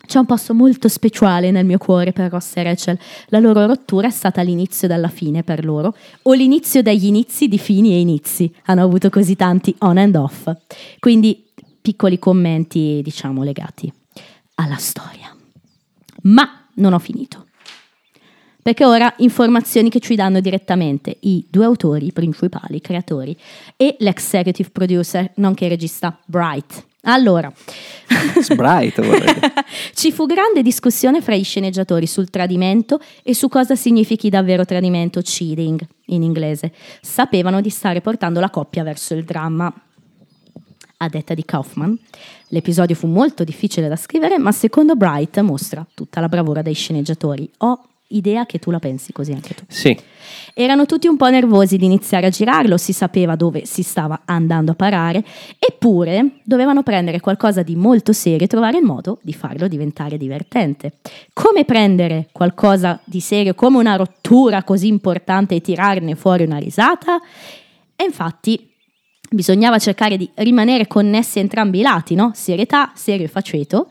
c'è 0.05 0.19
un 0.19 0.25
posto 0.25 0.53
molto 0.53 0.87
speciale 0.87 1.51
nel 1.51 1.65
mio 1.65 1.77
cuore 1.77 2.13
per 2.13 2.31
Ross 2.31 2.55
e 2.55 2.63
Rachel. 2.63 2.97
La 3.27 3.39
loro 3.39 3.65
rottura 3.65 4.07
è 4.07 4.09
stata 4.09 4.41
l'inizio 4.41 4.87
della 4.87 5.09
fine 5.09 5.43
per 5.43 5.65
loro, 5.65 5.95
o 6.23 6.33
l'inizio 6.33 6.81
degli 6.81 7.05
inizi 7.05 7.49
di 7.49 7.57
fini 7.57 7.91
e 7.91 7.99
inizi. 7.99 8.53
Hanno 8.65 8.81
avuto 8.81 9.09
così 9.09 9.35
tanti 9.35 9.75
on 9.79 9.97
and 9.97 10.15
off. 10.15 10.49
Quindi 10.99 11.45
piccoli 11.81 12.19
commenti, 12.19 13.01
diciamo, 13.03 13.43
legati 13.43 13.91
alla 14.55 14.77
storia. 14.77 15.35
Ma 16.23 16.67
non 16.75 16.93
ho 16.93 16.99
finito. 16.99 17.47
Perché 18.61 18.85
ora 18.85 19.13
informazioni 19.17 19.89
che 19.89 19.99
ci 19.99 20.15
danno 20.15 20.39
direttamente 20.39 21.17
i 21.21 21.45
due 21.49 21.65
autori 21.65 22.07
i 22.07 22.11
principali, 22.11 22.77
i 22.77 22.81
creatori, 22.81 23.35
e 23.75 23.95
l'executive 23.99 24.69
producer, 24.69 25.31
nonché 25.35 25.67
regista 25.67 26.17
Bright. 26.25 26.85
Allora, 27.05 27.51
ci 29.95 30.11
fu 30.11 30.27
grande 30.27 30.61
discussione 30.61 31.21
fra 31.21 31.35
gli 31.35 31.43
sceneggiatori 31.43 32.05
sul 32.05 32.29
tradimento 32.29 32.99
e 33.23 33.33
su 33.33 33.49
cosa 33.49 33.75
significhi 33.75 34.29
davvero 34.29 34.65
tradimento, 34.65 35.21
cheating 35.21 35.83
in 36.07 36.21
inglese. 36.21 36.71
Sapevano 37.01 37.59
di 37.59 37.71
stare 37.71 38.01
portando 38.01 38.39
la 38.39 38.51
coppia 38.51 38.83
verso 38.83 39.15
il 39.15 39.23
dramma. 39.23 39.73
A 40.97 41.09
detta 41.09 41.33
di 41.33 41.43
Kaufman, 41.43 41.97
l'episodio 42.49 42.95
fu 42.95 43.07
molto 43.07 43.43
difficile 43.43 43.87
da 43.87 43.95
scrivere, 43.95 44.37
ma 44.37 44.51
secondo 44.51 44.95
Bright 44.95 45.39
mostra 45.39 45.83
tutta 45.91 46.19
la 46.19 46.29
bravura 46.29 46.61
dei 46.61 46.75
sceneggiatori. 46.75 47.49
Ho 47.59 47.90
idea 48.11 48.45
che 48.45 48.59
tu 48.59 48.71
la 48.71 48.79
pensi 48.79 49.11
così 49.11 49.31
anche 49.31 49.53
tu. 49.53 49.63
Sì, 49.67 49.97
Erano 50.53 50.85
tutti 50.85 51.07
un 51.07 51.17
po' 51.17 51.29
nervosi 51.29 51.77
di 51.77 51.85
iniziare 51.85 52.27
a 52.27 52.29
girarlo, 52.29 52.77
si 52.77 52.93
sapeva 52.93 53.35
dove 53.35 53.65
si 53.65 53.83
stava 53.83 54.21
andando 54.25 54.71
a 54.71 54.75
parare, 54.75 55.23
eppure 55.57 56.39
dovevano 56.43 56.83
prendere 56.83 57.19
qualcosa 57.19 57.63
di 57.63 57.75
molto 57.75 58.13
serio 58.13 58.45
e 58.45 58.47
trovare 58.47 58.77
il 58.77 58.83
modo 58.83 59.19
di 59.21 59.33
farlo 59.33 59.67
diventare 59.67 60.17
divertente. 60.17 60.93
Come 61.33 61.65
prendere 61.65 62.29
qualcosa 62.31 62.99
di 63.05 63.19
serio 63.19 63.53
come 63.53 63.77
una 63.77 63.95
rottura 63.95 64.63
così 64.63 64.87
importante 64.87 65.55
e 65.55 65.61
tirarne 65.61 66.15
fuori 66.15 66.43
una 66.43 66.57
risata? 66.57 67.19
E 67.95 68.03
infatti 68.03 68.69
bisognava 69.29 69.77
cercare 69.79 70.17
di 70.17 70.29
rimanere 70.35 70.87
connessi 70.87 71.37
a 71.37 71.41
entrambi 71.41 71.79
i 71.79 71.83
lati, 71.83 72.15
no? 72.15 72.31
Serietà, 72.33 72.91
serio 72.95 73.25
e 73.25 73.29
faceto, 73.29 73.87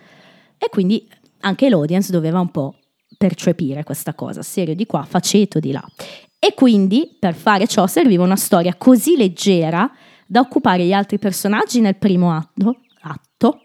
e 0.59 0.69
quindi 0.69 1.09
anche 1.41 1.71
l'audience 1.71 2.13
doveva 2.13 2.41
un 2.41 2.51
po' 2.51 2.75
percepire 3.21 3.85
questa 3.85 4.15
cosa, 4.15 4.41
serio 4.41 4.75
di 4.75 4.87
qua, 4.87 5.03
faceto 5.03 5.61
di 5.61 5.73
là. 5.73 5.85
E 6.39 6.55
quindi 6.55 7.19
per 7.19 7.35
fare 7.35 7.67
ciò 7.67 7.87
serviva 7.87 8.25
una 8.25 8.35
storia 8.35 8.75
così 8.77 9.15
leggera 9.15 9.93
da 10.27 10.41
occupare 10.41 10.87
gli 10.87 10.95
altri 10.95 11.19
personaggi 11.19 11.83
nel 11.83 11.97
primo 11.97 12.33
atto, 12.35 12.81
atto 13.03 13.61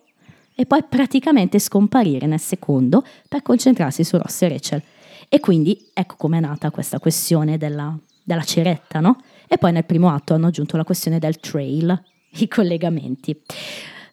e 0.54 0.66
poi 0.66 0.84
praticamente 0.84 1.60
scomparire 1.60 2.28
nel 2.28 2.42
secondo 2.42 3.06
per 3.30 3.44
concentrarsi 3.44 4.04
su 4.04 4.18
Ross 4.18 4.42
e 4.42 4.50
Rachel. 4.50 4.84
E 5.30 5.40
quindi 5.40 5.90
ecco 5.94 6.16
com'è 6.18 6.42
nata 6.42 6.70
questa 6.70 7.00
questione 7.00 7.58
della, 7.58 7.98
della 8.26 8.44
ceretta, 8.44 9.00
no? 9.00 9.22
E 9.48 9.58
poi 9.58 9.72
nel 9.72 9.86
primo 9.86 10.10
atto 10.10 10.34
hanno 10.34 10.48
aggiunto 10.48 10.76
la 10.76 10.84
questione 10.84 11.18
del 11.18 11.40
trail, 11.40 11.98
i 12.40 12.48
collegamenti. 12.50 13.42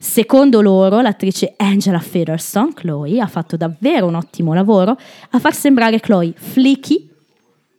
Secondo 0.02 0.60
loro, 0.62 1.00
l'attrice 1.00 1.54
Angela 1.58 2.00
Featherstone, 2.00 2.72
Chloe, 2.74 3.20
ha 3.20 3.28
fatto 3.28 3.56
davvero 3.56 4.08
un 4.08 4.16
ottimo 4.16 4.52
lavoro 4.52 4.96
a 5.30 5.38
far 5.38 5.54
sembrare 5.54 6.00
Chloe 6.00 6.32
flicky, 6.34 7.08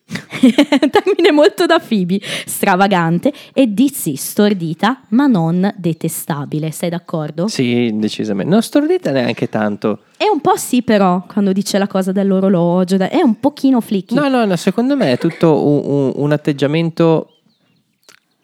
termine 0.07 1.31
molto 1.33 1.65
da 1.65 1.79
Phoebe, 1.79 2.21
stravagante, 2.45 3.33
e 3.53 3.67
Dizzy 3.73 4.15
stordita, 4.15 5.01
ma 5.09 5.27
non 5.27 5.69
detestabile. 5.75 6.71
Sei 6.71 6.89
d'accordo? 6.89 7.49
sì, 7.49 7.91
decisamente. 7.93 8.49
Non 8.49 8.61
stordita 8.61 9.11
neanche 9.11 9.49
tanto. 9.49 10.03
È 10.15 10.25
un 10.31 10.39
po' 10.39 10.55
sì, 10.55 10.81
però, 10.81 11.25
quando 11.27 11.51
dice 11.51 11.77
la 11.77 11.87
cosa 11.87 12.13
dell'orologio, 12.13 12.95
è 12.99 13.21
un 13.21 13.37
pochino 13.41 13.81
flicky. 13.81 14.15
No, 14.15 14.29
no, 14.29 14.45
no, 14.45 14.55
secondo 14.55 14.95
me 14.95 15.11
è 15.11 15.17
tutto 15.17 15.61
un, 15.61 15.81
un- 15.83 16.11
un 16.15 16.31
atteggiamento 16.31 17.32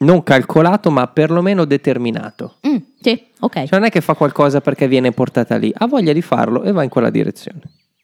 non 0.00 0.22
calcolato, 0.22 0.90
ma 0.90 1.06
perlomeno 1.08 1.64
determinato. 1.64 2.56
Mm, 2.66 2.76
sì, 3.00 3.22
ok. 3.40 3.54
Cioè 3.64 3.78
non 3.78 3.84
è 3.84 3.90
che 3.90 4.00
fa 4.00 4.14
qualcosa 4.14 4.60
perché 4.60 4.88
viene 4.88 5.12
portata 5.12 5.56
lì, 5.56 5.72
ha 5.74 5.86
voglia 5.86 6.12
di 6.12 6.22
farlo 6.22 6.62
e 6.62 6.72
va 6.72 6.82
in 6.82 6.90
quella 6.90 7.10
direzione. 7.10 7.60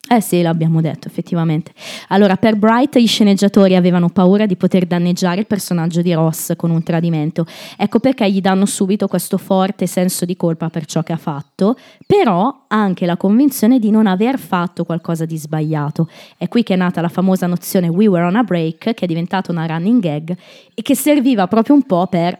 Eh 0.08 0.20
sì, 0.20 0.40
l'abbiamo 0.40 0.80
detto, 0.80 1.08
effettivamente. 1.08 1.72
Allora, 2.08 2.36
per 2.36 2.54
Bright 2.54 2.96
gli 2.96 3.08
sceneggiatori 3.08 3.74
avevano 3.74 4.08
paura 4.08 4.46
di 4.46 4.54
poter 4.54 4.86
danneggiare 4.86 5.40
il 5.40 5.46
personaggio 5.46 6.00
di 6.00 6.12
Ross 6.12 6.54
con 6.54 6.70
un 6.70 6.80
tradimento. 6.84 7.44
Ecco 7.76 7.98
perché 7.98 8.30
gli 8.30 8.40
danno 8.40 8.66
subito 8.66 9.08
questo 9.08 9.36
forte 9.36 9.88
senso 9.88 10.24
di 10.24 10.36
colpa 10.36 10.70
per 10.70 10.86
ciò 10.86 11.02
che 11.02 11.12
ha 11.12 11.16
fatto, 11.16 11.76
però 12.06 12.66
anche 12.68 13.04
la 13.04 13.16
convinzione 13.16 13.80
di 13.80 13.90
non 13.90 14.06
aver 14.06 14.38
fatto 14.38 14.84
qualcosa 14.84 15.24
di 15.24 15.36
sbagliato. 15.36 16.08
È 16.36 16.46
qui 16.46 16.62
che 16.62 16.74
è 16.74 16.76
nata 16.76 17.00
la 17.00 17.08
famosa 17.08 17.48
nozione 17.48 17.88
We 17.88 18.06
were 18.06 18.24
on 18.24 18.36
a 18.36 18.44
break, 18.44 18.94
che 18.94 19.04
è 19.04 19.06
diventata 19.06 19.50
una 19.50 19.66
running 19.66 20.00
gag 20.00 20.36
e 20.72 20.82
che 20.82 20.94
serviva 20.94 21.48
proprio 21.48 21.74
un 21.74 21.82
po' 21.82 22.06
per 22.06 22.38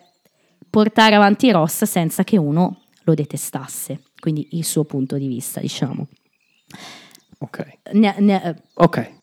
portare 0.70 1.16
avanti 1.16 1.51
Ross 1.51 1.82
senza 1.82 2.22
che 2.22 2.36
uno 2.36 2.82
lo 3.02 3.14
detestasse. 3.14 4.02
Quindi 4.20 4.47
il 4.52 4.64
suo 4.64 4.84
punto 4.84 5.16
di 5.16 5.26
vista, 5.26 5.59
diciamo. 5.59 6.06
Ok. 7.38 7.66
Ne- 7.92 8.14
ne- 8.18 8.62
Ok. 8.74 9.14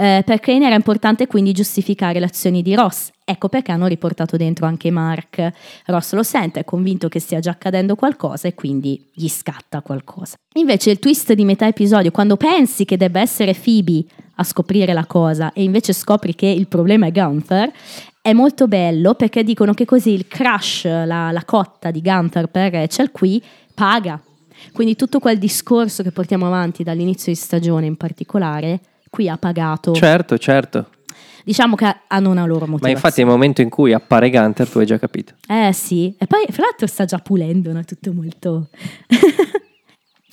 Eh, 0.00 0.22
per 0.24 0.38
Crane 0.38 0.64
era 0.64 0.76
importante 0.76 1.26
quindi 1.26 1.52
giustificare 1.52 2.20
le 2.20 2.26
azioni 2.26 2.62
di 2.62 2.72
Ross. 2.76 3.10
Ecco 3.24 3.48
perché 3.48 3.72
hanno 3.72 3.88
riportato 3.88 4.36
dentro 4.36 4.64
anche 4.64 4.92
Mark. 4.92 5.52
Ross 5.86 6.12
lo 6.12 6.22
sente, 6.22 6.60
è 6.60 6.64
convinto 6.64 7.08
che 7.08 7.18
stia 7.18 7.40
già 7.40 7.50
accadendo 7.50 7.96
qualcosa 7.96 8.46
e 8.46 8.54
quindi 8.54 9.10
gli 9.12 9.28
scatta 9.28 9.80
qualcosa. 9.82 10.36
Invece 10.54 10.90
il 10.90 11.00
twist 11.00 11.32
di 11.32 11.44
metà 11.44 11.66
episodio, 11.66 12.12
quando 12.12 12.36
pensi 12.36 12.84
che 12.84 12.96
debba 12.96 13.20
essere 13.20 13.54
Phoebe 13.54 14.04
a 14.36 14.44
scoprire 14.44 14.92
la 14.92 15.04
cosa 15.04 15.52
e 15.52 15.64
invece 15.64 15.92
scopri 15.92 16.36
che 16.36 16.46
il 16.46 16.68
problema 16.68 17.06
è 17.06 17.10
Gunther, 17.12 17.72
è 18.22 18.32
molto 18.32 18.68
bello 18.68 19.14
perché 19.14 19.42
dicono 19.42 19.74
che 19.74 19.84
così 19.84 20.10
il 20.10 20.28
crush, 20.28 20.84
la, 20.84 21.32
la 21.32 21.44
cotta 21.44 21.90
di 21.90 22.00
Gunther 22.00 22.46
per 22.46 22.70
Rachel 22.70 23.10
qui 23.10 23.42
paga. 23.74 24.20
Quindi 24.72 24.96
tutto 24.96 25.18
quel 25.18 25.38
discorso 25.38 26.02
che 26.02 26.10
portiamo 26.10 26.46
avanti 26.46 26.82
dall'inizio 26.82 27.32
di 27.32 27.38
stagione 27.38 27.86
in 27.86 27.96
particolare, 27.96 28.80
qui 29.10 29.28
ha 29.28 29.36
pagato. 29.36 29.92
Certo, 29.92 30.38
certo. 30.38 30.90
Diciamo 31.44 31.76
che 31.76 31.96
hanno 32.08 32.30
una 32.30 32.44
loro 32.44 32.66
motivazione. 32.66 32.92
Ma 32.92 32.98
infatti 32.98 33.22
nel 33.22 33.30
momento 33.30 33.62
in 33.62 33.70
cui 33.70 33.92
appare 33.92 34.28
Gunter 34.28 34.68
tu 34.68 34.78
hai 34.78 34.86
già 34.86 34.98
capito. 34.98 35.34
Eh 35.48 35.72
sì, 35.72 36.14
e 36.18 36.26
poi 36.26 36.44
fra 36.50 36.64
l'altro 36.64 36.86
sta 36.86 37.04
già 37.04 37.18
pulendo, 37.18 37.72
no? 37.72 37.84
Tutto 37.84 38.12
molto... 38.12 38.68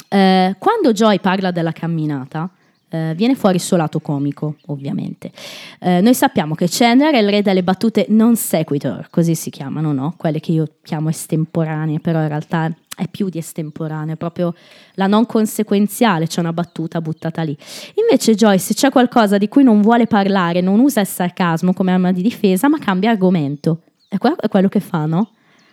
Eh, 0.07 0.55
quando 0.59 0.93
Joy 0.93 1.19
parla 1.19 1.51
della 1.51 1.73
camminata, 1.73 2.49
eh, 2.95 3.13
viene 3.15 3.35
fuori 3.35 3.55
il 3.55 3.61
suo 3.61 3.77
lato 3.77 3.99
comico, 3.99 4.55
ovviamente. 4.67 5.31
Eh, 5.79 6.01
noi 6.01 6.13
sappiamo 6.13 6.55
che 6.55 6.67
Chandler 6.69 7.13
è 7.13 7.19
il 7.19 7.29
re 7.29 7.41
delle 7.41 7.63
battute 7.63 8.05
non 8.09 8.35
sequitur, 8.35 9.07
così 9.09 9.35
si 9.35 9.49
chiamano, 9.49 9.91
no? 9.91 10.13
Quelle 10.17 10.39
che 10.39 10.51
io 10.51 10.67
chiamo 10.83 11.09
estemporanee, 11.09 11.99
però 11.99 12.21
in 12.21 12.27
realtà 12.27 12.73
è 12.95 13.07
più 13.09 13.27
di 13.27 13.37
estemporanea, 13.37 14.15
proprio 14.15 14.53
la 14.93 15.07
non 15.07 15.25
conseguenziale, 15.25 16.27
c'è 16.27 16.39
una 16.39 16.53
battuta 16.53 17.01
buttata 17.01 17.41
lì. 17.41 17.55
Invece 17.95 18.35
Joy, 18.35 18.57
se 18.57 18.73
c'è 18.73 18.89
qualcosa 18.89 19.37
di 19.37 19.49
cui 19.49 19.63
non 19.63 19.81
vuole 19.81 20.07
parlare, 20.07 20.61
non 20.61 20.79
usa 20.79 21.01
il 21.01 21.07
sarcasmo 21.07 21.73
come 21.73 21.91
arma 21.91 22.11
di 22.11 22.21
difesa, 22.21 22.69
ma 22.69 22.79
cambia 22.79 23.11
argomento. 23.11 23.81
È, 24.07 24.17
que- 24.17 24.35
è 24.39 24.47
quello 24.47 24.69
che 24.69 24.79
fa, 24.79 25.05
no? 25.05 25.31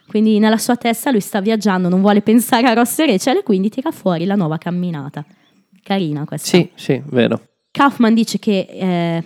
Quindi 0.08 0.38
nella 0.40 0.58
sua 0.58 0.76
testa 0.76 1.10
lui 1.10 1.20
sta 1.20 1.40
viaggiando, 1.40 1.88
non 1.88 2.00
vuole 2.00 2.20
pensare 2.22 2.66
a 2.66 2.72
Ross 2.74 2.98
e 2.98 3.06
Rachel 3.06 3.38
e 3.38 3.42
quindi 3.42 3.70
tira 3.70 3.92
fuori 3.92 4.24
la 4.24 4.34
nuova 4.34 4.58
camminata. 4.58 5.24
Carina 5.82 6.24
questa. 6.24 6.48
Sì, 6.48 6.70
sì, 6.74 7.02
vero. 7.06 7.40
Kaufman 7.70 8.14
dice 8.14 8.38
che 8.38 8.66
eh, 8.70 9.24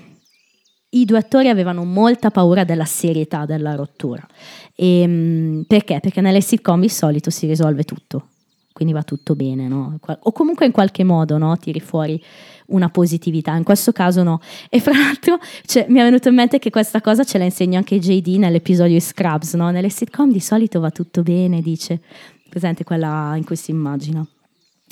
i 0.90 1.04
due 1.04 1.18
attori 1.18 1.48
avevano 1.48 1.84
molta 1.84 2.30
paura 2.30 2.64
della 2.64 2.84
serietà 2.84 3.44
della 3.44 3.74
rottura. 3.74 4.26
E, 4.74 5.06
mh, 5.06 5.64
perché? 5.66 5.98
Perché 6.00 6.20
nelle 6.20 6.40
sitcom 6.40 6.80
di 6.80 6.88
solito 6.88 7.30
si 7.30 7.46
risolve 7.46 7.82
tutto, 7.82 8.28
quindi 8.72 8.94
va 8.94 9.02
tutto 9.02 9.34
bene, 9.34 9.68
no? 9.68 9.98
O 10.20 10.32
comunque 10.32 10.66
in 10.66 10.72
qualche 10.72 11.02
modo 11.02 11.38
no? 11.38 11.56
tiri 11.56 11.80
fuori 11.80 12.22
una 12.66 12.88
positività, 12.88 13.54
in 13.54 13.64
questo 13.64 13.92
caso 13.92 14.22
no. 14.22 14.40
E 14.68 14.80
fra 14.80 14.92
l'altro 14.96 15.38
cioè, 15.64 15.86
mi 15.88 15.98
è 15.98 16.02
venuto 16.02 16.28
in 16.28 16.34
mente 16.34 16.58
che 16.58 16.70
questa 16.70 17.00
cosa 17.00 17.24
ce 17.24 17.38
la 17.38 17.44
insegna 17.44 17.78
anche 17.78 17.98
JD 17.98 18.36
nell'episodio 18.36 18.94
di 18.94 19.00
Scrubs, 19.00 19.54
no? 19.54 19.70
Nelle 19.70 19.90
sitcom 19.90 20.30
di 20.30 20.40
solito 20.40 20.78
va 20.80 20.90
tutto 20.90 21.22
bene, 21.22 21.60
dice, 21.60 22.00
presente 22.48 22.84
quella 22.84 23.34
in 23.36 23.44
cui 23.44 23.56
si 23.56 23.70
immagina. 23.70 24.26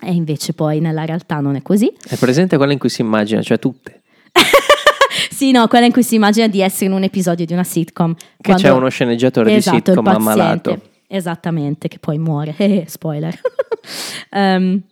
E 0.02 0.12
invece 0.12 0.52
poi 0.52 0.80
nella 0.80 1.04
realtà 1.04 1.40
non 1.40 1.56
è 1.56 1.62
così. 1.62 1.92
È 2.08 2.16
presente 2.16 2.56
quella 2.56 2.72
in 2.72 2.78
cui 2.78 2.88
si 2.88 3.00
immagina, 3.00 3.42
cioè 3.42 3.58
tutte. 3.58 4.02
Sì, 5.30 5.50
no, 5.50 5.66
quella 5.68 5.86
in 5.86 5.92
cui 5.92 6.02
si 6.02 6.14
immagina 6.14 6.46
di 6.46 6.60
essere 6.60 6.86
in 6.86 6.92
un 6.92 7.02
episodio 7.02 7.44
di 7.44 7.52
una 7.52 7.64
sitcom. 7.64 8.14
Che 8.40 8.54
c'è 8.54 8.70
uno 8.70 8.88
sceneggiatore 8.88 9.54
Esatto, 9.54 9.76
di 9.76 9.82
sitcom 9.84 10.06
ammalato. 10.06 10.80
Esattamente, 11.08 11.88
che 11.88 11.98
poi 11.98 12.18
muore. 12.18 12.54
Eh, 12.58 12.84
Spoiler. 12.86 13.38
Ehm, 14.30 14.82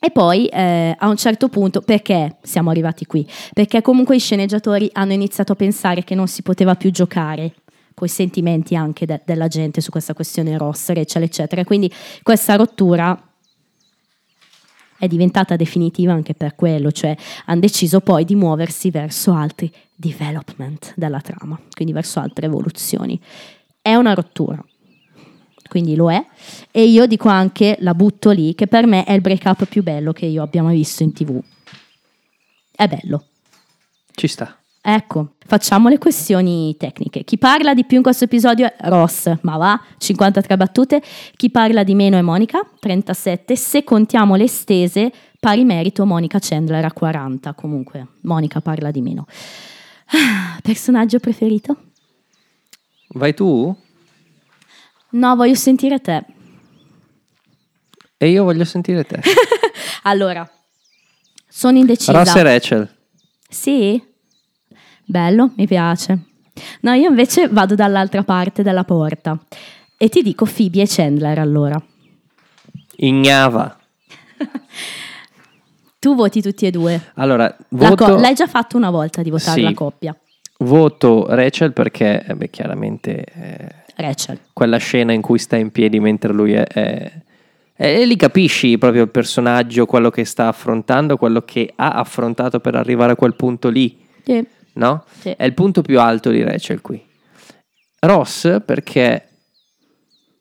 e 0.00 0.10
poi 0.10 0.46
eh, 0.46 0.94
a 0.98 1.08
un 1.08 1.16
certo 1.16 1.48
punto, 1.48 1.80
perché 1.80 2.36
siamo 2.42 2.70
arrivati 2.70 3.06
qui? 3.06 3.26
Perché 3.52 3.80
comunque 3.80 4.16
i 4.16 4.18
sceneggiatori 4.18 4.90
hanno 4.92 5.12
iniziato 5.12 5.52
a 5.52 5.54
pensare 5.54 6.04
che 6.04 6.14
non 6.14 6.26
si 6.26 6.42
poteva 6.42 6.74
più 6.74 6.90
giocare 6.90 7.54
con 7.94 8.06
i 8.06 8.10
sentimenti 8.10 8.74
anche 8.76 9.06
de- 9.06 9.22
della 9.24 9.48
gente 9.48 9.80
su 9.80 9.90
questa 9.90 10.12
questione 10.12 10.58
Ross, 10.58 10.90
Rachel, 10.90 11.22
eccetera. 11.22 11.64
Quindi 11.64 11.90
questa 12.22 12.56
rottura 12.56 13.18
è 14.98 15.06
diventata 15.06 15.56
definitiva 15.56 16.12
anche 16.12 16.34
per 16.34 16.54
quello, 16.54 16.92
cioè 16.92 17.16
hanno 17.46 17.60
deciso 17.60 18.00
poi 18.00 18.24
di 18.24 18.34
muoversi 18.34 18.90
verso 18.90 19.32
altri 19.32 19.72
development 19.94 20.92
della 20.96 21.20
trama, 21.20 21.58
quindi 21.74 21.92
verso 21.92 22.20
altre 22.20 22.46
evoluzioni. 22.46 23.20
È 23.80 23.94
una 23.94 24.14
rottura, 24.14 24.64
quindi 25.68 25.94
lo 25.94 26.10
è, 26.10 26.24
e 26.70 26.84
io 26.84 27.06
dico 27.06 27.28
anche, 27.28 27.76
la 27.80 27.94
butto 27.94 28.30
lì, 28.30 28.54
che 28.54 28.66
per 28.66 28.86
me 28.86 29.04
è 29.04 29.12
il 29.12 29.20
break 29.20 29.44
up 29.44 29.66
più 29.66 29.82
bello 29.82 30.12
che 30.12 30.26
io 30.26 30.42
abbia 30.42 30.62
mai 30.62 30.76
visto 30.76 31.02
in 31.02 31.12
tv. 31.12 31.40
È 32.70 32.86
bello. 32.86 33.26
Ci 34.12 34.26
sta. 34.26 34.58
Ecco, 34.86 35.36
facciamo 35.46 35.88
le 35.88 35.96
questioni 35.96 36.76
tecniche. 36.76 37.24
Chi 37.24 37.38
parla 37.38 37.72
di 37.72 37.86
più 37.86 37.96
in 37.96 38.02
questo 38.02 38.24
episodio 38.24 38.66
è 38.66 38.74
Ross, 38.80 39.32
ma 39.40 39.56
va, 39.56 39.80
53 39.96 40.56
battute. 40.58 41.02
Chi 41.36 41.48
parla 41.50 41.82
di 41.82 41.94
meno 41.94 42.18
è 42.18 42.20
Monica, 42.20 42.60
37. 42.80 43.56
Se 43.56 43.82
contiamo 43.82 44.34
le 44.36 44.46
stese, 44.46 45.10
pari 45.40 45.64
merito 45.64 46.04
Monica 46.04 46.38
Chandler 46.38 46.84
a 46.84 46.92
40. 46.92 47.54
Comunque, 47.54 48.08
Monica 48.24 48.60
parla 48.60 48.90
di 48.90 49.00
meno. 49.00 49.24
Ah, 50.08 50.58
Personaggio 50.62 51.18
preferito? 51.18 51.76
Vai 53.14 53.32
tu? 53.32 53.74
No, 55.12 55.34
voglio 55.34 55.54
sentire 55.54 55.98
te. 56.02 56.26
E 58.18 58.28
io 58.28 58.44
voglio 58.44 58.64
sentire 58.64 59.02
te. 59.04 59.20
Allora, 60.06 60.46
sono 61.48 61.78
indecisa. 61.78 62.12
Ross 62.12 62.34
e 62.34 62.42
Rachel. 62.42 62.96
Sì? 63.48 64.12
Bello, 65.04 65.50
mi 65.56 65.66
piace. 65.66 66.18
No, 66.80 66.92
io 66.92 67.08
invece 67.08 67.48
vado 67.48 67.74
dall'altra 67.74 68.22
parte 68.22 68.62
della 68.62 68.84
porta 68.84 69.38
e 69.96 70.08
ti 70.08 70.22
dico 70.22 70.44
Phoebe 70.46 70.82
e 70.82 70.86
Chandler 70.88 71.38
allora. 71.38 71.80
Ignava. 72.96 73.76
Tu 75.98 76.14
voti 76.14 76.42
tutti 76.42 76.66
e 76.66 76.70
due. 76.70 77.00
Allora, 77.14 77.54
voto, 77.70 78.04
co- 78.04 78.16
l'hai 78.18 78.34
già 78.34 78.46
fatto 78.46 78.76
una 78.76 78.90
volta 78.90 79.22
di 79.22 79.30
votare 79.30 79.58
Sì. 79.58 79.62
la 79.62 79.72
coppia. 79.72 80.14
voto 80.58 81.26
Rachel 81.28 81.72
perché, 81.72 82.22
eh, 82.26 82.34
beh, 82.34 82.50
chiaramente, 82.50 83.24
eh, 83.24 83.68
Rachel. 83.96 84.38
quella 84.52 84.76
scena 84.76 85.12
in 85.12 85.20
cui 85.22 85.38
sta 85.38 85.56
in 85.56 85.70
piedi 85.70 86.00
mentre 86.00 86.32
lui 86.32 86.52
è... 86.52 86.62
è- 86.64 87.12
e 87.76 88.04
lì 88.06 88.14
capisci 88.16 88.78
proprio 88.78 89.02
il 89.02 89.08
personaggio, 89.08 89.84
quello 89.86 90.08
che 90.10 90.24
sta 90.24 90.46
affrontando, 90.48 91.16
quello 91.16 91.40
che 91.42 91.72
ha 91.74 91.90
affrontato 91.92 92.60
per 92.60 92.76
arrivare 92.76 93.12
a 93.12 93.16
quel 93.16 93.34
punto 93.34 93.68
lì, 93.68 93.98
Sì. 94.24 94.46
No? 94.74 95.04
Sì. 95.20 95.30
È 95.30 95.44
il 95.44 95.54
punto 95.54 95.82
più 95.82 96.00
alto 96.00 96.30
di 96.30 96.42
Rachel 96.42 96.80
qui. 96.80 97.02
Ross 98.00 98.60
perché 98.64 99.28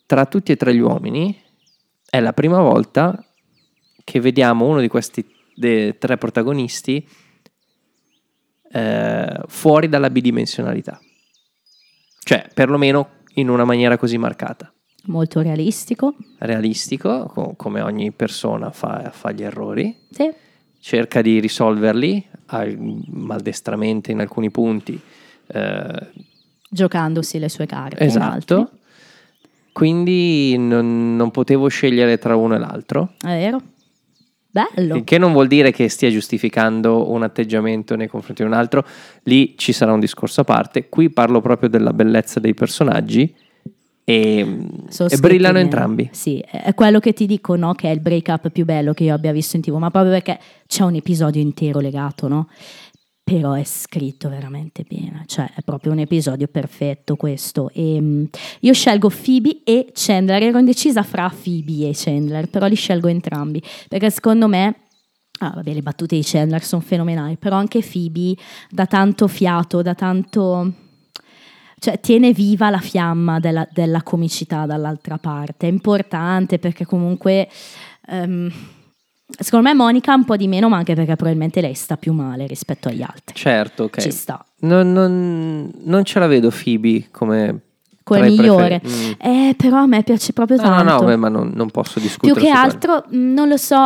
tra 0.06 0.26
tutti 0.26 0.52
e 0.52 0.56
tre 0.58 0.76
gli 0.76 0.80
uomini 0.80 1.42
è 2.10 2.20
la 2.20 2.34
prima 2.34 2.60
volta 2.60 3.24
che 4.04 4.20
vediamo 4.20 4.68
uno 4.68 4.80
di 4.82 4.88
questi 4.90 5.26
tre 5.98 6.18
protagonisti 6.18 7.08
eh, 8.72 9.42
fuori 9.48 9.88
dalla 9.88 10.10
bidimensionalità. 10.10 11.00
Cioè, 12.24 12.50
perlomeno 12.54 13.10
in 13.36 13.50
una 13.50 13.64
maniera 13.66 13.98
così 13.98 14.18
marcata. 14.18 14.72
Molto 15.06 15.42
realistico. 15.42 16.16
Realistico, 16.40 17.26
co- 17.26 17.54
come 17.58 17.82
ogni 17.82 18.12
persona 18.12 18.72
fa, 18.72 19.10
fa 19.12 19.32
gli 19.32 19.44
errori, 19.44 19.96
Sì. 20.10 20.32
cerca 20.80 21.22
di 21.22 21.40
risolverli 21.40 22.26
al- 22.58 22.78
maldestramente 23.08 24.12
in 24.12 24.20
alcuni 24.20 24.50
punti. 24.52 25.00
eh, 25.48 26.08
Giocandosi 26.70 27.38
le 27.40 27.50
sue 27.50 27.66
carte. 27.66 28.04
esatto. 28.04 28.72
Quindi 29.72 30.56
non, 30.58 31.16
non 31.16 31.32
potevo 31.32 31.68
scegliere 31.68 32.18
tra 32.20 32.36
uno 32.36 32.56
e 32.56 32.60
l'altro. 32.60 33.14
È 33.20 33.28
vero? 33.28 33.62
Bello. 34.52 34.96
Il 34.98 35.04
che 35.04 35.18
non 35.18 35.32
vuol 35.34 35.48
dire 35.48 35.72
che 35.72 35.90
stia 35.90 36.12
giustificando 36.12 37.10
un 37.10 37.24
atteggiamento 37.24 37.96
nei 37.96 38.08
confronti 38.08 38.44
di 38.44 38.48
un 38.48 38.54
altro, 38.54 38.86
lì 39.24 39.56
ci 39.58 39.72
sarà 39.74 39.92
un 39.94 40.00
discorso 40.00 40.42
a 40.42 40.44
parte. 40.44 40.90
Qui 40.90 41.10
parlo 41.10 41.42
proprio 41.42 41.70
della 41.70 41.92
bellezza 41.92 42.40
dei 42.40 42.54
personaggi 42.54 43.34
e, 44.06 44.40
e 44.40 45.18
brillano 45.18 45.60
entrambi. 45.60 46.10
Sì, 46.12 46.40
è 46.40 46.74
quello 46.74 47.00
che 47.00 47.14
ti 47.14 47.26
dico, 47.26 47.56
no? 47.56 47.74
Che 47.74 47.90
è 47.90 47.94
il 47.94 48.02
break 48.02 48.28
up 48.28 48.50
più 48.50 48.66
bello 48.66 48.94
che 48.94 49.06
io 49.06 49.14
abbia 49.14 49.32
visto 49.32 49.56
in 49.56 49.62
tv, 49.62 49.76
ma 49.76 49.90
proprio 49.90 50.12
perché 50.12 50.40
c'è 50.68 50.84
un 50.84 50.96
episodio 50.96 51.42
intero 51.42 51.80
legato, 51.80 52.28
no? 52.28 52.50
Però 53.24 53.54
è 53.54 53.64
scritto 53.64 54.28
veramente 54.28 54.84
bene, 54.86 55.24
cioè 55.28 55.50
è 55.56 55.62
proprio 55.62 55.94
un 55.94 56.00
episodio 56.00 56.48
perfetto 56.48 57.16
questo. 57.16 57.70
E, 57.74 58.00
mm, 58.02 58.24
io 58.62 58.74
scelgo 58.74 59.10
Phoebe 59.10 59.62
e 59.64 59.92
Chandler, 59.94 60.44
ero 60.44 60.58
indecisa 60.58 61.04
fra 61.04 61.30
Phoebe 61.30 61.88
e 61.88 61.92
Chandler, 61.94 62.50
però 62.50 62.68
li 62.68 62.76
scelgo 62.76 63.08
entrambi, 63.08 63.64
perché 63.88 64.10
secondo 64.10 64.48
me 64.48 64.78
Ah, 65.40 65.52
vabbè, 65.56 65.74
le 65.74 65.82
battute 65.82 66.16
di 66.16 66.22
Chandler 66.24 66.64
sono 66.64 66.82
fenomenali, 66.82 67.38
però 67.38 67.58
anche 67.58 67.82
Phoebe 67.82 68.36
dà 68.70 68.86
tanto 68.86 69.28
fiato, 69.28 69.82
dà 69.82 69.96
tanto... 69.96 70.74
Cioè, 71.84 72.00
tiene 72.00 72.32
viva 72.32 72.70
la 72.70 72.80
fiamma 72.80 73.40
della, 73.42 73.68
della 73.74 74.04
comicità 74.04 74.66
dall'altra 74.66 75.18
parte. 75.18 75.68
È 75.68 75.70
importante 75.70 76.58
perché 76.58 76.86
comunque 76.86 77.50
ehm, 78.08 78.50
Secondo 79.38 79.68
me 79.68 79.74
Monica 79.74 80.14
un 80.14 80.24
po' 80.26 80.38
di 80.38 80.48
meno, 80.48 80.70
ma 80.70 80.78
anche 80.78 80.94
perché 80.94 81.16
probabilmente 81.16 81.60
lei 81.60 81.74
sta 81.74 81.98
più 81.98 82.14
male 82.14 82.46
rispetto 82.48 82.88
agli 82.88 83.02
altri. 83.02 83.36
Certo, 83.36 83.84
ok. 83.86 84.00
Ci 84.00 84.12
sta. 84.12 84.46
Non, 84.60 84.92
non- 84.94 85.72
non 85.84 86.04
ce 86.06 86.20
la 86.20 86.28
vedo 86.28 86.50
Phoebe 86.52 87.08
come... 87.12 87.60
Come 88.04 88.30
migliore. 88.30 88.80
preferi- 88.80 89.18
Mm. 89.18 89.32
Eh, 89.50 89.56
però 89.58 89.78
a 89.80 89.86
me 89.88 90.04
piace 90.04 90.32
proprio 90.34 90.58
No, 90.58 90.70
no, 90.70 90.76
tanto. 90.76 90.94
no, 91.02 91.04
beh, 91.10 91.16
ma 91.18 91.28
non, 91.30 91.52
non 91.56 91.70
posso 91.72 91.94
Più 92.00 92.02
discutere 92.04 92.34
che 92.40 92.46
su 92.46 92.52
quello. 92.52 92.60
altro, 92.64 93.04
mh, 93.10 93.34
non 93.34 93.48
lo 93.50 93.58
so, 93.58 93.78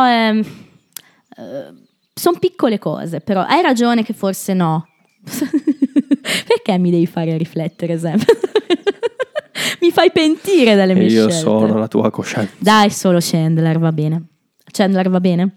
sono 2.14 2.38
piccole 2.38 2.78
cose, 2.78 3.20
però 3.20 3.40
hai 3.42 3.62
ragione 3.62 4.02
che 4.04 4.12
forse 4.12 4.54
no. 4.54 4.86
Perché 6.46 6.78
mi 6.78 6.90
devi 6.90 7.06
fare 7.06 7.36
riflettere 7.36 7.98
sempre? 7.98 8.36
mi 9.80 9.90
fai 9.90 10.10
pentire 10.10 10.74
dalle 10.74 10.94
mie 10.94 11.04
E 11.04 11.10
io 11.10 11.28
scelte. 11.28 11.36
sono 11.36 11.78
la 11.78 11.88
tua 11.88 12.10
coscienza. 12.10 12.52
Dai, 12.58 12.90
solo 12.90 13.18
Chandler 13.20 13.78
va 13.78 13.92
bene. 13.92 14.22
Chandler 14.70 15.08
va 15.08 15.20
bene? 15.20 15.56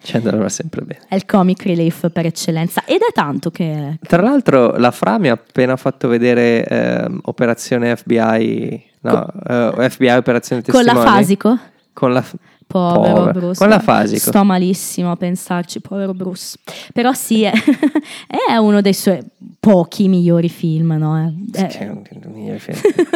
Chandler 0.00 0.36
va 0.36 0.48
sempre 0.48 0.82
bene. 0.82 1.00
È 1.08 1.14
il 1.16 1.26
comic 1.26 1.64
relief 1.64 2.10
per 2.10 2.26
eccellenza 2.26 2.84
ed 2.84 3.00
è 3.00 3.12
tanto 3.12 3.50
che... 3.50 3.98
Tra 4.00 4.22
l'altro 4.22 4.76
la 4.76 4.90
Fra 4.90 5.18
mi 5.18 5.28
ha 5.28 5.32
appena 5.32 5.76
fatto 5.76 6.08
vedere 6.08 6.64
ehm, 6.64 7.20
Operazione 7.24 7.96
FBI, 7.96 8.82
no, 9.00 9.26
eh, 9.48 9.90
FBI 9.90 10.08
Operazione 10.10 10.62
Con 10.62 10.72
Testimoni. 10.82 11.04
la 11.06 11.12
Fasico? 11.12 11.58
Con 11.92 12.12
la... 12.12 12.24
Povero 12.68 13.14
Povero. 13.14 13.32
Bruce. 13.32 13.58
Con 13.58 13.68
la 13.70 13.78
Fasico. 13.80 14.28
Sto 14.30 14.44
malissimo 14.44 15.10
a 15.10 15.16
pensarci, 15.16 15.80
povero 15.80 16.12
Bruce. 16.12 16.58
Però 16.92 17.12
sì, 17.14 17.42
è, 17.42 17.50
è 18.50 18.56
uno 18.56 18.80
dei 18.82 18.92
suoi 18.92 19.18
pochi 19.58 20.06
migliori 20.06 20.50
film, 20.50 20.92
no? 20.98 21.16
È- 21.52 21.60
è- 21.64 21.68
Cioè, 21.70 22.72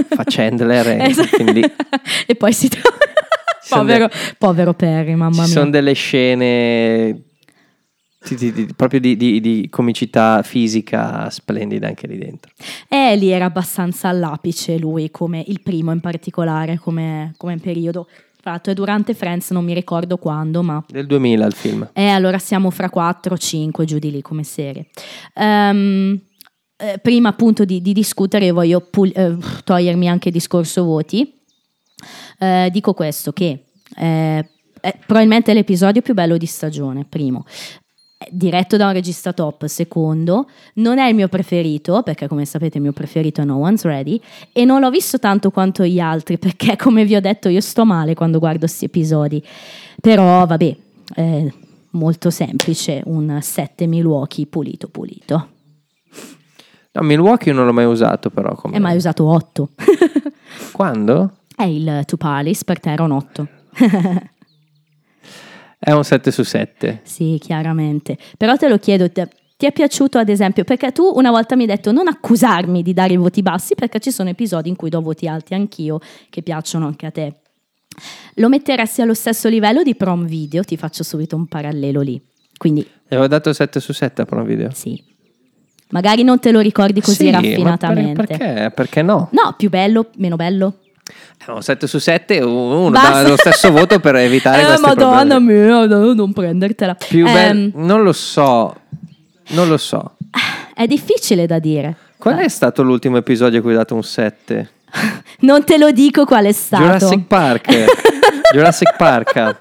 Fa 0.09 0.25
Chandler 0.27 0.87
e, 0.89 1.15
e 2.27 2.35
poi 2.35 2.53
si 2.55 2.69
trova... 2.69 2.97
povero, 3.69 4.09
povero 4.39 4.73
Perry, 4.75 5.15
mamma 5.15 5.33
Ci 5.35 5.41
mia. 5.41 5.49
sono 5.49 5.71
delle 5.71 5.93
scene 5.93 7.23
di- 8.29 8.37
di- 8.37 8.53
di- 8.53 8.69
proprio 8.75 9.01
di, 9.01 9.17
di- 9.17 9.41
di 9.41 9.69
comicità 9.71 10.43
fisica 10.43 11.29
splendida 11.29 11.89
anche 11.89 12.07
lì 12.07 12.17
dentro. 12.19 12.53
E 12.89 13.17
lì 13.17 13.31
era 13.31 13.45
abbastanza 13.47 14.09
all'apice 14.09 14.79
lui, 14.79 15.11
come 15.11 15.43
il 15.47 15.61
primo 15.61 15.93
in 15.93 16.01
particolare, 16.01 16.79
come, 16.79 17.35
come 17.37 17.59
periodo. 17.59 18.09
Tra 18.43 18.51
l'altro 18.51 18.73
è 18.73 18.75
durante 18.75 19.15
Friends, 19.15 19.51
non 19.51 19.65
mi 19.65 19.73
ricordo 19.73 20.17
quando, 20.17 20.65
ma... 20.65 20.85
Del 20.89 21.07
2000 21.07 21.47
il 21.47 21.53
film. 21.53 21.89
E 21.93 22.09
allora 22.09 22.39
siamo 22.39 22.71
fra 22.71 22.91
4 22.91 23.39
5 23.39 23.85
giù 23.85 24.01
di 24.01 24.11
lì 24.11 24.21
come 24.21 24.43
serie. 24.43 24.89
Ehm, 25.35 26.21
eh, 26.77 26.99
prima 26.99 27.29
appunto 27.29 27.65
di, 27.65 27.81
di 27.81 27.93
discutere, 27.93 28.47
io 28.47 28.55
voglio 28.55 28.81
pul- 28.81 29.13
eh, 29.15 29.37
togliermi 29.63 30.09
anche 30.09 30.31
il 30.31 30.35
discorso 30.35 30.83
voti. 30.83 31.41
Eh, 32.41 32.69
dico 32.73 32.95
questo: 32.95 33.33
che 33.33 33.67
eh, 33.97 34.49
è 34.81 34.99
probabilmente 35.07 35.55
l'episodio 35.55 36.03
più 36.03 36.13
bello 36.13 36.37
di 36.37 36.47
stagione, 36.47 37.07
primo. 37.09 37.45
È 38.23 38.29
Diretto 38.31 38.77
da 38.77 38.87
un 38.87 38.93
regista 38.93 39.33
top, 39.33 39.67
secondo, 39.67 40.49
non 40.75 40.99
è 40.99 41.09
il 41.09 41.15
mio 41.15 41.29
preferito, 41.29 42.03
perché 42.03 42.29
come 42.29 42.45
sapete 42.45 42.77
il 42.77 42.83
mio 42.83 42.93
preferito 42.93 43.41
è 43.41 43.45
No 43.45 43.57
One's 43.57 43.83
Ready, 43.83 44.21
e 44.53 44.65
non 44.65 44.81
l'ho 44.81 44.91
visto 44.91 45.19
tanto 45.19 45.51
quanto 45.51 45.85
gli 45.85 45.99
altri, 45.99 46.39
perché 46.39 46.77
come 46.77 47.05
vi 47.05 47.17
ho 47.17 47.21
detto 47.21 47.49
io 47.49 47.61
sto 47.61 47.85
male 47.85 48.15
quando 48.15 48.39
guardo 48.39 48.61
questi 48.61 48.85
episodi. 48.85 49.43
Però 50.01 50.47
vabbè, 50.47 50.77
è 51.15 51.47
molto 51.91 52.31
semplice, 52.31 53.03
un 53.07 53.39
7 53.41 53.87
Milwaukee 53.87 54.47
pulito 54.47 54.89
pulito. 54.89 55.49
No, 56.93 57.03
Milwaukee 57.03 57.53
non 57.53 57.65
l'ho 57.65 57.73
mai 57.73 57.87
usato 57.87 58.31
però. 58.31 58.55
Come... 58.55 58.77
E 58.77 58.79
mai 58.79 58.97
usato 58.97 59.25
8. 59.25 59.69
Quando? 60.73 61.37
È 61.57 61.65
il 61.65 62.03
To 62.07 62.17
Palace, 62.17 62.65
per 62.65 62.81
te 62.81 62.93
era 62.93 63.03
un 63.03 63.13
8. 63.13 63.49
È 65.85 65.91
un 65.91 66.05
7 66.05 66.31
su 66.31 66.45
7. 66.45 67.01
Sì, 67.03 67.39
chiaramente. 67.41 68.17
Però 68.37 68.57
te 68.57 68.69
lo 68.69 68.79
chiedo, 68.79 69.11
te- 69.11 69.29
ti 69.57 69.67
è 69.67 69.73
piaciuto 69.73 70.19
ad 70.19 70.29
esempio? 70.29 70.63
Perché 70.63 70.93
tu 70.93 71.11
una 71.15 71.31
volta 71.33 71.57
mi 71.57 71.63
hai 71.63 71.69
detto 71.69 71.91
non 71.91 72.07
accusarmi 72.07 72.83
di 72.85 72.93
dare 72.93 73.15
i 73.15 73.17
voti 73.17 73.43
bassi 73.43 73.75
perché 73.75 73.99
ci 73.99 74.13
sono 74.13 74.29
episodi 74.29 74.69
in 74.69 74.77
cui 74.77 74.91
do 74.91 75.01
voti 75.01 75.27
alti 75.27 75.55
anch'io 75.55 75.99
che 76.31 76.43
piacciono 76.43 76.87
anche 76.87 77.07
a 77.07 77.11
te. 77.11 77.35
Lo 78.35 78.49
metteresti 78.49 79.03
allo 79.03 79.13
stesso 79.15 79.49
livello 79.49 79.83
di 79.83 79.97
prom 79.97 80.25
video? 80.25 80.63
Ti 80.63 80.77
faccio 80.77 81.03
subito 81.03 81.35
un 81.35 81.47
parallelo 81.47 82.01
lì. 82.01 82.21
Quindi 82.57 82.87
Avevo 83.09 83.27
dato 83.27 83.53
7 83.53 83.81
su 83.81 83.93
7 83.93 84.23
a 84.23 84.25
Prom 84.25 84.45
Video. 84.47 84.71
sì. 84.73 85.03
Magari 85.91 86.23
non 86.23 86.39
te 86.39 86.53
lo 86.53 86.61
ricordi 86.61 87.01
così 87.03 87.25
Sì, 87.27 87.31
ma 87.31 87.41
raffinatamente. 87.41 88.25
per- 88.25 88.39
perché? 88.39 88.71
Perché 88.75 89.03
no? 89.03 89.29
No, 89.33 89.55
più 89.59 89.69
bello, 89.69 90.09
meno 90.17 90.37
bello. 90.37 90.79
Un 91.49 91.63
7 91.63 91.87
su 91.87 91.99
7 91.99 92.39
uno 92.41 92.91
Basta. 92.91 93.23
dà 93.23 93.29
lo 93.29 93.37
stesso 93.37 93.71
voto 93.73 93.99
per 94.01 94.17
evitare 94.17 94.63
eh, 94.63 94.65
questi 94.67 94.87
madonna 94.87 95.37
problemi. 95.37 95.61
mia, 95.61 95.87
no, 95.87 96.13
non 96.15 96.33
prendertela. 96.33 96.95
Più 96.95 97.27
Ehm, 97.27 97.33
bel- 97.33 97.73
non 97.75 98.03
lo 98.03 98.13
so. 98.13 98.75
Non 99.49 99.69
lo 99.69 99.77
so. 99.77 100.17
È 100.75 100.87
difficile 100.87 101.47
da 101.47 101.59
dire. 101.59 101.97
Qual 102.17 102.37
è 102.39 102.49
stato 102.49 102.83
l'ultimo 102.83 103.17
episodio 103.17 103.59
a 103.59 103.63
cui 103.63 103.73
hai 103.73 103.77
dato 103.79 103.95
un 103.95 104.03
7? 104.05 104.71
Non 105.41 105.65
te 105.65 105.77
lo 105.77 105.91
dico 105.91 106.25
qual 106.25 106.45
è 106.45 106.53
stato. 106.53 106.85
Jurassic 106.85 107.27
Park. 107.27 107.85
Jurassic 108.53 108.97
Park. 108.97 109.61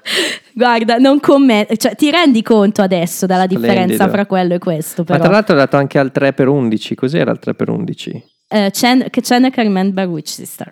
Guarda, 0.54 0.96
non 0.98 1.18
commento, 1.18 1.74
cioè 1.76 1.96
ti 1.96 2.08
rendi 2.10 2.40
conto 2.42 2.82
adesso 2.82 3.26
della 3.26 3.44
Splendido. 3.44 3.72
differenza 3.72 4.08
fra 4.08 4.26
quello 4.26 4.54
e 4.54 4.58
questo, 4.58 5.02
Ma 5.08 5.14
però. 5.16 5.24
tra 5.24 5.32
l'altro 5.32 5.54
ho 5.54 5.58
dato 5.58 5.76
anche 5.76 5.98
al 5.98 6.12
3 6.12 6.34
per 6.34 6.46
11. 6.46 6.94
Cos'era 6.94 7.32
il 7.32 7.38
3 7.40 7.54
per 7.54 7.68
11? 7.70 8.24
Eh, 8.48 8.70
Chan- 8.72 9.06
che 9.10 9.20
Chandler 9.22 9.50
can 9.50 9.64
remember 9.64 10.06
which 10.06 10.28
sister. 10.28 10.70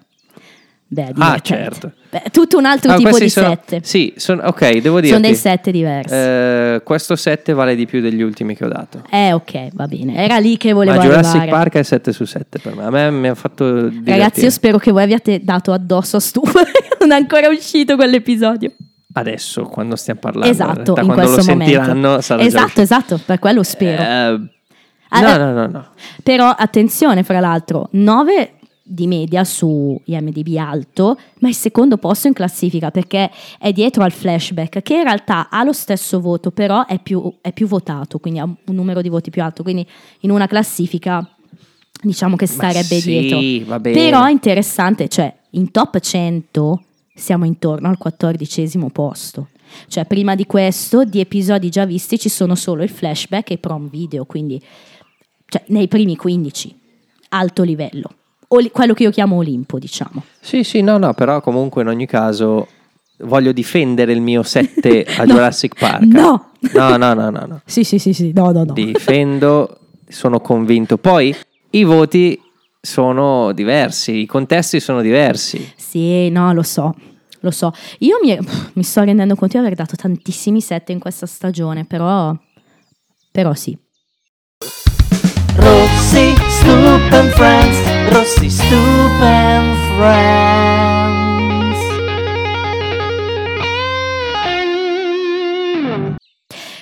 Beh, 0.93 1.03
Ah, 1.03 1.13
divertente. 1.13 1.43
certo. 1.47 1.93
Beh, 2.11 2.23
tutto 2.33 2.59
un 2.59 2.65
altro 2.65 2.91
Ah, 2.91 2.97
tipo 2.97 3.17
di 3.17 3.29
sono- 3.29 3.49
sette. 3.51 3.81
Sì, 3.85 4.13
sono- 4.17 4.43
ok, 4.47 4.79
devo 4.79 4.99
dire. 5.01 5.13
Sono 5.15 5.25
dei 5.25 5.37
sette 5.37 5.71
diversi. 5.71 6.13
Eh, 6.13 6.81
questo 6.85 7.15
7 7.15 7.53
vale 7.53 7.77
di 7.77 7.87
più 7.87 8.01
degli 8.01 8.21
ultimi 8.23 8.57
che 8.57 8.65
ho 8.65 8.69
dato. 8.69 9.05
Eh, 9.09 9.33
ok, 9.33 9.69
va 9.75 9.87
bene. 9.87 10.17
Era 10.17 10.39
lì 10.39 10.57
che 10.57 10.73
volevo 10.73 10.97
Ma 10.97 11.05
Jurassic 11.05 11.37
arrivare. 11.43 11.51
Park 11.71 11.75
è 11.77 11.83
7 11.85 12.13
su 12.13 12.25
7 12.25 12.59
per 12.59 12.75
me. 12.75 12.85
A 12.87 12.91
me 12.91 13.09
mi 13.13 13.29
ha 13.29 13.37
fatto 13.37 13.83
divertire. 13.89 14.17
Ragazzi, 14.17 14.41
io 14.43 14.51
spero 14.51 14.79
che 14.79 14.91
voi 14.91 15.05
abbiate 15.05 15.39
dato 15.45 15.71
addosso 15.73 16.17
a 16.17 16.21
Stufa. 16.21 16.61
non 16.99 17.13
è 17.13 17.15
ancora 17.15 17.47
uscito 17.49 17.95
quell'episodio. 17.95 18.73
Adesso, 19.13 19.63
quando 19.65 19.95
stiamo 19.95 20.19
parlando. 20.19 20.51
esatto, 20.51 20.71
in 20.71 20.75
realtà, 20.85 21.01
in 21.03 21.07
quando 21.07 21.23
lo 21.23 21.33
questo 21.35 21.43
sentiranno 21.53 21.95
momento. 21.95 22.21
sarà 22.23 22.41
già 22.43 22.47
esatto, 22.49 22.81
esatto, 22.81 23.21
per 23.25 23.39
quello 23.39 23.63
spero. 23.63 24.03
Eh, 24.03 24.41
Allora- 25.11 25.37
no, 25.37 25.53
no, 25.53 25.53
no, 25.53 25.67
no. 25.67 25.87
Però 26.25 26.49
attenzione, 26.49 27.23
fra 27.23 27.39
l'altro, 27.41 27.89
9 27.93 28.55
di 28.93 29.07
media 29.07 29.45
su 29.45 30.01
IMDB 30.05 30.57
alto, 30.57 31.17
ma 31.39 31.49
il 31.49 31.55
secondo 31.55 31.97
posto 31.97 32.27
in 32.27 32.33
classifica 32.33 32.91
perché 32.91 33.31
è 33.59 33.73
dietro 33.73 34.03
al 34.03 34.11
flashback, 34.11 34.83
che 34.83 34.95
in 34.95 35.05
realtà 35.05 35.49
ha 35.49 35.63
lo 35.63 35.73
stesso 35.73 36.21
voto, 36.21 36.51
però 36.51 36.85
è 36.87 36.99
più, 36.99 37.33
è 37.41 37.53
più 37.53 37.69
votato, 37.69 38.19
quindi 38.19 38.41
ha 38.41 38.45
un 38.45 38.75
numero 38.75 39.01
di 39.01 39.09
voti 39.09 39.31
più 39.31 39.43
alto. 39.43 39.63
Quindi 39.63 39.87
in 40.21 40.31
una 40.33 40.49
classifica 40.49 41.25
diciamo 42.03 42.35
che 42.35 42.47
starebbe 42.47 43.01
sì, 43.01 43.09
dietro. 43.09 43.81
Però 43.81 44.25
è 44.25 44.31
interessante, 44.33 45.07
cioè 45.09 45.33
in 45.51 45.71
top 45.71 46.01
100 46.01 46.85
siamo 47.15 47.45
intorno 47.45 47.89
al 47.89 47.97
quattordicesimo 47.97 48.91
posto. 48.91 49.51
Cioè 49.87 50.05
prima 50.05 50.35
di 50.35 50.47
questo, 50.47 51.05
di 51.05 51.21
episodi 51.21 51.69
già 51.69 51.85
visti, 51.85 52.19
ci 52.19 52.29
sono 52.29 52.57
solo 52.57 52.83
il 52.83 52.89
flashback 52.89 53.51
e 53.51 53.55
i 53.55 53.59
prom 53.59 53.89
video, 53.89 54.25
quindi 54.25 54.61
cioè, 55.47 55.63
nei 55.69 55.87
primi 55.87 56.17
15, 56.17 56.77
alto 57.29 57.63
livello. 57.63 58.15
Quello 58.73 58.95
che 58.95 59.05
io 59.05 59.11
chiamo 59.11 59.37
Olimpo, 59.37 59.79
diciamo. 59.79 60.25
Sì, 60.41 60.65
sì, 60.65 60.81
no, 60.81 60.99
no, 60.99 61.15
però 61.15 61.41
comunque 61.41 61.83
in 61.83 61.89
ogni 61.89 62.07
caso 62.07 62.67
voglio 63.19 63.53
difendere 63.53 64.13
il 64.13 64.21
mio 64.21 64.43
7 64.43 65.05
a 65.19 65.25
No. 65.25 65.35
Jurassic 65.35 65.79
Park. 65.79 66.03
No! 66.03 66.51
No, 66.75 66.97
no, 66.97 67.15
no, 67.15 67.31
no, 67.31 67.45
no. 67.47 67.61
Sì, 67.65 67.85
sì, 67.85 68.01
sì, 68.01 68.13
sì, 68.13 68.33
no, 68.35 68.51
no, 68.51 68.65
no. 68.65 68.73
Difendo, 68.73 69.79
sono 70.09 70.41
convinto. 70.41 70.99
Poi 70.99 71.33
i 71.71 71.85
voti 71.85 72.41
sono 72.81 73.53
diversi, 73.53 74.23
i 74.23 74.27
contesti 74.27 74.81
sono 74.81 75.01
diversi. 75.01 75.73
Sì, 75.77 76.29
no, 76.31 76.53
lo 76.53 76.65
so, 76.65 76.93
lo 77.41 77.53
so. 77.53 77.73
Io 77.99 78.19
mi, 78.21 78.37
mi 78.73 78.83
sto 78.83 79.05
rendendo 79.05 79.37
conto 79.37 79.59
di 79.59 79.65
aver 79.65 79.77
dato 79.77 79.95
tantissimi 79.95 80.61
set 80.61 80.89
in 80.89 80.99
questa 80.99 81.27
stagione, 81.27 81.85
però, 81.85 82.37
però 83.31 83.55
sì. 83.55 83.79
Rossi, 85.61 86.35
Stoop 86.49 87.13
and 87.13 87.31
Friends. 87.33 87.77
Rossi, 88.13 88.49
Stoop 88.49 89.21
and 89.21 89.77
Friends. 89.97 90.59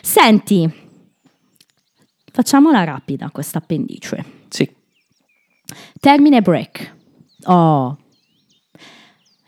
Senti, 0.00 0.72
facciamola 2.32 2.84
rapida 2.84 3.30
questa 3.30 3.58
appendice. 3.58 4.24
Sì. 4.48 4.70
Termine 6.00 6.40
break. 6.40 6.94
Oh. 7.44 7.96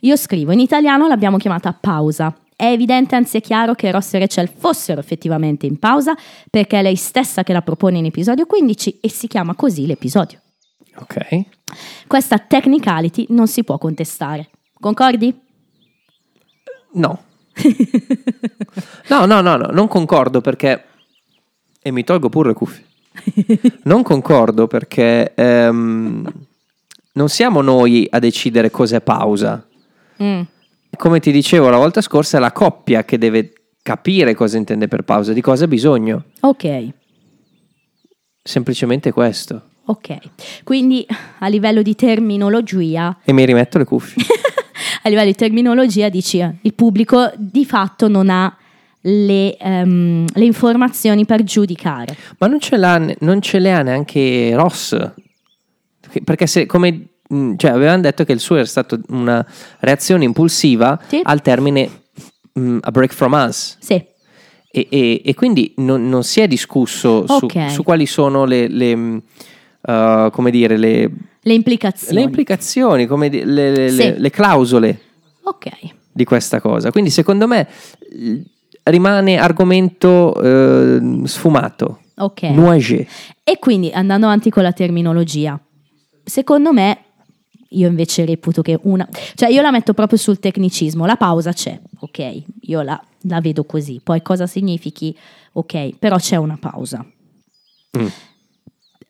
Io 0.00 0.16
scrivo, 0.16 0.50
in 0.52 0.60
italiano 0.60 1.06
l'abbiamo 1.06 1.36
chiamata 1.36 1.72
pausa. 1.72 2.36
È 2.60 2.66
evidente, 2.66 3.14
anzi 3.14 3.38
è 3.38 3.40
chiaro, 3.40 3.74
che 3.74 3.90
Ross 3.90 4.12
e 4.12 4.18
Rachel 4.18 4.46
fossero 4.46 5.00
effettivamente 5.00 5.64
in 5.64 5.78
pausa 5.78 6.14
perché 6.50 6.80
è 6.80 6.82
lei 6.82 6.94
stessa 6.94 7.42
che 7.42 7.54
la 7.54 7.62
propone 7.62 7.96
in 7.96 8.04
episodio 8.04 8.44
15 8.44 8.98
e 9.00 9.08
si 9.08 9.28
chiama 9.28 9.54
così 9.54 9.86
l'episodio. 9.86 10.42
Ok. 10.96 11.40
Questa 12.06 12.36
technicality 12.36 13.24
non 13.30 13.48
si 13.48 13.64
può 13.64 13.78
contestare. 13.78 14.50
Concordi? 14.78 15.40
No. 16.92 17.22
No, 19.08 19.24
no, 19.24 19.40
no, 19.40 19.56
no, 19.56 19.70
non 19.72 19.88
concordo 19.88 20.42
perché... 20.42 20.84
E 21.80 21.90
mi 21.90 22.04
tolgo 22.04 22.28
pure 22.28 22.48
le 22.48 22.54
cuffie. 22.54 22.84
Non 23.84 24.02
concordo 24.02 24.66
perché 24.66 25.32
ehm, 25.34 26.30
non 27.12 27.28
siamo 27.30 27.62
noi 27.62 28.06
a 28.10 28.18
decidere 28.18 28.70
cos'è 28.70 29.00
pausa. 29.00 29.66
Mm. 30.22 30.42
Come 31.00 31.18
ti 31.18 31.32
dicevo 31.32 31.70
la 31.70 31.78
volta 31.78 32.02
scorsa, 32.02 32.36
è 32.36 32.40
la 32.40 32.52
coppia 32.52 33.06
che 33.06 33.16
deve 33.16 33.52
capire 33.82 34.34
cosa 34.34 34.58
intende 34.58 34.86
per 34.86 35.00
pausa, 35.00 35.32
di 35.32 35.40
cosa 35.40 35.64
ha 35.64 35.66
bisogno. 35.66 36.24
Ok, 36.40 36.88
Semplicemente 38.42 39.10
questo. 39.10 39.70
ok. 39.86 40.18
Quindi 40.62 41.06
a 41.38 41.48
livello 41.48 41.80
di 41.80 41.94
terminologia, 41.94 43.16
E 43.24 43.32
mi 43.32 43.46
rimetto 43.46 43.78
le 43.78 43.84
cuffie. 43.84 44.22
a 45.02 45.08
livello 45.08 45.30
di 45.30 45.34
terminologia 45.34 46.10
dici 46.10 46.38
eh, 46.38 46.56
il 46.60 46.74
pubblico 46.74 47.32
di 47.34 47.64
fatto 47.64 48.06
non 48.06 48.28
ha 48.28 48.54
le, 49.00 49.56
ehm, 49.56 50.26
le 50.34 50.44
informazioni 50.44 51.24
per 51.24 51.44
giudicare. 51.44 52.14
Ma 52.36 52.46
non 52.46 52.60
ce, 52.60 52.76
non 53.20 53.40
ce 53.40 53.58
le 53.58 53.72
ha 53.72 53.80
neanche 53.80 54.54
Ross. 54.54 55.12
Perché 56.24 56.46
se, 56.46 56.66
come 56.66 57.09
mh, 57.30 57.54
cioè, 57.56 57.70
avevano 57.70 58.02
detto 58.02 58.24
che 58.24 58.32
il 58.32 58.40
suo 58.40 58.56
era 58.56 58.64
stata 58.66 58.98
una 59.08 59.44
reazione 59.80 60.24
impulsiva 60.24 61.00
Sì. 61.08 61.20
al 61.22 61.40
termine 61.42 61.88
mh, 62.52 62.78
a 62.80 62.90
break 62.90 63.12
from 63.12 63.32
us. 63.32 63.76
Sì, 63.80 63.94
E, 64.72 64.86
e- 64.88 65.22
e 65.24 65.34
quindi 65.34 65.72
non, 65.78 66.08
non 66.08 66.22
si 66.22 66.40
è 66.40 66.46
discusso 66.46 67.26
su, 67.26 67.44
Ok. 67.46 67.70
su 67.70 67.82
quali 67.82 68.06
sono 68.06 68.44
le, 68.44 68.68
le, 68.68 68.94
mh, 68.94 69.22
uh, 69.82 70.30
come 70.30 70.50
dire, 70.52 70.76
le, 70.76 71.10
le 71.42 71.52
implicazioni. 71.54 72.14
le 72.14 72.20
implicazioni, 72.22 73.06
le, 73.08 73.28
le- 73.44 73.88
Sì. 73.90 73.96
le- 73.96 74.18
le 74.18 74.30
clausole 74.30 75.00
ok, 75.42 75.68
di 76.12 76.24
questa 76.24 76.60
cosa. 76.60 76.92
Quindi 76.92 77.10
secondo 77.10 77.48
me 77.48 77.66
rimane 78.84 79.38
argomento 79.38 80.40
eh, 80.40 81.20
sfumato, 81.24 82.00
ok. 82.16 82.42
nuagé. 82.50 83.06
E 83.44 83.58
quindi 83.58 83.90
andando 83.92 84.26
avanti 84.26 84.50
con 84.50 84.62
la 84.62 84.72
terminologia, 84.72 85.58
secondo 86.24 86.72
me 86.72 86.98
io 87.70 87.88
invece 87.88 88.24
reputo 88.24 88.62
che 88.62 88.78
una, 88.82 89.08
cioè 89.34 89.50
io 89.50 89.62
la 89.62 89.70
metto 89.70 89.94
proprio 89.94 90.18
sul 90.18 90.38
tecnicismo, 90.38 91.06
la 91.06 91.16
pausa 91.16 91.52
c'è, 91.52 91.78
ok, 92.00 92.42
io 92.62 92.82
la, 92.82 93.00
la 93.22 93.40
vedo 93.40 93.64
così, 93.64 94.00
poi 94.02 94.22
cosa 94.22 94.46
significhi, 94.46 95.16
ok, 95.52 95.96
però 95.98 96.16
c'è 96.16 96.36
una 96.36 96.56
pausa. 96.58 97.04
Mm. 97.98 98.06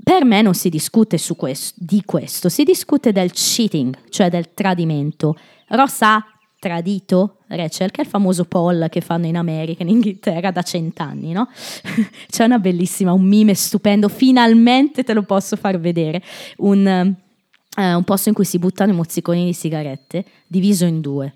Per 0.02 0.24
me 0.24 0.42
non 0.42 0.54
si 0.54 0.68
discute 0.68 1.18
su 1.18 1.36
questo, 1.36 1.74
di 1.78 2.02
questo, 2.04 2.48
si 2.48 2.64
discute 2.64 3.12
del 3.12 3.32
cheating, 3.32 3.96
cioè 4.08 4.30
del 4.30 4.54
tradimento. 4.54 5.36
Ross 5.68 6.00
ha 6.00 6.24
tradito 6.58 7.38
Rachel, 7.48 7.90
che 7.90 8.02
è 8.02 8.04
il 8.04 8.10
famoso 8.10 8.44
poll 8.44 8.88
che 8.88 9.00
fanno 9.00 9.26
in 9.26 9.36
America, 9.36 9.82
in 9.82 9.88
Inghilterra 9.88 10.50
da 10.50 10.62
cent'anni, 10.62 11.32
no? 11.32 11.48
C'è 12.28 12.44
una 12.44 12.58
bellissima, 12.58 13.12
un 13.12 13.24
meme 13.24 13.54
stupendo, 13.54 14.08
finalmente 14.08 15.02
te 15.02 15.14
lo 15.14 15.22
posso 15.22 15.56
far 15.56 15.78
vedere, 15.80 16.22
un, 16.58 17.14
eh, 17.80 17.94
un 17.94 18.04
posto 18.04 18.28
in 18.28 18.34
cui 18.34 18.44
si 18.44 18.58
buttano 18.58 18.92
i 18.92 18.94
mozziconi 18.94 19.44
di 19.44 19.54
sigarette, 19.54 20.24
diviso 20.46 20.84
in 20.84 21.00
due. 21.00 21.34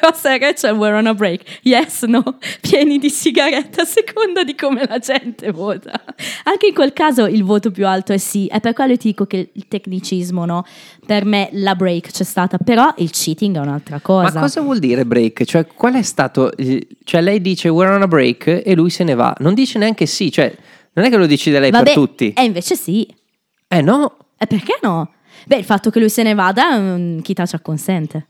Ross 0.00 0.24
e 0.24 0.38
Rachel 0.38 0.76
were 0.76 0.96
on 0.96 1.06
a 1.06 1.14
break, 1.14 1.60
yes, 1.62 2.02
no, 2.04 2.38
pieni 2.60 2.98
di 2.98 3.10
sigarette 3.10 3.82
a 3.82 3.84
seconda 3.84 4.42
di 4.42 4.54
come 4.54 4.86
la 4.86 4.98
gente 4.98 5.50
vota. 5.52 6.02
Anche 6.44 6.68
in 6.68 6.74
quel 6.74 6.92
caso 6.92 7.26
il 7.26 7.44
voto 7.44 7.70
più 7.70 7.86
alto 7.86 8.12
è 8.12 8.18
sì, 8.18 8.46
è 8.46 8.60
per 8.60 8.72
quello 8.72 8.96
ti 8.96 9.08
dico 9.08 9.26
che 9.26 9.50
il 9.52 9.68
tecnicismo, 9.68 10.46
no? 10.46 10.64
Per 11.04 11.24
me 11.24 11.50
la 11.52 11.74
break 11.74 12.10
c'è 12.10 12.24
stata, 12.24 12.56
però 12.56 12.92
il 12.96 13.10
cheating 13.10 13.56
è 13.56 13.60
un'altra 13.60 14.00
cosa. 14.00 14.32
Ma 14.32 14.40
cosa 14.40 14.60
vuol 14.62 14.78
dire 14.78 15.04
break? 15.04 15.44
Cioè, 15.44 15.66
qual 15.66 15.94
è 15.94 16.02
stato. 16.02 16.50
Cioè, 17.04 17.20
lei 17.20 17.40
dice 17.40 17.68
we're 17.68 17.94
on 17.94 18.02
a 18.02 18.08
break 18.08 18.62
e 18.64 18.74
lui 18.74 18.90
se 18.90 19.04
ne 19.04 19.14
va. 19.14 19.34
Non 19.40 19.52
dice 19.52 19.78
neanche 19.78 20.06
sì, 20.06 20.32
cioè, 20.32 20.54
non 20.94 21.04
è 21.04 21.10
che 21.10 21.16
lo 21.16 21.26
decide 21.26 21.60
lei 21.60 21.70
Vabbè, 21.70 21.84
per 21.84 21.92
tutti. 21.92 22.32
E 22.32 22.44
invece 22.44 22.74
sì. 22.74 23.06
Eh 23.68 23.82
no, 23.82 24.16
E 24.42 24.46
perché 24.46 24.78
no? 24.82 25.12
Beh, 25.46 25.56
il 25.58 25.64
fatto 25.64 25.90
che 25.90 26.00
lui 26.00 26.08
se 26.08 26.22
ne 26.22 26.32
vada, 26.32 26.78
mm, 26.78 27.18
chi 27.20 27.34
ci 27.34 27.54
acconsente. 27.54 28.28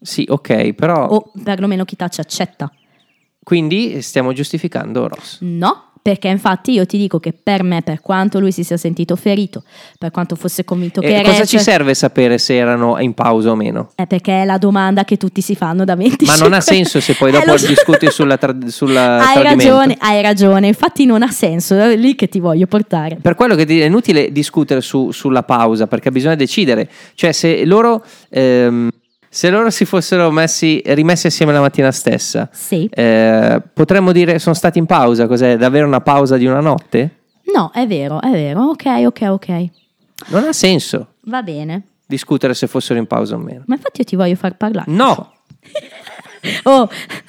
sì, 0.00 0.24
ok, 0.28 0.72
però. 0.74 1.08
O 1.08 1.32
perlomeno 1.42 1.84
chi 1.84 1.96
ci 2.08 2.20
accetta. 2.20 2.72
Quindi 3.42 4.00
stiamo 4.00 4.32
giustificando 4.32 5.08
Ross. 5.08 5.38
No, 5.40 5.89
perché 6.02 6.28
infatti 6.28 6.72
io 6.72 6.86
ti 6.86 6.96
dico 6.96 7.20
che 7.20 7.32
per 7.32 7.62
me, 7.62 7.82
per 7.82 8.00
quanto 8.00 8.40
lui 8.40 8.52
si 8.52 8.64
sia 8.64 8.76
sentito 8.76 9.16
ferito, 9.16 9.64
per 9.98 10.10
quanto 10.10 10.34
fosse 10.36 10.64
convinto 10.64 11.00
che 11.00 11.08
E 11.08 11.18
cosa 11.20 11.30
Rachel- 11.30 11.46
ci 11.46 11.58
serve 11.58 11.94
sapere 11.94 12.38
se 12.38 12.56
erano 12.56 12.98
in 13.00 13.12
pausa 13.14 13.50
o 13.50 13.54
meno? 13.54 13.90
È 13.94 14.06
perché 14.06 14.42
è 14.42 14.44
la 14.44 14.56
domanda 14.58 15.04
che 15.04 15.16
tutti 15.16 15.40
si 15.42 15.54
fanno 15.54 15.84
da 15.84 15.96
20 15.96 16.24
Ma 16.24 16.36
non 16.36 16.52
ha 16.52 16.60
senso 16.60 17.00
se 17.00 17.14
poi 17.14 17.28
Eh, 17.34 17.44
dopo 17.44 17.56
so. 17.58 17.66
discuti 17.66 18.10
sulla, 18.10 18.36
tra- 18.38 18.56
sulla 18.66 19.18
Hai 19.28 19.42
ragione, 19.42 19.96
hai 20.00 20.22
ragione, 20.22 20.66
infatti 20.68 21.04
non 21.04 21.22
ha 21.22 21.30
senso, 21.30 21.74
è 21.76 21.94
lì 21.96 22.14
che 22.14 22.28
ti 22.28 22.40
voglio 22.40 22.66
portare. 22.66 23.16
Per 23.20 23.34
quello 23.34 23.54
che 23.54 23.66
ti- 23.66 23.80
è 23.80 23.84
inutile 23.84 24.32
discutere 24.32 24.80
su- 24.80 25.10
sulla 25.12 25.42
pausa, 25.42 25.86
perché 25.86 26.10
bisogna 26.10 26.34
decidere. 26.34 26.88
Cioè, 27.14 27.32
se 27.32 27.64
loro, 27.64 28.02
ehm, 28.30 28.88
se 29.32 29.48
loro 29.48 29.70
si 29.70 29.84
fossero 29.84 30.28
messi, 30.32 30.82
rimessi 30.84 31.28
assieme 31.28 31.52
la 31.52 31.60
mattina 31.60 31.92
stessa, 31.92 32.48
Sì. 32.52 32.88
eh, 32.92 33.62
potremmo 33.72 34.10
dire 34.10 34.40
sono 34.40 34.56
stati 34.56 34.78
in 34.80 34.86
pausa. 34.86 35.28
Cos'è? 35.28 35.56
Davvero 35.56 35.86
una 35.86 36.00
pausa 36.00 36.36
di 36.36 36.46
una 36.46 36.60
notte? 36.60 37.18
No, 37.54 37.70
è 37.72 37.86
vero, 37.86 38.20
è 38.20 38.30
vero, 38.30 38.64
ok, 38.70 38.84
ok, 39.06 39.20
ok. 39.28 39.64
Non 40.30 40.44
ha 40.44 40.52
senso 40.52 41.14
Va 41.22 41.42
bene, 41.42 41.82
discutere 42.06 42.54
se 42.54 42.66
fossero 42.66 42.98
in 42.98 43.06
pausa 43.06 43.36
o 43.36 43.38
meno. 43.38 43.62
ma 43.66 43.76
infatti 43.76 44.00
io 44.00 44.04
ti 44.06 44.16
voglio 44.16 44.34
far 44.36 44.56
parlare. 44.56 44.90
No! 44.92 45.32
Oh, 46.62 46.88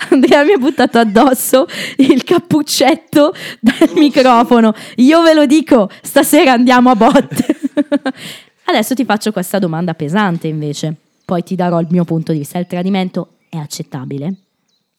Andrea 0.10 0.46
mi 0.46 0.54
ha 0.54 0.58
buttato 0.58 0.98
addosso 0.98 1.66
il 1.98 2.24
cappuccetto 2.24 3.34
dal 3.60 3.90
microfono. 3.96 4.74
Io 4.96 5.22
ve 5.22 5.34
lo 5.34 5.46
dico, 5.46 5.90
stasera 6.02 6.54
andiamo 6.54 6.92
a 6.92 6.96
botte. 6.96 7.46
Adesso 8.66 8.94
ti 8.96 9.04
faccio 9.04 9.34
questa 9.34 9.60
domanda 9.60 9.94
pesante 9.96 10.48
invece, 10.48 10.96
poi 11.32 11.44
ti 11.44 11.56
darò 11.56 11.80
il 11.80 11.88
mio 11.90 12.04
punto 12.04 12.34
di 12.34 12.40
vista. 12.40 12.60
Il 12.60 12.68
tradimento 12.68 13.38
è 13.48 13.56
accettabile? 13.56 14.36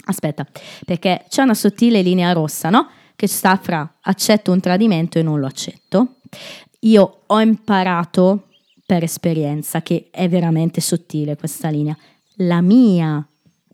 Aspetta, 0.07 0.47
perché 0.87 1.27
c'è 1.29 1.43
una 1.43 1.53
sottile 1.53 2.01
linea 2.01 2.33
rossa, 2.33 2.71
no? 2.71 2.89
Che 3.15 3.29
sta 3.29 3.57
fra 3.57 3.99
accetto 4.01 4.51
un 4.51 4.59
tradimento 4.59 5.19
e 5.19 5.23
non 5.23 5.41
lo 5.41 5.45
accetto. 5.45 6.15
Io 6.81 7.25
ho 7.27 7.39
imparato 7.39 8.47
per 8.87 9.03
esperienza 9.03 9.83
che 9.83 10.09
è 10.11 10.27
veramente 10.27 10.81
sottile 10.81 11.37
questa 11.37 11.69
linea. 11.69 11.95
La 12.37 12.63
mia 12.63 13.23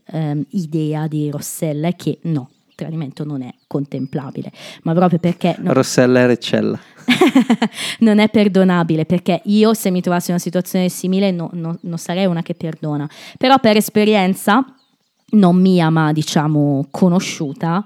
ehm, 0.06 0.44
idea 0.50 1.06
di 1.06 1.30
Rossella 1.30 1.86
è 1.86 1.94
che 1.94 2.18
no, 2.22 2.50
tradimento 2.78 3.24
non 3.24 3.42
è 3.42 3.52
contemplabile, 3.66 4.52
ma 4.82 4.94
proprio 4.94 5.18
perché 5.18 5.56
no- 5.58 5.72
Rossella 5.72 6.20
e 6.20 6.26
Reccella. 6.28 6.78
non 8.00 8.20
è 8.20 8.28
perdonabile, 8.28 9.04
perché 9.04 9.40
io 9.46 9.74
se 9.74 9.90
mi 9.90 10.00
trovassi 10.00 10.30
in 10.30 10.36
una 10.36 10.42
situazione 10.42 10.88
simile 10.88 11.32
no- 11.32 11.50
no- 11.54 11.78
non 11.82 11.98
sarei 11.98 12.26
una 12.26 12.42
che 12.42 12.54
perdona, 12.54 13.08
però 13.36 13.58
per 13.58 13.76
esperienza, 13.76 14.64
non 15.30 15.56
mia 15.56 15.90
ma 15.90 16.12
diciamo 16.12 16.86
conosciuta, 16.92 17.84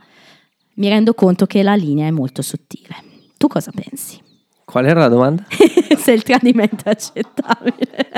mi 0.74 0.88
rendo 0.88 1.14
conto 1.14 1.46
che 1.46 1.62
la 1.62 1.74
linea 1.74 2.06
è 2.06 2.10
molto 2.10 2.42
sottile. 2.42 2.94
Tu 3.38 3.46
cosa 3.46 3.72
pensi? 3.74 4.20
Qual 4.64 4.84
era 4.84 5.00
la 5.00 5.08
domanda? 5.08 5.46
se 5.96 6.12
il 6.12 6.22
tradimento 6.22 6.84
è 6.84 6.90
accettabile. 6.90 8.08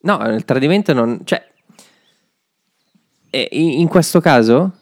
No, 0.00 0.18
il 0.34 0.44
tradimento 0.44 0.92
non... 0.92 1.20
Cioè, 1.24 1.42
in 3.50 3.88
questo 3.88 4.20
caso? 4.20 4.72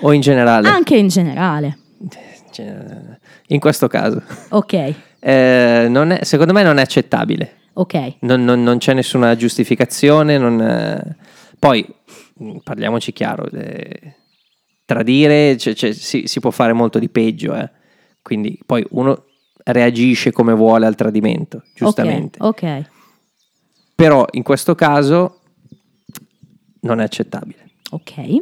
O 0.00 0.12
in 0.12 0.20
generale? 0.20 0.68
Anche 0.68 0.96
in 0.96 1.08
generale. 1.08 1.78
In 3.48 3.60
questo 3.60 3.86
caso. 3.88 4.22
Ok, 4.50 4.94
Eh, 5.20 5.86
non 5.88 6.10
è- 6.12 6.24
secondo 6.24 6.52
me 6.52 6.62
non 6.62 6.78
è 6.78 6.82
accettabile. 6.82 7.56
ok. 7.74 8.16
Non, 8.20 8.44
non- 8.44 8.62
non 8.62 8.78
c'è 8.78 8.92
nessuna 8.94 9.34
giustificazione. 9.36 10.38
non, 10.38 10.60
eh, 10.60 11.16
Poi, 11.58 11.84
mh, 12.34 12.58
parliamoci 12.62 13.12
chiaro, 13.12 13.48
eh, 13.50 14.14
tradire 14.84 15.56
cioè- 15.56 15.74
cioè, 15.74 15.92
si, 15.92 16.26
si 16.26 16.38
può 16.40 16.50
fare 16.50 16.72
molto 16.74 16.98
di 16.98 17.08
peggio. 17.08 17.54
eh. 17.54 17.68
Quindi 18.22 18.58
poi 18.64 18.84
uno 18.90 19.24
reagisce 19.64 20.32
come 20.32 20.52
vuole 20.52 20.86
al 20.86 20.94
tradimento, 20.94 21.62
giustamente. 21.74 22.38
Ok, 22.42 22.62
ok. 22.62 22.84
Però 23.94 24.24
in 24.32 24.42
questo 24.42 24.74
caso 24.74 25.40
non 26.80 27.00
è 27.00 27.04
accettabile. 27.04 27.70
ok. 27.90 28.36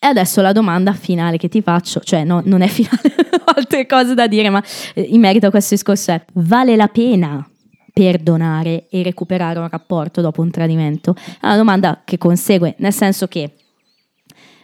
E 0.00 0.06
adesso 0.06 0.40
la 0.40 0.52
domanda 0.52 0.92
finale 0.92 1.38
che 1.38 1.48
ti 1.48 1.60
faccio, 1.60 1.98
cioè 2.00 2.22
no, 2.22 2.40
non 2.44 2.62
è 2.62 2.68
finale, 2.68 3.00
ho 3.44 3.52
altre 3.56 3.84
cose 3.86 4.14
da 4.14 4.28
dire, 4.28 4.48
ma 4.48 4.62
eh, 4.94 5.00
in 5.00 5.20
merito 5.20 5.48
a 5.48 5.50
questo 5.50 5.74
discorso 5.74 6.12
è, 6.12 6.24
vale 6.34 6.76
la 6.76 6.86
pena 6.86 7.44
perdonare 7.92 8.86
e 8.88 9.02
recuperare 9.02 9.58
un 9.58 9.68
rapporto 9.68 10.20
dopo 10.20 10.40
un 10.40 10.52
tradimento? 10.52 11.16
È 11.40 11.46
una 11.46 11.56
domanda 11.56 12.02
che 12.04 12.16
consegue, 12.16 12.76
nel 12.78 12.92
senso 12.92 13.26
che 13.26 13.54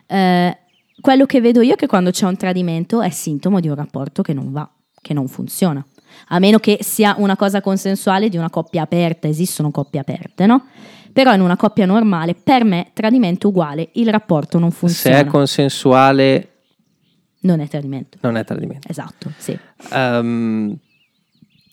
eh, 0.06 0.58
quello 1.00 1.26
che 1.26 1.40
vedo 1.40 1.62
io 1.62 1.72
è 1.72 1.76
che 1.76 1.88
quando 1.88 2.10
c'è 2.10 2.26
un 2.26 2.36
tradimento 2.36 3.02
è 3.02 3.10
sintomo 3.10 3.58
di 3.58 3.66
un 3.68 3.74
rapporto 3.74 4.22
che 4.22 4.32
non 4.32 4.52
va, 4.52 4.70
che 5.02 5.14
non 5.14 5.26
funziona. 5.26 5.84
A 6.28 6.38
meno 6.38 6.58
che 6.58 6.78
sia 6.80 7.16
una 7.18 7.34
cosa 7.34 7.60
consensuale 7.60 8.28
di 8.28 8.36
una 8.36 8.50
coppia 8.50 8.82
aperta, 8.82 9.26
esistono 9.26 9.72
coppie 9.72 9.98
aperte, 9.98 10.46
no? 10.46 10.66
Però 11.14 11.32
in 11.32 11.40
una 11.40 11.56
coppia 11.56 11.86
normale, 11.86 12.34
per 12.34 12.64
me, 12.64 12.90
tradimento 12.92 13.48
uguale, 13.48 13.90
il 13.92 14.10
rapporto 14.10 14.58
non 14.58 14.70
Se 14.72 14.76
funziona. 14.76 15.18
è 15.18 15.24
consensuale, 15.26 16.48
Non 17.40 17.60
è 17.60 17.68
tradimento. 17.68 18.18
non 18.22 18.36
è 18.36 18.44
tradimento. 18.44 18.88
Esatto, 18.88 19.30
sì. 19.38 19.56
Ehm, 19.92 20.76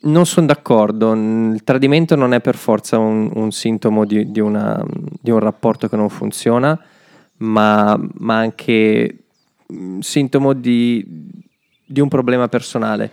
non 0.04 0.26
sono 0.28 0.46
d'accordo. 0.46 1.14
Il 1.14 1.64
tradimento 1.64 2.16
non 2.16 2.34
è 2.36 2.40
per 2.40 2.56
forza 2.56 3.00
un, 3.00 3.32
un 3.34 3.52
sintomo 3.52 4.06
di, 4.06 4.32
di 4.32 4.40
una- 4.40 4.84
di 5.20 5.32
un 5.32 5.40
rapporto 5.40 5.90
che 5.90 5.96
non 5.96 6.10
funziona, 6.10 6.80
ma, 7.38 8.00
ma 8.20 8.38
anche 8.38 9.24
mm, 9.74 10.00
sintomo 10.02 10.54
di, 10.54 11.04
di 11.84 12.00
un 12.00 12.08
problema 12.10 12.48
personale 12.48 13.12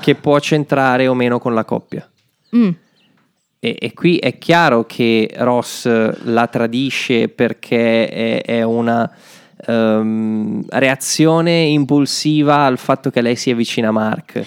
che 0.00 0.14
può 0.14 0.38
centrare 0.38 1.08
o 1.08 1.14
meno 1.14 1.40
con 1.40 1.54
la 1.54 1.64
coppia. 1.64 2.08
Mm. 2.56 2.70
E, 3.64 3.76
e 3.78 3.94
qui 3.94 4.18
è 4.18 4.36
chiaro 4.36 4.84
che 4.84 5.30
Ross 5.36 5.88
la 6.24 6.46
tradisce 6.48 7.30
perché 7.30 8.06
è, 8.08 8.42
è 8.42 8.62
una 8.62 9.10
ehm, 9.66 10.66
reazione 10.68 11.62
impulsiva 11.62 12.66
al 12.66 12.76
fatto 12.76 13.08
che 13.08 13.22
lei 13.22 13.36
sia 13.36 13.54
vicina 13.54 13.88
a 13.88 13.92
Mark. 13.92 14.44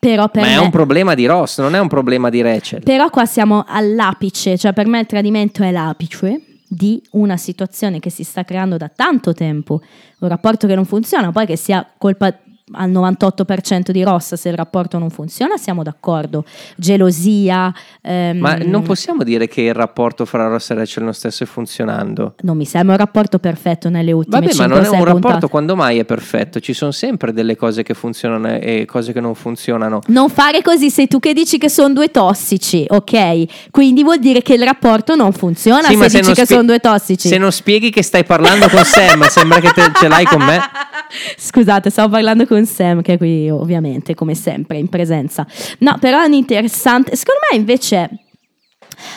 Però 0.00 0.28
per 0.28 0.42
Ma 0.42 0.48
me... 0.48 0.54
è 0.54 0.58
un 0.58 0.70
problema 0.70 1.14
di 1.14 1.24
Ross, 1.26 1.60
non 1.60 1.76
è 1.76 1.78
un 1.78 1.86
problema 1.86 2.30
di 2.30 2.40
Rachel. 2.40 2.82
Però 2.82 3.08
qua 3.10 3.26
siamo 3.26 3.64
all'apice, 3.68 4.58
cioè 4.58 4.72
per 4.72 4.88
me 4.88 4.98
il 4.98 5.06
tradimento 5.06 5.62
è 5.62 5.70
l'apice 5.70 6.40
di 6.66 7.00
una 7.12 7.36
situazione 7.36 8.00
che 8.00 8.10
si 8.10 8.24
sta 8.24 8.42
creando 8.42 8.76
da 8.76 8.90
tanto 8.92 9.34
tempo, 9.34 9.80
un 10.18 10.28
rapporto 10.28 10.66
che 10.66 10.74
non 10.74 10.84
funziona, 10.84 11.30
poi 11.30 11.46
che 11.46 11.56
sia 11.56 11.86
colpa 11.96 12.36
al 12.72 12.90
98% 12.90 13.90
di 13.90 14.02
Ross 14.02 14.34
se 14.34 14.48
il 14.48 14.56
rapporto 14.56 14.98
non 14.98 15.10
funziona, 15.10 15.56
siamo 15.56 15.82
d'accordo. 15.82 16.44
Gelosia. 16.76 17.72
ehm, 18.02 18.38
Ma 18.38 18.56
non 18.56 18.82
possiamo 18.82 19.22
dire 19.22 19.48
che 19.48 19.62
il 19.62 19.74
rapporto 19.74 20.24
fra 20.24 20.46
Ross 20.48 20.70
e 20.70 20.74
Rachel 20.74 21.04
non 21.04 21.14
stesse 21.14 21.46
funzionando. 21.46 22.34
non 22.42 22.56
mi 22.56 22.64
sembra 22.64 22.92
un 22.94 22.98
rapporto 23.00 23.38
perfetto 23.38 23.88
nelle 23.88 24.12
ultime 24.12 24.40
Vabbè, 24.40 24.54
ma 24.54 24.64
5 24.64 24.74
non 24.74 24.78
è 24.84 24.88
6 24.88 24.92
un 24.92 25.04
puntate. 25.04 25.22
rapporto 25.26 25.48
quando 25.48 25.76
mai 25.76 25.98
è 25.98 26.04
perfetto. 26.04 26.60
Ci 26.60 26.72
sono 26.72 26.90
sempre 26.90 27.32
delle 27.32 27.56
cose 27.56 27.82
che 27.82 27.94
funzionano 27.94 28.48
e 28.58 28.84
cose 28.86 29.12
che 29.12 29.20
non 29.20 29.34
funzionano. 29.34 30.00
Non 30.06 30.28
fare 30.28 30.62
così, 30.62 30.90
sei 30.90 31.06
tu 31.08 31.18
che 31.20 31.32
dici 31.32 31.58
che 31.58 31.68
sono 31.68 31.92
due 31.94 32.10
tossici, 32.10 32.84
ok? 32.88 33.70
Quindi 33.70 34.02
vuol 34.02 34.18
dire 34.18 34.42
che 34.42 34.54
il 34.54 34.64
rapporto 34.64 35.14
non 35.14 35.32
funziona 35.32 35.82
Sì, 35.82 35.92
se 35.92 35.96
ma 35.96 36.06
dici 36.06 36.18
che 36.18 36.32
spie- 36.32 36.46
sono 36.46 36.62
due 36.64 36.78
tossici. 36.78 37.28
Se 37.28 37.38
non 37.38 37.52
spieghi 37.52 37.90
che 37.90 38.02
stai 38.02 38.24
parlando 38.24 38.68
con 38.68 38.84
Sam, 38.84 39.22
sembra 39.28 39.60
che 39.60 39.70
te- 39.72 39.90
ce 39.94 40.08
l'hai 40.08 40.24
con 40.24 40.42
me. 40.42 40.58
Scusate, 41.36 41.90
stavo 41.90 42.10
parlando 42.10 42.46
con 42.46 42.59
Sam, 42.66 43.02
che 43.02 43.14
è 43.14 43.16
qui 43.18 43.50
ovviamente, 43.50 44.14
come 44.14 44.34
sempre, 44.34 44.78
in 44.78 44.88
presenza. 44.88 45.46
No, 45.78 45.96
però 46.00 46.20
è 46.22 46.26
un 46.26 46.34
interessante. 46.34 47.16
Secondo 47.16 47.40
me 47.50 47.58
invece. 47.58 48.10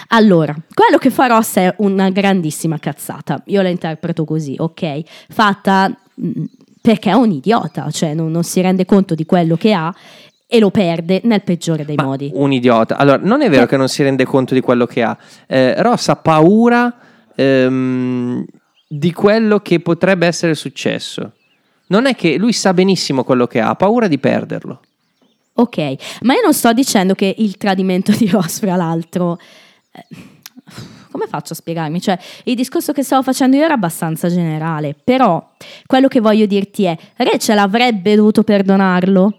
Allora, 0.09 0.55
quello 0.73 0.97
che 0.97 1.09
fa 1.09 1.27
Ross 1.27 1.57
è 1.57 1.73
una 1.79 2.09
grandissima 2.09 2.79
cazzata. 2.79 3.41
Io 3.47 3.61
la 3.61 3.69
interpreto 3.69 4.23
così, 4.23 4.55
ok? 4.57 5.01
Fatta 5.29 5.93
mh, 6.15 6.43
perché 6.81 7.09
è 7.09 7.13
un 7.13 7.31
idiota, 7.31 7.89
cioè 7.91 8.13
non, 8.13 8.31
non 8.31 8.43
si 8.43 8.61
rende 8.61 8.85
conto 8.85 9.15
di 9.15 9.25
quello 9.25 9.55
che 9.55 9.73
ha 9.73 9.93
e 10.53 10.59
lo 10.59 10.69
perde 10.69 11.21
nel 11.23 11.41
peggiore 11.41 11.83
dei 11.83 11.95
modi. 11.95 12.29
Un 12.33 12.51
idiota. 12.51 12.97
Allora, 12.97 13.19
non 13.23 13.41
è 13.41 13.49
vero 13.49 13.65
che 13.65 13.75
non 13.75 13.87
si 13.87 14.03
rende 14.03 14.23
conto 14.23 14.53
di 14.53 14.61
quello 14.61 14.85
che 14.85 15.01
ha. 15.01 15.17
Eh, 15.47 15.81
Ross 15.81 16.09
ha 16.09 16.15
paura 16.15 16.95
ehm, 17.35 18.45
di 18.87 19.11
quello 19.13 19.59
che 19.61 19.79
potrebbe 19.79 20.27
essere 20.27 20.53
successo. 20.53 21.31
Non 21.87 22.05
è 22.05 22.15
che 22.15 22.37
lui 22.37 22.53
sa 22.53 22.73
benissimo 22.73 23.23
quello 23.23 23.45
che 23.47 23.59
ha, 23.59 23.69
ha 23.69 23.75
paura 23.75 24.07
di 24.07 24.17
perderlo. 24.17 24.81
Ok, 25.55 25.77
ma 26.21 26.33
io 26.33 26.41
non 26.41 26.53
sto 26.53 26.73
dicendo 26.73 27.13
che 27.13 27.35
il 27.37 27.57
tradimento 27.57 28.11
di 28.11 28.27
Ross, 28.29 28.59
fra 28.59 28.75
l'altro. 28.75 29.37
eh, 29.91 30.05
come 31.11 31.27
faccio 31.27 31.53
a 31.53 31.55
spiegarmi? 31.55 32.01
Cioè, 32.01 32.17
il 32.45 32.55
discorso 32.55 32.91
che 32.91 33.03
stavo 33.03 33.21
facendo 33.21 33.55
io 33.57 33.63
era 33.63 33.75
abbastanza 33.75 34.29
generale, 34.29 34.95
però 35.03 35.51
quello 35.85 36.07
che 36.07 36.19
voglio 36.21 36.47
dirti 36.47 36.85
è: 36.85 36.97
Rachel 37.17 37.59
avrebbe 37.59 38.15
dovuto 38.15 38.41
perdonarlo? 38.43 39.37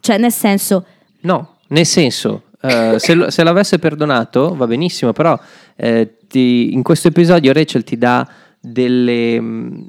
Cioè, 0.00 0.18
nel 0.18 0.30
senso, 0.32 0.84
No, 1.22 1.56
nel 1.68 1.86
senso, 1.86 2.42
eh, 2.60 2.96
se, 2.98 3.14
lo- 3.14 3.30
se 3.30 3.42
l'avesse 3.42 3.78
perdonato 3.80 4.54
va 4.54 4.66
benissimo, 4.68 5.12
però 5.12 5.36
eh, 5.74 6.18
ti- 6.28 6.72
in 6.74 6.82
questo 6.84 7.08
episodio 7.08 7.52
Rachel 7.52 7.82
ti 7.82 7.96
dà 7.98 8.28
delle, 8.60 9.40
mh, 9.40 9.86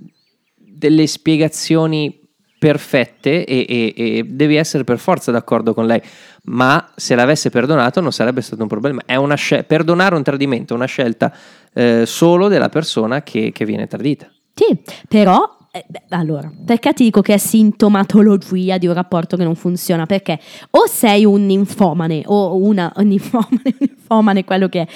delle 0.76 1.08
spiegazioni 1.08 2.22
perfette 2.58 3.46
e, 3.46 3.66
e- 3.68 3.94
e 3.96 4.24
devi 4.24 4.56
essere 4.56 4.84
per 4.84 4.98
forza 4.98 5.32
d'accordo 5.32 5.74
con 5.74 5.86
lei, 5.86 6.02
ma 6.46 6.90
se 6.96 7.14
l'avesse 7.14 7.50
perdonato 7.50 8.02
non 8.02 8.12
sarebbe 8.12 8.42
stato 8.42 8.62
un 8.62 8.68
problema. 8.68 9.02
È 9.06 9.16
una 9.16 9.36
scel- 9.36 9.66
perdonare 9.66 10.16
un 10.16 10.24
tradimento 10.24 10.74
è 10.74 10.76
una 10.76 10.86
scelta 10.86 11.32
eh, 11.74 12.06
solo 12.06 12.48
della 12.48 12.70
persona 12.70 13.22
che, 13.22 13.52
che 13.52 13.66
viene 13.66 13.88
tradita. 13.88 14.32
sì, 14.54 14.78
però. 15.08 15.58
eh, 15.72 15.86
allora, 16.10 16.50
perché 16.66 16.94
ti 16.94 17.04
dico 17.04 17.22
che 17.22 17.34
è 17.34 17.38
sintomatologia 17.38 18.78
di 18.78 18.88
un 18.88 18.94
rapporto 18.94 19.36
che 19.38 19.44
non 19.44 19.56
funziona? 19.56 20.06
Perché 20.06 20.40
o 20.72 20.88
sei 20.88 21.26
un 21.26 21.46
ninfomane 21.46 22.24
o 22.26 22.56
una 22.56 22.92
un 22.96 23.08
ninfomane, 23.08 23.62
un 23.64 23.76
ninfomane 23.80 24.44
quello 24.46 24.70
che 24.70 24.82
è, 24.82 24.88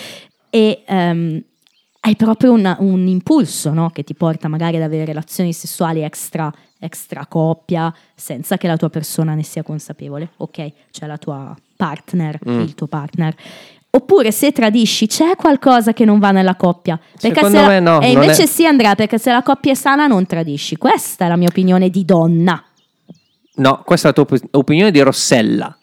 e 0.49 0.83
ehm, 0.87 1.43
hai 2.09 2.15
proprio 2.15 2.51
una- 2.53 2.75
un 2.79 3.05
impulso 3.07 3.71
no? 3.71 3.91
che 3.91 4.03
ti 4.03 4.15
porta 4.15 4.47
magari 4.47 4.77
ad 4.77 4.81
avere 4.81 5.05
relazioni 5.05 5.53
sessuali 5.53 6.01
extra, 6.01 6.51
extra 6.79 7.25
coppia 7.27 7.93
senza 8.15 8.57
che 8.57 8.67
la 8.67 8.77
tua 8.77 8.89
persona 8.89 9.35
ne 9.35 9.43
sia 9.43 9.61
consapevole, 9.63 10.31
ok? 10.37 10.71
Cioè 10.91 11.07
la 11.07 11.17
tua 11.17 11.55
partner, 11.75 12.39
Mm. 12.49 12.59
il 12.61 12.73
tuo 12.73 12.87
partner. 12.87 13.35
Oppure 13.91 14.31
se 14.31 14.51
tradisci 14.51 15.07
c'è 15.07 15.35
qualcosa 15.35 15.93
che 15.93 16.05
non 16.05 16.19
va 16.19 16.31
nella 16.31 16.55
coppia. 16.55 16.97
Perché 16.97 17.35
Secondo 17.35 17.57
se 17.57 17.61
la- 17.63 17.67
me 17.69 17.79
no, 17.79 18.01
E 18.01 18.11
invece 18.11 18.43
è- 18.43 18.47
sì 18.47 18.65
Andrea, 18.65 18.95
perché 18.95 19.17
se 19.19 19.31
la 19.31 19.41
coppia 19.43 19.71
è 19.71 19.75
sana 19.75 20.07
non 20.07 20.25
tradisci. 20.25 20.77
Questa 20.77 21.25
è 21.25 21.27
la 21.27 21.35
mia 21.37 21.47
opinione 21.47 21.89
di 21.89 22.05
donna. 22.05 22.63
No, 23.55 23.81
questa 23.85 24.09
è 24.09 24.13
la 24.15 24.23
tua 24.23 24.35
op- 24.37 24.47
opinione 24.55 24.89
di 24.91 24.99
Rossella. 25.01 25.75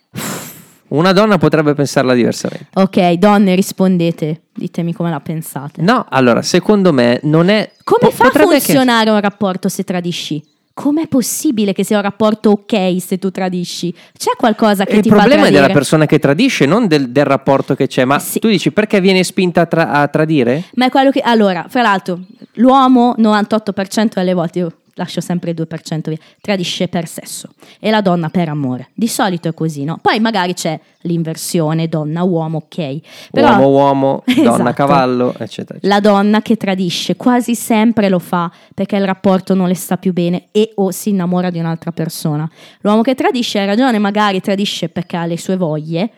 Una 0.89 1.13
donna 1.13 1.37
potrebbe 1.39 1.75
pensarla 1.75 2.15
diversamente. 2.15 2.69
Ok, 2.75 3.13
donne 3.13 3.55
rispondete, 3.55 4.43
ditemi 4.55 4.93
come 4.93 5.11
la 5.11 5.21
pensate. 5.21 5.83
No, 5.83 6.07
allora, 6.09 6.43
secondo 6.43 6.93
me 6.93 7.19
non 7.25 7.49
è... 7.49 7.73
Come 7.83 8.01
po- 8.03 8.11
fa 8.11 8.25
a 8.25 8.27
potrebbe 8.29 8.55
che- 8.55 8.61
funzionare 8.61 9.11
un 9.11 9.21
rapporto 9.21 9.69
se 9.69 9.83
tradisci? 9.85 10.43
Com'è 10.73 11.07
possibile 11.09 11.73
che 11.73 11.85
sia 11.85 11.97
un 11.97 12.03
rapporto 12.03 12.51
ok 12.51 12.97
se 13.01 13.19
tu 13.19 13.31
tradisci? 13.31 13.93
C'è 14.17 14.33
qualcosa 14.37 14.85
che 14.85 14.97
Il 14.97 15.03
ti 15.03 15.09
fa 15.09 15.17
problema 15.17 15.47
è 15.47 15.51
della 15.51 15.71
persona 15.71 16.05
che 16.05 16.19
tradisce, 16.19 16.67
non 16.67 16.87
del, 16.87 17.09
del 17.09 17.25
rapporto 17.25 17.75
che 17.75 17.87
c'è. 17.87 18.05
Ma 18.05 18.19
tu 18.19 18.47
dici 18.47 18.71
perché 18.73 19.01
viene 19.01 19.25
spinta 19.25 19.63
a, 19.63 19.67
tra- 19.67 19.91
a 19.91 20.07
tradire? 20.09 20.65
Ma 20.75 20.85
è 20.87 20.91
quello 20.91 21.11
che... 21.11 21.21
Allora, 21.21 21.65
fra 21.69 21.81
l'altro, 21.81 22.21
l'uomo 22.55 23.15
98% 23.19 24.09
delle 24.17 24.35
volte, 24.35 24.59
io 24.59 24.73
lascio 24.97 25.21
sempre 25.21 25.51
il 25.53 25.57
2% 25.57 26.09
via, 26.09 26.19
tradisce 26.41 26.89
per 26.89 27.07
sesso 27.07 27.49
e 27.79 27.91
la 27.91 28.01
donna 28.01 28.29
per 28.29 28.49
amore. 28.49 28.89
Di 28.95 29.09
solito 29.09 29.49
è 29.49 29.55
così, 29.55 29.85
no? 29.85 29.99
Poi 30.03 30.19
magari 30.21 30.53
c'è 30.55 30.79
l'inversione 31.03 31.89
donna-uomo, 31.89 32.59
ok. 32.69 32.99
Però, 33.31 33.49
Uomo-uomo, 33.51 34.23
Esatto. 34.27 34.57
donna-cavallo, 34.57 35.35
eccetera. 35.39 35.79
La 35.83 36.01
donna 36.01 36.43
che 36.43 36.57
tradisce 36.57 37.17
quasi 37.17 37.55
sempre 37.55 38.09
lo 38.09 38.19
fa 38.19 38.51
perché 38.75 38.97
il 38.97 39.05
rapporto 39.07 39.55
non 39.55 39.69
le 39.69 39.75
sta 39.75 39.97
più 39.97 40.13
bene 40.13 40.49
e 40.53 40.73
o 40.77 40.91
si 40.91 41.11
innamora 41.11 41.51
di 41.51 41.59
un'altra 41.59 41.93
persona. 41.93 42.49
L'uomo 42.81 43.03
che 43.03 43.15
tradisce 43.15 43.61
ha 43.61 43.65
ragione, 43.65 43.99
magari 43.99 44.41
tradisce 44.41 44.89
perché 44.89 45.17
ha 45.17 45.27
le 45.27 45.39
sue 45.39 45.57
voglie, 45.57 46.11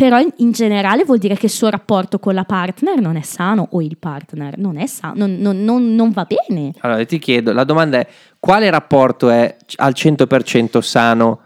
però 0.00 0.18
in, 0.18 0.32
in 0.36 0.52
generale 0.52 1.04
vuol 1.04 1.18
dire 1.18 1.36
che 1.36 1.44
il 1.44 1.52
suo 1.52 1.68
rapporto 1.68 2.18
con 2.18 2.32
la 2.32 2.44
partner 2.44 2.98
non 3.02 3.16
è 3.16 3.20
sano 3.20 3.68
o 3.72 3.82
il 3.82 3.98
partner 3.98 4.56
non 4.56 4.78
è 4.78 4.86
sano, 4.86 5.26
non, 5.26 5.36
non- 5.36 5.62
non- 5.62 5.94
non 5.94 6.10
va 6.10 6.26
bene. 6.26 6.72
Allora 6.78 7.04
ti 7.04 7.18
chiedo, 7.18 7.52
la 7.52 7.64
domanda 7.64 7.98
è 7.98 8.06
quale 8.38 8.70
rapporto 8.70 9.28
è 9.28 9.54
al 9.76 9.92
100% 9.94 10.78
sano? 10.78 11.40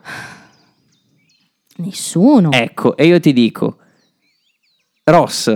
Nessuno. 1.78 2.52
Ecco, 2.52 2.97
e 2.97 3.06
io 3.06 3.18
ti 3.18 3.32
dico, 3.32 3.78
Ross, 5.02 5.52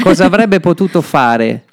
cosa 0.00 0.26
avrebbe 0.26 0.60
potuto 0.60 1.00
fare 1.00 1.64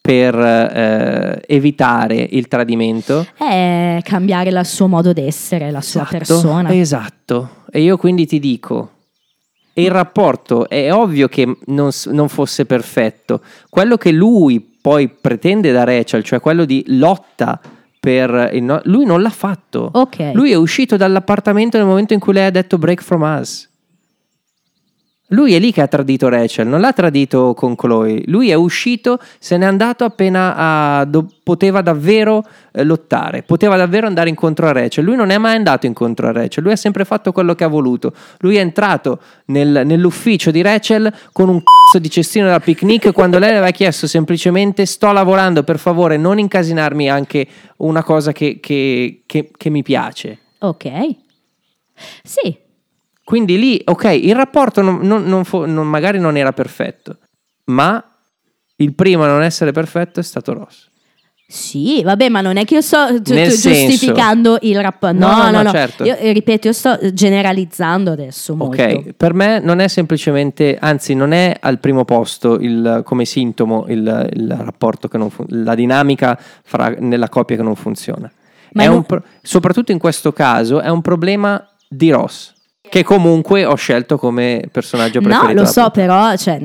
per 0.00 0.34
eh, 0.34 1.42
evitare 1.46 2.26
il 2.30 2.48
tradimento? 2.48 3.26
È 3.36 3.98
cambiare 4.02 4.48
il 4.48 4.64
suo 4.64 4.86
modo 4.86 5.12
d'essere, 5.12 5.70
la 5.70 5.82
sua 5.82 6.06
persona. 6.08 6.72
Esatto. 6.74 7.64
E 7.70 7.82
io 7.82 7.98
quindi 7.98 8.24
ti 8.24 8.38
dico, 8.38 8.92
il 9.74 9.90
rapporto 9.90 10.68
è 10.68 10.92
ovvio 10.92 11.28
che 11.28 11.56
non, 11.66 11.90
non 12.06 12.28
fosse 12.28 12.66
perfetto. 12.66 13.40
Quello 13.68 13.96
che 13.96 14.12
lui 14.12 14.60
poi 14.80 15.08
pretende 15.08 15.72
da 15.72 15.84
Rachel, 15.84 16.24
cioè 16.24 16.40
quello 16.40 16.64
di 16.64 16.82
lotta 16.88 17.60
per 18.00 18.50
no- 18.60 18.80
lui 18.84 19.04
non 19.04 19.20
l'ha 19.20 19.30
fatto. 19.30 19.90
Ok. 19.92 20.30
Lui 20.32 20.50
è 20.52 20.56
uscito 20.56 20.96
dall'appartamento 20.96 21.76
nel 21.76 21.86
momento 21.86 22.14
in 22.14 22.20
cui 22.20 22.32
lei 22.32 22.46
ha 22.46 22.50
detto 22.50 22.78
break 22.78 23.02
from 23.02 23.22
us. 23.22 23.69
Lui 25.32 25.54
è 25.54 25.58
lì 25.58 25.72
che 25.72 25.80
ha 25.80 25.86
tradito 25.86 26.28
Rachel, 26.28 26.66
non 26.66 26.80
l'ha 26.80 26.92
tradito 26.92 27.54
con 27.54 27.76
Chloe. 27.76 28.22
Lui 28.26 28.50
è 28.50 28.54
uscito, 28.54 29.18
se 29.38 29.56
n'è 29.56 29.64
andato 29.64 30.04
appena 30.04 30.54
a- 30.56 31.04
do- 31.04 31.26
poteva 31.42 31.80
davvero 31.82 32.42
eh, 32.72 32.84
lottare, 32.84 33.42
poteva 33.42 33.76
davvero 33.76 34.06
andare 34.06 34.28
incontro 34.28 34.66
a 34.66 34.72
Rachel. 34.72 35.04
Lui 35.04 35.16
non 35.16 35.30
è 35.30 35.38
mai 35.38 35.56
andato 35.56 35.86
incontro 35.86 36.28
a 36.28 36.32
Rachel, 36.32 36.62
lui 36.64 36.72
ha 36.72 36.76
sempre 36.76 37.04
fatto 37.04 37.32
quello 37.32 37.54
che 37.54 37.64
ha 37.64 37.68
voluto. 37.68 38.12
Lui 38.40 38.56
è 38.56 38.60
entrato 38.60 39.20
nel- 39.46 39.82
nell'ufficio 39.84 40.50
di 40.50 40.62
Rachel 40.62 41.12
con 41.32 41.48
un 41.48 41.58
cazzo 41.62 42.00
di 42.00 42.10
cestino 42.10 42.46
da 42.48 42.58
picnic 42.60 43.10
quando 43.14 43.38
lei 43.38 43.50
le 43.50 43.56
aveva 43.56 43.70
chiesto 43.72 44.06
semplicemente 44.06 44.84
sto 44.86 45.12
lavorando, 45.12 45.62
per 45.62 45.78
favore 45.78 46.16
non 46.16 46.38
incasinarmi 46.38 47.08
anche 47.08 47.46
una 47.78 48.02
cosa 48.02 48.32
che, 48.32 48.58
che- 48.60 49.22
che- 49.26 49.50
che 49.56 49.70
mi 49.70 49.82
piace. 49.82 50.38
Ok. 50.58 50.88
Sì, 52.22 52.56
Quindi 53.30 53.58
lì, 53.58 53.80
ok, 53.84 54.04
il 54.22 54.34
rapporto 54.34 54.82
non- 54.82 54.98
non- 55.02 55.44
non 55.50 55.86
magari 55.86 56.18
non 56.18 56.36
era 56.36 56.52
perfetto, 56.52 57.18
ma 57.66 58.02
il 58.76 58.92
primo 58.94 59.22
a 59.22 59.28
non 59.28 59.42
essere 59.42 59.70
perfetto 59.70 60.18
è 60.18 60.22
stato 60.24 60.52
Ross. 60.52 60.88
Sì, 61.46 62.02
vabbè, 62.04 62.28
ma 62.28 62.40
non 62.40 62.56
è 62.56 62.64
che 62.64 62.74
io 62.74 62.80
sto 62.80 63.20
gi- 63.20 63.34
giustificando 63.48 64.58
il 64.62 64.80
rapporto. 64.80 65.16
No, 65.16 65.28
No, 65.28 65.42
no, 65.44 65.50
no, 65.50 65.62
no, 65.62 65.70
certo. 65.70 66.04
Io 66.04 66.16
eh, 66.16 66.32
ripeto, 66.32 66.66
io 66.68 66.72
sto 66.72 66.98
generalizzando 67.12 68.10
adesso 68.12 68.54
molto. 68.56 68.80
Ok, 68.82 69.12
per 69.14 69.32
me 69.34 69.58
non 69.60 69.78
è 69.80 69.86
semplicemente, 69.88 70.76
anzi 70.80 71.14
non 71.14 71.32
è 71.32 71.56
al 71.60 71.78
primo 71.80 72.04
posto 72.04 72.54
il- 72.54 73.02
come 73.04 73.24
sintomo 73.24 73.84
il, 73.88 74.28
il 74.32 74.56
rapporto 74.60 75.08
che 75.08 75.18
non 75.18 75.30
funziona, 75.30 75.64
la 75.64 75.74
dinamica 75.74 76.38
fra- 76.64 76.94
nella 76.98 77.28
coppia 77.28 77.56
che 77.56 77.62
non 77.62 77.74
funziona. 77.76 78.30
Ma 78.72 78.82
È 78.82 78.86
non- 78.86 78.96
un 78.96 79.02
pro- 79.04 79.22
soprattutto 79.42 79.90
in 79.92 79.98
questo 79.98 80.32
caso 80.32 80.80
è 80.80 80.88
un 80.88 81.00
problema 81.02 81.64
di 81.88 82.10
Ross, 82.12 82.52
che 82.90 83.02
comunque 83.04 83.64
ho 83.64 83.74
scelto 83.76 84.18
come 84.18 84.68
personaggio 84.70 85.20
preferito. 85.20 85.52
No, 85.54 85.60
lo 85.60 85.64
so, 85.66 85.90
però, 85.90 86.36
cioè, 86.36 86.62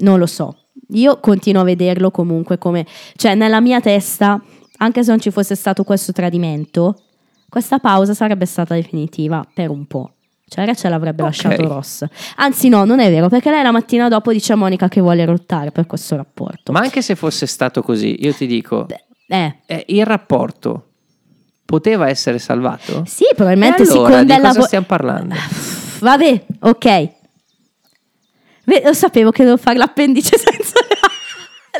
non 0.00 0.18
lo 0.18 0.26
so. 0.26 0.56
Io 0.90 1.18
continuo 1.20 1.62
a 1.62 1.64
vederlo 1.64 2.10
comunque 2.10 2.58
come, 2.58 2.84
cioè, 3.16 3.34
nella 3.34 3.60
mia 3.60 3.80
testa, 3.80 4.42
anche 4.78 5.02
se 5.02 5.10
non 5.10 5.20
ci 5.20 5.30
fosse 5.30 5.54
stato 5.54 5.84
questo 5.84 6.12
tradimento, 6.12 6.96
questa 7.48 7.78
pausa 7.78 8.12
sarebbe 8.14 8.44
stata 8.44 8.74
definitiva 8.74 9.46
per 9.54 9.70
un 9.70 9.86
po'. 9.86 10.14
Cioè, 10.48 10.66
Rachel 10.66 10.92
avrebbe 10.92 11.22
Ok. 11.22 11.28
lasciato 11.28 11.68
Ross. 11.68 12.04
Anzi, 12.36 12.68
no, 12.68 12.84
non 12.84 12.98
è 12.98 13.08
vero, 13.08 13.28
perché 13.28 13.50
lei 13.50 13.62
la 13.62 13.70
mattina 13.70 14.08
dopo 14.08 14.32
dice 14.32 14.52
a 14.52 14.56
Monica 14.56 14.88
che 14.88 15.00
vuole 15.00 15.24
lottare 15.24 15.70
per 15.70 15.86
questo 15.86 16.16
rapporto. 16.16 16.72
Ma 16.72 16.80
anche 16.80 17.02
se 17.02 17.14
fosse 17.14 17.46
stato 17.46 17.82
così, 17.82 18.16
io 18.24 18.32
ti 18.32 18.46
dico, 18.48 18.86
Eh, 19.28 19.58
eh, 19.66 19.84
il 19.88 20.04
rapporto 20.04 20.86
poteva 21.70 22.08
essere 22.08 22.38
salvato? 22.40 23.04
sì, 23.06 23.24
probabilmente 23.34 23.82
E 23.82 23.86
allora, 23.86 24.08
secondo 24.08 24.24
di 24.24 24.38
cosa 24.40 24.46
lavoro. 24.48 24.66
stiamo 24.66 24.86
parlando? 24.86 25.34
Vabbè, 26.00 26.44
ok. 26.60 27.08
Lo 28.84 28.92
sapevo 28.92 29.30
che 29.30 29.44
devo 29.44 29.56
fare 29.56 29.76
l'appendice 29.78 30.36
senza 30.38 30.74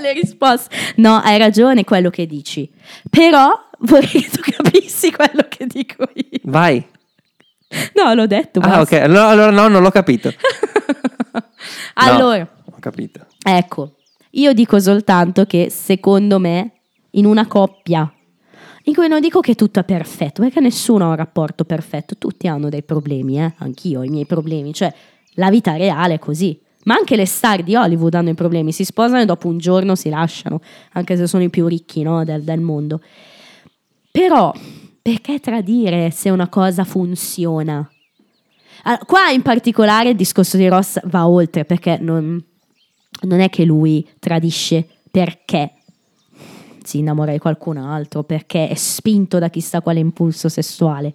le 0.01 0.13
risposte. 0.13 0.75
No, 0.97 1.17
hai 1.17 1.39
ragione 1.39 1.85
quello 1.85 2.11
che 2.11 2.27
dici. 2.27 2.71
Però 3.09 3.51
vorrei 3.81 4.09
che 4.23 4.31
tu 4.31 4.41
capissi 4.41 5.11
quello 5.13 5.47
che 5.49 5.67
dico 5.67 6.05
io. 6.15 6.39
Vai. 6.45 6.85
No, 7.95 8.15
l'ho 8.15 8.27
detto. 8.27 8.61
Ah, 8.61 8.69
basta. 8.79 8.97
ok. 8.97 9.03
Allora, 9.03 9.29
allora 9.29 9.51
no, 9.51 9.69
non 9.69 9.83
l'ho 9.83 9.91
capito. 9.91 10.33
Allora, 11.95 12.49
Ho 12.65 12.77
capito. 12.81 13.27
ecco, 13.43 13.97
io 14.31 14.53
dico 14.55 14.81
soltanto 14.81 15.45
che 15.45 15.69
secondo 15.71 16.39
me 16.39 16.73
in 17.13 17.27
una 17.27 17.47
coppia 17.47 18.11
in 18.85 18.95
cui 18.95 19.09
non 19.09 19.21
dico 19.21 19.41
che 19.41 19.55
tutto 19.55 19.81
è 19.81 19.85
perfetto, 19.85 20.43
perché 20.43 20.61
nessuno 20.61 21.05
ha 21.05 21.09
un 21.09 21.17
rapporto 21.17 21.65
perfetto, 21.65 22.17
tutti 22.17 22.49
hanno 22.49 22.69
dei 22.69 22.83
problemi, 22.83 23.39
eh? 23.39 23.53
anch'io 23.59 24.01
ho 24.01 24.05
i 24.05 24.09
miei 24.09 24.27
problemi, 24.27 24.73
cioè 24.73 24.93
la 25.35 25.51
vita 25.51 25.77
reale 25.77 26.15
è 26.15 26.19
così. 26.19 26.59
Ma 26.85 26.95
anche 26.95 27.15
le 27.15 27.27
star 27.27 27.63
di 27.63 27.77
Hollywood 27.77 28.15
hanno 28.15 28.31
i 28.31 28.35
problemi, 28.35 28.73
si 28.73 28.85
sposano 28.85 29.21
e 29.21 29.27
dopo 29.27 29.49
un 29.49 29.59
giorno 29.59 29.95
si 29.95 30.09
lasciano, 30.09 30.63
anche 30.93 31.15
se 31.17 31.27
sono 31.27 31.43
i 31.43 31.51
più 31.51 31.67
ricchi 31.67 32.03
no, 32.03 32.25
del, 32.25 32.43
del 32.43 32.61
mondo. 32.61 33.03
Però, 34.11 34.53
perché 35.03 35.41
tradire 35.41 36.11
se 36.11 36.31
una 36.31 36.49
cosa 36.49 36.85
funziona? 36.85 37.89
Allora, 38.85 39.05
qua 39.05 39.31
in 39.31 39.43
particolare 39.43 40.11
il 40.11 40.17
discorso 40.17 40.57
di 40.57 40.69
Ross 40.69 40.99
va 41.05 41.29
oltre, 41.29 41.67
perché 41.67 41.99
non, 42.01 42.43
non 43.23 43.41
è 43.41 43.51
che 43.51 43.65
lui 43.65 44.09
tradisce 44.19 44.87
perché 45.11 45.75
si 46.91 46.99
innamora 46.99 47.37
qualcun 47.39 47.77
altro, 47.77 48.25
perché 48.25 48.69
è 48.69 48.75
spinto 48.75 49.39
da 49.39 49.49
chissà 49.49 49.81
quale 49.81 50.01
impulso 50.01 50.49
sessuale. 50.49 51.13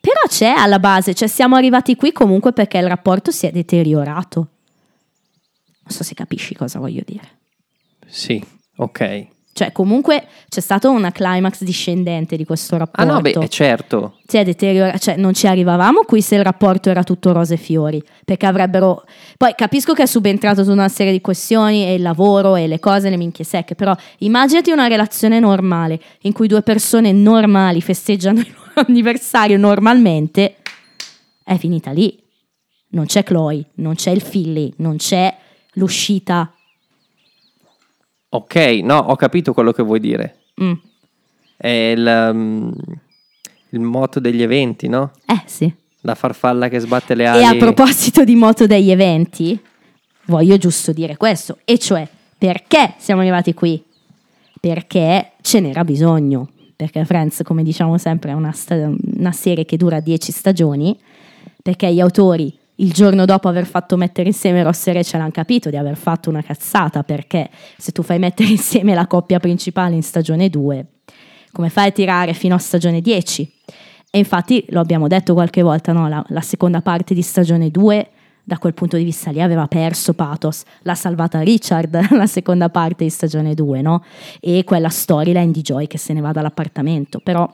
Però 0.00 0.20
c'è 0.28 0.48
alla 0.48 0.78
base, 0.78 1.14
cioè 1.14 1.28
siamo 1.28 1.54
arrivati 1.56 1.96
qui 1.96 2.12
comunque 2.12 2.52
perché 2.52 2.78
il 2.78 2.88
rapporto 2.88 3.30
si 3.30 3.46
è 3.46 3.52
deteriorato. 3.52 4.38
Non 5.82 5.96
so 5.96 6.02
se 6.02 6.14
capisci 6.14 6.54
cosa 6.54 6.78
voglio 6.78 7.02
dire. 7.04 7.28
Sì, 8.06 8.44
ok. 8.76 9.26
Cioè, 9.56 9.72
comunque 9.72 10.26
c'è 10.50 10.60
stata 10.60 10.90
una 10.90 11.10
climax 11.10 11.62
discendente 11.62 12.36
di 12.36 12.44
questo 12.44 12.74
Ah 12.74 12.78
rapporto. 12.80 13.10
no, 13.10 13.20
beh, 13.22 13.30
eh, 13.30 13.48
certo. 13.48 14.18
si 14.26 14.36
è 14.36 14.44
deteriorato, 14.44 14.98
cioè 14.98 15.16
non 15.16 15.32
ci 15.32 15.46
arrivavamo 15.46 16.02
qui 16.02 16.20
se 16.20 16.34
il 16.34 16.44
rapporto 16.44 16.90
era 16.90 17.02
tutto 17.02 17.32
rose 17.32 17.54
e 17.54 17.56
fiori, 17.56 18.02
perché 18.22 18.44
avrebbero... 18.44 19.04
Poi 19.38 19.54
capisco 19.56 19.94
che 19.94 20.02
è 20.02 20.06
subentrato 20.06 20.60
tutta 20.60 20.74
una 20.74 20.90
serie 20.90 21.10
di 21.10 21.22
questioni 21.22 21.86
e 21.86 21.94
il 21.94 22.02
lavoro 22.02 22.54
e 22.54 22.66
le 22.66 22.78
cose, 22.78 23.08
le 23.08 23.16
minchie 23.16 23.46
secche, 23.46 23.74
però 23.74 23.96
immaginati 24.18 24.70
una 24.72 24.88
relazione 24.88 25.40
normale 25.40 25.98
in 26.20 26.34
cui 26.34 26.48
due 26.48 26.60
persone 26.60 27.12
normali 27.12 27.80
festeggiano 27.80 28.40
il 28.40 28.52
loro 28.54 28.84
anniversario 28.86 29.56
normalmente, 29.56 30.56
è 31.42 31.56
finita 31.56 31.92
lì. 31.92 32.22
Non 32.88 33.06
c'è 33.06 33.22
Chloe, 33.22 33.64
non 33.76 33.94
c'è 33.94 34.10
il 34.10 34.22
Philly, 34.22 34.70
non 34.76 34.96
c'è 34.96 35.34
l'uscita. 35.76 36.52
Ok, 38.36 38.54
no, 38.82 38.98
ho 38.98 39.16
capito 39.16 39.54
quello 39.54 39.72
che 39.72 39.82
vuoi 39.82 39.98
dire. 39.98 40.40
Mm. 40.62 40.72
È 41.56 41.68
il, 41.68 42.30
um, 42.32 42.74
il 43.70 43.80
moto 43.80 44.20
degli 44.20 44.42
eventi, 44.42 44.88
no? 44.88 45.12
Eh 45.24 45.42
sì. 45.46 45.72
La 46.02 46.14
farfalla 46.14 46.68
che 46.68 46.78
sbatte 46.78 47.14
le 47.14 47.26
ali. 47.26 47.40
E 47.40 47.44
a 47.44 47.56
proposito 47.56 48.24
di 48.24 48.34
moto 48.34 48.66
degli 48.66 48.90
eventi, 48.90 49.58
voglio 50.26 50.58
giusto 50.58 50.92
dire 50.92 51.16
questo, 51.16 51.58
e 51.64 51.78
cioè 51.78 52.06
perché 52.36 52.94
siamo 52.98 53.22
arrivati 53.22 53.54
qui? 53.54 53.82
Perché 54.60 55.32
ce 55.40 55.60
n'era 55.60 55.82
bisogno. 55.82 56.50
Perché 56.76 57.06
Friends, 57.06 57.40
come 57.42 57.62
diciamo 57.62 57.96
sempre, 57.96 58.32
è 58.32 58.34
una, 58.34 58.52
sta- 58.52 58.92
una 59.16 59.32
serie 59.32 59.64
che 59.64 59.78
dura 59.78 60.00
10 60.00 60.30
stagioni, 60.30 60.94
perché 61.62 61.90
gli 61.90 62.00
autori 62.00 62.54
il 62.76 62.92
giorno 62.92 63.24
dopo 63.24 63.48
aver 63.48 63.64
fatto 63.64 63.96
mettere 63.96 64.28
insieme 64.28 64.62
Ross 64.62 64.86
e 64.86 64.92
Rachel 64.92 65.20
hanno 65.20 65.30
capito 65.30 65.70
di 65.70 65.76
aver 65.76 65.96
fatto 65.96 66.28
una 66.28 66.42
cazzata, 66.42 67.02
perché 67.04 67.48
se 67.76 67.92
tu 67.92 68.02
fai 68.02 68.18
mettere 68.18 68.50
insieme 68.50 68.94
la 68.94 69.06
coppia 69.06 69.38
principale 69.38 69.94
in 69.94 70.02
stagione 70.02 70.48
2, 70.50 70.86
come 71.52 71.68
fai 71.70 71.88
a 71.88 71.92
tirare 71.92 72.34
fino 72.34 72.54
a 72.54 72.58
stagione 72.58 73.00
10? 73.00 73.52
E 74.10 74.18
infatti 74.18 74.64
lo 74.70 74.80
abbiamo 74.80 75.08
detto 75.08 75.34
qualche 75.34 75.62
volta, 75.62 75.92
no? 75.92 76.08
la, 76.08 76.24
la 76.28 76.40
seconda 76.40 76.80
parte 76.82 77.14
di 77.14 77.22
stagione 77.22 77.70
2, 77.70 78.10
da 78.44 78.58
quel 78.58 78.74
punto 78.74 78.96
di 78.96 79.04
vista 79.04 79.30
lì, 79.30 79.40
aveva 79.40 79.66
perso 79.66 80.14
Pathos. 80.14 80.62
L'ha 80.82 80.94
salvata 80.94 81.40
Richard, 81.40 81.98
la 82.14 82.26
seconda 82.26 82.68
parte 82.68 83.04
di 83.04 83.10
stagione 83.10 83.54
2, 83.54 83.80
no? 83.82 84.04
E 84.40 84.62
quella 84.64 84.88
storyline 84.88 85.50
di 85.50 85.62
Joy 85.62 85.86
che 85.86 85.98
se 85.98 86.12
ne 86.12 86.20
va 86.20 86.30
dall'appartamento. 86.30 87.18
Però 87.18 87.50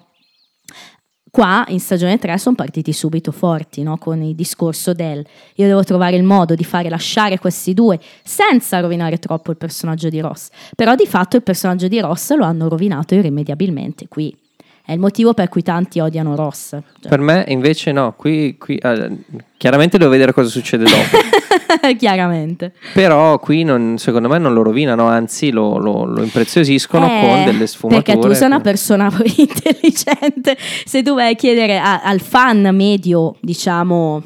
qua 1.32 1.64
in 1.68 1.80
stagione 1.80 2.18
3 2.18 2.36
sono 2.36 2.54
partiti 2.54 2.92
subito 2.92 3.32
forti, 3.32 3.82
no? 3.82 3.96
Con 3.96 4.20
il 4.20 4.34
discorso 4.34 4.92
del 4.92 5.24
io 5.54 5.66
devo 5.66 5.82
trovare 5.82 6.14
il 6.16 6.24
modo 6.24 6.54
di 6.54 6.62
fare 6.62 6.90
lasciare 6.90 7.38
questi 7.38 7.72
due 7.72 7.98
senza 8.22 8.80
rovinare 8.80 9.18
troppo 9.18 9.50
il 9.50 9.56
personaggio 9.56 10.10
di 10.10 10.20
Ross. 10.20 10.50
Però 10.76 10.94
di 10.94 11.06
fatto 11.06 11.36
il 11.36 11.42
personaggio 11.42 11.88
di 11.88 11.98
Ross 12.00 12.34
lo 12.36 12.44
hanno 12.44 12.68
rovinato 12.68 13.14
irrimediabilmente 13.14 14.08
qui. 14.08 14.36
È 14.84 14.92
il 14.92 14.98
motivo 14.98 15.32
per 15.32 15.48
cui 15.48 15.62
tanti 15.62 16.00
odiano 16.00 16.36
Ross. 16.36 16.70
Cioè, 16.70 17.08
Per 17.08 17.20
me 17.20 17.44
invece 17.48 17.92
no, 17.92 18.12
qui, 18.14 18.58
qui, 18.58 18.76
eh, 18.76 19.10
chiaramente 19.56 19.96
devo 19.96 20.10
vedere 20.10 20.34
cosa 20.34 20.50
succede 20.50 20.84
dopo. 20.84 21.16
Chiaramente. 21.98 22.72
Però 22.94 23.38
qui 23.38 23.62
non- 23.64 23.98
secondo 23.98 24.28
me 24.28 24.38
non 24.38 24.52
lo 24.52 24.62
rovinano, 24.62 25.06
anzi 25.06 25.50
lo, 25.50 25.78
lo- 25.78 26.04
lo 26.04 26.22
impreziosiscono 26.22 27.06
Eh, 27.06 27.20
con 27.20 27.44
delle 27.44 27.66
sfumature. 27.66 28.02
Perché 28.02 28.20
tu 28.28 28.34
sei 28.34 28.46
una 28.46 28.60
persona 28.60 29.10
intelligente. 29.36 30.56
Se 30.84 31.02
tu 31.02 31.14
vai 31.14 31.32
a 31.32 31.36
chiedere 31.36 31.78
a- 31.78 32.02
al 32.02 32.20
fan 32.20 32.68
medio, 32.74 33.36
diciamo, 33.40 34.22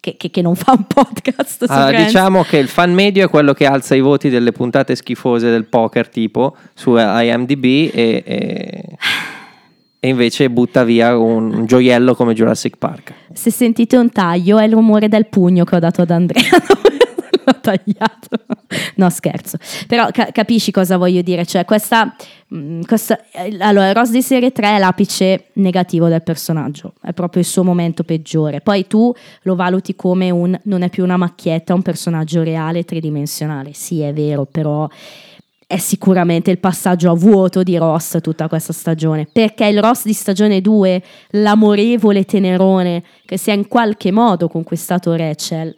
che, 0.00 0.16
che- 0.16 0.30
che 0.30 0.42
non 0.42 0.56
fa 0.56 0.72
un 0.72 0.84
podcast 0.84 1.64
su 1.64 1.72
Ah, 1.72 1.92
diciamo 1.92 2.42
che 2.42 2.56
il 2.56 2.66
fan 2.68 2.92
medio 2.92 3.24
è 3.24 3.28
quello 3.28 3.52
che 3.54 3.66
alza 3.66 3.94
i 3.94 4.00
voti 4.00 4.28
delle 4.30 4.50
puntate 4.50 4.96
schifose 4.96 5.48
del 5.50 5.64
poker 5.64 6.08
tipo 6.08 6.56
su 6.74 6.94
IMDb 6.96 7.64
e, 7.64 8.22
e- 8.26 8.84
e 10.04 10.08
invece 10.08 10.50
butta 10.50 10.82
via 10.82 11.16
un, 11.16 11.54
un 11.54 11.64
gioiello 11.64 12.16
come 12.16 12.34
Jurassic 12.34 12.76
Park. 12.76 13.14
se 13.32 13.52
sentite 13.52 13.96
un 13.96 14.10
taglio 14.10 14.58
è 14.58 14.64
il 14.64 14.72
rumore 14.72 15.06
del 15.06 15.28
pugno 15.28 15.62
che 15.62 15.76
ho 15.76 15.78
dato 15.78 16.02
ad 16.02 16.10
Andrea. 16.10 16.42
L'ho 17.44 17.60
tagliato. 17.60 18.28
no, 18.96 19.10
scherzo. 19.10 19.58
Però 19.86 20.08
ca- 20.10 20.30
capisci 20.32 20.72
cosa 20.72 20.96
voglio 20.96 21.22
dire? 21.22 21.46
Cioè, 21.46 21.64
questa, 21.64 22.14
mh, 22.48 22.80
questa- 22.82 23.20
eh, 23.30 23.56
allora, 23.60 23.92
Ross 23.92 24.10
di 24.10 24.22
serie 24.22 24.50
3 24.50 24.76
è 24.76 24.78
l'apice 24.80 25.46
negativo 25.54 26.08
del 26.08 26.22
personaggio, 26.22 26.94
è 27.00 27.12
proprio 27.12 27.42
il 27.42 27.48
suo 27.48 27.62
momento 27.62 28.02
peggiore. 28.02 28.60
Poi 28.60 28.86
tu 28.88 29.12
lo 29.42 29.54
valuti 29.54 29.94
come 29.94 30.30
un 30.30 30.58
non 30.64 30.82
è 30.82 30.88
più 30.88 31.04
una 31.04 31.16
macchietta, 31.16 31.74
un 31.74 31.82
personaggio 31.82 32.42
reale, 32.42 32.84
tridimensionale. 32.84 33.70
Sì, 33.72 34.00
è 34.00 34.12
vero, 34.12 34.46
però 34.46 34.88
è 35.72 35.78
sicuramente 35.78 36.50
il 36.50 36.58
passaggio 36.58 37.10
a 37.10 37.14
vuoto 37.14 37.62
di 37.62 37.78
Ross 37.78 38.18
tutta 38.20 38.46
questa 38.46 38.74
stagione, 38.74 39.26
perché 39.32 39.64
il 39.66 39.80
Ross 39.80 40.04
di 40.04 40.12
stagione 40.12 40.60
2, 40.60 41.02
l'amorevole 41.30 42.24
tenerone 42.24 43.02
che 43.24 43.38
si 43.38 43.48
è 43.50 43.54
in 43.54 43.66
qualche 43.68 44.12
modo 44.12 44.48
conquistato 44.48 45.14
Rachel, 45.16 45.74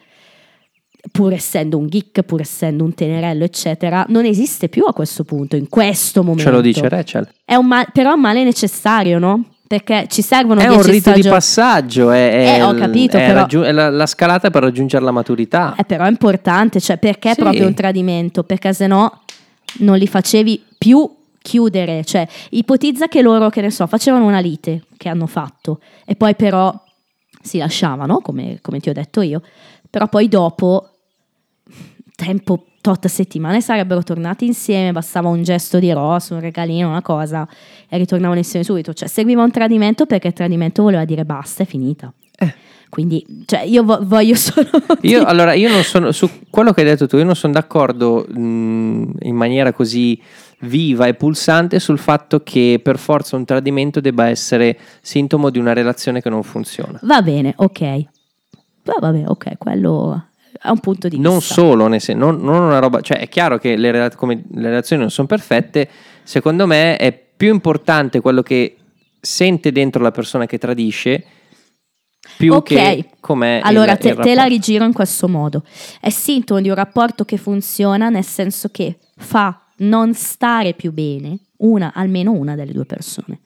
pur 1.13 1.33
essendo 1.33 1.79
un 1.79 1.87
geek, 1.87 2.23
pur 2.23 2.41
essendo 2.41 2.83
un 2.83 2.93
tenerello, 2.95 3.45
eccetera, 3.45 4.05
non 4.09 4.25
esiste 4.25 4.69
più 4.69 4.85
a 4.87 4.93
questo 4.93 5.23
punto, 5.23 5.55
in 5.55 5.69
questo 5.69 6.23
momento. 6.23 6.43
Ce 6.43 6.51
lo 6.51 6.61
dice 6.61 6.89
Rachel. 6.89 7.29
È 7.45 7.55
un 7.55 7.67
ma- 7.67 7.87
però 7.93 8.11
è 8.11 8.15
un 8.15 8.21
male 8.21 8.43
necessario, 8.43 9.19
no? 9.19 9.45
Perché 9.67 10.07
ci 10.09 10.23
servono 10.23 10.61
È 10.61 10.67
un 10.69 10.75
10 10.77 10.91
rito 10.91 11.11
di 11.11 11.21
stagioni. 11.23 11.35
passaggio, 11.35 12.11
è, 12.11 12.59
è 12.59 12.69
Eh, 12.69 12.75
capito, 12.75 13.17
è 13.17 13.27
però- 13.27 13.41
raggiu- 13.41 13.65
è 13.65 13.73
la, 13.73 13.91
la 13.91 14.07
scalata 14.07 14.51
per 14.51 14.63
raggiungere 14.63 15.05
la 15.05 15.11
maturità. 15.11 15.75
Eh, 15.79 15.85
però 15.85 16.05
è 16.05 16.09
importante, 16.11 16.81
cioè 16.81 16.99
perché 16.99 17.31
è 17.31 17.35
Sì. 17.35 17.41
proprio 17.41 17.67
un 17.67 17.75
tradimento? 17.75 18.43
Perché 18.45 18.73
se 18.75 18.87
no 18.87 19.21
non 19.79 19.99
li 19.99 20.07
facevi 20.07 20.63
più 20.79 21.09
chiudere, 21.41 22.05
cioè 22.05 22.27
ipotizza 22.51 23.07
che 23.07 23.21
loro, 23.21 23.51
che 23.51 23.61
ne 23.61 23.71
so, 23.71 23.87
facevano 23.87 24.25
una 24.25 24.39
lite 24.39 24.85
che 24.97 25.09
hanno 25.09 25.27
fatto 25.27 25.81
e 26.07 26.17
poi 26.17 26.35
però 26.35 26.83
si 27.43 27.59
lasciavano, 27.59 28.21
come, 28.21 28.59
come 28.63 28.81
ti 28.81 28.89
ho 28.89 28.95
detto 28.95 29.21
io, 29.21 29.43
però 29.91 30.09
poi 30.09 30.29
dopo 30.29 30.89
tempo 32.17 32.67
tot 32.81 33.07
settimane 33.07 33.61
sarebbero 33.61 34.03
tornati 34.03 34.47
insieme, 34.47 34.93
bastava 34.93 35.29
un 35.29 35.43
gesto 35.43 35.79
di 35.79 35.93
Ross, 35.93 36.31
un 36.31 36.41
regalino, 36.41 36.89
una 36.89 37.03
cosa 37.03 37.47
e 37.89 37.97
ritornavano 37.99 38.39
insieme 38.39 38.65
subito, 38.65 38.95
cioè 38.95 39.09
seguiva 39.09 39.43
un 39.43 39.51
tradimento 39.51 40.07
perché 40.07 40.29
il 40.29 40.35
tradimento 40.35 40.83
voleva 40.83 41.05
dire 41.05 41.25
basta, 41.25 41.63
è 41.63 41.67
finita. 41.67 42.13
Quindi, 42.95 43.27
cioè, 43.47 43.63
io 43.63 43.83
vo- 43.83 43.99
voglio 44.03 44.37
solo 44.39 44.69
Io, 45.01 45.25
allora, 45.25 45.53
io 45.55 45.69
non 45.69 45.83
sono 45.83 46.13
su 46.13 46.31
quello 46.49 46.73
che 46.73 46.83
hai 46.83 46.87
detto 46.87 47.09
tu, 47.09 47.17
io 47.17 47.25
non 47.25 47.35
sono 47.35 47.53
d'accordo 47.53 48.25
mh, 48.29 49.17
in 49.23 49.35
maniera 49.35 49.73
così 49.73 50.17
viva 50.61 51.07
e 51.09 51.15
pulsante 51.15 51.81
sul 51.81 51.99
fatto 51.99 52.45
che 52.45 52.79
per 52.81 52.97
forza 52.99 53.35
un 53.35 53.45
tradimento 53.45 53.99
debba 54.01 54.29
essere 54.29 54.79
sintomo 55.03 55.51
di 55.51 55.59
una 55.59 55.73
relazione 55.73 56.23
che 56.23 56.31
non 56.31 56.45
funziona. 56.45 57.01
Va 57.03 57.21
bene, 57.21 57.53
ok. 57.57 57.81
Va- 58.85 58.97
vabbè, 59.01 59.25
ok, 59.27 59.59
quello 59.59 60.27
è 60.63 60.69
un 60.69 60.79
punto 60.79 61.09
di 61.09 61.19
Non 61.19 61.39
vista. 61.39 61.55
solo, 61.55 61.89
nel 61.89 62.01
sen- 62.01 62.17
non, 62.17 62.37
non 62.41 62.63
una 62.63 62.79
roba, 62.79 63.01
cioè 63.01 63.19
è 63.19 63.29
chiaro 63.29 63.59
che 63.59 63.75
le, 63.75 63.91
rela- 63.91 64.11
come 64.15 64.45
le 64.53 64.69
relazioni 64.69 65.03
non 65.03 65.11
sono 65.11 65.27
perfette, 65.27 65.89
secondo 66.23 66.69
me 66.69 66.97
è 66.97 67.13
più 67.37 67.53
importante 67.53 68.21
quello 68.21 68.43
che 68.43 68.77
sente 69.21 69.73
dentro 69.73 70.01
la 70.01 70.13
persona 70.13 70.47
che 70.47 70.59
tradisce 70.59 71.25
più 72.37 72.53
Ok. 72.55 73.21
com'è 73.21 73.61
Allora, 73.63 73.93
il, 73.93 73.99
te, 73.99 74.09
il 74.09 74.17
te 74.17 74.35
la 74.35 74.45
rigiro 74.45 74.85
in 74.85 74.93
questo 74.93 75.29
modo. 75.29 75.63
È 76.01 76.11
sintomo 76.11 76.61
di 76.61 76.69
un 76.69 76.75
rapporto 76.75 77.25
che 77.25 77.37
funziona 77.37 78.09
nel 78.09 78.25
senso 78.25 78.69
che 78.69 78.99
fa 79.17 79.61
non 79.79 80.15
stare 80.15 80.75
più 80.75 80.93
bene 80.93 81.39
una, 81.59 81.93
almeno 81.95 82.33
una 82.33 82.55
delle 82.55 82.73
due 82.73 82.85
persone, 82.85 83.41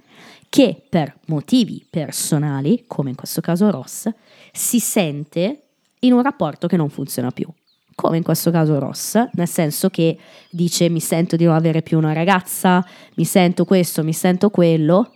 che 0.49 0.83
per 0.89 1.17
motivi 1.27 1.87
personali, 1.89 2.85
come 2.87 3.11
in 3.11 3.17
questo 3.17 3.41
caso 3.41 3.71
Ross, 3.71 4.09
si 4.53 4.81
sente 4.81 5.63
in 6.01 6.13
un 6.13 6.23
rapporto 6.23 6.67
che 6.67 6.77
non 6.77 6.89
funziona 6.89 7.31
più. 7.31 7.47
Come 7.95 8.19
in 8.19 8.23
questo 8.23 8.51
caso 8.53 8.79
Ross, 8.79 9.21
nel 9.33 9.49
senso 9.49 9.91
che 9.91 10.17
dice 10.51 10.89
mi 10.89 11.01
sento 11.01 11.35
di 11.35 11.45
non 11.45 11.55
avere 11.55 11.83
più 11.83 11.99
una 11.99 12.13
ragazza, 12.13 12.85
mi 13.17 13.25
sento 13.25 13.65
questo, 13.65 14.05
mi 14.05 14.13
sento 14.13 14.51
quello, 14.51 15.13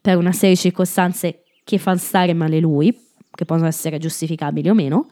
per 0.00 0.16
una 0.16 0.32
serie 0.32 0.54
di 0.54 0.60
circostanze 0.60 1.45
che 1.66 1.78
fanno 1.78 1.98
stare 1.98 2.32
male 2.32 2.60
lui, 2.60 2.96
che 3.28 3.44
possono 3.44 3.66
essere 3.66 3.98
giustificabili 3.98 4.68
o 4.68 4.74
meno, 4.74 5.08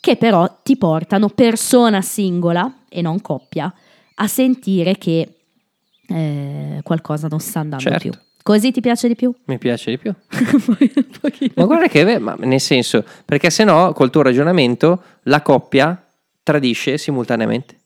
che 0.00 0.16
però 0.16 0.60
ti 0.62 0.76
portano 0.76 1.30
persona 1.30 2.02
singola 2.02 2.80
e 2.90 3.00
non 3.00 3.22
coppia 3.22 3.72
a 4.16 4.26
sentire 4.26 4.98
che 4.98 5.34
eh, 6.06 6.80
qualcosa 6.82 7.26
non 7.28 7.40
sta 7.40 7.60
andando 7.60 7.88
Certo. 7.88 8.10
più. 8.10 8.12
Così 8.42 8.70
ti 8.70 8.82
piace 8.82 9.08
di 9.08 9.16
più? 9.16 9.34
Mi 9.44 9.56
piace 9.56 9.92
di 9.92 9.96
più. 9.98 10.12
Ma 11.54 11.64
guarda 11.64 11.88
che, 11.88 12.04
beh, 12.04 12.18
ma 12.18 12.34
nel 12.40 12.60
senso, 12.60 13.02
perché 13.24 13.48
se 13.48 13.64
no, 13.64 13.92
col 13.94 14.10
tuo 14.10 14.20
ragionamento, 14.20 15.02
la 15.22 15.40
coppia 15.40 16.06
tradisce 16.42 16.98
simultaneamente. 16.98 17.79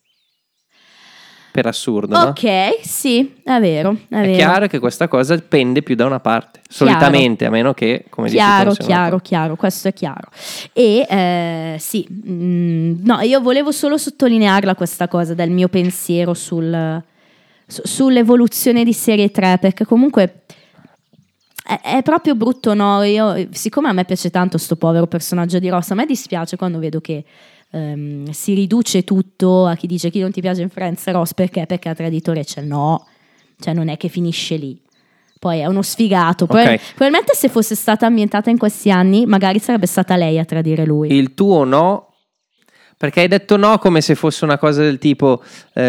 Per 1.55 1.67
assurdo, 1.67 2.19
no? 2.19 2.25
Ok, 2.31 2.81
sì, 2.83 3.33
è 3.45 3.61
vero, 3.61 3.97
è, 4.09 4.17
È 4.17 4.21
vero. 4.23 4.35
chiaro 4.35 4.67
che 4.67 4.81
questa 4.81 5.07
cosa 5.07 5.39
pende 5.39 5.83
più 5.83 5.95
da 5.95 6.05
una 6.05 6.19
parte, 6.19 6.59
solitamente, 6.69 7.45
a 7.45 7.51
meno 7.51 7.73
che, 7.75 8.07
come 8.09 8.29
dici 8.29 8.41
tu, 8.41 8.45
chiaro, 8.45 8.73
chiaro, 8.73 9.19
chiaro, 9.21 9.55
questo 9.55 9.87
è 9.87 9.93
chiaro. 9.93 10.31
E 10.73 11.07
eh, 11.09 11.77
sì, 11.79 12.05
mm, 12.11 13.05
no, 13.05 13.21
io 13.21 13.41
volevo 13.41 13.71
solo 13.71 13.97
sottolinearla 13.99 14.75
questa 14.75 15.07
cosa 15.07 15.35
del 15.35 15.51
mio 15.51 15.69
pensiero 15.69 16.35
sul, 16.35 17.01
su- 17.69 17.83
sull'evoluzione 17.85 18.83
di 18.83 18.93
serie 18.93 19.31
3, 19.31 19.59
perché 19.61 19.85
comunque 19.85 20.41
è, 21.65 21.81
è 21.83 22.03
proprio 22.03 22.35
brutto, 22.35 22.75
no? 22.75 23.05
Io, 23.05 23.47
siccome 23.53 23.91
a 23.91 23.93
me 23.93 24.05
piace 24.05 24.29
tanto 24.31 24.59
sto 24.59 24.75
povero 24.75 25.07
personaggio 25.07 25.61
di 25.61 25.69
Ross, 25.69 25.93
a 25.93 25.95
me 25.95 26.05
dispiace 26.05 26.57
quando 26.57 26.81
vedo 26.81 27.01
che 27.01 27.25
ehm, 27.75 28.31
si 28.31 28.55
riduce 28.55 29.05
tutto 29.05 29.67
a 29.67 29.75
chi 29.75 29.87
dice 29.87 30.11
chi 30.11 30.21
non 30.21 30.31
ti 30.31 30.41
piace 30.41 30.63
in 30.63 30.71
Friends 30.71 31.07
Ross 31.11 31.35
perché? 31.35 31.67
Perché 31.67 31.89
ha 31.89 31.95
tradito 31.95 32.33
Rachel. 32.33 32.65
No, 32.67 33.07
cioè 33.59 33.75
non 33.75 33.89
è 33.89 33.97
che 33.97 34.09
finisce 34.09 34.57
lì. 34.57 34.81
Poi 35.39 35.59
è 35.59 35.67
uno 35.67 35.83
sfigato. 35.83 36.47
Poi- 36.47 36.63
Ok. 36.63 36.81
Probabilmente 36.95 37.35
se 37.35 37.49
fosse 37.49 37.75
stata 37.75 38.07
ambientata 38.07 38.49
in 38.49 38.57
questi 38.59 38.91
anni, 38.91 39.27
magari 39.27 39.59
sarebbe 39.59 39.87
stata 39.87 40.17
lei 40.17 40.39
a 40.39 40.45
tradire 40.45 40.87
lui. 40.87 41.13
Il 41.13 41.35
tuo 41.35 41.65
no, 41.65 42.15
perché 42.97 43.21
hai 43.21 43.29
detto 43.29 43.57
no 43.57 43.77
come 43.79 44.01
se 44.01 44.15
fosse 44.15 44.45
una 44.45 44.57
cosa 44.57 44.81
del 44.83 44.99
tipo 44.99 45.43
eh, 45.75 45.83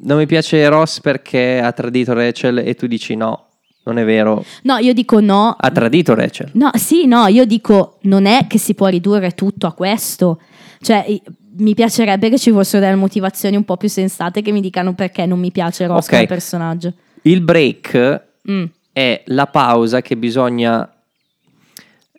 non 0.00 0.18
mi 0.18 0.26
piace 0.26 0.68
Ross 0.68 1.00
perché 1.00 1.60
ha 1.60 1.72
tradito 1.72 2.12
Rachel 2.12 2.58
e 2.58 2.74
tu 2.74 2.86
dici 2.86 3.14
no, 3.14 3.51
non 3.84 3.98
è 3.98 4.04
vero, 4.04 4.44
No, 4.62 4.76
io 4.76 4.92
dico 4.92 5.20
no. 5.20 5.56
ha 5.58 5.70
tradito 5.70 6.14
Rachel. 6.14 6.50
No, 6.54 6.70
sì, 6.74 7.06
no, 7.06 7.26
io 7.26 7.44
dico 7.44 7.98
non 8.02 8.26
è 8.26 8.46
che 8.46 8.58
si 8.58 8.74
può 8.74 8.86
ridurre 8.88 9.32
tutto 9.32 9.66
a 9.66 9.72
questo. 9.72 10.40
Cioè, 10.80 11.04
mi 11.58 11.74
piacerebbe 11.74 12.30
che 12.30 12.38
ci 12.38 12.50
fossero 12.50 12.82
delle 12.84 12.96
motivazioni 12.96 13.56
un 13.56 13.64
po' 13.64 13.76
più 13.76 13.88
sensate 13.88 14.40
che 14.42 14.52
mi 14.52 14.60
dicano 14.60 14.94
perché 14.94 15.26
non 15.26 15.38
mi 15.38 15.50
piace 15.50 15.86
Ross 15.86 16.04
Ok. 16.06 16.10
come 16.10 16.26
personaggio. 16.26 16.92
Il 17.22 17.40
break 17.40 18.22
Mm. 18.50 18.64
è 18.92 19.22
la 19.26 19.46
pausa 19.46 20.02
che 20.02 20.16
bisogna 20.16 20.88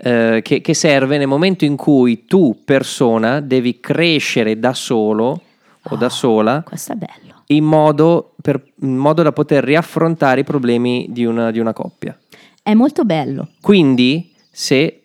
eh, 0.06 0.40
che, 0.42 0.62
che 0.62 0.74
serve 0.74 1.18
nel 1.18 1.28
momento 1.28 1.66
in 1.66 1.76
cui 1.76 2.26
tu 2.26 2.62
persona 2.66 3.40
devi 3.42 3.80
crescere 3.80 4.58
da 4.60 4.74
solo 4.74 5.42
o 5.82 5.96
da 5.98 6.10
sola 6.10 6.56
Ah, 6.56 6.64
Questo 6.64 6.94
è 6.94 6.96
bello. 6.96 7.33
In 7.56 7.66
modo, 7.66 8.36
per- 8.42 8.64
in 8.82 8.96
modo 8.98 9.22
da 9.24 9.32
poter 9.32 9.64
riaffrontare 9.64 10.42
i 10.42 10.44
problemi 10.44 11.08
di 11.10 11.26
una, 11.26 11.52
di 11.52 11.60
una 11.60 11.74
coppia. 11.74 12.18
È 12.62 12.74
molto 12.74 13.04
bello. 13.04 13.50
Quindi, 13.62 14.34
se 14.52 15.04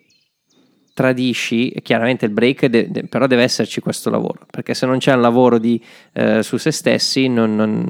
tradisci, 0.95 1.73
chiaramente 1.83 2.25
il 2.25 2.33
break, 2.33 2.67
de- 2.67 2.91
de- 2.91 3.05
però 3.05 3.27
deve 3.27 3.43
esserci 3.45 3.81
questo 3.81 4.11
lavoro, 4.11 4.47
perché 4.51 4.75
se 4.75 4.85
non 4.87 4.99
c'è 4.99 5.13
un 5.13 5.21
lavoro 5.21 5.59
di, 5.59 5.81
eh, 6.13 6.43
su 6.43 6.57
se 6.57 6.71
stessi, 6.73 7.29
non, 7.29 7.55
non- 7.55 7.87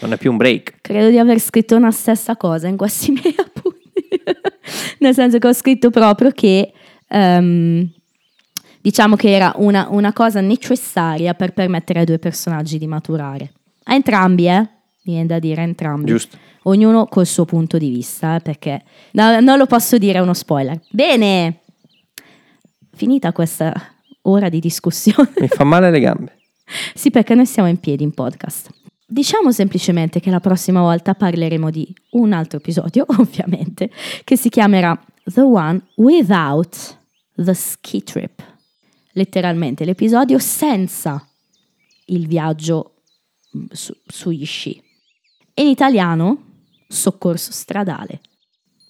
non 0.00 0.12
è 0.12 0.16
più 0.18 0.30
un 0.30 0.36
break. 0.36 0.78
Credo 0.82 1.08
di 1.08 1.18
aver 1.18 1.40
scritto 1.40 1.74
una 1.74 1.90
stessa 1.90 2.36
cosa 2.36 2.68
in 2.68 2.76
questi 2.76 3.12
miei 3.16 3.34
appunti. 3.36 3.76
Nel 4.98 5.14
senso 5.14 5.38
che 5.38 5.48
ho 5.48 5.52
scritto 5.52 5.90
proprio 5.90 6.30
che 6.30 6.72
ehm, 7.08 7.90
diciamo 8.80 9.16
che 9.16 9.30
era 9.30 9.52
una, 9.56 9.88
una 9.90 10.12
cosa 10.12 10.40
necessaria 10.40 11.34
per 11.34 11.52
permettere 11.52 12.00
ai 12.00 12.04
due 12.04 12.18
personaggi 12.18 12.78
di 12.78 12.86
maturare. 12.86 13.52
A 13.88 13.94
entrambi, 13.94 14.46
eh? 14.46 14.68
Viene 15.02 15.26
da 15.26 15.38
dire 15.38 15.62
a 15.62 15.64
entrambi. 15.64 16.10
Giusto. 16.10 16.36
Ognuno 16.64 17.06
col 17.06 17.26
suo 17.26 17.46
punto 17.46 17.78
di 17.78 17.88
vista, 17.88 18.36
eh, 18.36 18.40
perché 18.40 18.82
no, 19.12 19.40
non 19.40 19.56
lo 19.56 19.64
posso 19.64 19.96
dire, 19.96 20.18
è 20.18 20.20
uno 20.20 20.34
spoiler. 20.34 20.78
Bene, 20.90 21.60
finita 22.92 23.32
questa 23.32 23.72
ora 24.22 24.50
di 24.50 24.60
discussione. 24.60 25.32
Mi 25.40 25.48
fa 25.48 25.64
male 25.64 25.90
le 25.90 26.00
gambe. 26.00 26.32
Sì, 26.94 27.10
perché 27.10 27.34
noi 27.34 27.46
siamo 27.46 27.66
in 27.66 27.78
piedi 27.80 28.02
in 28.02 28.12
podcast. 28.12 28.68
Diciamo 29.06 29.50
semplicemente 29.52 30.20
che 30.20 30.28
la 30.28 30.38
prossima 30.38 30.82
volta 30.82 31.14
parleremo 31.14 31.70
di 31.70 31.90
un 32.10 32.34
altro 32.34 32.58
episodio, 32.58 33.06
ovviamente, 33.16 33.90
che 34.22 34.36
si 34.36 34.50
chiamerà 34.50 35.02
The 35.24 35.40
One 35.40 35.80
Without 35.94 36.98
the 37.36 37.54
Ski 37.54 38.02
Trip. 38.02 38.42
Letteralmente 39.12 39.86
l'episodio 39.86 40.38
senza 40.38 41.26
il 42.06 42.26
viaggio 42.26 42.97
su- 43.70 43.96
sugli 44.06 44.44
sci. 44.46 44.80
In 45.54 45.66
italiano, 45.66 46.42
soccorso 46.88 47.52
stradale. 47.52 48.20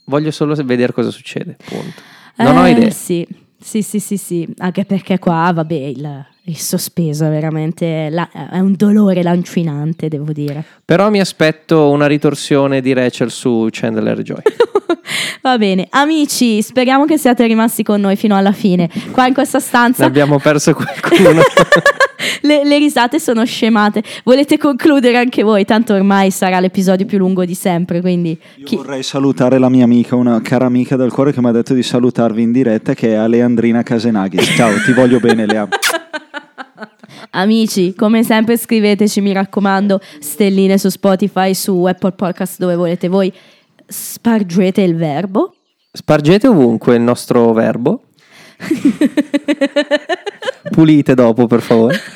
Voglio 0.06 0.30
solo 0.30 0.54
vedere 0.64 0.92
cosa 0.92 1.10
succede. 1.10 1.56
Punto. 1.64 2.00
Non 2.36 2.56
ho 2.56 2.66
Eh, 2.66 2.70
idea. 2.70 2.90
Sì, 2.90 3.26
Sì, 3.60 3.82
sì, 3.82 3.98
sì, 3.98 4.16
sì, 4.16 4.48
anche 4.58 4.84
perché 4.84 5.18
qua, 5.18 5.50
vabbè, 5.52 5.74
il, 5.74 6.26
il 6.44 6.56
sospeso 6.56 7.24
è 7.24 7.28
veramente 7.28 8.08
la- 8.08 8.30
è 8.30 8.60
un 8.60 8.74
dolore 8.76 9.20
lancinante, 9.24 10.06
devo 10.06 10.30
dire. 10.30 10.64
Però 10.84 11.10
mi 11.10 11.18
aspetto 11.18 11.90
una 11.90 12.06
ritorsione 12.06 12.80
di 12.80 12.92
Rachel 12.92 13.32
su 13.32 13.66
Chandler 13.72 14.20
e 14.20 14.22
Joy. 14.22 14.42
Va 15.42 15.58
bene, 15.58 15.88
amici, 15.90 16.62
speriamo 16.62 17.04
che 17.04 17.18
siate 17.18 17.44
rimasti 17.48 17.82
con 17.82 18.00
noi 18.00 18.14
fino 18.14 18.36
alla 18.36 18.52
fine. 18.52 18.88
Qua 19.10 19.26
in 19.26 19.34
questa 19.34 19.58
Ne 19.58 19.64
stanza 19.64 20.04
abbiamo 20.04 20.38
perso 20.38 20.72
qualcuno. 20.74 21.40
le, 22.42 22.64
le 22.64 22.78
risate 22.78 23.18
sono 23.18 23.44
scemate. 23.44 24.02
Volete 24.24 24.58
concludere 24.58 25.16
anche 25.16 25.42
voi? 25.42 25.64
Tanto 25.64 25.94
ormai 25.94 26.30
sarà 26.30 26.60
l'episodio 26.60 27.06
più 27.06 27.18
lungo 27.18 27.44
di 27.44 27.54
sempre, 27.54 28.00
quindi 28.00 28.38
chi- 28.64 28.76
Vorrei 28.76 29.02
salutare 29.02 29.58
la 29.58 29.68
mia 29.68 29.84
amica, 29.84 30.16
una 30.16 30.40
cara 30.40 30.66
amica 30.66 30.96
del 30.96 31.12
cuore 31.12 31.32
che 31.32 31.40
mi 31.40 31.48
ha 31.48 31.52
detto 31.52 31.74
di 31.74 31.82
salutarvi 31.82 32.42
in 32.42 32.52
diretta, 32.52 32.94
che 32.94 33.12
è 33.12 33.14
Aleandrina 33.14 33.82
Casenaghi. 33.82 34.38
Ciao, 34.38 34.72
ti 34.84 34.92
voglio 34.92 35.20
bene, 35.20 35.46
Lea. 35.46 35.68
Amici, 37.30 37.94
come 37.94 38.22
sempre 38.22 38.56
scriveteci, 38.56 39.20
mi 39.20 39.32
raccomando, 39.32 40.00
stelline 40.18 40.78
su 40.78 40.88
Spotify, 40.88 41.54
su 41.54 41.84
Apple 41.84 42.12
Podcast, 42.12 42.58
dove 42.58 42.74
volete 42.74 43.08
voi. 43.08 43.32
Spargete 43.86 44.80
il 44.82 44.96
verbo. 44.96 45.54
Spargete 45.92 46.46
ovunque 46.48 46.94
il 46.96 47.02
nostro 47.02 47.52
verbo. 47.52 48.02
Pulite 50.70 51.14
dopo, 51.14 51.46
per 51.46 51.60
favore. 51.60 52.00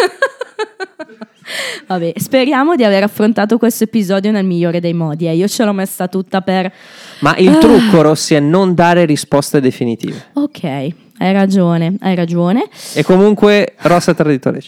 Vabbè, 1.86 2.12
speriamo 2.16 2.76
di 2.76 2.84
aver 2.84 3.02
affrontato 3.02 3.58
questo 3.58 3.84
episodio 3.84 4.30
nel 4.30 4.44
migliore 4.44 4.80
dei 4.80 4.94
modi. 4.94 5.28
eh. 5.28 5.34
Io 5.34 5.48
ce 5.48 5.64
l'ho 5.64 5.72
messa 5.72 6.08
tutta 6.08 6.40
per... 6.40 6.72
Ma 7.20 7.36
il 7.36 7.58
trucco, 7.58 8.00
Rossi, 8.00 8.34
è 8.34 8.40
non 8.40 8.74
dare 8.74 9.04
risposte 9.04 9.60
definitive. 9.60 10.28
Ok, 10.34 10.62
hai 10.64 11.32
ragione, 11.32 11.96
hai 12.00 12.14
ragione. 12.14 12.64
E 12.94 13.02
comunque, 13.02 13.74
Rossa 13.78 14.14
Traditore. 14.14 14.60